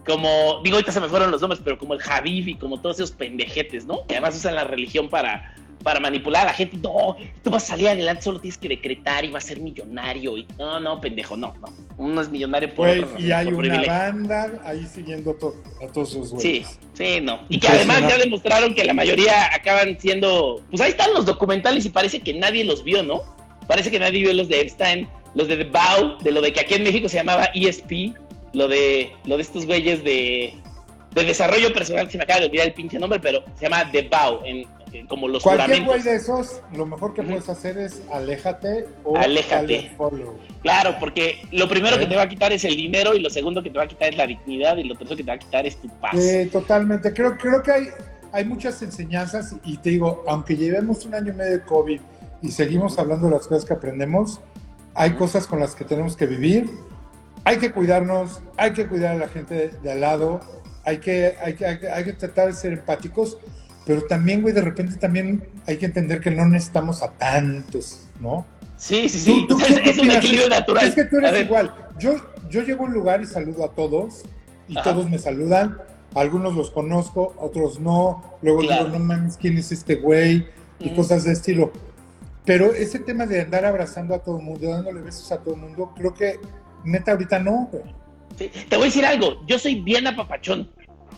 como, 0.07 0.61
digo, 0.63 0.77
ahorita 0.77 0.93
se 0.93 1.01
me 1.01 1.09
fueron 1.09 1.31
los 1.31 1.41
nombres, 1.41 1.61
pero 1.65 1.79
como 1.79 1.95
el 1.95 2.01
Javif 2.01 2.49
y 2.49 2.55
como 2.55 2.81
todos 2.81 2.97
esos 2.97 3.13
pendejetes, 3.13 3.85
¿no? 3.85 4.07
Que 4.07 4.15
además 4.15 4.37
usan 4.37 4.55
la 4.55 4.65
religión 4.65 5.09
para 5.09 5.55
para 5.83 6.01
manipular 6.01 6.43
a 6.43 6.47
la 6.47 6.53
gente. 6.53 6.77
No, 6.79 7.17
tú 7.45 7.51
vas 7.51 7.63
a 7.63 7.67
salir 7.69 7.89
adelante, 7.89 8.23
solo 8.23 8.41
tienes 8.41 8.59
que 8.59 8.69
decretar 8.69 9.25
y 9.25 9.31
vas 9.31 9.45
a 9.45 9.49
ser 9.49 9.61
millonario. 9.61 10.37
Y, 10.37 10.45
no, 10.59 10.81
no, 10.81 11.01
pendejo, 11.01 11.37
no, 11.37 11.55
no. 11.61 11.69
Uno 11.97 12.21
es 12.21 12.29
millonario 12.29 12.75
por 12.75 12.89
Y 13.19 13.31
hay 13.31 13.47
una 13.47 13.83
banda 13.85 14.61
ahí 14.65 14.85
siguiendo 14.85 15.31
a 15.31 15.87
todos 15.93 16.11
esos 16.11 16.33
güeyes. 16.33 16.67
Sí, 16.67 16.79
sí, 16.95 17.21
no. 17.21 17.39
Y 17.49 17.61
que 17.61 17.69
además 17.69 18.01
ya 18.01 18.19
demostraron 18.19 18.75
que 18.75 18.85
la 18.85 18.95
mayoría 18.95 19.55
acaban 19.55 19.97
siendo. 20.01 20.61
Pues 20.71 20.81
ahí 20.81 20.91
están 20.91 21.15
los 21.15 21.25
documentales 21.25 21.87
y 21.87 21.91
parece 21.91 22.19
que 22.19 22.35
nadie 22.35 22.65
los 22.65 22.83
vio, 22.83 23.05
¿no? 23.05 23.37
parece 23.67 23.91
que 23.91 23.99
nadie 23.99 24.21
vio 24.21 24.33
los 24.33 24.49
de 24.49 24.61
Epstein, 24.61 25.09
los 25.35 25.49
de 25.49 25.57
The 25.57 25.65
Bow, 25.65 26.19
de 26.23 26.33
lo 26.33 26.41
de 26.41 26.53
que 26.53 26.61
aquí 26.61 26.75
en 26.75 26.85
México 26.85 27.09
se 27.09 27.17
llamaba 27.17 27.51
ESP, 27.55 28.15
lo 28.57 28.69
de, 28.69 29.13
lo 29.27 29.37
de 29.37 29.43
estos 29.43 29.67
güeyes 29.67 30.03
de, 30.03 30.55
de 31.15 31.25
desarrollo 31.25 31.75
personal, 31.75 32.11
se 32.11 32.17
me 32.17 32.25
acaba 32.25 32.41
de 32.41 32.47
olvidar 32.47 32.67
el 32.67 32.73
pinche 32.73 32.99
nombre, 32.99 33.21
pero 33.21 33.45
se 33.55 33.69
llama 33.69 33.91
The 33.93 34.09
Bow, 34.09 34.41
en, 34.47 34.67
como 35.09 35.29
los 35.29 35.43
Cualquier 35.43 35.85
güey 35.85 36.01
de 36.01 36.15
esos, 36.15 36.63
lo 36.75 36.87
mejor 36.87 37.13
que 37.13 37.23
puedes 37.23 37.51
hacer 37.51 37.77
es 37.77 38.01
aléjate 38.11 38.87
o 39.05 39.15
aléjate. 39.15 39.91
Claro, 40.63 40.97
porque 40.99 41.47
lo 41.53 41.69
primero 41.69 41.99
que 41.99 42.05
¿Eh? 42.05 42.09
te 42.09 42.17
va 42.17 42.23
a 42.23 42.29
quitar 42.31 42.51
es 42.55 42.65
el 42.65 42.77
dinero 42.77 43.15
y 43.15 43.21
lo 43.21 43.29
segundo 43.29 43.63
que 43.63 43.69
te 43.69 43.77
va 43.77 43.85
a 43.85 43.89
quitar 43.89 44.09
es 44.09 44.17
la 44.17 44.27
dignidad 44.27 44.79
y 44.79 44.85
lo 44.85 44.95
tercero 44.95 45.19
que 45.19 45.23
te 45.23 45.31
va 45.31 45.35
a 45.35 45.39
quitar 45.39 45.67
es 45.67 45.77
tu 45.77 45.89
paz. 46.01 46.13
Sí, 46.19 46.47
totalmente. 46.47 47.13
Creo, 47.13 47.37
creo 47.37 47.63
que 47.63 47.73
hay, 47.73 47.89
hay 48.33 48.47
muchas 48.47 48.81
enseñanzas 48.81 49.55
y 49.65 49.77
te 49.77 49.91
digo, 49.91 50.25
aunque 50.27 50.57
llevemos 50.57 51.05
un 51.05 51.15
año 51.15 51.31
y 51.35 51.37
medio 51.37 51.53
de 51.59 51.63
COVID 51.63 52.01
y 52.41 52.51
seguimos 52.51 52.99
hablando 52.99 53.27
de 53.27 53.35
las 53.35 53.47
cosas 53.47 53.67
que 53.67 53.75
aprendemos, 53.75 54.41
hay 54.95 55.13
cosas 55.13 55.47
con 55.47 55.61
las 55.61 55.75
que 55.75 55.85
tenemos 55.85 56.17
que 56.17 56.25
vivir. 56.25 56.71
Hay 57.47 57.57
que 57.57 57.73
cuidarnos, 57.73 58.43
hay 58.59 58.73
que 58.73 58.87
cuidar 58.87 59.17
a 59.17 59.19
la 59.19 59.29
gente 59.29 59.71
de, 59.83 59.93
al 59.93 60.01
lado, 60.01 60.41
hay 60.85 60.99
que, 60.99 61.35
hay, 61.43 61.55
que, 61.55 61.65
hay 61.65 62.05
que 62.05 62.13
tratar 62.13 62.49
de 62.49 62.53
ser 62.53 62.73
empáticos 62.75 63.39
pero 63.87 64.03
también, 64.03 64.43
güey, 64.43 64.53
de 64.53 64.63
repente 64.63 64.97
también 64.97 65.49
hay 65.65 65.77
que 65.77 65.87
entender 65.87 66.21
que 66.21 66.33
no 66.33 66.45
necesitamos 66.45 67.05
a 67.05 67.13
tantos, 67.13 68.09
¿no? 68.21 68.45
Sí, 68.77 69.09
sí, 69.09 69.21
sí. 69.21 69.47
es, 69.85 69.99
un 69.99 70.11
equilibrio 70.11 70.49
natural. 70.49 70.89
Es 70.89 70.95
que 70.97 71.05
tú 71.05 71.19
eres 71.19 71.45
igual. 71.45 71.73
Yo, 71.97 72.17
yo 72.51 72.63
llego 72.63 72.83
a 72.83 72.89
un 72.89 72.93
lugar 72.93 73.23
y 73.23 73.27
saludo 73.27 73.65
a 73.65 73.71
todos, 73.71 74.25
y 74.67 74.75
todos 74.83 75.09
me 75.09 75.19
saludan. 75.21 75.79
Algunos 76.17 76.57
los 76.57 76.73
conozco, 76.73 77.33
otros 77.39 77.79
no. 77.79 78.39
Luego 78.43 78.63
digo, 78.63 78.89
no 78.89 78.99
mames, 78.99 79.37
¿quién 79.37 79.57
es 79.57 79.71
este 79.71 79.95
güey? 79.95 80.49
Y 80.81 80.91
cosas 80.97 81.23
de 81.23 81.33
estilo. 81.33 81.71
Pero 82.45 82.75
ese 82.75 82.99
tema 82.99 83.25
de 83.25 83.41
andar 83.41 83.65
abrazando 83.65 84.17
a 84.17 84.19
todo 84.19 84.39
el 84.39 84.45
mundo, 84.45 84.69
dándole 84.69 85.01
besos 85.01 85.31
a 85.31 85.39
todo 85.39 85.55
el 85.55 85.61
mundo, 85.61 85.93
creo 85.97 86.13
que 86.13 86.41
neta 86.87 87.13
ahorita 87.13 87.39
no, 87.39 87.69
güey. 87.71 87.85
Te 88.37 88.77
voy 88.77 88.83
a 88.83 88.87
decir 88.87 89.07
algo, 89.07 89.43
yo 89.47 89.59
soy 89.59 89.81
bien 89.81 90.07
apapachón. 90.07 90.71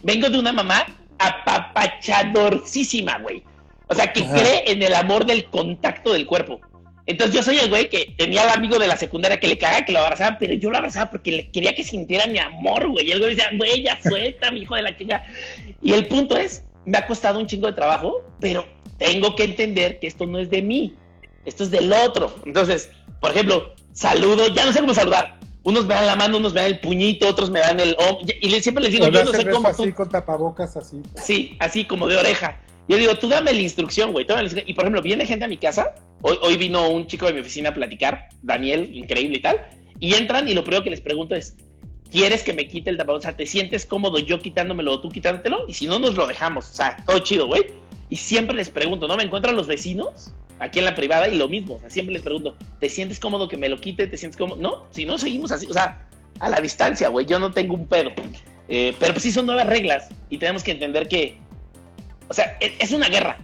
Vengo 0.02 0.30
de 0.30 0.38
una 0.38 0.52
mamá 0.52 0.86
apapachadorcísima, 1.18 3.18
güey. 3.18 3.42
O 3.88 3.94
sea, 3.94 4.12
que 4.12 4.24
cree 4.24 4.70
en 4.70 4.82
el 4.82 4.94
amor 4.94 5.26
del 5.26 5.46
contacto 5.46 6.12
del 6.12 6.26
cuerpo. 6.26 6.60
Entonces 7.06 7.34
yo 7.34 7.42
soy 7.42 7.58
el 7.58 7.70
güey 7.70 7.88
que 7.88 8.14
tenía 8.18 8.42
al 8.42 8.50
amigo 8.50 8.78
de 8.78 8.86
la 8.86 8.98
secundaria 8.98 9.40
que 9.40 9.48
le 9.48 9.56
cagaba, 9.56 9.82
que 9.84 9.92
lo 9.92 10.00
abrazaba, 10.00 10.36
pero 10.38 10.52
yo 10.54 10.70
lo 10.70 10.76
abrazaba 10.76 11.10
porque 11.10 11.32
le 11.32 11.50
quería 11.50 11.74
que 11.74 11.82
sintiera 11.82 12.26
mi 12.26 12.38
amor, 12.38 12.86
güey. 12.88 13.08
Y 13.08 13.12
el 13.12 13.18
güey 13.18 13.34
decía, 13.34 13.50
güey, 13.56 13.82
ya 13.82 13.98
suelta, 14.02 14.50
mi 14.50 14.60
hijo 14.60 14.76
de 14.76 14.82
la 14.82 14.94
chica. 14.96 15.24
Y 15.82 15.94
el 15.94 16.06
punto 16.06 16.36
es, 16.36 16.64
me 16.84 16.98
ha 16.98 17.06
costado 17.06 17.40
un 17.40 17.46
chingo 17.46 17.66
de 17.66 17.72
trabajo, 17.72 18.22
pero 18.40 18.66
tengo 18.98 19.34
que 19.34 19.44
entender 19.44 19.98
que 19.98 20.06
esto 20.06 20.26
no 20.26 20.38
es 20.38 20.50
de 20.50 20.60
mí, 20.60 20.94
esto 21.46 21.64
es 21.64 21.70
del 21.70 21.90
otro. 21.92 22.36
Entonces, 22.44 22.90
por 23.20 23.30
ejemplo, 23.30 23.72
saludo, 23.94 24.54
ya 24.54 24.66
no 24.66 24.72
sé 24.72 24.80
cómo 24.80 24.92
saludar 24.92 25.37
unos 25.64 25.86
me 25.86 25.94
dan 25.94 26.06
la 26.06 26.16
mano, 26.16 26.38
unos 26.38 26.54
me 26.54 26.60
dan 26.60 26.70
el 26.70 26.80
puñito, 26.80 27.28
otros 27.28 27.50
me 27.50 27.60
dan 27.60 27.80
el 27.80 27.96
y 28.40 28.50
siempre 28.60 28.84
les 28.84 28.92
digo, 28.92 29.08
yo 29.08 29.24
no 29.24 29.32
sé 29.32 29.48
cómo 29.48 29.68
así 29.68 29.92
con 29.92 30.08
tapabocas 30.08 30.76
así. 30.76 31.02
Sí, 31.22 31.56
así 31.58 31.84
como 31.84 32.06
de 32.06 32.16
oreja. 32.16 32.60
Yo 32.88 32.96
digo, 32.96 33.14
tú 33.16 33.28
dame 33.28 33.52
la 33.52 33.60
instrucción, 33.60 34.12
güey. 34.12 34.26
Y 34.66 34.72
por 34.72 34.84
ejemplo, 34.84 35.02
viene 35.02 35.26
gente 35.26 35.44
a 35.44 35.48
mi 35.48 35.58
casa. 35.58 35.94
Hoy, 36.22 36.38
hoy 36.40 36.56
vino 36.56 36.88
un 36.88 37.06
chico 37.06 37.26
de 37.26 37.34
mi 37.34 37.40
oficina 37.40 37.68
a 37.68 37.74
platicar, 37.74 38.28
Daniel, 38.42 38.90
increíble 38.94 39.36
y 39.36 39.42
tal. 39.42 39.66
Y 40.00 40.14
entran 40.14 40.48
y 40.48 40.54
lo 40.54 40.64
primero 40.64 40.82
que 40.82 40.90
les 40.90 41.02
pregunto 41.02 41.34
es, 41.34 41.54
¿quieres 42.10 42.42
que 42.42 42.54
me 42.54 42.66
quite 42.66 42.88
el 42.88 42.96
tapabocas? 42.96 43.26
O 43.26 43.28
sea, 43.28 43.36
¿te 43.36 43.46
sientes 43.46 43.84
cómodo 43.84 44.18
yo 44.18 44.40
quitándomelo 44.40 44.94
o 44.94 45.00
tú 45.00 45.10
quitándotelo? 45.10 45.66
Y 45.68 45.74
si 45.74 45.86
no, 45.86 45.98
nos 45.98 46.14
lo 46.14 46.26
dejamos. 46.26 46.70
O 46.70 46.74
sea, 46.74 46.96
todo 47.06 47.18
chido, 47.18 47.46
güey. 47.46 47.66
Y 48.10 48.16
siempre 48.16 48.56
les 48.56 48.70
pregunto, 48.70 49.06
¿no? 49.06 49.16
¿Me 49.16 49.24
encuentran 49.24 49.56
los 49.56 49.66
vecinos? 49.66 50.32
aquí 50.60 50.78
en 50.78 50.84
la 50.84 50.94
privada 50.94 51.28
y 51.28 51.36
lo 51.36 51.48
mismo. 51.48 51.74
O 51.74 51.80
sea, 51.80 51.90
siempre 51.90 52.12
les 52.12 52.22
pregunto, 52.22 52.56
¿te 52.80 52.88
sientes 52.88 53.20
cómodo 53.20 53.48
que 53.48 53.56
me 53.56 53.68
lo 53.68 53.80
quite? 53.80 54.06
¿Te 54.06 54.16
sientes 54.16 54.36
cómodo? 54.36 54.60
No, 54.60 54.86
si 54.90 55.04
no, 55.04 55.18
seguimos 55.18 55.52
así. 55.52 55.66
O 55.66 55.72
sea, 55.72 56.06
a 56.40 56.48
la 56.48 56.60
distancia, 56.60 57.08
güey. 57.08 57.26
Yo 57.26 57.38
no 57.38 57.52
tengo 57.52 57.74
un 57.74 57.86
pedo. 57.86 58.10
Eh, 58.68 58.94
pero 58.98 59.14
pues 59.14 59.22
sí 59.22 59.32
son 59.32 59.46
nuevas 59.46 59.66
reglas 59.66 60.08
y 60.28 60.36
tenemos 60.36 60.62
que 60.62 60.72
entender 60.72 61.08
que, 61.08 61.38
o 62.28 62.34
sea, 62.34 62.56
e, 62.60 62.74
es, 62.78 62.92
una 62.92 63.08
guerra. 63.08 63.38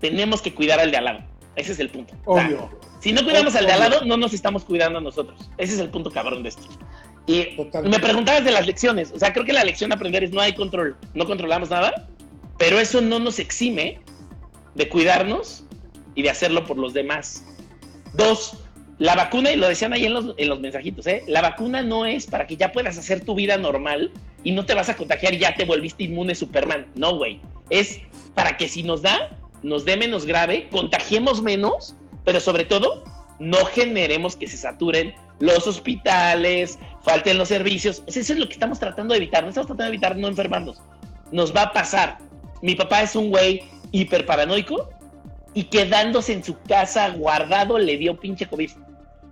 Tenemos 0.00 0.42
que 0.42 0.54
cuidar 0.54 0.80
al 0.80 0.90
de 0.90 0.96
al 0.98 1.04
lado. 1.04 1.20
Ese 1.56 1.72
es 1.72 1.80
el 1.80 1.90
punto. 1.90 2.14
Obvio. 2.24 2.70
si 3.00 3.12
no 3.12 3.24
cuidamos 3.24 3.54
al 3.56 3.66
de 3.66 3.72
al 3.72 3.80
lado, 3.80 4.04
no 4.04 4.16
nos 4.16 4.32
estamos 4.34 4.64
cuidando 4.64 4.98
a 4.98 5.02
nosotros. 5.02 5.50
Ese 5.58 5.74
es 5.74 5.80
el 5.80 5.90
punto 5.90 6.10
cabrón 6.10 6.42
de 6.42 6.50
esto. 6.50 6.62
Y 7.26 7.48
me 7.84 7.98
preguntabas 7.98 8.44
de 8.44 8.50
las 8.50 8.66
lecciones. 8.66 9.12
O 9.12 9.18
sea, 9.18 9.32
creo 9.32 9.44
que 9.44 9.52
la 9.52 9.64
lección 9.64 9.92
a 9.92 9.94
aprender 9.94 10.24
es 10.24 10.32
no 10.32 10.40
hay 10.40 10.54
control. 10.54 10.96
No 11.14 11.26
controlamos 11.26 11.70
nada, 11.70 12.08
pero 12.60 12.78
eso 12.78 13.00
no 13.00 13.18
nos 13.18 13.38
exime 13.38 14.00
de 14.74 14.86
cuidarnos 14.90 15.64
y 16.14 16.20
de 16.20 16.28
hacerlo 16.28 16.66
por 16.66 16.76
los 16.76 16.92
demás. 16.92 17.42
Dos, 18.12 18.58
la 18.98 19.14
vacuna, 19.14 19.50
y 19.50 19.56
lo 19.56 19.66
decían 19.66 19.94
ahí 19.94 20.04
en 20.04 20.12
los, 20.12 20.34
en 20.36 20.46
los 20.50 20.60
mensajitos, 20.60 21.06
¿eh? 21.06 21.24
la 21.26 21.40
vacuna 21.40 21.82
no 21.82 22.04
es 22.04 22.26
para 22.26 22.46
que 22.46 22.58
ya 22.58 22.70
puedas 22.70 22.98
hacer 22.98 23.24
tu 23.24 23.34
vida 23.34 23.56
normal 23.56 24.12
y 24.44 24.52
no 24.52 24.66
te 24.66 24.74
vas 24.74 24.90
a 24.90 24.96
contagiar 24.96 25.32
y 25.32 25.38
ya 25.38 25.54
te 25.54 25.64
volviste 25.64 26.04
inmune 26.04 26.34
Superman. 26.34 26.86
No, 26.96 27.16
güey. 27.16 27.40
Es 27.70 27.98
para 28.34 28.58
que 28.58 28.68
si 28.68 28.82
nos 28.82 29.00
da, 29.00 29.30
nos 29.62 29.86
dé 29.86 29.96
menos 29.96 30.26
grave, 30.26 30.68
contagiemos 30.70 31.40
menos, 31.40 31.96
pero 32.26 32.40
sobre 32.40 32.66
todo, 32.66 33.04
no 33.38 33.64
generemos 33.64 34.36
que 34.36 34.46
se 34.46 34.58
saturen 34.58 35.14
los 35.38 35.66
hospitales, 35.66 36.78
falten 37.04 37.38
los 37.38 37.48
servicios. 37.48 38.02
eso 38.06 38.20
es 38.20 38.38
lo 38.38 38.46
que 38.48 38.52
estamos 38.52 38.78
tratando 38.78 39.14
de 39.14 39.18
evitar. 39.18 39.44
No 39.44 39.48
estamos 39.48 39.68
tratando 39.68 39.90
de 39.90 39.96
evitar 39.96 40.14
no 40.18 40.28
enfermarnos. 40.28 40.76
Nos 41.32 41.56
va 41.56 41.62
a 41.62 41.72
pasar. 41.72 42.18
Mi 42.62 42.74
papá 42.74 43.02
es 43.02 43.16
un 43.16 43.30
güey 43.30 43.62
hiper 43.92 44.26
paranoico 44.26 44.90
y 45.54 45.64
quedándose 45.64 46.32
en 46.32 46.44
su 46.44 46.58
casa 46.62 47.10
guardado 47.10 47.78
le 47.78 47.96
dio 47.96 48.18
pinche 48.18 48.46
COVID. 48.46 48.70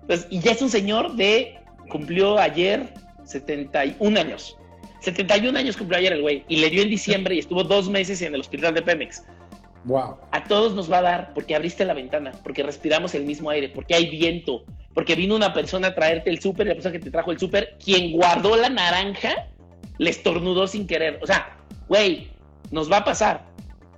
Pues, 0.06 0.26
y 0.30 0.40
ya 0.40 0.52
es 0.52 0.62
un 0.62 0.70
señor 0.70 1.14
de, 1.16 1.58
cumplió 1.90 2.38
ayer 2.38 2.92
71 3.24 4.18
años. 4.18 4.56
71 5.00 5.56
años 5.58 5.76
cumplió 5.76 5.98
ayer 5.98 6.12
el 6.12 6.22
güey 6.22 6.44
y 6.48 6.56
le 6.56 6.70
dio 6.70 6.82
en 6.82 6.90
diciembre 6.90 7.34
y 7.34 7.38
estuvo 7.38 7.62
dos 7.62 7.88
meses 7.88 8.20
en 8.22 8.34
el 8.34 8.40
hospital 8.40 8.74
de 8.74 8.82
Pemex. 8.82 9.22
Wow. 9.84 10.16
A 10.32 10.44
todos 10.44 10.74
nos 10.74 10.90
va 10.90 10.98
a 10.98 11.02
dar 11.02 11.34
porque 11.34 11.54
abriste 11.54 11.84
la 11.84 11.94
ventana, 11.94 12.32
porque 12.42 12.62
respiramos 12.62 13.14
el 13.14 13.24
mismo 13.24 13.48
aire, 13.50 13.68
porque 13.68 13.94
hay 13.94 14.10
viento, 14.10 14.64
porque 14.92 15.14
vino 15.14 15.36
una 15.36 15.54
persona 15.54 15.88
a 15.88 15.94
traerte 15.94 16.30
el 16.30 16.40
súper 16.40 16.66
y 16.66 16.70
la 16.70 16.74
persona 16.74 16.92
que 16.92 16.98
te 16.98 17.10
trajo 17.10 17.30
el 17.30 17.38
súper, 17.38 17.76
quien 17.82 18.12
guardó 18.12 18.56
la 18.56 18.68
naranja, 18.68 19.48
le 19.98 20.10
estornudó 20.10 20.66
sin 20.66 20.86
querer. 20.86 21.20
O 21.22 21.26
sea, 21.26 21.56
güey, 21.88 22.28
nos 22.70 22.90
va 22.90 22.98
a 22.98 23.04
pasar 23.04 23.46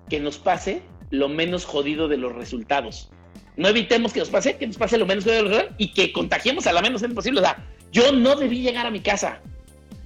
que 0.09 0.21
nos 0.21 0.39
pase 0.39 0.83
lo 1.11 1.29
menos 1.29 1.65
jodido 1.65 2.09
de 2.09 2.17
los 2.17 2.35
resultados. 2.35 3.11
No 3.57 3.69
evitemos 3.69 4.13
que 4.13 4.21
nos 4.21 4.31
pase, 4.31 4.57
que 4.57 4.67
nos 4.67 4.77
pase 4.77 4.99
lo 4.99 5.07
menos 5.07 5.25
jodido 5.25 5.39
de 5.39 5.43
los 5.43 5.53
resultados 5.53 5.77
y 5.79 5.93
que 5.93 6.13
contagiemos 6.13 6.67
a 6.67 6.73
la 6.73 6.83
menos 6.83 7.01
gente 7.01 7.15
posible. 7.15 7.43
Yo 7.93 8.13
no 8.13 8.37
debí 8.37 8.63
llegar 8.63 8.87
a 8.87 8.91
mi 8.91 9.01
casa. 9.01 9.41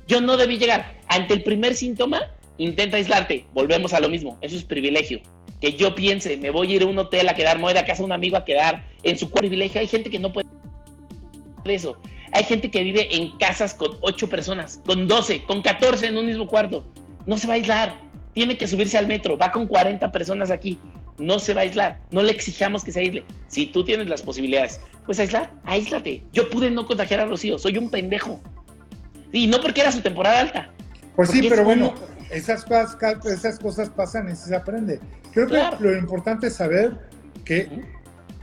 Yo 0.06 0.20
no 0.20 0.36
debí 0.36 0.58
llegar. 0.58 0.98
Ante 1.08 1.34
el 1.34 1.42
primer 1.42 1.74
síntoma, 1.74 2.20
intenta 2.58 2.96
aislarte. 2.96 3.46
Volvemos 3.52 3.92
a 3.92 4.00
lo 4.00 4.08
mismo. 4.08 4.38
Eso 4.40 4.56
es 4.56 4.64
privilegio. 4.64 5.20
Que 5.60 5.72
yo 5.72 5.94
piense, 5.94 6.36
me 6.36 6.50
voy 6.50 6.72
a 6.72 6.76
ir 6.76 6.82
a 6.82 6.86
un 6.86 6.98
hotel 6.98 7.28
a 7.28 7.34
quedar, 7.34 7.56
me 7.56 7.64
voy 7.64 7.76
a 7.76 7.86
casa 7.86 7.98
de 7.98 8.04
un 8.04 8.12
amigo 8.12 8.36
a 8.36 8.44
quedar 8.44 8.84
en 9.02 9.18
su 9.18 9.30
privilegio. 9.30 9.80
Hay 9.80 9.86
gente 9.86 10.10
que 10.10 10.18
no 10.18 10.32
puede 10.32 10.46
eso. 11.64 11.96
Hay 12.32 12.44
gente 12.44 12.70
que 12.70 12.82
vive 12.82 13.14
en 13.14 13.30
casas 13.38 13.74
con 13.74 13.96
ocho 14.00 14.28
personas, 14.28 14.80
con 14.84 15.06
12, 15.06 15.44
con 15.44 15.62
14 15.62 16.08
en 16.08 16.18
un 16.18 16.26
mismo 16.26 16.46
cuarto. 16.46 16.84
No 17.26 17.38
se 17.38 17.46
va 17.46 17.54
a 17.54 17.56
aislar 17.56 18.03
tiene 18.35 18.59
que 18.59 18.66
subirse 18.66 18.99
al 18.99 19.07
metro, 19.07 19.39
va 19.39 19.51
con 19.51 19.66
40 19.66 20.12
personas 20.12 20.51
aquí, 20.51 20.78
no 21.18 21.39
se 21.39 21.55
va 21.55 21.61
a 21.61 21.64
aislar, 21.64 22.01
no 22.11 22.22
le 22.22 22.32
exijamos 22.32 22.85
que 22.85 22.93
se 22.93 23.01
aísle. 23.01 23.24
Si 23.47 23.66
tú 23.66 23.85
tienes 23.85 24.09
las 24.09 24.22
posibilidades, 24.22 24.80
pues 25.07 25.20
aislar, 25.20 25.53
aíslate. 25.64 26.24
Yo 26.32 26.51
pude 26.51 26.70
no 26.70 26.87
contagiar 26.87 27.20
a 27.20 27.26
Rocío, 27.26 27.59
soy 27.59 27.78
un 27.78 27.91
pendejo. 27.91 28.41
Y 29.32 29.47
no 29.47 29.61
porque 29.61 29.80
era 29.80 29.93
su 29.93 30.01
temporada 30.01 30.41
alta. 30.41 30.70
Pues 31.16 31.30
sí, 31.30 31.47
pero 31.49 31.64
bueno, 31.64 31.95
esas 32.30 32.64
cosas, 32.64 32.97
esas 33.26 33.59
cosas 33.59 33.89
pasan 33.91 34.28
y 34.30 34.37
se 34.37 34.55
aprende. 34.55 35.01
Creo 35.32 35.47
que 35.47 35.62
lo 35.80 35.97
importante 35.97 36.49
es 36.49 36.55
saber 36.55 36.93
que 37.45 37.68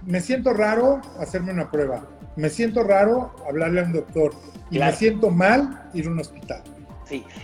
me 0.06 0.22
siento 0.22 0.54
raro 0.54 1.02
hacerme 1.20 1.52
una 1.52 1.70
prueba, 1.70 2.08
me 2.36 2.50
siento 2.50 2.84
raro 2.84 3.36
hablarle 3.48 3.82
a 3.82 3.84
un 3.84 3.94
doctor 3.94 4.34
y 4.70 4.80
me 4.80 4.92
siento 4.94 5.30
mal 5.30 5.90
ir 5.94 6.08
a 6.08 6.10
un 6.10 6.20
hospital. 6.20 6.64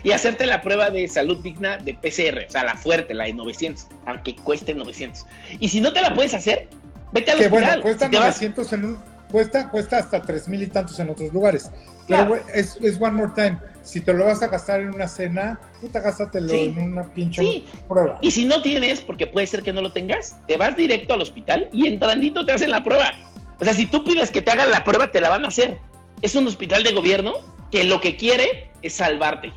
Y 0.04 0.12
hacerte 0.12 0.46
la 0.46 0.62
prueba 0.62 0.90
de 0.90 1.08
salud 1.08 1.38
digna 1.38 1.78
de 1.78 1.94
PCR, 1.94 2.46
o 2.48 2.52
sea, 2.52 2.64
la 2.64 2.76
fuerte, 2.76 3.14
la 3.14 3.26
de 3.26 3.34
900, 3.34 3.88
aunque 4.06 4.36
cueste 4.36 4.74
900. 4.74 5.26
Y 5.60 5.70
si 5.70 5.82
no 5.82 5.94
te 5.94 6.02
la 6.02 6.14
puedes 6.14 6.34
hacer, 6.34 6.68
vete 7.12 7.32
al 7.32 7.40
que 7.40 7.46
hospital. 7.46 7.82
Bueno, 7.82 7.82
cuesta 7.82 8.10
900 8.10 8.74
en 8.74 8.86
un, 8.86 8.98
cuesta, 9.32 9.70
cuesta 9.70 9.98
hasta 9.98 10.22
3 10.22 10.48
mil 10.48 10.64
y 10.64 10.68
tantos 10.68 11.00
en 11.00 11.10
otros 11.10 11.34
lugares. 11.34 11.72
Pero 12.08 12.36
es, 12.54 12.78
es, 12.82 13.00
one 13.02 13.12
more 13.12 13.32
time. 13.36 13.58
Si 13.84 14.00
te 14.02 14.14
lo 14.14 14.26
vas 14.26 14.42
a 14.42 14.48
gastar 14.48 14.82
en 14.82 14.94
una 14.94 15.08
cena, 15.08 15.60
puta, 15.82 16.00
gástatelo 16.00 16.54
en 16.54 16.94
una 16.94 17.04
pinche 17.04 17.64
prueba. 17.88 18.18
Y 18.22 18.32
si 18.32 18.46
no 18.46 18.62
tienes, 18.62 19.02
porque 19.02 19.28
puede 19.28 19.48
ser 19.48 19.62
que 19.62 19.74
no 19.74 19.82
lo 19.82 19.92
tengas, 19.92 20.38
te 20.48 20.58
vas 20.58 20.76
directo 20.76 21.14
al 21.14 21.22
hospital 21.22 21.70
y 21.74 21.88
entrandito 21.88 22.46
te 22.46 22.54
hacen 22.54 22.72
la 22.72 22.84
prueba. 22.84 23.12
O 23.60 23.66
sea, 23.66 23.74
si 23.74 23.86
tú 23.88 24.04
pides 24.04 24.32
que 24.32 24.42
te 24.42 24.52
hagan 24.52 24.72
la 24.72 24.84
prueba, 24.84 25.12
te 25.12 25.20
la 25.20 25.30
van 25.30 25.44
a 25.44 25.50
hacer. 25.50 25.80
Es 26.22 26.36
un 26.36 26.48
hospital 26.48 26.84
de 26.84 26.94
gobierno 26.94 27.34
que 27.72 27.84
lo 27.84 28.00
que 28.02 28.16
quiere 28.16 28.72
es 28.82 28.94
salvarte. 28.94 29.52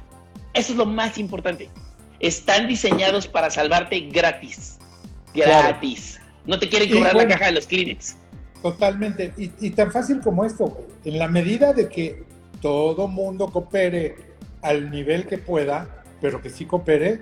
Eso 0.54 0.72
es 0.72 0.78
lo 0.78 0.86
más 0.86 1.18
importante. 1.18 1.68
Están 2.20 2.66
diseñados 2.68 3.26
para 3.26 3.50
salvarte 3.50 4.00
gratis. 4.00 4.78
Gratis. 5.34 6.20
No 6.46 6.58
te 6.58 6.68
quieren 6.68 6.90
cobrar 6.90 7.14
la 7.14 7.28
caja 7.28 7.46
de 7.46 7.52
los 7.52 7.66
clinics. 7.66 8.16
Totalmente. 8.62 9.32
Y, 9.38 9.50
y 9.60 9.70
tan 9.70 9.90
fácil 9.92 10.20
como 10.20 10.44
esto, 10.44 10.66
güey. 10.66 10.84
En 11.04 11.18
la 11.18 11.28
medida 11.28 11.72
de 11.72 11.88
que 11.88 12.24
todo 12.60 13.08
mundo 13.08 13.50
coopere 13.50 14.16
al 14.62 14.90
nivel 14.90 15.26
que 15.26 15.38
pueda, 15.38 16.02
pero 16.20 16.42
que 16.42 16.50
sí 16.50 16.66
coopere, 16.66 17.20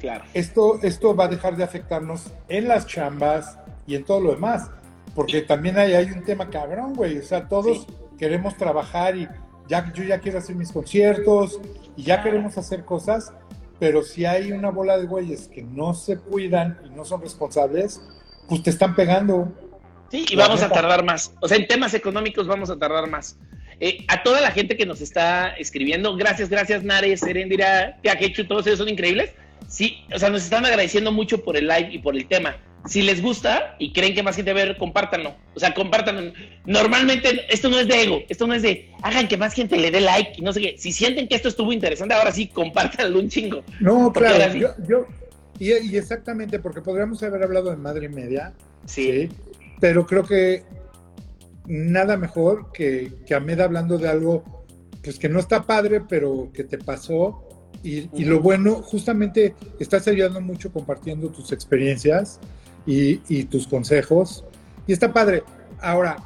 Claro. 0.00 0.24
esto, 0.34 0.80
esto 0.82 1.14
va 1.14 1.26
a 1.26 1.28
dejar 1.28 1.56
de 1.56 1.62
afectarnos 1.62 2.24
en 2.48 2.66
las 2.66 2.86
chambas 2.88 3.56
y 3.86 3.94
en 3.94 4.04
todo 4.04 4.20
lo 4.20 4.32
demás. 4.32 4.70
Porque 5.14 5.42
también 5.42 5.78
hay, 5.78 5.92
hay 5.94 6.06
un 6.06 6.24
tema 6.24 6.48
cabrón, 6.50 6.94
güey. 6.94 7.18
O 7.18 7.22
sea, 7.22 7.46
todos 7.48 7.82
Sí. 7.82 7.86
queremos 8.18 8.56
trabajar 8.56 9.16
y 9.16 9.28
ya, 9.68 9.92
yo 9.92 10.04
ya 10.04 10.18
quiero 10.20 10.38
hacer 10.38 10.56
mis 10.56 10.72
conciertos 10.72 11.60
y 11.96 12.04
ya 12.04 12.22
queremos 12.22 12.58
hacer 12.58 12.84
cosas, 12.84 13.32
pero 13.78 14.02
si 14.02 14.24
hay 14.24 14.52
una 14.52 14.70
bola 14.70 14.98
de 14.98 15.06
güeyes 15.06 15.48
que 15.48 15.62
no 15.62 15.94
se 15.94 16.16
cuidan 16.18 16.78
y 16.86 16.90
no 16.90 17.04
son 17.04 17.20
responsables, 17.20 18.00
pues 18.48 18.62
te 18.62 18.70
están 18.70 18.94
pegando. 18.94 19.52
Sí, 20.10 20.26
y 20.28 20.36
vamos 20.36 20.60
a 20.60 20.68
neta. 20.68 20.80
tardar 20.80 21.04
más. 21.04 21.34
O 21.40 21.48
sea, 21.48 21.56
en 21.56 21.66
temas 21.66 21.94
económicos 21.94 22.46
vamos 22.46 22.70
a 22.70 22.78
tardar 22.78 23.08
más. 23.08 23.38
Eh, 23.80 24.04
a 24.08 24.22
toda 24.22 24.40
la 24.40 24.52
gente 24.52 24.76
que 24.76 24.86
nos 24.86 25.00
está 25.00 25.48
escribiendo, 25.56 26.14
gracias, 26.16 26.48
gracias, 26.48 26.84
Nare, 26.84 27.16
Serendira, 27.16 27.98
Teaquechu, 28.02 28.46
todos 28.46 28.66
ellos 28.66 28.78
son 28.78 28.88
increíbles. 28.88 29.32
Sí, 29.68 30.04
o 30.14 30.18
sea, 30.18 30.30
nos 30.30 30.44
están 30.44 30.64
agradeciendo 30.66 31.12
mucho 31.12 31.42
por 31.42 31.56
el 31.56 31.66
live 31.66 31.88
y 31.92 31.98
por 31.98 32.16
el 32.16 32.26
tema. 32.26 32.56
Si 32.86 33.00
les 33.00 33.22
gusta 33.22 33.76
y 33.78 33.92
creen 33.92 34.12
que 34.14 34.24
más 34.24 34.34
gente 34.34 34.50
a 34.50 34.54
ver, 34.54 34.76
compártanlo. 34.76 35.36
O 35.54 35.60
sea, 35.60 35.72
compártanlo. 35.72 36.32
Normalmente 36.66 37.46
esto 37.48 37.68
no 37.68 37.78
es 37.78 37.86
de 37.86 38.02
ego, 38.02 38.22
esto 38.28 38.46
no 38.48 38.54
es 38.54 38.62
de 38.62 38.90
hagan 39.02 39.28
que 39.28 39.36
más 39.36 39.54
gente 39.54 39.76
le 39.76 39.90
dé 39.92 40.00
like 40.00 40.32
y 40.36 40.42
no 40.42 40.52
sé 40.52 40.60
qué. 40.60 40.74
Si 40.78 40.90
sienten 40.92 41.28
que 41.28 41.36
esto 41.36 41.48
estuvo 41.48 41.72
interesante, 41.72 42.12
ahora 42.14 42.32
sí, 42.32 42.48
compártanlo 42.48 43.20
un 43.20 43.28
chingo. 43.28 43.62
No, 43.80 44.12
Porque 44.12 44.28
claro, 44.30 44.52
sí. 44.52 44.58
yo, 44.60 44.68
yo- 44.88 45.06
y, 45.60 45.72
y 45.92 45.96
exactamente, 45.96 46.58
porque 46.58 46.80
podríamos 46.80 47.22
haber 47.22 47.42
hablado 47.44 47.70
de 47.70 47.76
madre 47.76 48.06
y 48.06 48.08
media, 48.08 48.52
Sí, 48.84 49.28
¿sí? 49.28 49.28
pero 49.80 50.04
creo 50.06 50.24
que 50.24 50.64
nada 51.66 52.16
mejor 52.16 52.72
que, 52.72 53.12
que 53.26 53.34
Ahmed 53.34 53.60
hablando 53.60 53.96
de 53.98 54.08
algo 54.08 54.64
pues 55.04 55.18
que 55.18 55.28
no 55.28 55.38
está 55.38 55.62
padre, 55.64 56.00
pero 56.08 56.50
que 56.52 56.64
te 56.64 56.78
pasó. 56.78 57.44
Y, 57.82 58.08
y 58.12 58.24
lo 58.24 58.40
bueno, 58.40 58.76
justamente 58.76 59.54
estás 59.80 60.06
ayudando 60.06 60.40
mucho 60.40 60.72
compartiendo 60.72 61.28
tus 61.30 61.52
experiencias 61.52 62.38
y, 62.86 63.20
y 63.28 63.44
tus 63.44 63.66
consejos. 63.66 64.44
Y 64.86 64.92
está 64.92 65.12
padre. 65.12 65.42
Ahora, 65.80 66.16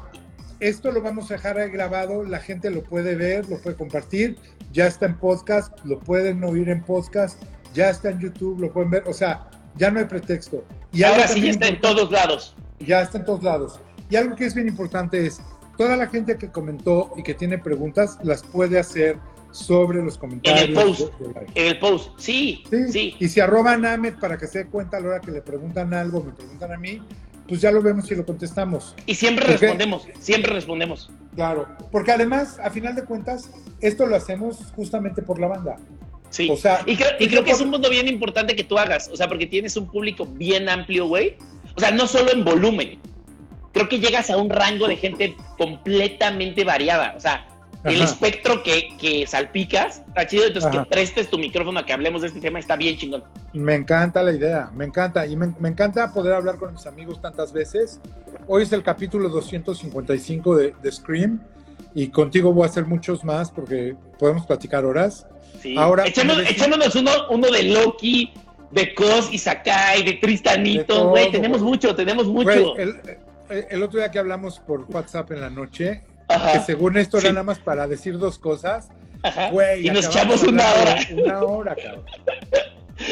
esto 0.61 0.91
lo 0.91 1.03
vamos 1.03 1.31
a 1.31 1.35
dejar 1.35 1.71
grabado, 1.71 2.25
la 2.25 2.41
gente 2.41 2.71
lo 2.71 2.83
puede 2.83 3.15
ver, 3.15 3.49
lo 3.49 3.59
puede 3.59 3.77
compartir, 3.77 4.37
ya 4.73 4.87
está 4.87 5.07
en 5.07 5.19
podcast, 5.19 5.73
lo 5.85 5.99
pueden 5.99 6.43
oír 6.45 6.69
en 6.69 6.83
podcast, 6.83 7.43
ya 7.75 7.91
está 7.91 8.11
en 8.11 8.21
YouTube, 8.21 8.61
lo 8.61 8.73
pueden 8.73 8.91
ver, 8.91 9.05
o 9.07 9.13
sea, 9.13 9.49
ya 9.77 9.91
no 9.91 9.99
hay 9.99 10.07
pretexto. 10.07 10.65
Y 10.93 11.03
ahora 11.03 11.29
sí 11.29 11.43
ya 11.43 11.51
está 11.51 11.69
en 11.69 11.81
todos 11.81 12.11
lados. 12.11 12.57
ya 12.81 13.03
está 13.03 13.19
en 13.19 13.25
todos 13.25 13.43
lados. 13.43 13.81
Y 14.09 14.17
algo 14.17 14.35
que 14.35 14.47
es 14.47 14.55
bien 14.55 14.69
importante 14.69 15.27
es, 15.27 15.41
toda 15.77 15.97
la 15.97 16.07
gente 16.07 16.39
que 16.39 16.49
comentó 16.49 17.13
y 17.17 17.23
que 17.23 17.35
tiene 17.35 17.59
preguntas, 17.59 18.19
las 18.23 18.43
puede 18.43 18.79
hacer 18.79 19.19
sobre 19.57 20.03
los 20.03 20.19
comentarios. 20.19 20.71
post. 20.85 21.01
de- 21.19 21.27
de 21.29 21.35
live. 21.35 21.47
En 21.55 21.67
el 21.67 21.79
post, 21.79 22.11
sí, 22.19 22.63
Sí. 22.71 22.93
sí. 22.93 23.17
Y 23.19 23.29
si 23.29 23.41
arroban 23.41 23.85
a 23.85 23.95
Ahmed 23.95 24.15
para 24.21 24.37
que 24.39 24.47
se 24.47 24.61
dé 24.61 24.67
cuenta 24.67 24.97
a 24.99 25.01
la 25.01 25.09
hora 25.09 25.21
que 25.21 25.31
le 25.31 25.41
preguntan 25.41 25.93
algo, 25.95 26.23
me 26.23 26.33
preguntan 26.33 26.73
a 26.73 26.77
mí, 26.79 27.01
pues 27.49 27.61
ya 27.61 27.71
lo 27.71 27.81
vemos 27.81 28.11
y 28.11 28.15
lo 28.17 28.27
contestamos. 28.27 28.95
Y 29.07 29.15
siempre 29.15 29.47
respondemos, 29.47 30.07
siempre 30.19 30.53
respondemos. 30.53 31.11
Claro. 31.35 31.67
Porque 31.93 32.13
además, 32.13 32.59
a 32.63 32.71
final 32.71 32.95
de 32.95 33.05
cuentas, 33.05 33.51
esto 33.81 34.07
lo 34.07 34.17
hacemos 34.17 34.59
justamente 34.75 35.23
por 35.23 35.39
la 35.41 35.47
banda. 35.49 35.77
Sí. 36.31 36.49
O 36.51 36.57
sea, 36.57 36.81
y 36.87 36.97
creo, 36.97 37.11
y 37.21 37.29
creo 37.29 37.45
que 37.45 37.53
es 37.53 37.61
un 37.61 37.71
mundo 37.71 37.89
bien 37.89 38.09
importante 38.09 38.57
que 38.57 38.65
tú 38.65 38.77
hagas, 38.79 39.09
o 39.13 39.17
sea, 39.17 39.29
porque 39.29 39.47
tienes 39.47 39.77
un 39.77 39.87
público 39.91 40.27
bien 40.27 40.69
amplio, 40.69 41.07
güey. 41.07 41.37
O 41.77 41.81
sea, 41.81 41.91
no 41.93 42.07
solo 42.07 42.33
en 42.33 42.45
volumen. 42.45 42.99
Creo 43.73 43.89
que 43.89 44.01
llegas 44.01 44.29
a 44.31 44.37
un 44.39 44.51
rango 44.51 44.89
de 44.89 44.97
gente 44.97 45.37
completamente 45.59 46.65
variada. 46.65 47.15
O 47.17 47.21
sea, 47.21 47.47
el 47.87 48.03
espectro 48.03 48.63
que, 48.63 48.89
que 48.99 49.27
salpicas 49.27 50.03
está 50.09 50.27
chido. 50.27 50.45
Entonces, 50.47 50.71
Ajá. 50.71 50.85
que 50.85 50.91
prestes 50.91 51.29
tu 51.31 51.39
micrófono 51.39 51.81
a 51.81 51.87
que 51.87 51.93
hablemos 51.93 52.23
de 52.23 52.29
este 52.29 52.41
tema 52.41 52.59
está 52.59 52.77
bien 52.77 52.97
chingón. 52.97 53.25
Me 53.53 53.75
encanta 53.75 54.23
la 54.23 54.33
idea, 54.33 54.71
me 54.75 54.85
encanta. 54.85 55.27
Y 55.27 55.37
me, 55.37 55.53
me 55.59 55.69
encanta 55.69 56.13
poder 56.13 56.35
hablar 56.35 56.57
con 56.57 56.73
mis 56.73 56.87
amigos 56.87 57.21
tantas 57.21 57.53
veces. 57.53 58.01
Hoy 58.47 58.63
es 58.65 58.73
el 58.73 58.83
capítulo 58.83 59.29
255 59.29 60.57
de, 60.57 60.75
de 60.83 60.93
Scream. 60.93 61.41
Y 61.95 62.09
contigo 62.09 62.53
voy 62.53 62.65
a 62.65 62.67
hacer 62.67 62.85
muchos 62.85 63.25
más 63.25 63.51
porque 63.51 63.95
podemos 64.19 64.45
platicar 64.47 64.85
horas. 64.85 65.27
Sí. 65.63 65.75
Ahora, 65.79 66.05
decía- 66.05 66.25
echémonos 66.49 66.95
uno, 66.95 67.11
uno 67.31 67.51
de 67.51 67.63
Loki, 67.63 68.33
de 68.71 68.95
Cos 68.95 69.29
y 69.33 69.39
Sakai, 69.39 70.03
de 70.05 70.13
Tristanito, 70.15 71.09
güey. 71.09 71.31
Tenemos 71.31 71.63
mucho, 71.63 71.95
tenemos 71.95 72.27
mucho. 72.27 72.77
El- 72.77 73.01
el 73.49 73.83
otro 73.83 73.99
día 74.01 74.11
que 74.11 74.19
hablamos 74.19 74.59
por 74.59 74.83
WhatsApp 74.91 75.31
en 75.33 75.41
la 75.41 75.49
noche, 75.51 76.03
que 76.29 76.61
según 76.67 76.97
esto 76.97 77.19
Sí. 77.21 77.27
era 77.27 77.35
nada 77.35 77.45
más 77.45 77.59
para 77.59 77.87
decir 77.87 78.19
dos 78.19 78.39
cosas, 78.39 78.89
ajá. 79.23 79.51
güey. 79.51 79.87
Y 79.87 79.91
nos 79.91 80.07
echamos 80.07 80.43
una 80.43 80.65
hora. 80.75 80.97
Una 81.13 81.43
hora, 81.43 81.77
cabrón. 81.77 82.05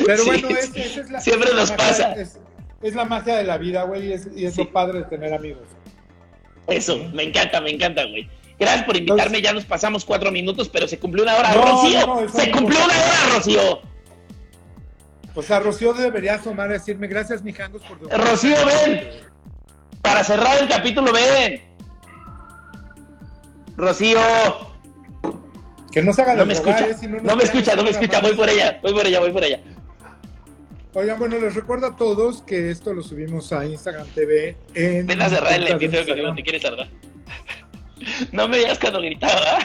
Pero 0.07 0.19
Sí, 0.25 0.27
bueno, 0.31 0.49
es, 0.51 0.75
esa 0.75 1.01
es 1.03 1.11
la, 1.11 1.21
Siempre 1.21 1.49
es 1.51 1.55
la 1.55 1.61
nos 1.61 1.71
magia- 1.71 1.87
pasa. 1.89 2.13
Es, 2.15 2.39
es 2.83 2.95
la 2.95 3.05
magia 3.05 3.37
de 3.37 3.45
la 3.45 3.59
vida, 3.59 3.83
güey, 3.85 4.09
y 4.09 4.13
es, 4.13 4.29
y 4.35 4.47
es 4.47 4.55
Sí. 4.55 4.65
lo 4.65 4.73
padre 4.73 5.01
de 5.01 5.05
tener 5.05 5.33
amigos. 5.35 5.63
Eso, 6.67 6.97
me 7.13 7.23
encanta, 7.25 7.61
me 7.61 7.71
encanta, 7.71 8.05
güey. 8.05 8.29
Gracias 8.59 8.85
por 8.85 8.97
invitarme, 8.97 9.43
ya 9.43 9.53
nos 9.53 9.65
pasamos 9.65 10.05
cuatro 10.05 10.31
minutos, 10.31 10.69
pero 10.69 10.89
se 10.89 10.99
cumplió 10.99 11.25
una 11.25 11.35
hora. 11.37 11.55
No, 11.55 11.63
¡Rocío! 11.63 12.07
no, 12.07 12.29
¡Se 12.29 12.51
cumplió 12.51 12.79
una 12.85 12.95
hora, 12.95 13.35
Rocío! 13.37 13.81
O 15.35 15.43
sea, 15.43 15.59
Rocío 15.61 15.93
debería 15.93 16.35
asomar 16.35 16.71
y 16.71 16.75
decirme 16.75 17.09
gracias, 17.09 17.43
mijangos, 17.43 17.83
por 17.83 17.99
Rocío, 18.11 18.57
ven. 18.65 19.11
Para 20.01 20.23
cerrar 20.23 20.59
el 20.63 20.69
capítulo, 20.69 21.13
ven. 21.13 21.61
Rocío, 23.77 24.21
Que 25.93 26.03
no 26.03 26.13
se 26.13 26.23
haga 26.23 26.35
no 26.35 26.47
me 26.47 26.53
escucha, 26.55 26.87
eh, 26.87 26.95
si 26.95 27.07
no 27.07 27.37
me 27.37 27.45
escucha, 27.45 27.75
no 27.77 27.83
me 27.83 27.91
escucha, 27.91 28.21
voy 28.21 28.35
por 28.35 28.49
ella, 28.49 28.79
voy 28.83 28.93
por 28.93 29.07
ella, 29.07 29.21
voy 29.21 29.33
por 29.33 29.45
ella. 29.45 29.61
Oigan, 30.97 31.19
bueno, 31.19 31.39
les 31.39 31.55
recuerdo 31.55 31.89
a 31.89 31.97
todos 31.97 32.43
que 32.43 32.71
esto 32.71 32.95
lo 32.95 33.03
subimos 33.03 33.53
a 33.53 33.67
Instagram 33.67 34.07
TV 34.09 34.57
en... 34.75 35.07
Ven 35.09 35.23
a 35.23 35.29
cerrar 35.29 35.55
el 35.55 35.67
episodio 35.67 36.05
que 36.05 36.11
Instagram. 36.13 36.37
te 36.37 36.43
quieres 36.43 36.63
cerrar. 36.63 36.89
No 38.33 38.49
me 38.49 38.59
digas 38.59 38.79
cuando 38.79 39.01
gritaba. 39.01 39.59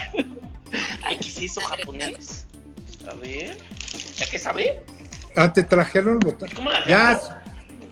Ay, 1.03 1.17
¿qué 1.17 1.27
es 1.27 1.41
eso 1.41 1.61
japonés? 1.61 2.47
A 3.09 3.13
ver. 3.15 3.57
¿Ya 4.15 4.25
qué 4.29 4.39
sabe? 4.39 4.81
Ah, 5.35 5.51
te 5.51 5.63
trajeron 5.63 6.13
el 6.13 6.19
botón. 6.19 6.49
¿Cómo 6.55 6.69
la 6.71 6.85
Ya, 6.87 7.19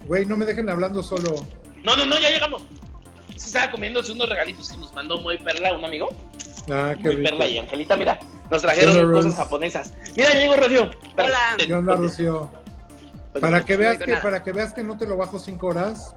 güey, 0.05 0.26
no 0.26 0.38
me 0.38 0.45
dejen 0.45 0.70
hablando 0.70 1.03
solo. 1.03 1.45
No, 1.84 1.97
no, 1.97 2.05
no, 2.05 2.18
ya 2.20 2.30
llegamos. 2.30 2.63
Se 3.36 3.47
estaba 3.47 3.71
comiéndose 3.71 4.11
unos 4.11 4.30
regalitos 4.30 4.69
que 4.71 4.78
nos 4.78 4.93
mandó 4.93 5.19
Moy 5.21 5.38
Perla, 5.38 5.73
un 5.78 5.86
amigo. 5.86 6.09
Ah, 6.69 6.93
qué 6.97 7.03
Moy 7.03 7.15
rico. 7.17 7.30
Perla 7.30 7.47
y 7.47 7.57
Angelita, 7.59 7.95
mira. 7.97 8.19
Nos 8.49 8.61
trajeron 8.61 9.11
cosas 9.11 9.25
Rose. 9.25 9.38
japonesas. 9.38 9.93
Mira, 10.15 10.34
llegó 10.34 10.55
Rocío. 10.55 10.89
Hola. 11.17 11.38
¿Qué 11.57 11.73
onda, 11.73 11.95
Rocío? 11.95 12.49
Para 13.39 13.63
que 13.65 13.78
veas 13.78 13.97
que, 13.97 14.15
para 14.15 14.41
que 14.43 14.51
veas 14.51 14.73
que 14.73 14.84
no 14.84 14.97
te 14.97 15.05
lo 15.05 15.17
bajo 15.17 15.38
cinco 15.38 15.67
horas, 15.67 16.15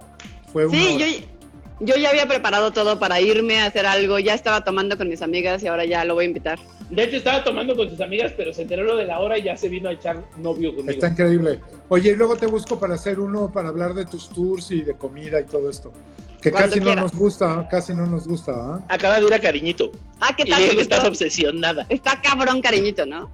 fue 0.52 0.66
una 0.66 0.78
Sí, 0.78 0.94
hora. 0.94 1.06
yo, 1.06 1.94
yo 1.94 1.96
ya 1.96 2.10
había 2.10 2.26
preparado 2.26 2.72
todo 2.72 2.98
para 2.98 3.20
irme 3.20 3.60
a 3.60 3.66
hacer 3.66 3.84
algo, 3.84 4.18
ya 4.18 4.32
estaba 4.34 4.64
tomando 4.64 4.96
con 4.96 5.08
mis 5.08 5.20
amigas 5.20 5.62
y 5.62 5.66
ahora 5.66 5.84
ya 5.84 6.04
lo 6.04 6.14
voy 6.14 6.24
a 6.24 6.28
invitar. 6.28 6.58
De 6.88 7.04
hecho, 7.04 7.16
estaba 7.16 7.44
tomando 7.44 7.76
con 7.76 7.90
sus 7.90 8.00
amigas, 8.00 8.32
pero 8.36 8.54
se 8.54 8.62
enteró 8.62 8.84
lo 8.84 8.96
de 8.96 9.04
la 9.04 9.18
hora 9.20 9.36
y 9.38 9.42
ya 9.42 9.56
se 9.56 9.68
vino 9.68 9.88
a 9.88 9.92
echar 9.92 10.22
novio 10.38 10.70
conmigo. 10.74 10.90
Está 10.90 11.08
increíble. 11.08 11.60
Oye, 11.88 12.10
y 12.12 12.16
luego 12.16 12.36
te 12.36 12.46
busco 12.46 12.78
para 12.80 12.94
hacer 12.94 13.20
uno 13.20 13.52
para 13.52 13.68
hablar 13.68 13.92
de 13.94 14.06
tus 14.06 14.28
tours 14.30 14.70
y 14.70 14.82
de 14.82 14.94
comida 14.94 15.40
y 15.40 15.44
todo 15.44 15.68
esto. 15.68 15.92
Que 16.40 16.50
Cuando 16.50 16.70
casi 16.70 16.80
no 16.80 16.94
nos 16.94 17.12
gusta, 17.12 17.68
casi 17.70 17.94
no 17.94 18.06
nos 18.06 18.26
gusta, 18.26 18.52
¿ah? 18.54 18.80
Acaba 18.88 19.20
de 19.20 19.26
ir 19.26 19.34
a 19.34 19.38
cariñito. 19.40 19.92
Ah, 20.20 20.34
¿qué 20.34 20.44
Y 20.46 20.50
tal? 20.50 20.58
dije 20.58 20.70
¿Te 20.70 20.76
que 20.76 20.82
estás 20.82 21.04
obsesionada. 21.04 21.86
Está 21.90 22.20
cabrón, 22.22 22.62
cariñito, 22.62 23.04
¿no? 23.04 23.30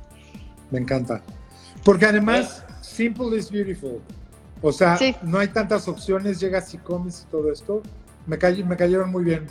Me 0.73 0.81
encanta. 0.81 1.23
Porque 1.85 2.07
además, 2.07 2.65
simple 2.81 3.37
is 3.37 3.49
beautiful. 3.51 4.01
O 4.61 4.73
sea, 4.73 4.97
Sí. 4.97 5.15
no 5.23 5.39
hay 5.39 5.49
tantas 5.49 5.87
opciones, 5.87 6.41
llegas 6.41 6.75
y 6.75 6.79
comes 6.79 7.25
y 7.27 7.31
todo 7.31 7.53
esto. 7.53 7.83
Me, 8.27 8.39
cay- 8.39 8.65
me 8.65 8.77
cayeron 8.77 9.11
muy 9.13 9.23
bien. 9.23 9.47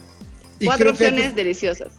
Y 0.59 0.65
Cuatro 0.65 0.85
que 0.87 0.91
opciones 0.91 1.33
deliciosas. 1.35 1.93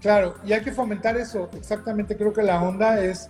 Claro, 0.00 0.36
y 0.46 0.52
hay 0.54 0.62
que 0.62 0.72
fomentar 0.72 1.16
eso. 1.18 1.50
Exactamente, 1.54 2.16
creo 2.16 2.32
que 2.32 2.42
la 2.42 2.62
onda 2.62 3.04
es, 3.04 3.28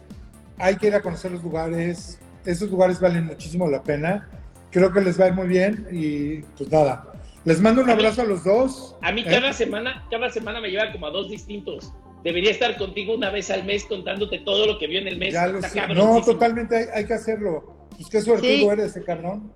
hay 0.57 0.77
que 0.77 0.87
ir 0.87 0.95
a 0.95 1.01
conocer 1.03 1.33
los 1.33 1.43
lugares. 1.43 2.19
Esos 2.45 2.71
lugares 2.71 3.01
valen 3.01 3.27
muchísimo 3.27 3.69
la 3.69 3.83
pena. 3.83 4.29
Creo 4.71 4.93
que 4.93 5.01
les 5.01 5.21
va 5.21 5.25
a 5.25 5.29
ir 5.29 5.35
muy 5.35 5.49
bien 5.49 5.87
y 5.91 6.43
pues 6.57 6.71
nada. 6.71 7.09
Les 7.45 7.61
mando 7.61 7.83
un 7.83 7.91
A 7.91 7.95
mí- 7.95 8.01
abrazo 8.01 8.23
a 8.23 8.25
los 8.25 8.45
dos. 8.45 8.97
A 9.03 9.13
mí 9.13 9.23
¿eh? 9.23 9.27
cada 9.29 9.53
semana, 9.53 10.07
cada 10.11 10.31
semana 10.31 10.61
me 10.61 10.69
lleva 10.71 10.93
como 10.93 11.07
a 11.07 11.11
dos 11.11 11.29
distintos. 11.31 11.93
Debería 12.23 12.51
estar 12.53 12.77
contigo 12.77 13.15
una 13.15 13.31
vez 13.31 13.51
al 13.51 13.65
mes 13.65 13.85
contándote 13.85 14.39
todo 14.41 14.67
lo 14.67 14.79
que 14.79 14.87
vio 14.87 15.01
en 15.01 15.09
el 15.09 15.19
mes. 15.19 15.33
Ya 15.35 15.49
lo 15.49 15.61
sé. 15.61 15.81
No, 15.95 16.23
totalmente 16.23 16.77
hay, 16.77 16.85
hay 16.95 17.05
que 17.07 17.15
hacerlo. 17.15 17.89
Pues 17.97 18.09
qué 18.09 18.21
suertudo 18.23 18.49
Sí. 18.49 18.65
eres, 18.65 18.87
ese 18.91 19.03
cabrón. 19.05 19.53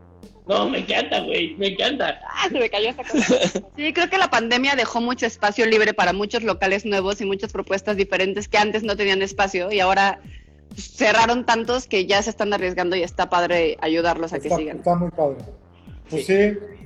No, 0.48 0.68
me 0.68 0.78
encanta, 0.78 1.20
güey, 1.20 1.56
me 1.56 1.68
encanta. 1.68 2.20
Ah, 2.28 2.48
se 2.48 2.58
me 2.58 2.68
cayó 2.70 2.88
esta 2.90 3.02
cosa. 3.04 3.34
Sí, 3.76 3.92
creo 3.92 4.08
que 4.10 4.18
la 4.18 4.30
pandemia 4.30 4.74
dejó 4.76 5.00
mucho 5.00 5.26
espacio 5.26 5.66
libre 5.66 5.92
para 5.94 6.12
muchos 6.12 6.42
locales 6.44 6.84
nuevos 6.86 7.20
y 7.20 7.24
muchas 7.24 7.52
propuestas 7.52 7.96
diferentes 7.96 8.46
que 8.48 8.58
antes 8.58 8.82
no 8.84 8.96
tenían 8.96 9.22
espacio 9.22 9.72
y 9.72 9.80
ahora 9.80 10.20
pues, 10.68 10.92
cerraron 10.92 11.46
tantos 11.46 11.86
que 11.88 12.06
ya 12.06 12.22
se 12.22 12.30
están 12.30 12.52
arriesgando 12.52 12.94
y 12.96 13.02
está 13.02 13.28
padre 13.28 13.76
ayudarlos 13.80 14.32
a 14.32 14.38
que 14.38 14.50
sigan. 14.50 14.78
está 14.78 14.94
muy 14.94 15.10
padde. 15.10 15.36
Pues 16.10 16.26
sí, 16.26 16.34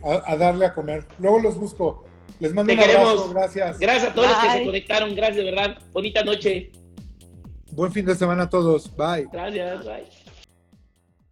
a, 0.05 0.33
a 0.33 0.37
darle 0.37 0.67
a 0.67 0.75
comer. 0.75 1.07
Luego 1.19 1.39
los 1.41 1.57
busco. 1.59 2.05
Les 2.39 2.55
mando 2.55 2.73
Te 2.73 2.79
un 2.79 2.81
abrazo, 2.81 3.01
queremos. 3.05 3.35
gracias. 3.35 3.79
Gracias 3.79 4.11
a 4.11 4.15
todos 4.15 4.29
los 4.29 4.39
que 4.39 4.51
se 4.51 4.65
conectaron. 4.65 5.15
Gracias, 5.15 5.37
de 5.37 5.45
verdad. 5.45 5.79
Bonita 5.93 6.25
noche. 6.25 6.73
Buen 7.73 7.93
fin 7.93 8.07
de 8.07 8.15
semana 8.15 8.45
a 8.45 8.49
todos. 8.49 8.95
Bye. 8.97 9.29
Gracias. 9.31 9.85
Bye. 9.85 10.20